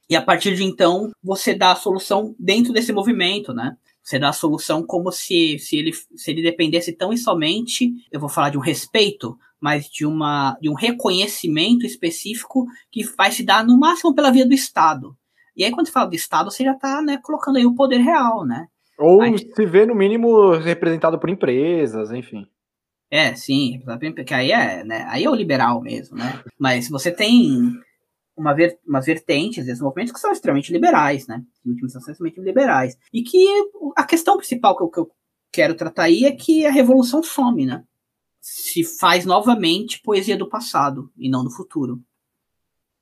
e 0.10 0.16
a 0.16 0.22
partir 0.22 0.56
de 0.56 0.64
então 0.64 1.12
você 1.22 1.54
dá 1.54 1.74
a 1.74 1.76
solução 1.76 2.34
dentro 2.40 2.72
desse 2.72 2.94
movimento, 2.94 3.54
né? 3.54 3.76
Você 4.02 4.18
dá 4.18 4.30
a 4.30 4.34
solução 4.34 4.82
como 4.84 5.12
se, 5.12 5.60
se, 5.60 5.76
ele, 5.76 5.92
se 6.16 6.32
ele 6.32 6.42
dependesse 6.42 6.94
tão 6.94 7.12
e 7.12 7.18
somente, 7.18 7.92
eu 8.10 8.22
vou 8.22 8.30
falar 8.30 8.50
de 8.50 8.58
um 8.58 8.62
respeito, 8.62 9.38
mas 9.60 9.90
de, 9.90 10.06
uma, 10.06 10.58
de 10.62 10.70
um 10.70 10.74
reconhecimento 10.74 11.86
específico 11.86 12.66
que 12.90 13.04
vai 13.04 13.34
se 13.34 13.44
dar 13.44 13.66
no 13.66 13.78
máximo 13.78 14.16
pela 14.16 14.32
via 14.32 14.46
do 14.46 14.54
Estado. 14.54 15.17
E 15.58 15.66
aí, 15.66 15.72
quando 15.72 15.88
você 15.88 15.92
fala 15.92 16.10
de 16.10 16.16
Estado, 16.16 16.52
você 16.52 16.64
já 16.64 16.74
está 16.74 17.02
né, 17.02 17.20
colocando 17.24 17.58
aí 17.58 17.66
o 17.66 17.74
poder 17.74 17.98
real, 17.98 18.46
né? 18.46 18.68
Ou 19.00 19.22
se 19.38 19.66
vê, 19.66 19.88
no 19.88 19.96
mínimo, 19.96 20.52
representado 20.52 21.20
por 21.20 21.30
empresas, 21.30 22.12
enfim. 22.12 22.46
É, 23.10 23.34
sim, 23.36 23.82
porque 24.16 24.34
aí 24.34 24.52
é, 24.52 24.84
né? 24.84 25.06
Aí 25.10 25.24
é 25.24 25.30
o 25.30 25.36
liberal 25.36 25.82
mesmo, 25.82 26.18
né? 26.18 26.44
Mas 26.60 26.90
você 26.90 27.12
tem 27.12 27.72
uma 28.36 28.54
ver, 28.54 28.78
umas 28.86 29.06
vertentes 29.06 29.66
desses 29.66 29.82
movimentos 29.82 30.14
que 30.14 30.20
são 30.20 30.32
extremamente 30.32 30.72
liberais, 30.72 31.26
né? 31.26 31.42
Em 31.66 31.70
última 31.72 31.88
instância, 31.88 32.12
extremamente 32.12 32.42
liberais. 32.42 32.96
E 33.12 33.24
que 33.24 33.48
a 33.96 34.04
questão 34.04 34.38
principal 34.38 34.78
que 34.78 34.84
eu, 34.84 34.90
que 34.90 35.00
eu 35.00 35.12
quero 35.52 35.76
tratar 35.76 36.04
aí 36.04 36.26
é 36.26 36.32
que 36.32 36.66
a 36.66 36.72
revolução 36.72 37.24
some, 37.24 37.66
né? 37.66 37.84
Se 38.42 38.84
faz 38.84 39.26
novamente 39.26 40.02
poesia 40.04 40.38
do 40.38 40.50
passado 40.50 41.12
e 41.18 41.30
não 41.30 41.44
do 41.44 41.52
futuro. 41.52 42.00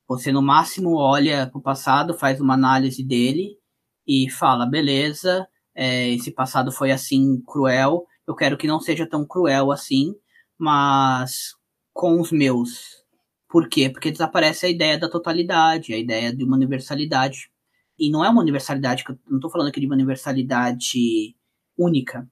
Você, 0.08 0.30
no 0.30 0.42
máximo, 0.42 0.96
olha 0.96 1.46
para 1.48 1.58
o 1.58 1.62
passado, 1.62 2.14
faz 2.14 2.40
uma 2.40 2.54
análise 2.54 3.02
dele 3.02 3.58
e 4.06 4.30
fala: 4.30 4.66
beleza, 4.66 5.46
é, 5.74 6.10
esse 6.10 6.30
passado 6.30 6.70
foi 6.72 6.92
assim 6.92 7.42
cruel, 7.46 8.06
eu 8.26 8.34
quero 8.34 8.56
que 8.56 8.66
não 8.66 8.80
seja 8.80 9.08
tão 9.08 9.26
cruel 9.26 9.70
assim, 9.70 10.14
mas 10.58 11.54
com 11.92 12.20
os 12.20 12.30
meus. 12.32 13.04
Por 13.48 13.68
quê? 13.68 13.88
Porque 13.88 14.10
desaparece 14.10 14.66
a 14.66 14.68
ideia 14.68 14.98
da 14.98 15.08
totalidade, 15.08 15.94
a 15.94 15.98
ideia 15.98 16.34
de 16.34 16.44
uma 16.44 16.56
universalidade. 16.56 17.50
E 17.98 18.10
não 18.10 18.24
é 18.24 18.28
uma 18.28 18.42
universalidade, 18.42 19.04
que 19.04 19.12
eu 19.12 19.18
não 19.28 19.38
estou 19.38 19.50
falando 19.50 19.68
aqui 19.68 19.80
de 19.80 19.86
uma 19.86 19.94
universalidade 19.94 21.34
única, 21.78 22.28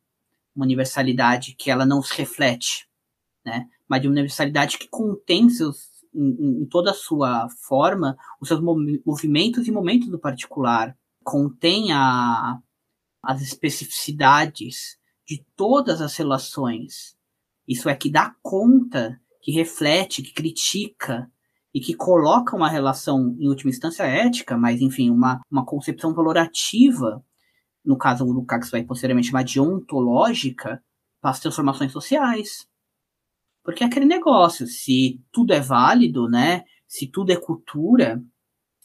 uma 0.55 0.65
universalidade 0.65 1.55
que 1.57 1.71
ela 1.71 1.87
não 1.87 2.03
se 2.03 2.15
reflete, 2.17 2.89
né? 3.45 3.67
Mas 3.89 4.03
de 4.03 4.09
uma 4.09 4.13
universalidade 4.13 4.79
que 4.79 4.89
contém 4.89 5.49
seus, 5.49 5.89
em, 6.15 6.63
em 6.63 6.67
toda 6.67 6.91
a 6.91 6.95
sua 6.95 7.49
forma 7.49 8.17
os 8.41 8.49
seus 8.49 8.61
movimentos 8.61 9.67
e 9.67 9.73
momentos 9.73 10.09
do 10.09 10.19
particular, 10.19 10.97
contém 11.23 11.93
a, 11.93 12.59
as 13.23 13.41
especificidades 13.43 14.99
de 15.27 15.45
todas 15.57 16.01
as 16.01 16.17
relações. 16.17 17.17
Isso 17.67 17.89
é 17.89 17.95
que 17.95 18.11
dá 18.11 18.35
conta, 18.43 19.19
que 19.41 19.53
reflete, 19.53 20.23
que 20.23 20.33
critica 20.33 21.31
e 21.73 21.81
que 21.81 21.95
coloca 21.95 22.55
uma 22.55 22.69
relação, 22.69 23.37
em 23.39 23.49
última 23.49 23.71
instância, 23.71 24.05
ética, 24.05 24.57
mas 24.57 24.81
enfim, 24.81 25.11
uma, 25.11 25.41
uma 25.51 25.65
concepção 25.65 26.15
valorativa, 26.15 27.25
no 27.85 27.97
caso 27.97 28.25
do 28.25 28.45
Cax 28.45 28.71
vai 28.71 28.85
posteriormente 28.85 29.29
chamar 29.29 29.43
de 29.43 29.59
ontológica, 29.59 30.83
para 31.25 31.31
as 31.31 31.41
transformações 31.41 31.91
sociais. 31.91 32.69
Porque 33.65 33.83
é 33.83 33.87
aquele 33.87 34.05
negócio, 34.05 34.67
se 34.67 35.21
tudo 35.33 35.53
é 35.55 35.61
válido, 35.61 36.29
né? 36.29 36.65
Se 36.87 37.07
tudo 37.07 37.33
é 37.33 37.37
cultura, 37.37 38.23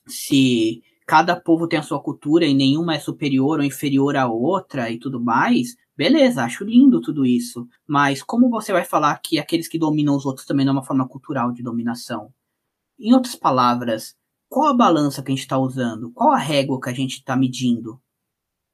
se 0.07 0.81
cada 1.05 1.35
povo 1.39 1.67
tem 1.67 1.79
a 1.79 1.83
sua 1.83 2.01
cultura 2.01 2.45
e 2.45 2.53
nenhuma 2.53 2.95
é 2.95 2.99
superior 2.99 3.59
ou 3.59 3.65
inferior 3.65 4.15
à 4.15 4.27
outra 4.27 4.89
e 4.89 4.97
tudo 4.97 5.19
mais, 5.19 5.75
beleza, 5.97 6.43
acho 6.43 6.63
lindo 6.63 7.01
tudo 7.01 7.25
isso. 7.25 7.67
Mas 7.87 8.23
como 8.23 8.49
você 8.49 8.71
vai 8.71 8.85
falar 8.85 9.19
que 9.21 9.37
aqueles 9.37 9.67
que 9.67 9.77
dominam 9.77 10.15
os 10.15 10.25
outros 10.25 10.45
também 10.45 10.65
não 10.65 10.73
é 10.73 10.77
uma 10.77 10.85
forma 10.85 11.07
cultural 11.07 11.51
de 11.51 11.61
dominação? 11.61 12.33
Em 12.99 13.13
outras 13.13 13.35
palavras, 13.35 14.15
qual 14.47 14.67
a 14.69 14.73
balança 14.73 15.21
que 15.21 15.31
a 15.31 15.35
gente 15.35 15.43
está 15.43 15.57
usando? 15.57 16.11
Qual 16.11 16.31
a 16.31 16.37
régua 16.37 16.79
que 16.79 16.89
a 16.89 16.93
gente 16.93 17.15
está 17.15 17.35
medindo? 17.35 18.01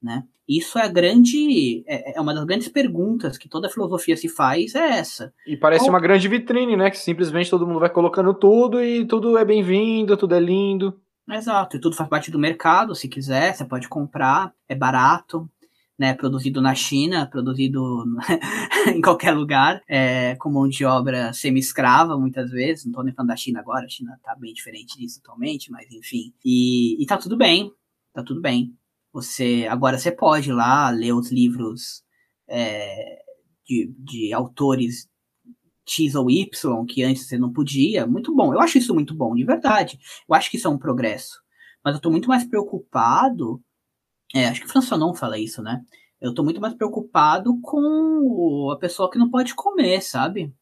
Né? 0.06 0.24
Isso 0.48 0.78
é 0.78 0.84
a 0.84 0.88
grande, 0.88 1.84
é, 1.88 2.16
é, 2.16 2.22
uma 2.22 2.32
das 2.32 2.46
grandes 2.46 2.68
perguntas 2.68 3.40
que 3.40 3.50
toda 3.50 3.72
filosofia 3.72 4.16
se 4.16 4.30
faz, 4.30 4.76
é 4.76 5.00
essa. 5.00 5.34
E 5.48 5.58
parece 5.58 5.86
qual... 5.86 5.90
uma 5.90 6.00
grande 6.00 6.28
vitrine, 6.28 6.78
né? 6.78 6.92
Que 6.92 6.98
simplesmente 7.00 7.50
todo 7.50 7.66
mundo 7.66 7.80
vai 7.80 7.90
colocando 7.90 8.32
tudo 8.32 8.84
e 8.84 9.04
tudo 9.08 9.36
é 9.36 9.44
bem-vindo, 9.44 10.16
tudo 10.16 10.36
é 10.36 10.40
lindo. 10.40 11.02
Exato, 11.28 11.76
e 11.76 11.80
tudo 11.80 11.96
faz 11.96 12.08
parte 12.08 12.30
do 12.30 12.38
mercado, 12.38 12.94
se 12.94 13.08
quiser, 13.10 13.56
você 13.56 13.66
pode 13.66 13.90
comprar, 13.90 14.54
é 14.70 14.76
barato, 14.76 15.50
né, 15.98 16.14
produzido 16.14 16.62
na 16.62 16.76
China, 16.76 17.26
produzido 17.26 18.06
em 18.94 19.02
qualquer 19.02 19.32
lugar, 19.32 19.82
é, 19.88 20.36
com 20.36 20.52
mão 20.52 20.68
de 20.68 20.86
obra 20.86 21.34
semi-escrava, 21.34 22.16
muitas 22.16 22.52
vezes, 22.52 22.86
não 22.86 22.92
estou 22.92 23.04
nem 23.04 23.14
falando 23.16 23.30
da 23.30 23.36
China 23.36 23.60
agora, 23.60 23.86
a 23.86 23.90
China 23.90 24.14
está 24.16 24.36
bem 24.36 24.54
diferente 24.54 25.00
disso 25.00 25.20
atualmente, 25.20 25.72
mas 25.72 25.92
enfim, 25.92 26.32
e, 26.46 27.02
e 27.02 27.06
tá 27.08 27.18
tudo 27.18 27.36
bem, 27.36 27.72
tá 28.14 28.22
tudo 28.22 28.40
bem. 28.40 28.72
Você, 29.16 29.66
agora 29.70 29.98
você 29.98 30.12
pode 30.12 30.50
ir 30.50 30.54
lá 30.54 30.90
ler 30.90 31.14
os 31.14 31.32
livros 31.32 32.04
é, 32.50 33.22
de, 33.66 33.96
de 33.98 34.34
autores 34.34 35.08
X 35.88 36.16
ou 36.16 36.30
Y, 36.30 36.86
que 36.86 37.02
antes 37.02 37.26
você 37.26 37.38
não 37.38 37.54
podia, 37.54 38.06
muito 38.06 38.36
bom. 38.36 38.54
Eu 38.54 38.60
acho 38.60 38.78
isso 38.78 38.94
muito 38.94 39.16
bom, 39.16 39.34
de 39.34 39.46
verdade. 39.46 39.98
Eu 40.28 40.36
acho 40.36 40.52
que 40.52 40.58
isso 40.58 40.68
é 40.68 40.70
um 40.70 40.78
progresso. 40.78 41.42
Mas 41.82 41.94
eu 41.94 42.00
estou 42.00 42.12
muito 42.12 42.28
mais 42.28 42.44
preocupado. 42.44 43.64
É, 44.34 44.50
acho 44.50 44.60
que 44.60 44.68
o 44.68 44.70
François 44.70 45.00
não 45.00 45.16
fala 45.16 45.40
isso, 45.40 45.62
né? 45.62 45.82
Eu 46.20 46.32
estou 46.32 46.44
muito 46.44 46.60
mais 46.60 46.74
preocupado 46.74 47.58
com 47.62 48.70
a 48.70 48.78
pessoa 48.78 49.10
que 49.10 49.18
não 49.18 49.32
pode 49.32 49.56
comer, 49.56 50.02
sabe? 50.02 50.54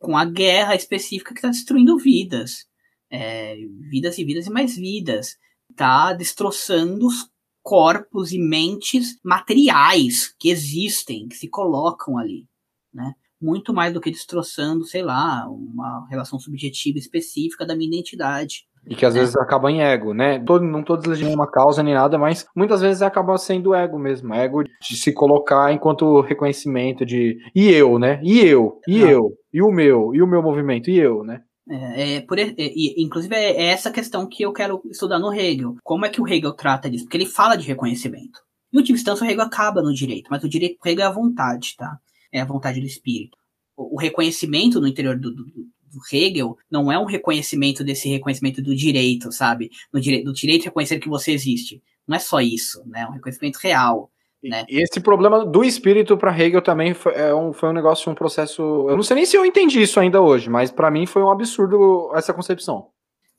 Com 0.00 0.16
a 0.18 0.24
guerra 0.24 0.74
específica 0.74 1.32
que 1.32 1.38
está 1.38 1.50
destruindo 1.50 1.96
vidas. 1.96 2.66
É, 3.08 3.54
vidas 3.88 4.18
e 4.18 4.24
vidas 4.24 4.48
e 4.48 4.50
mais 4.50 4.74
vidas. 4.74 5.36
Está 5.70 6.12
destroçando 6.12 7.06
os 7.06 7.30
corpos 7.66 8.30
e 8.30 8.38
mentes 8.38 9.18
materiais 9.24 10.32
que 10.38 10.48
existem, 10.48 11.26
que 11.26 11.34
se 11.34 11.48
colocam 11.48 12.16
ali, 12.16 12.46
né? 12.94 13.12
muito 13.42 13.74
mais 13.74 13.92
do 13.92 14.00
que 14.00 14.10
destroçando, 14.10 14.84
sei 14.84 15.02
lá, 15.02 15.46
uma 15.48 16.06
relação 16.08 16.38
subjetiva 16.38 16.96
específica 16.96 17.66
da 17.66 17.74
minha 17.74 17.88
identidade. 17.88 18.66
E 18.88 18.94
que 18.94 19.04
às 19.04 19.16
é. 19.16 19.18
vezes 19.18 19.36
acaba 19.36 19.70
em 19.70 19.82
ego, 19.82 20.14
né? 20.14 20.38
Todo, 20.38 20.64
não 20.64 20.80
estou 20.80 20.96
deslegitimando 20.96 21.36
uma 21.36 21.50
causa 21.50 21.82
nem 21.82 21.92
nada, 21.92 22.16
mas 22.16 22.46
muitas 22.54 22.80
vezes 22.80 23.02
acaba 23.02 23.36
sendo 23.36 23.74
ego 23.74 23.98
mesmo. 23.98 24.32
Ego 24.32 24.62
de 24.62 24.96
se 24.96 25.12
colocar 25.12 25.72
enquanto 25.72 26.20
reconhecimento 26.20 27.04
de 27.04 27.36
e 27.52 27.68
eu, 27.68 27.98
né? 27.98 28.20
E 28.22 28.38
eu, 28.38 28.80
e 28.86 29.02
ah. 29.02 29.10
eu, 29.10 29.32
e 29.52 29.60
o 29.60 29.72
meu, 29.72 30.14
e 30.14 30.22
o 30.22 30.26
meu 30.26 30.40
movimento, 30.40 30.88
e 30.88 30.98
eu, 30.98 31.24
né? 31.24 31.42
É, 31.68 32.16
é, 32.16 32.20
por, 32.20 32.38
é, 32.38 32.54
inclusive, 32.96 33.34
é, 33.34 33.56
é 33.56 33.64
essa 33.66 33.90
questão 33.90 34.26
que 34.28 34.42
eu 34.42 34.52
quero 34.52 34.80
estudar 34.90 35.18
no 35.18 35.32
Hegel. 35.32 35.76
Como 35.82 36.06
é 36.06 36.08
que 36.08 36.20
o 36.20 36.28
Hegel 36.28 36.52
trata 36.52 36.88
disso? 36.88 37.04
Porque 37.04 37.16
ele 37.16 37.26
fala 37.26 37.56
de 37.56 37.66
reconhecimento. 37.66 38.40
Em 38.72 38.78
última 38.78 38.96
instância, 38.96 39.24
o 39.24 39.28
Hegel 39.28 39.42
acaba 39.42 39.82
no 39.82 39.92
direito, 39.92 40.28
mas 40.30 40.44
o 40.44 40.48
direito 40.48 40.78
do 40.80 40.88
Hegel 40.88 41.04
é 41.04 41.08
a 41.08 41.12
vontade, 41.12 41.74
tá? 41.76 41.98
é 42.32 42.40
a 42.40 42.44
vontade 42.44 42.80
do 42.80 42.86
espírito. 42.86 43.36
O, 43.76 43.98
reconhecimento 43.98 44.80
no 44.80 44.86
interior 44.86 45.18
do, 45.18 45.34
do, 45.34 45.44
do, 45.44 46.00
Hegel 46.12 46.56
não 46.70 46.90
é 46.90 46.98
um 46.98 47.04
reconhecimento 47.04 47.84
desse 47.84 48.08
reconhecimento 48.08 48.62
do 48.62 48.74
direito, 48.74 49.30
sabe? 49.32 49.70
No 49.92 50.00
dire, 50.00 50.22
do 50.22 50.32
direito 50.32 50.64
reconhecer 50.64 50.98
que 50.98 51.08
você 51.08 51.32
existe. 51.32 51.82
Não 52.06 52.16
é 52.16 52.18
só 52.18 52.40
isso, 52.40 52.82
né? 52.86 53.02
É 53.02 53.06
um 53.06 53.12
reconhecimento 53.12 53.56
real. 53.56 54.10
Né? 54.48 54.64
Esse 54.68 55.00
problema 55.00 55.44
do 55.44 55.64
espírito 55.64 56.16
para 56.16 56.36
Hegel 56.36 56.62
também 56.62 56.94
foi, 56.94 57.14
é 57.14 57.34
um, 57.34 57.52
foi 57.52 57.68
um 57.68 57.72
negócio, 57.72 58.10
um 58.10 58.14
processo. 58.14 58.62
Eu 58.88 58.96
não 58.96 59.02
sei 59.02 59.16
nem 59.16 59.26
se 59.26 59.36
eu 59.36 59.44
entendi 59.44 59.82
isso 59.82 59.98
ainda 59.98 60.20
hoje, 60.20 60.48
mas 60.48 60.70
para 60.70 60.90
mim 60.90 61.06
foi 61.06 61.22
um 61.22 61.30
absurdo 61.30 62.10
essa 62.14 62.32
concepção. 62.32 62.88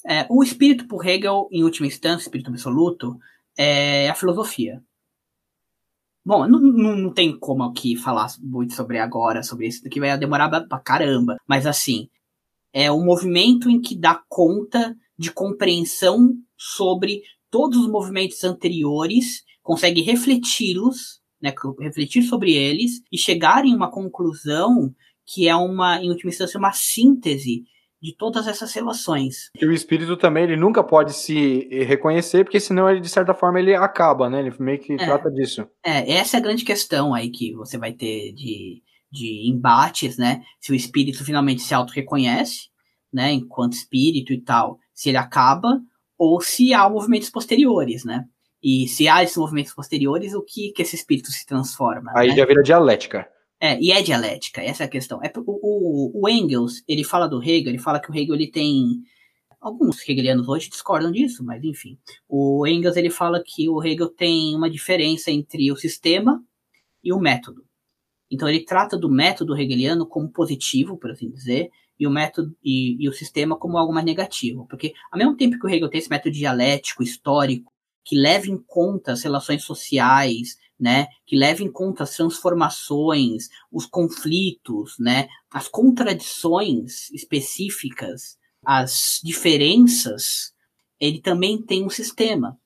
É, 0.05 0.25
o 0.29 0.43
espírito 0.43 0.87
por 0.87 1.05
Hegel, 1.05 1.47
em 1.51 1.63
última 1.63 1.87
instância, 1.87 2.23
espírito 2.23 2.49
absoluto, 2.49 3.17
é 3.57 4.09
a 4.09 4.15
filosofia. 4.15 4.81
Bom, 6.25 6.45
não, 6.45 6.59
não, 6.59 6.95
não, 6.95 7.13
tem 7.13 7.37
como 7.39 7.63
aqui 7.63 7.95
falar 7.95 8.27
muito 8.41 8.73
sobre 8.73 8.99
agora, 8.99 9.41
sobre 9.43 9.67
isso, 9.67 9.81
que 9.89 9.99
vai 9.99 10.17
demorar 10.17 10.49
pra 10.49 10.79
caramba. 10.79 11.37
Mas 11.47 11.65
assim, 11.65 12.09
é 12.73 12.91
um 12.91 13.03
movimento 13.03 13.69
em 13.69 13.79
que 13.79 13.95
dá 13.95 14.21
conta 14.27 14.95
de 15.17 15.31
compreensão 15.31 16.35
sobre 16.57 17.23
todos 17.49 17.77
os 17.77 17.89
movimentos 17.89 18.43
anteriores, 18.43 19.43
consegue 19.61 20.01
refleti-los, 20.01 21.21
né, 21.41 21.53
refletir 21.79 22.23
sobre 22.23 22.53
eles 22.53 23.01
e 23.11 23.17
chegar 23.17 23.65
em 23.65 23.75
uma 23.75 23.91
conclusão 23.91 24.93
que 25.25 25.47
é 25.47 25.55
uma, 25.55 26.01
em 26.01 26.09
última 26.09 26.29
instância, 26.29 26.57
uma 26.57 26.71
síntese 26.71 27.63
de 28.01 28.15
todas 28.15 28.47
essas 28.47 28.73
relações. 28.73 29.49
E 29.59 29.65
o 29.65 29.73
espírito 29.73 30.15
também, 30.15 30.43
ele 30.43 30.55
nunca 30.55 30.83
pode 30.83 31.13
se 31.13 31.67
reconhecer, 31.85 32.43
porque 32.43 32.59
senão 32.59 32.89
ele, 32.89 33.01
de 33.01 33.09
certa 33.09 33.33
forma, 33.33 33.59
ele 33.59 33.75
acaba, 33.75 34.29
né? 34.29 34.39
Ele 34.39 34.53
meio 34.59 34.79
que 34.79 34.93
é, 34.93 34.97
trata 34.97 35.29
disso. 35.29 35.67
É, 35.83 36.13
essa 36.13 36.37
é 36.37 36.39
a 36.39 36.43
grande 36.43 36.63
questão 36.63 37.13
aí 37.13 37.29
que 37.29 37.53
você 37.55 37.77
vai 37.77 37.91
ter 37.93 38.31
de, 38.33 38.81
de 39.11 39.49
embates, 39.49 40.17
né? 40.17 40.41
Se 40.61 40.71
o 40.71 40.75
espírito 40.75 41.25
finalmente 41.25 41.61
se 41.61 41.73
auto-reconhece, 41.73 42.69
né? 43.11 43.33
Enquanto 43.33 43.73
espírito 43.73 44.31
e 44.31 44.41
tal, 44.41 44.77
se 44.93 45.09
ele 45.09 45.17
acaba, 45.17 45.81
ou 46.17 46.41
se 46.41 46.73
há 46.73 46.89
movimentos 46.89 47.29
posteriores, 47.29 48.03
né? 48.03 48.25
E 48.61 48.87
se 48.87 49.07
há 49.07 49.23
esses 49.23 49.37
movimentos 49.37 49.73
posteriores, 49.73 50.33
o 50.33 50.41
que 50.41 50.71
que 50.71 50.81
esse 50.81 50.95
espírito 50.95 51.31
se 51.31 51.45
transforma? 51.45 52.11
Aí 52.15 52.29
né? 52.29 52.35
já 52.35 52.45
vira 52.45 52.63
dialética. 52.63 53.27
É, 53.59 53.79
e 53.79 53.91
é 53.91 54.01
dialética, 54.01 54.61
essa 54.61 54.83
é 54.83 54.85
a 54.85 54.89
questão. 54.89 55.19
É, 55.23 55.31
o, 55.35 56.21
o, 56.21 56.29
Engels, 56.29 56.83
ele 56.87 57.03
fala 57.03 57.27
do 57.27 57.41
Hegel, 57.41 57.69
ele 57.69 57.79
fala 57.79 57.99
que 57.99 58.11
o 58.11 58.15
Hegel 58.15 58.35
ele 58.35 58.51
tem. 58.51 59.01
Alguns 59.59 60.07
hegelianos 60.07 60.47
hoje 60.47 60.69
discordam 60.69 61.11
disso, 61.11 61.43
mas 61.43 61.63
enfim. 61.63 61.97
O 62.29 62.65
Engels 62.67 62.95
ele 62.95 63.09
fala 63.09 63.41
que 63.43 63.67
o 63.67 63.83
Hegel 63.83 64.09
tem 64.09 64.55
uma 64.55 64.69
diferença 64.69 65.31
entre 65.31 65.71
o 65.71 65.75
sistema 65.75 66.43
e 67.03 67.11
o 67.11 67.19
método. 67.19 67.65
Então 68.29 68.47
ele 68.47 68.63
trata 68.63 68.95
do 68.97 69.09
método 69.09 69.57
hegeliano 69.57 70.05
como 70.05 70.31
positivo, 70.31 70.97
por 70.97 71.11
assim 71.11 71.31
dizer, 71.31 71.69
e 71.99 72.05
o 72.05 72.11
método 72.11 72.55
e, 72.63 73.03
e 73.03 73.09
o 73.09 73.13
sistema 73.13 73.57
como 73.57 73.77
algo 73.77 73.93
mais 73.93 74.05
negativo. 74.05 74.67
Porque 74.67 74.93
ao 75.11 75.17
mesmo 75.17 75.35
tempo 75.35 75.57
que 75.59 75.65
o 75.65 75.69
Hegel 75.69 75.89
tem 75.89 75.99
esse 75.99 76.09
método 76.09 76.31
dialético, 76.31 77.03
histórico, 77.03 77.71
que 78.03 78.15
leva 78.15 78.47
em 78.47 78.57
conta 78.57 79.11
as 79.11 79.23
relações 79.23 79.63
sociais, 79.63 80.57
né, 80.79 81.07
que 81.25 81.35
leva 81.35 81.63
em 81.63 81.71
conta 81.71 82.03
as 82.03 82.15
transformações, 82.15 83.49
os 83.71 83.85
conflitos, 83.85 84.95
né, 84.99 85.27
as 85.51 85.67
contradições 85.67 87.09
específicas, 87.11 88.37
as 88.63 89.19
diferenças, 89.23 90.53
ele 90.99 91.19
também 91.19 91.61
tem 91.61 91.83
um 91.83 91.89
sistema 91.89 92.57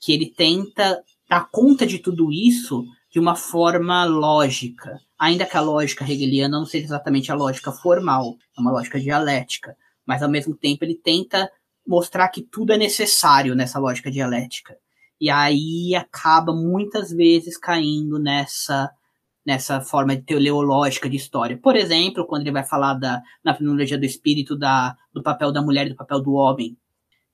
que 0.00 0.12
ele 0.12 0.30
tenta 0.30 1.02
dar 1.28 1.48
conta 1.50 1.86
de 1.86 1.98
tudo 1.98 2.30
isso 2.32 2.84
de 3.14 3.20
uma 3.20 3.36
forma 3.36 4.04
lógica, 4.04 5.00
ainda 5.16 5.46
que 5.46 5.56
a 5.56 5.60
lógica 5.60 6.02
hegeliana 6.02 6.58
não 6.58 6.66
seja 6.66 6.86
exatamente 6.86 7.30
a 7.30 7.36
lógica 7.36 7.70
formal, 7.70 8.36
é 8.58 8.60
uma 8.60 8.72
lógica 8.72 8.98
dialética, 8.98 9.76
mas 10.04 10.20
ao 10.20 10.28
mesmo 10.28 10.56
tempo 10.56 10.84
ele 10.84 10.96
tenta 10.96 11.48
mostrar 11.86 12.28
que 12.30 12.42
tudo 12.42 12.72
é 12.72 12.76
necessário 12.76 13.54
nessa 13.54 13.78
lógica 13.78 14.10
dialética. 14.10 14.76
E 15.20 15.30
aí 15.30 15.94
acaba 15.94 16.52
muitas 16.52 17.12
vezes 17.12 17.56
caindo 17.56 18.18
nessa 18.18 18.90
nessa 19.46 19.78
forma 19.82 20.16
teleológica 20.16 21.08
de 21.08 21.18
história. 21.18 21.58
Por 21.58 21.76
exemplo, 21.76 22.26
quando 22.26 22.42
ele 22.42 22.50
vai 22.50 22.64
falar 22.64 22.94
da, 22.94 23.22
na 23.44 23.54
fenomenologia 23.54 23.98
do 23.98 24.06
espírito 24.06 24.56
da, 24.56 24.96
do 25.12 25.22
papel 25.22 25.52
da 25.52 25.60
mulher 25.60 25.86
e 25.86 25.90
do 25.90 25.96
papel 25.96 26.18
do 26.18 26.32
homem, 26.32 26.78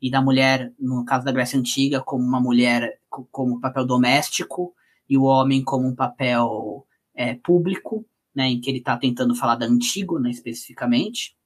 e 0.02 0.10
da 0.10 0.20
mulher, 0.20 0.72
no 0.76 1.04
caso 1.04 1.24
da 1.24 1.30
Grécia 1.30 1.56
Antiga, 1.56 2.00
como 2.00 2.24
uma 2.24 2.40
mulher 2.40 2.98
como 3.30 3.60
papel 3.60 3.86
doméstico, 3.86 4.74
e 5.10 5.18
o 5.18 5.24
homem 5.24 5.64
como 5.64 5.88
um 5.88 5.94
papel 5.94 6.86
é, 7.12 7.34
público, 7.34 8.06
né, 8.32 8.46
em 8.46 8.60
que 8.60 8.70
ele 8.70 8.78
está 8.78 8.96
tentando 8.96 9.34
falar 9.34 9.56
da 9.56 9.66
Antígona 9.66 10.30
especificamente. 10.30 11.36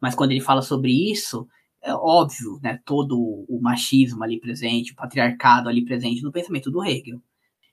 Mas 0.00 0.16
quando 0.16 0.32
ele 0.32 0.40
fala 0.40 0.62
sobre 0.62 0.90
isso, 0.90 1.46
é 1.80 1.94
óbvio, 1.94 2.58
né, 2.60 2.80
todo 2.84 3.16
o 3.16 3.60
machismo 3.62 4.24
ali 4.24 4.40
presente, 4.40 4.92
o 4.92 4.96
patriarcado 4.96 5.68
ali 5.68 5.84
presente 5.84 6.24
no 6.24 6.32
pensamento 6.32 6.72
do 6.72 6.84
Hegel. 6.84 7.22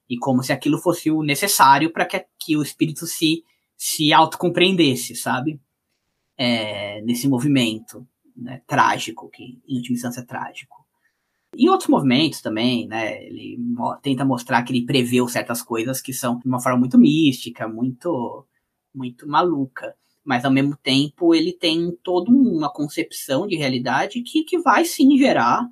E 0.07 0.15
como 0.15 0.43
se 0.43 0.53
aquilo 0.53 0.77
fosse 0.77 1.09
o 1.09 1.23
necessário 1.23 1.91
para 1.91 2.05
que, 2.05 2.23
que 2.39 2.55
o 2.55 2.61
espírito 2.61 3.07
se, 3.07 3.43
se 3.75 4.13
autocompreendesse, 4.13 5.15
sabe? 5.15 5.59
É, 6.37 7.01
nesse 7.01 7.27
movimento 7.27 8.07
né, 8.35 8.61
trágico, 8.67 9.27
que 9.29 9.59
em 9.67 9.77
última 9.77 9.95
instância 9.95 10.21
é 10.21 10.23
trágico. 10.23 10.78
E 11.55 11.69
outros 11.69 11.89
movimentos 11.89 12.41
também, 12.41 12.87
né? 12.87 13.23
Ele 13.25 13.57
mo 13.57 13.97
tenta 14.01 14.23
mostrar 14.23 14.63
que 14.63 14.71
ele 14.71 14.85
preveu 14.85 15.27
certas 15.27 15.61
coisas 15.61 16.01
que 16.01 16.13
são 16.13 16.37
de 16.39 16.47
uma 16.47 16.61
forma 16.61 16.79
muito 16.79 16.97
mística, 16.97 17.67
muito, 17.67 18.45
muito 18.93 19.27
maluca 19.27 19.95
mas 20.29 20.45
ao 20.45 20.51
mesmo 20.51 20.77
tempo 20.77 21.33
ele 21.33 21.51
tem 21.51 21.91
toda 22.03 22.29
uma 22.29 22.71
concepção 22.71 23.47
de 23.47 23.55
realidade 23.55 24.21
que, 24.21 24.43
que 24.43 24.59
vai 24.59 24.85
sim 24.85 25.17
gerar, 25.17 25.67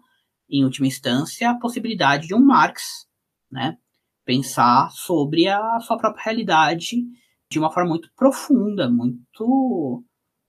em 0.50 0.64
última 0.64 0.88
instância, 0.88 1.52
a 1.52 1.60
possibilidade 1.60 2.26
de 2.28 2.34
um 2.34 2.40
Marx, 2.40 3.06
né, 3.52 3.78
pensar 4.26 4.90
sobre 4.90 5.48
a 5.48 5.80
sua 5.80 5.96
própria 5.98 6.24
realidade 6.24 7.04
de 7.52 7.60
uma 7.60 7.72
forma 7.72 7.92
muito 7.92 8.10
profunda, 8.16 8.90
muito 8.90 10.04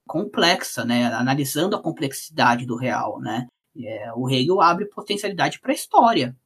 complexa, 0.06 0.86
né, 0.86 1.12
analisando 1.12 1.76
a 1.76 1.82
complexidade 1.82 2.64
do 2.64 2.76
real, 2.76 3.20
né. 3.20 3.46
É, 3.86 4.12
o 4.14 4.28
Hegel 4.28 4.60
abre 4.60 4.86
potencialidade 4.86 5.60
para 5.60 5.72
a 5.72 5.74
história, 5.74 6.36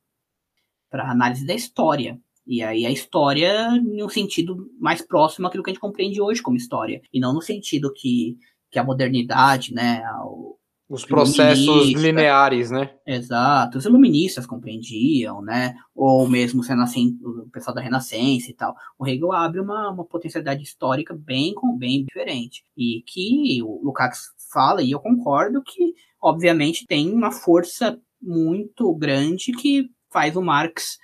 para 0.91 1.11
análise 1.11 1.47
da 1.47 1.55
história. 1.55 2.19
E 2.47 2.63
aí 2.63 2.85
a 2.85 2.91
história 2.91 3.69
em 3.77 4.03
um 4.03 4.09
sentido 4.09 4.69
mais 4.79 5.01
próximo 5.01 5.47
àquilo 5.47 5.63
que 5.63 5.71
a 5.71 5.73
gente 5.73 5.81
compreende 5.81 6.21
hoje 6.21 6.43
como 6.43 6.57
história. 6.57 7.01
E 7.13 7.21
não 7.21 7.33
no 7.33 7.41
sentido 7.41 7.93
que, 7.93 8.37
que 8.71 8.79
a 8.79 8.85
modernidade, 8.85 9.73
né? 9.73 10.03
O, 10.25 10.59
os 10.93 11.07
processos 11.07 11.91
lineares, 11.93 12.71
né? 12.71 12.91
Exato. 13.07 13.79
Os 13.79 13.87
iluministas 13.87 14.45
compreendiam, 14.45 15.41
né? 15.41 15.75
Ou 15.95 16.29
mesmo 16.29 16.63
sendo 16.63 16.83
assim, 16.83 17.19
o 17.23 17.49
pessoal 17.51 17.75
da 17.75 17.81
Renascença 17.81 18.51
e 18.51 18.55
tal. 18.55 18.75
O 18.99 19.07
Hegel 19.07 19.33
abre 19.33 19.59
uma, 19.59 19.91
uma 19.91 20.05
potencialidade 20.05 20.63
histórica 20.63 21.15
bem, 21.15 21.55
bem 21.79 22.05
diferente. 22.05 22.63
E 22.77 23.03
que 23.07 23.63
o 23.63 23.81
Lukács 23.83 24.33
fala, 24.53 24.83
e 24.83 24.91
eu 24.91 25.01
concordo, 25.01 25.63
que 25.63 25.95
obviamente 26.23 26.87
tem 26.87 27.13
uma 27.13 27.33
força 27.33 27.99
muito 28.21 28.95
grande 28.95 29.53
que 29.53 29.91
faz 30.11 30.37
o 30.37 30.43
Marx 30.43 30.99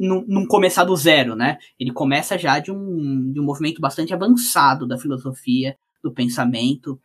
não 0.00 0.46
começar 0.46 0.84
do 0.84 0.96
zero, 0.96 1.36
né? 1.36 1.58
Ele 1.78 1.92
começa 1.92 2.38
já 2.38 2.58
de 2.58 2.72
um, 2.72 3.30
de 3.30 3.38
um 3.38 3.44
movimento 3.44 3.80
bastante 3.80 4.14
avançado 4.14 4.86
da 4.86 4.98
filosofia, 4.98 5.76
do 6.02 6.12
pensamento, 6.12 6.98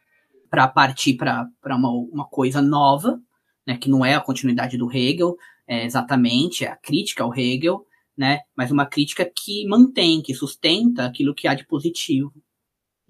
para 0.49 0.68
partir 0.68 1.15
para 1.15 1.49
uma, 1.65 1.90
uma 1.90 2.26
coisa 2.26 2.61
nova, 2.61 3.19
né? 3.68 3.78
Que 3.78 3.90
não 3.90 4.06
é 4.06 4.15
a 4.15 4.22
continuidade 4.22 4.78
do 4.78 4.90
Hegel, 4.91 5.36
é 5.68 5.86
exatamente, 5.86 6.64
é 6.64 6.69
a 6.69 6.76
crítica 6.76 7.23
ao 7.23 7.38
Hegel, 7.38 7.86
né? 8.18 8.40
Mas 8.56 8.72
uma 8.72 8.86
crítica 8.86 9.26
que 9.26 9.68
mantém, 9.68 10.22
que 10.22 10.34
sustenta 10.34 11.06
aquilo 11.06 11.36
que 11.36 11.48
há 11.48 11.53
de 11.53 11.68
positivo. 11.68 12.34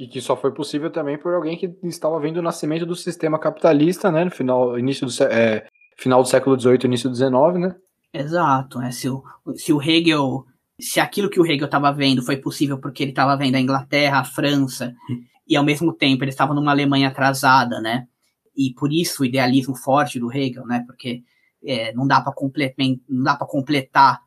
E 0.01 0.07
que 0.07 0.19
só 0.19 0.35
foi 0.35 0.51
possível 0.51 0.89
também 0.89 1.15
por 1.15 1.31
alguém 1.31 1.55
que 1.55 1.77
estava 1.83 2.19
vendo 2.19 2.37
o 2.37 2.41
nascimento 2.41 2.87
do 2.87 2.95
sistema 2.95 3.37
capitalista, 3.37 4.11
né? 4.11 4.25
No 4.25 4.31
final, 4.31 4.79
início 4.79 5.05
do, 5.05 5.23
é, 5.25 5.67
final 5.95 6.23
do 6.23 6.27
século 6.27 6.59
XVIII, 6.59 6.85
início 6.85 7.07
do 7.07 7.15
XIX, 7.15 7.31
né? 7.59 7.75
Exato, 8.11 8.79
né? 8.79 8.89
Se 8.89 9.07
o, 9.07 9.21
se 9.53 9.71
o 9.71 9.79
Hegel, 9.79 10.43
se 10.79 10.99
aquilo 10.99 11.29
que 11.29 11.39
o 11.39 11.45
Hegel 11.45 11.65
estava 11.65 11.93
vendo 11.93 12.23
foi 12.23 12.37
possível 12.37 12.79
porque 12.79 13.03
ele 13.03 13.11
estava 13.11 13.37
vendo 13.37 13.53
a 13.53 13.59
Inglaterra, 13.59 14.21
a 14.21 14.23
França, 14.23 14.91
e 15.47 15.55
ao 15.55 15.63
mesmo 15.63 15.93
tempo 15.93 16.23
ele 16.23 16.31
estava 16.31 16.55
numa 16.55 16.71
Alemanha 16.71 17.09
atrasada, 17.09 17.79
né? 17.79 18.07
E 18.57 18.73
por 18.73 18.91
isso 18.91 19.21
o 19.21 19.25
idealismo 19.25 19.75
forte 19.75 20.19
do 20.19 20.33
Hegel, 20.35 20.65
né? 20.65 20.83
Porque 20.87 21.21
é, 21.63 21.93
não 21.93 22.07
dá 22.07 22.21
para 22.21 22.33
não 23.07 23.23
dá 23.23 23.35
para 23.35 23.45
completar 23.45 24.19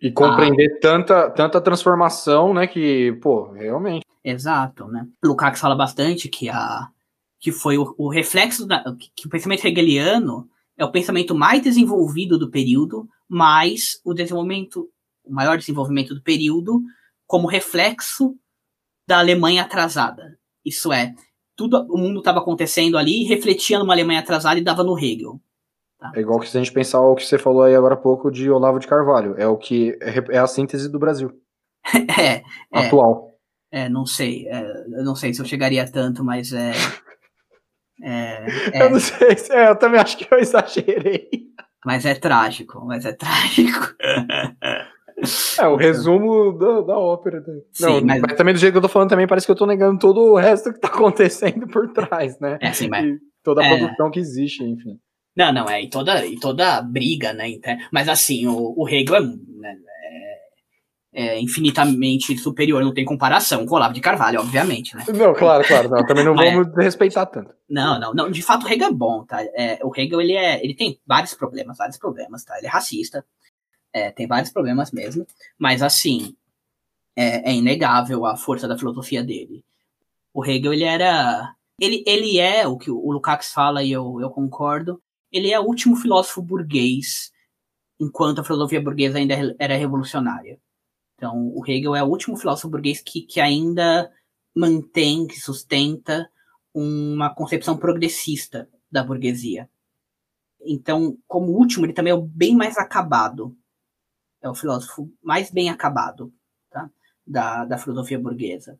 e 0.00 0.10
compreender 0.10 0.76
a... 0.76 0.80
tanta, 0.80 1.30
tanta 1.30 1.60
transformação, 1.60 2.54
né? 2.54 2.66
Que, 2.66 3.12
pô, 3.20 3.50
realmente. 3.52 4.04
Exato, 4.24 4.86
né? 4.86 5.06
Lukács 5.24 5.60
fala 5.60 5.74
bastante 5.74 6.28
que 6.28 6.48
a 6.48 6.88
que 7.40 7.52
foi 7.52 7.78
o, 7.78 7.94
o 7.96 8.08
reflexo 8.08 8.66
da, 8.66 8.82
que 9.14 9.26
o 9.26 9.30
pensamento 9.30 9.64
hegeliano 9.64 10.48
é 10.76 10.84
o 10.84 10.90
pensamento 10.90 11.34
mais 11.34 11.62
desenvolvido 11.62 12.38
do 12.38 12.50
período, 12.50 13.08
mas 13.28 14.00
o 14.04 14.12
desenvolvimento, 14.12 14.88
o 15.24 15.32
maior 15.32 15.56
desenvolvimento 15.56 16.14
do 16.14 16.22
período, 16.22 16.82
como 17.26 17.46
reflexo 17.46 18.34
da 19.06 19.18
Alemanha 19.18 19.62
atrasada. 19.62 20.38
Isso 20.64 20.92
é, 20.92 21.14
tudo 21.54 21.86
o 21.90 21.96
mundo 21.96 22.18
estava 22.18 22.38
acontecendo 22.38 22.98
ali, 22.98 23.24
refletia 23.24 23.78
numa 23.78 23.92
Alemanha 23.92 24.20
atrasada 24.20 24.58
e 24.58 24.64
dava 24.64 24.84
no 24.84 24.98
Hegel. 24.98 25.40
Tá? 25.98 26.12
É 26.14 26.20
igual 26.20 26.38
que 26.38 26.48
se 26.48 26.56
a 26.56 26.60
gente 26.62 26.72
pensar 26.72 27.00
o 27.00 27.16
que 27.16 27.26
você 27.26 27.36
falou 27.36 27.62
aí 27.62 27.74
agora 27.74 27.94
há 27.94 27.98
pouco 27.98 28.30
de 28.30 28.48
Olavo 28.48 28.78
de 28.78 28.86
Carvalho. 28.86 29.34
É 29.36 29.46
o 29.48 29.56
que 29.56 29.98
é, 30.00 30.36
é 30.36 30.38
a 30.38 30.46
síntese 30.46 30.88
do 30.88 30.98
Brasil. 30.98 31.32
é, 32.18 32.36
é, 32.36 32.44
atual. 32.72 33.32
É, 33.72 33.88
não 33.88 34.06
sei. 34.06 34.46
É, 34.48 34.60
eu 34.92 35.04
não 35.04 35.16
sei 35.16 35.34
se 35.34 35.40
eu 35.40 35.46
chegaria 35.46 35.90
tanto, 35.90 36.24
mas 36.24 36.52
é. 36.52 36.72
é, 38.02 38.46
é. 38.78 38.82
eu 38.84 38.90
não 38.90 39.00
sei. 39.00 39.36
É, 39.50 39.68
eu 39.68 39.76
também 39.76 40.00
acho 40.00 40.16
que 40.16 40.32
eu 40.32 40.38
exagerei. 40.38 41.28
Mas 41.84 42.06
é 42.06 42.14
trágico, 42.14 42.84
mas 42.84 43.04
é 43.04 43.12
trágico. 43.12 43.94
É, 45.58 45.66
o 45.66 45.74
resumo 45.74 46.52
da, 46.56 46.80
da 46.82 46.98
ópera. 46.98 47.42
Sim, 47.72 47.84
não, 47.84 48.00
mas... 48.02 48.20
mas... 48.20 48.34
também 48.34 48.54
do 48.54 48.60
jeito 48.60 48.72
que 48.72 48.78
eu 48.78 48.82
tô 48.82 48.88
falando 48.88 49.10
também, 49.10 49.26
parece 49.26 49.46
que 49.46 49.50
eu 49.50 49.56
tô 49.56 49.66
negando 49.66 49.98
todo 49.98 50.20
o 50.20 50.36
resto 50.36 50.72
que 50.72 50.78
tá 50.78 50.86
acontecendo 50.94 51.66
por 51.66 51.92
trás, 51.92 52.38
né? 52.38 52.56
É, 52.60 52.72
sim, 52.72 52.88
mas... 52.88 53.04
E 53.04 53.18
toda 53.42 53.62
a 53.62 53.66
é... 53.66 53.76
produção 53.76 54.10
que 54.10 54.20
existe, 54.20 54.62
enfim. 54.62 55.00
Não, 55.38 55.52
não, 55.52 55.70
é, 55.70 55.80
e 55.80 55.88
toda, 55.88 56.26
e 56.26 56.36
toda 56.36 56.82
briga, 56.82 57.32
né? 57.32 57.46
Mas 57.92 58.08
assim, 58.08 58.48
o, 58.48 58.74
o 58.76 58.88
Hegel 58.88 59.14
é, 59.14 59.20
né, 59.20 59.78
é, 61.12 61.40
infinitamente 61.40 62.36
superior, 62.36 62.82
não 62.82 62.92
tem 62.92 63.04
comparação 63.04 63.64
com 63.64 63.72
o 63.72 63.76
Olavo 63.76 63.94
de 63.94 64.00
Carvalho, 64.00 64.40
obviamente, 64.40 64.96
né? 64.96 65.04
Não, 65.14 65.32
claro, 65.32 65.64
claro, 65.64 65.88
não, 65.90 66.04
também 66.04 66.24
não 66.24 66.34
vamos 66.36 66.74
respeitar 66.74 67.24
tanto. 67.26 67.54
Não, 67.70 68.00
não, 68.00 68.12
não, 68.12 68.28
de 68.32 68.42
fato 68.42 68.66
o 68.66 68.68
Hegel 68.68 68.88
é 68.88 68.92
bom, 68.92 69.24
tá? 69.24 69.40
É, 69.54 69.78
o 69.84 69.92
Hegel, 69.96 70.20
ele, 70.20 70.32
é, 70.32 70.60
ele 70.60 70.74
tem 70.74 70.98
vários 71.06 71.34
problemas, 71.34 71.78
vários 71.78 71.98
problemas, 71.98 72.44
tá? 72.44 72.58
Ele 72.58 72.66
é 72.66 72.70
racista, 72.70 73.24
é, 73.92 74.10
tem 74.10 74.26
vários 74.26 74.50
problemas 74.50 74.90
mesmo, 74.90 75.24
mas 75.56 75.84
assim, 75.84 76.34
é, 77.14 77.48
é, 77.48 77.54
inegável 77.54 78.26
a 78.26 78.36
força 78.36 78.66
da 78.66 78.76
filosofia 78.76 79.22
dele. 79.22 79.64
O 80.34 80.44
Hegel, 80.44 80.72
ele 80.72 80.84
era... 80.84 81.54
Ele, 81.80 82.02
ele 82.08 82.40
é, 82.40 82.66
o 82.66 82.76
que 82.76 82.90
o 82.90 83.12
Lukács 83.12 83.52
fala 83.52 83.84
e 83.84 83.92
eu, 83.92 84.20
eu 84.20 84.30
concordo, 84.30 85.00
ele 85.32 85.50
é 85.52 85.60
o 85.60 85.64
último 85.64 85.96
filósofo 85.96 86.42
burguês, 86.42 87.32
enquanto 88.00 88.40
a 88.40 88.44
filosofia 88.44 88.80
burguesa 88.80 89.18
ainda 89.18 89.34
era 89.58 89.76
revolucionária. 89.76 90.60
Então, 91.16 91.52
o 91.54 91.62
Hegel 91.66 91.96
é 91.96 92.02
o 92.02 92.08
último 92.08 92.36
filósofo 92.36 92.68
burguês 92.68 93.00
que, 93.00 93.22
que 93.22 93.40
ainda 93.40 94.10
mantém, 94.54 95.26
que 95.26 95.38
sustenta 95.40 96.30
uma 96.72 97.34
concepção 97.34 97.76
progressista 97.76 98.68
da 98.90 99.02
burguesia. 99.02 99.68
Então, 100.60 101.18
como 101.26 101.52
último, 101.52 101.86
ele 101.86 101.92
também 101.92 102.12
é 102.12 102.16
o 102.16 102.22
bem 102.22 102.54
mais 102.54 102.76
acabado. 102.78 103.56
É 104.40 104.48
o 104.48 104.54
filósofo 104.54 105.12
mais 105.22 105.50
bem 105.50 105.70
acabado 105.70 106.32
tá? 106.70 106.88
da, 107.26 107.64
da 107.64 107.78
filosofia 107.78 108.18
burguesa. 108.18 108.78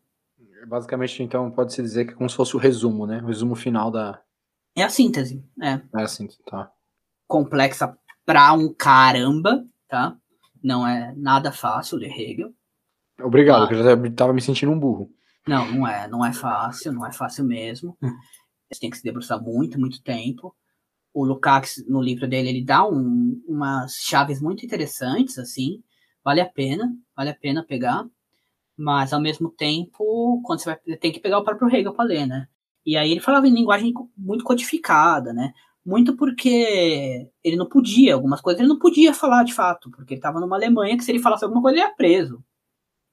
Basicamente, 0.67 1.21
então, 1.23 1.51
pode-se 1.51 1.81
dizer 1.81 2.05
que 2.05 2.11
é 2.11 2.15
como 2.15 2.29
se 2.29 2.35
fosse 2.35 2.55
o 2.55 2.59
resumo, 2.59 3.05
né? 3.05 3.21
O 3.21 3.27
resumo 3.27 3.55
final 3.55 3.91
da. 3.91 4.21
É 4.79 4.83
a 4.83 4.89
síntese, 4.89 5.43
é. 5.61 5.81
É 5.99 6.03
a 6.03 6.07
síntese, 6.07 6.39
tá. 6.45 6.71
Complexa 7.27 7.97
pra 8.25 8.53
um 8.53 8.73
caramba, 8.73 9.65
tá? 9.87 10.15
Não 10.63 10.87
é 10.87 11.13
nada 11.17 11.51
fácil 11.51 11.97
ler 11.97 12.17
Hegel. 12.17 12.53
Obrigado, 13.21 13.67
que 13.67 13.73
eu 13.73 13.83
já 13.83 13.93
estava 14.07 14.31
me 14.31 14.41
sentindo 14.41 14.71
um 14.71 14.79
burro. 14.79 15.11
Não, 15.45 15.69
não 15.71 15.87
é, 15.87 16.07
não 16.07 16.25
é 16.25 16.31
fácil, 16.31 16.93
não 16.93 17.05
é 17.05 17.11
fácil 17.11 17.43
mesmo. 17.43 17.97
Hum. 18.01 18.15
Você 18.71 18.79
tem 18.79 18.89
que 18.89 18.97
se 18.97 19.03
debruçar 19.03 19.41
muito, 19.41 19.79
muito 19.79 20.01
tempo. 20.01 20.55
O 21.13 21.25
Lukács, 21.25 21.83
no 21.87 22.01
livro 22.01 22.27
dele, 22.27 22.49
ele 22.49 22.63
dá 22.63 22.87
um, 22.87 23.41
umas 23.47 23.95
chaves 23.95 24.41
muito 24.41 24.65
interessantes, 24.65 25.37
assim. 25.37 25.83
Vale 26.23 26.39
a 26.39 26.45
pena, 26.45 26.95
vale 27.15 27.31
a 27.31 27.35
pena 27.35 27.65
pegar. 27.65 28.05
Mas, 28.77 29.11
ao 29.11 29.19
mesmo 29.19 29.49
tempo, 29.49 30.41
quando 30.45 30.59
você 30.59 30.69
vai, 30.69 30.97
tem 30.97 31.11
que 31.11 31.19
pegar 31.19 31.39
o 31.39 31.43
próprio 31.43 31.67
Hegel 31.67 31.93
para 31.93 32.05
ler, 32.05 32.25
né? 32.25 32.47
E 32.89 32.97
aí 32.97 33.11
ele 33.11 33.19
falava 33.19 33.47
em 33.47 33.53
linguagem 33.53 33.93
muito 34.17 34.43
codificada, 34.43 35.31
né? 35.31 35.53
Muito 35.85 36.15
porque 36.15 37.29
ele 37.43 37.55
não 37.55 37.67
podia, 37.69 38.15
algumas 38.15 38.41
coisas 38.41 38.59
ele 38.59 38.67
não 38.67 38.79
podia 38.79 39.13
falar 39.13 39.43
de 39.43 39.53
fato, 39.53 39.91
porque 39.91 40.15
ele 40.15 40.17
estava 40.17 40.39
numa 40.39 40.55
Alemanha 40.55 40.97
que 40.97 41.03
se 41.03 41.11
ele 41.11 41.19
falasse 41.19 41.43
alguma 41.43 41.61
coisa 41.61 41.77
ele 41.77 41.85
ia 41.85 41.93
preso. 41.93 42.43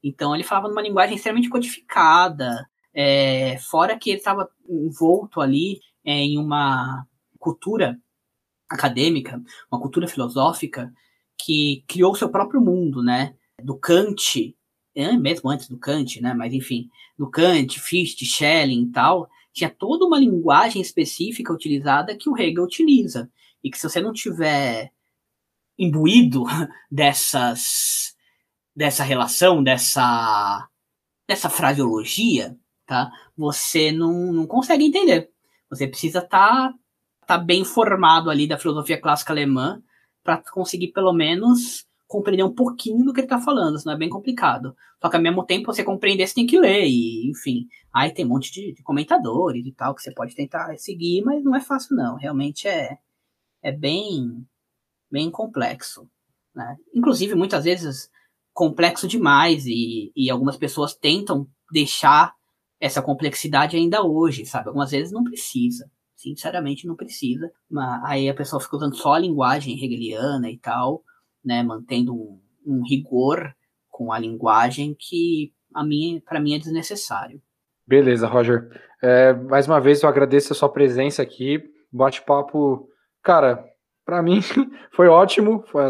Então 0.03 0.35
ele 0.35 0.45
falava 0.45 0.69
numa 0.69 0.81
linguagem 0.81 1.15
extremamente 1.15 1.51
codificada, 1.51 2.67
é, 2.95 3.59
fora 3.59 3.99
que 3.99 4.09
ele 4.09 4.19
estava 4.19 4.49
envolto 4.67 5.43
ali 5.43 5.79
é, 6.03 6.15
em 6.15 6.39
uma 6.39 7.07
cultura 7.39 8.01
acadêmica, 8.71 9.43
uma 9.71 9.79
cultura 9.79 10.09
filosófica 10.09 10.91
que 11.39 11.85
criou 11.87 12.15
seu 12.15 12.31
próprio 12.31 12.63
mundo, 12.63 13.03
né? 13.03 13.35
Do 13.63 13.79
Kant, 13.79 14.57
é, 14.95 15.13
mesmo 15.13 15.51
antes 15.51 15.69
do 15.69 15.77
Kant, 15.77 16.19
né? 16.23 16.33
Mas 16.33 16.55
enfim, 16.55 16.89
do 17.19 17.29
Kant, 17.31 17.79
Fichte, 17.79 18.25
Schelling 18.25 18.85
e 18.85 18.91
tal, 18.91 19.29
tinha 19.57 19.71
toda 19.71 20.05
uma 20.05 20.19
linguagem 20.19 20.83
específica 20.83 21.51
utilizada 21.51 22.15
que 22.15 22.29
o 22.29 22.37
Hegel 22.37 22.63
utiliza. 22.63 23.31
E 23.65 23.71
que 23.71 23.79
se 23.79 23.89
você 23.89 24.03
não 24.03 24.13
tiver 24.13 24.93
imbuído 25.79 26.45
dessas 26.93 28.15
dessa 28.75 29.03
relação, 29.03 29.63
dessa 29.63 30.69
dessa 31.27 31.49
fraseologia, 31.49 32.55
tá? 32.85 33.11
Você 33.35 33.91
não, 33.91 34.31
não 34.31 34.47
consegue 34.47 34.85
entender. 34.85 35.31
Você 35.71 35.89
precisa 35.89 36.19
estar 36.19 36.69
tá, 36.69 36.75
tá 37.27 37.39
bem 37.39 37.65
formado 37.65 38.29
ali 38.29 38.47
da 38.47 38.59
filosofia 38.59 39.01
clássica 39.01 39.33
alemã 39.33 39.83
para 40.23 40.37
conseguir 40.53 40.89
pelo 40.89 41.15
menos 41.15 41.86
compreender 42.07 42.45
um 42.45 42.55
pouquinho 42.55 43.05
do 43.05 43.13
que 43.13 43.21
ele 43.21 43.27
está 43.27 43.41
falando, 43.41 43.79
senão 43.79 43.95
é 43.95 43.99
bem 43.99 44.09
complicado. 44.09 44.77
Só 45.01 45.09
que 45.09 45.17
ao 45.17 45.23
mesmo 45.23 45.45
tempo 45.45 45.67
você 45.67 45.83
compreender, 45.83 46.27
você 46.27 46.35
tem 46.35 46.47
que 46.47 46.59
ler, 46.59 46.87
e 46.87 47.29
enfim. 47.31 47.67
Aí 47.93 48.13
tem 48.13 48.25
um 48.25 48.29
monte 48.29 48.53
de, 48.53 48.73
de 48.73 48.83
comentadores 48.83 49.67
e 49.67 49.73
tal 49.73 49.95
que 49.95 50.03
você 50.03 50.13
pode 50.13 50.35
tentar 50.35 50.77
seguir, 50.79 51.23
mas 51.23 51.43
não 51.43 51.55
é 51.55 51.61
fácil 51.61 51.97
não. 51.97 52.17
Realmente 52.17 52.69
é, 52.69 52.99
é 53.63 53.73
bem, 53.73 54.47
bem 55.11 55.31
complexo. 55.31 56.09
Né? 56.55 56.77
Inclusive, 56.95 57.35
muitas 57.35 57.65
vezes, 57.65 58.09
complexo 58.53 59.09
demais, 59.09 59.67
e, 59.67 60.13
e 60.15 60.31
algumas 60.31 60.57
pessoas 60.57 60.95
tentam 60.95 61.49
deixar 61.73 62.35
essa 62.79 63.03
complexidade 63.03 63.77
ainda 63.77 64.05
hoje, 64.05 64.47
sabe? 64.47 64.69
Algumas 64.69 64.91
vezes 64.91 65.13
não 65.13 65.25
precisa. 65.25 65.91
Sinceramente, 66.15 66.87
não 66.87 66.95
precisa. 66.95 67.51
Mas 67.69 68.05
aí 68.05 68.29
a 68.29 68.35
pessoa 68.35 68.61
fica 68.61 68.77
usando 68.77 68.97
só 68.97 69.15
a 69.15 69.19
linguagem 69.19 69.75
hegeliana 69.75 70.51
e 70.51 70.59
tal 70.59 71.03
né, 71.47 71.63
mantendo 71.63 72.13
um, 72.13 72.41
um 72.67 72.83
rigor 72.83 73.55
com 73.89 74.13
a 74.13 74.19
linguagem 74.19 74.95
que 74.99 75.53
a 75.73 75.85
mim, 75.85 76.21
para 76.27 76.41
mim 76.41 76.55
é 76.55 76.59
desnecessário. 76.59 77.41
Beleza, 77.87 78.27
Roger. 78.27 78.69
É, 79.01 79.33
mais 79.33 79.67
uma 79.69 79.81
vez 79.81 80.03
eu 80.03 80.09
agradeço 80.09 80.53
a 80.53 80.57
sua 80.57 80.69
presença 80.69 81.23
aqui. 81.23 81.63
Bate-papo, 81.93 82.89
cara, 83.23 83.65
para 84.05 84.21
mim 84.23 84.41
foi 84.93 85.07
ótimo 85.07 85.65
foi 85.69 85.83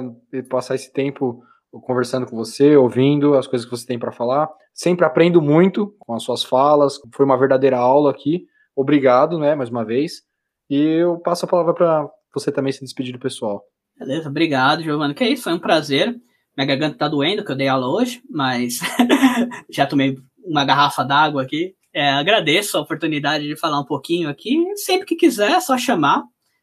passar 0.49 0.75
esse 0.75 0.93
tempo 0.93 1.43
conversando 1.83 2.27
com 2.27 2.37
você, 2.37 2.77
ouvindo 2.77 3.35
as 3.35 3.47
coisas 3.47 3.69
que 3.69 3.77
você 3.77 3.87
tem 3.87 3.99
para 3.99 4.13
falar. 4.13 4.49
Sempre 4.75 5.07
aprendo 5.07 5.41
muito 5.41 5.95
com 5.99 6.15
as 6.15 6.23
suas 6.23 6.45
falas. 6.45 6.99
Foi 7.15 7.25
uma 7.25 7.39
verdadeira 7.39 7.79
aula 7.79 8.11
aqui. 8.11 8.47
Obrigado, 8.75 9.39
né, 9.39 9.55
mais 9.55 9.71
uma 9.71 9.85
vez. 9.85 10.23
E 10.69 10.77
eu 10.77 11.19
passo 11.21 11.47
a 11.47 11.49
palavra 11.49 11.73
para 11.73 12.11
você 12.35 12.53
também 12.53 12.73
se 12.73 12.85
despedir 12.85 13.13
do 13.13 13.19
pessoal. 13.19 13.65
Beleza, 13.99 14.29
obrigado, 14.29 14.83
Giovanni. 14.83 15.15
Que 15.15 15.25
é 15.25 15.31
isso, 15.31 15.45
foi 15.45 15.55
um 15.55 15.59
prazer. 15.59 16.21
Minha 16.57 16.67
garganta 16.67 16.99
tá 16.99 17.09
doendo, 17.09 17.45
que 17.45 17.51
eu 17.51 17.57
dei 17.57 17.69
aula 17.69 17.89
hoje, 17.89 18.23
mas 18.29 18.81
já 19.71 19.87
tomei 19.87 20.17
uma 20.45 20.65
garrafa 20.65 21.03
d'água 21.03 21.43
aqui. 21.43 21.75
É, 21.95 22.11
agradeço 22.11 22.77
a 22.77 22.83
oportunidade 22.83 23.47
de 23.47 23.57
falar 23.57 23.81
um 23.81 23.85
pouquinho 23.85 24.29
aqui. 24.29 24.63
Sempre 24.77 25.07
que 25.07 25.17
quiser, 25.17 25.51
é 25.51 25.61
só 25.61 25.79
chamar. 25.79 26.23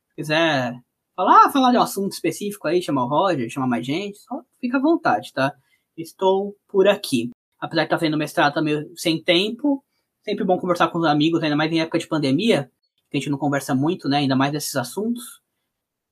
Se 0.10 0.16
quiser 0.16 0.76
falar, 1.16 1.52
falar 1.52 1.72
de 1.72 1.78
um 1.78 1.82
assunto 1.82 2.12
específico 2.12 2.68
aí, 2.68 2.82
chamar 2.82 3.06
o 3.06 3.08
Roger, 3.08 3.50
chamar 3.50 3.68
mais 3.68 3.86
gente, 3.86 4.20
só 4.20 4.42
fica 4.62 4.78
à 4.78 4.82
vontade, 4.82 5.34
tá? 5.34 5.54
Estou 5.98 6.56
por 6.68 6.88
aqui. 6.88 7.32
Apesar 7.60 7.82
de 7.82 7.86
estar 7.88 7.98
fazendo 7.98 8.18
mestrado 8.18 8.54
também 8.54 8.86
sem 8.96 9.24
tempo, 9.24 9.84
sempre 10.24 10.44
bom 10.44 10.58
conversar 10.60 10.90
com 10.90 11.00
os 11.00 11.06
amigos, 11.06 11.42
ainda 11.42 11.56
mais 11.56 11.72
em 11.72 11.82
época 11.82 11.98
de 11.98 12.08
pandemia, 12.08 12.70
que 13.10 13.18
a 13.18 13.20
gente 13.20 13.30
não 13.30 13.38
conversa 13.38 13.74
muito, 13.74 14.08
né? 14.08 14.18
Ainda 14.18 14.36
mais 14.36 14.52
desses 14.52 14.76
assuntos 14.76 15.43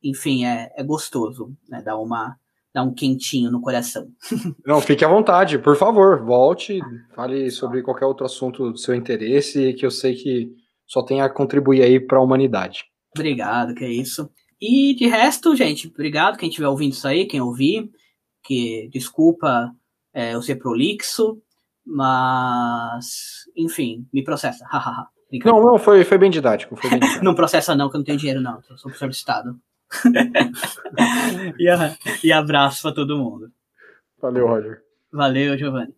enfim, 0.03 0.45
é, 0.45 0.71
é 0.75 0.83
gostoso, 0.83 1.55
né? 1.69 1.81
Dá 1.81 1.97
uma 1.97 2.37
dá 2.73 2.83
um 2.83 2.93
quentinho 2.93 3.51
no 3.51 3.61
coração. 3.61 4.07
Não, 4.65 4.79
fique 4.79 5.03
à 5.03 5.07
vontade, 5.07 5.59
por 5.59 5.75
favor, 5.75 6.23
volte, 6.23 6.79
fale 7.13 7.51
sobre 7.51 7.81
qualquer 7.81 8.05
outro 8.05 8.25
assunto 8.25 8.71
do 8.71 8.77
seu 8.77 8.95
interesse, 8.95 9.73
que 9.73 9.85
eu 9.85 9.91
sei 9.91 10.15
que 10.15 10.49
só 10.87 11.03
tem 11.03 11.21
a 11.21 11.29
contribuir 11.29 11.81
aí 11.81 11.99
para 11.99 12.17
a 12.17 12.21
humanidade. 12.21 12.85
Obrigado, 13.15 13.75
que 13.75 13.83
é 13.83 13.91
isso. 13.91 14.29
E 14.61 14.93
de 14.95 15.07
resto, 15.07 15.55
gente, 15.55 15.87
obrigado 15.87 16.37
quem 16.37 16.49
estiver 16.49 16.67
ouvindo 16.67 16.93
isso 16.93 17.07
aí, 17.07 17.25
quem 17.25 17.41
ouvir, 17.41 17.89
que 18.43 18.89
desculpa 18.91 19.71
é, 20.13 20.35
eu 20.35 20.41
ser 20.41 20.55
prolixo, 20.55 21.41
mas 21.85 23.45
enfim, 23.55 24.07
me 24.13 24.23
processa. 24.23 24.65
não, 25.43 25.61
não, 25.61 25.77
foi, 25.77 26.03
foi 26.03 26.17
bem 26.17 26.29
didático. 26.29 26.75
Foi 26.75 26.89
bem 26.89 26.99
didático. 27.01 27.25
não 27.25 27.35
processa 27.35 27.75
não, 27.75 27.89
que 27.89 27.95
eu 27.95 27.99
não 27.99 28.05
tenho 28.05 28.17
dinheiro 28.17 28.39
não, 28.39 28.61
sou 28.61 28.83
professor 28.83 29.09
de 29.09 29.15
Estado. 29.15 29.59
e, 31.59 32.27
e 32.27 32.31
abraço 32.31 32.83
para 32.83 32.95
todo 32.95 33.17
mundo. 33.17 33.51
Valeu, 34.21 34.47
Roger. 34.47 34.81
Valeu, 35.11 35.57
Giovanni. 35.57 35.89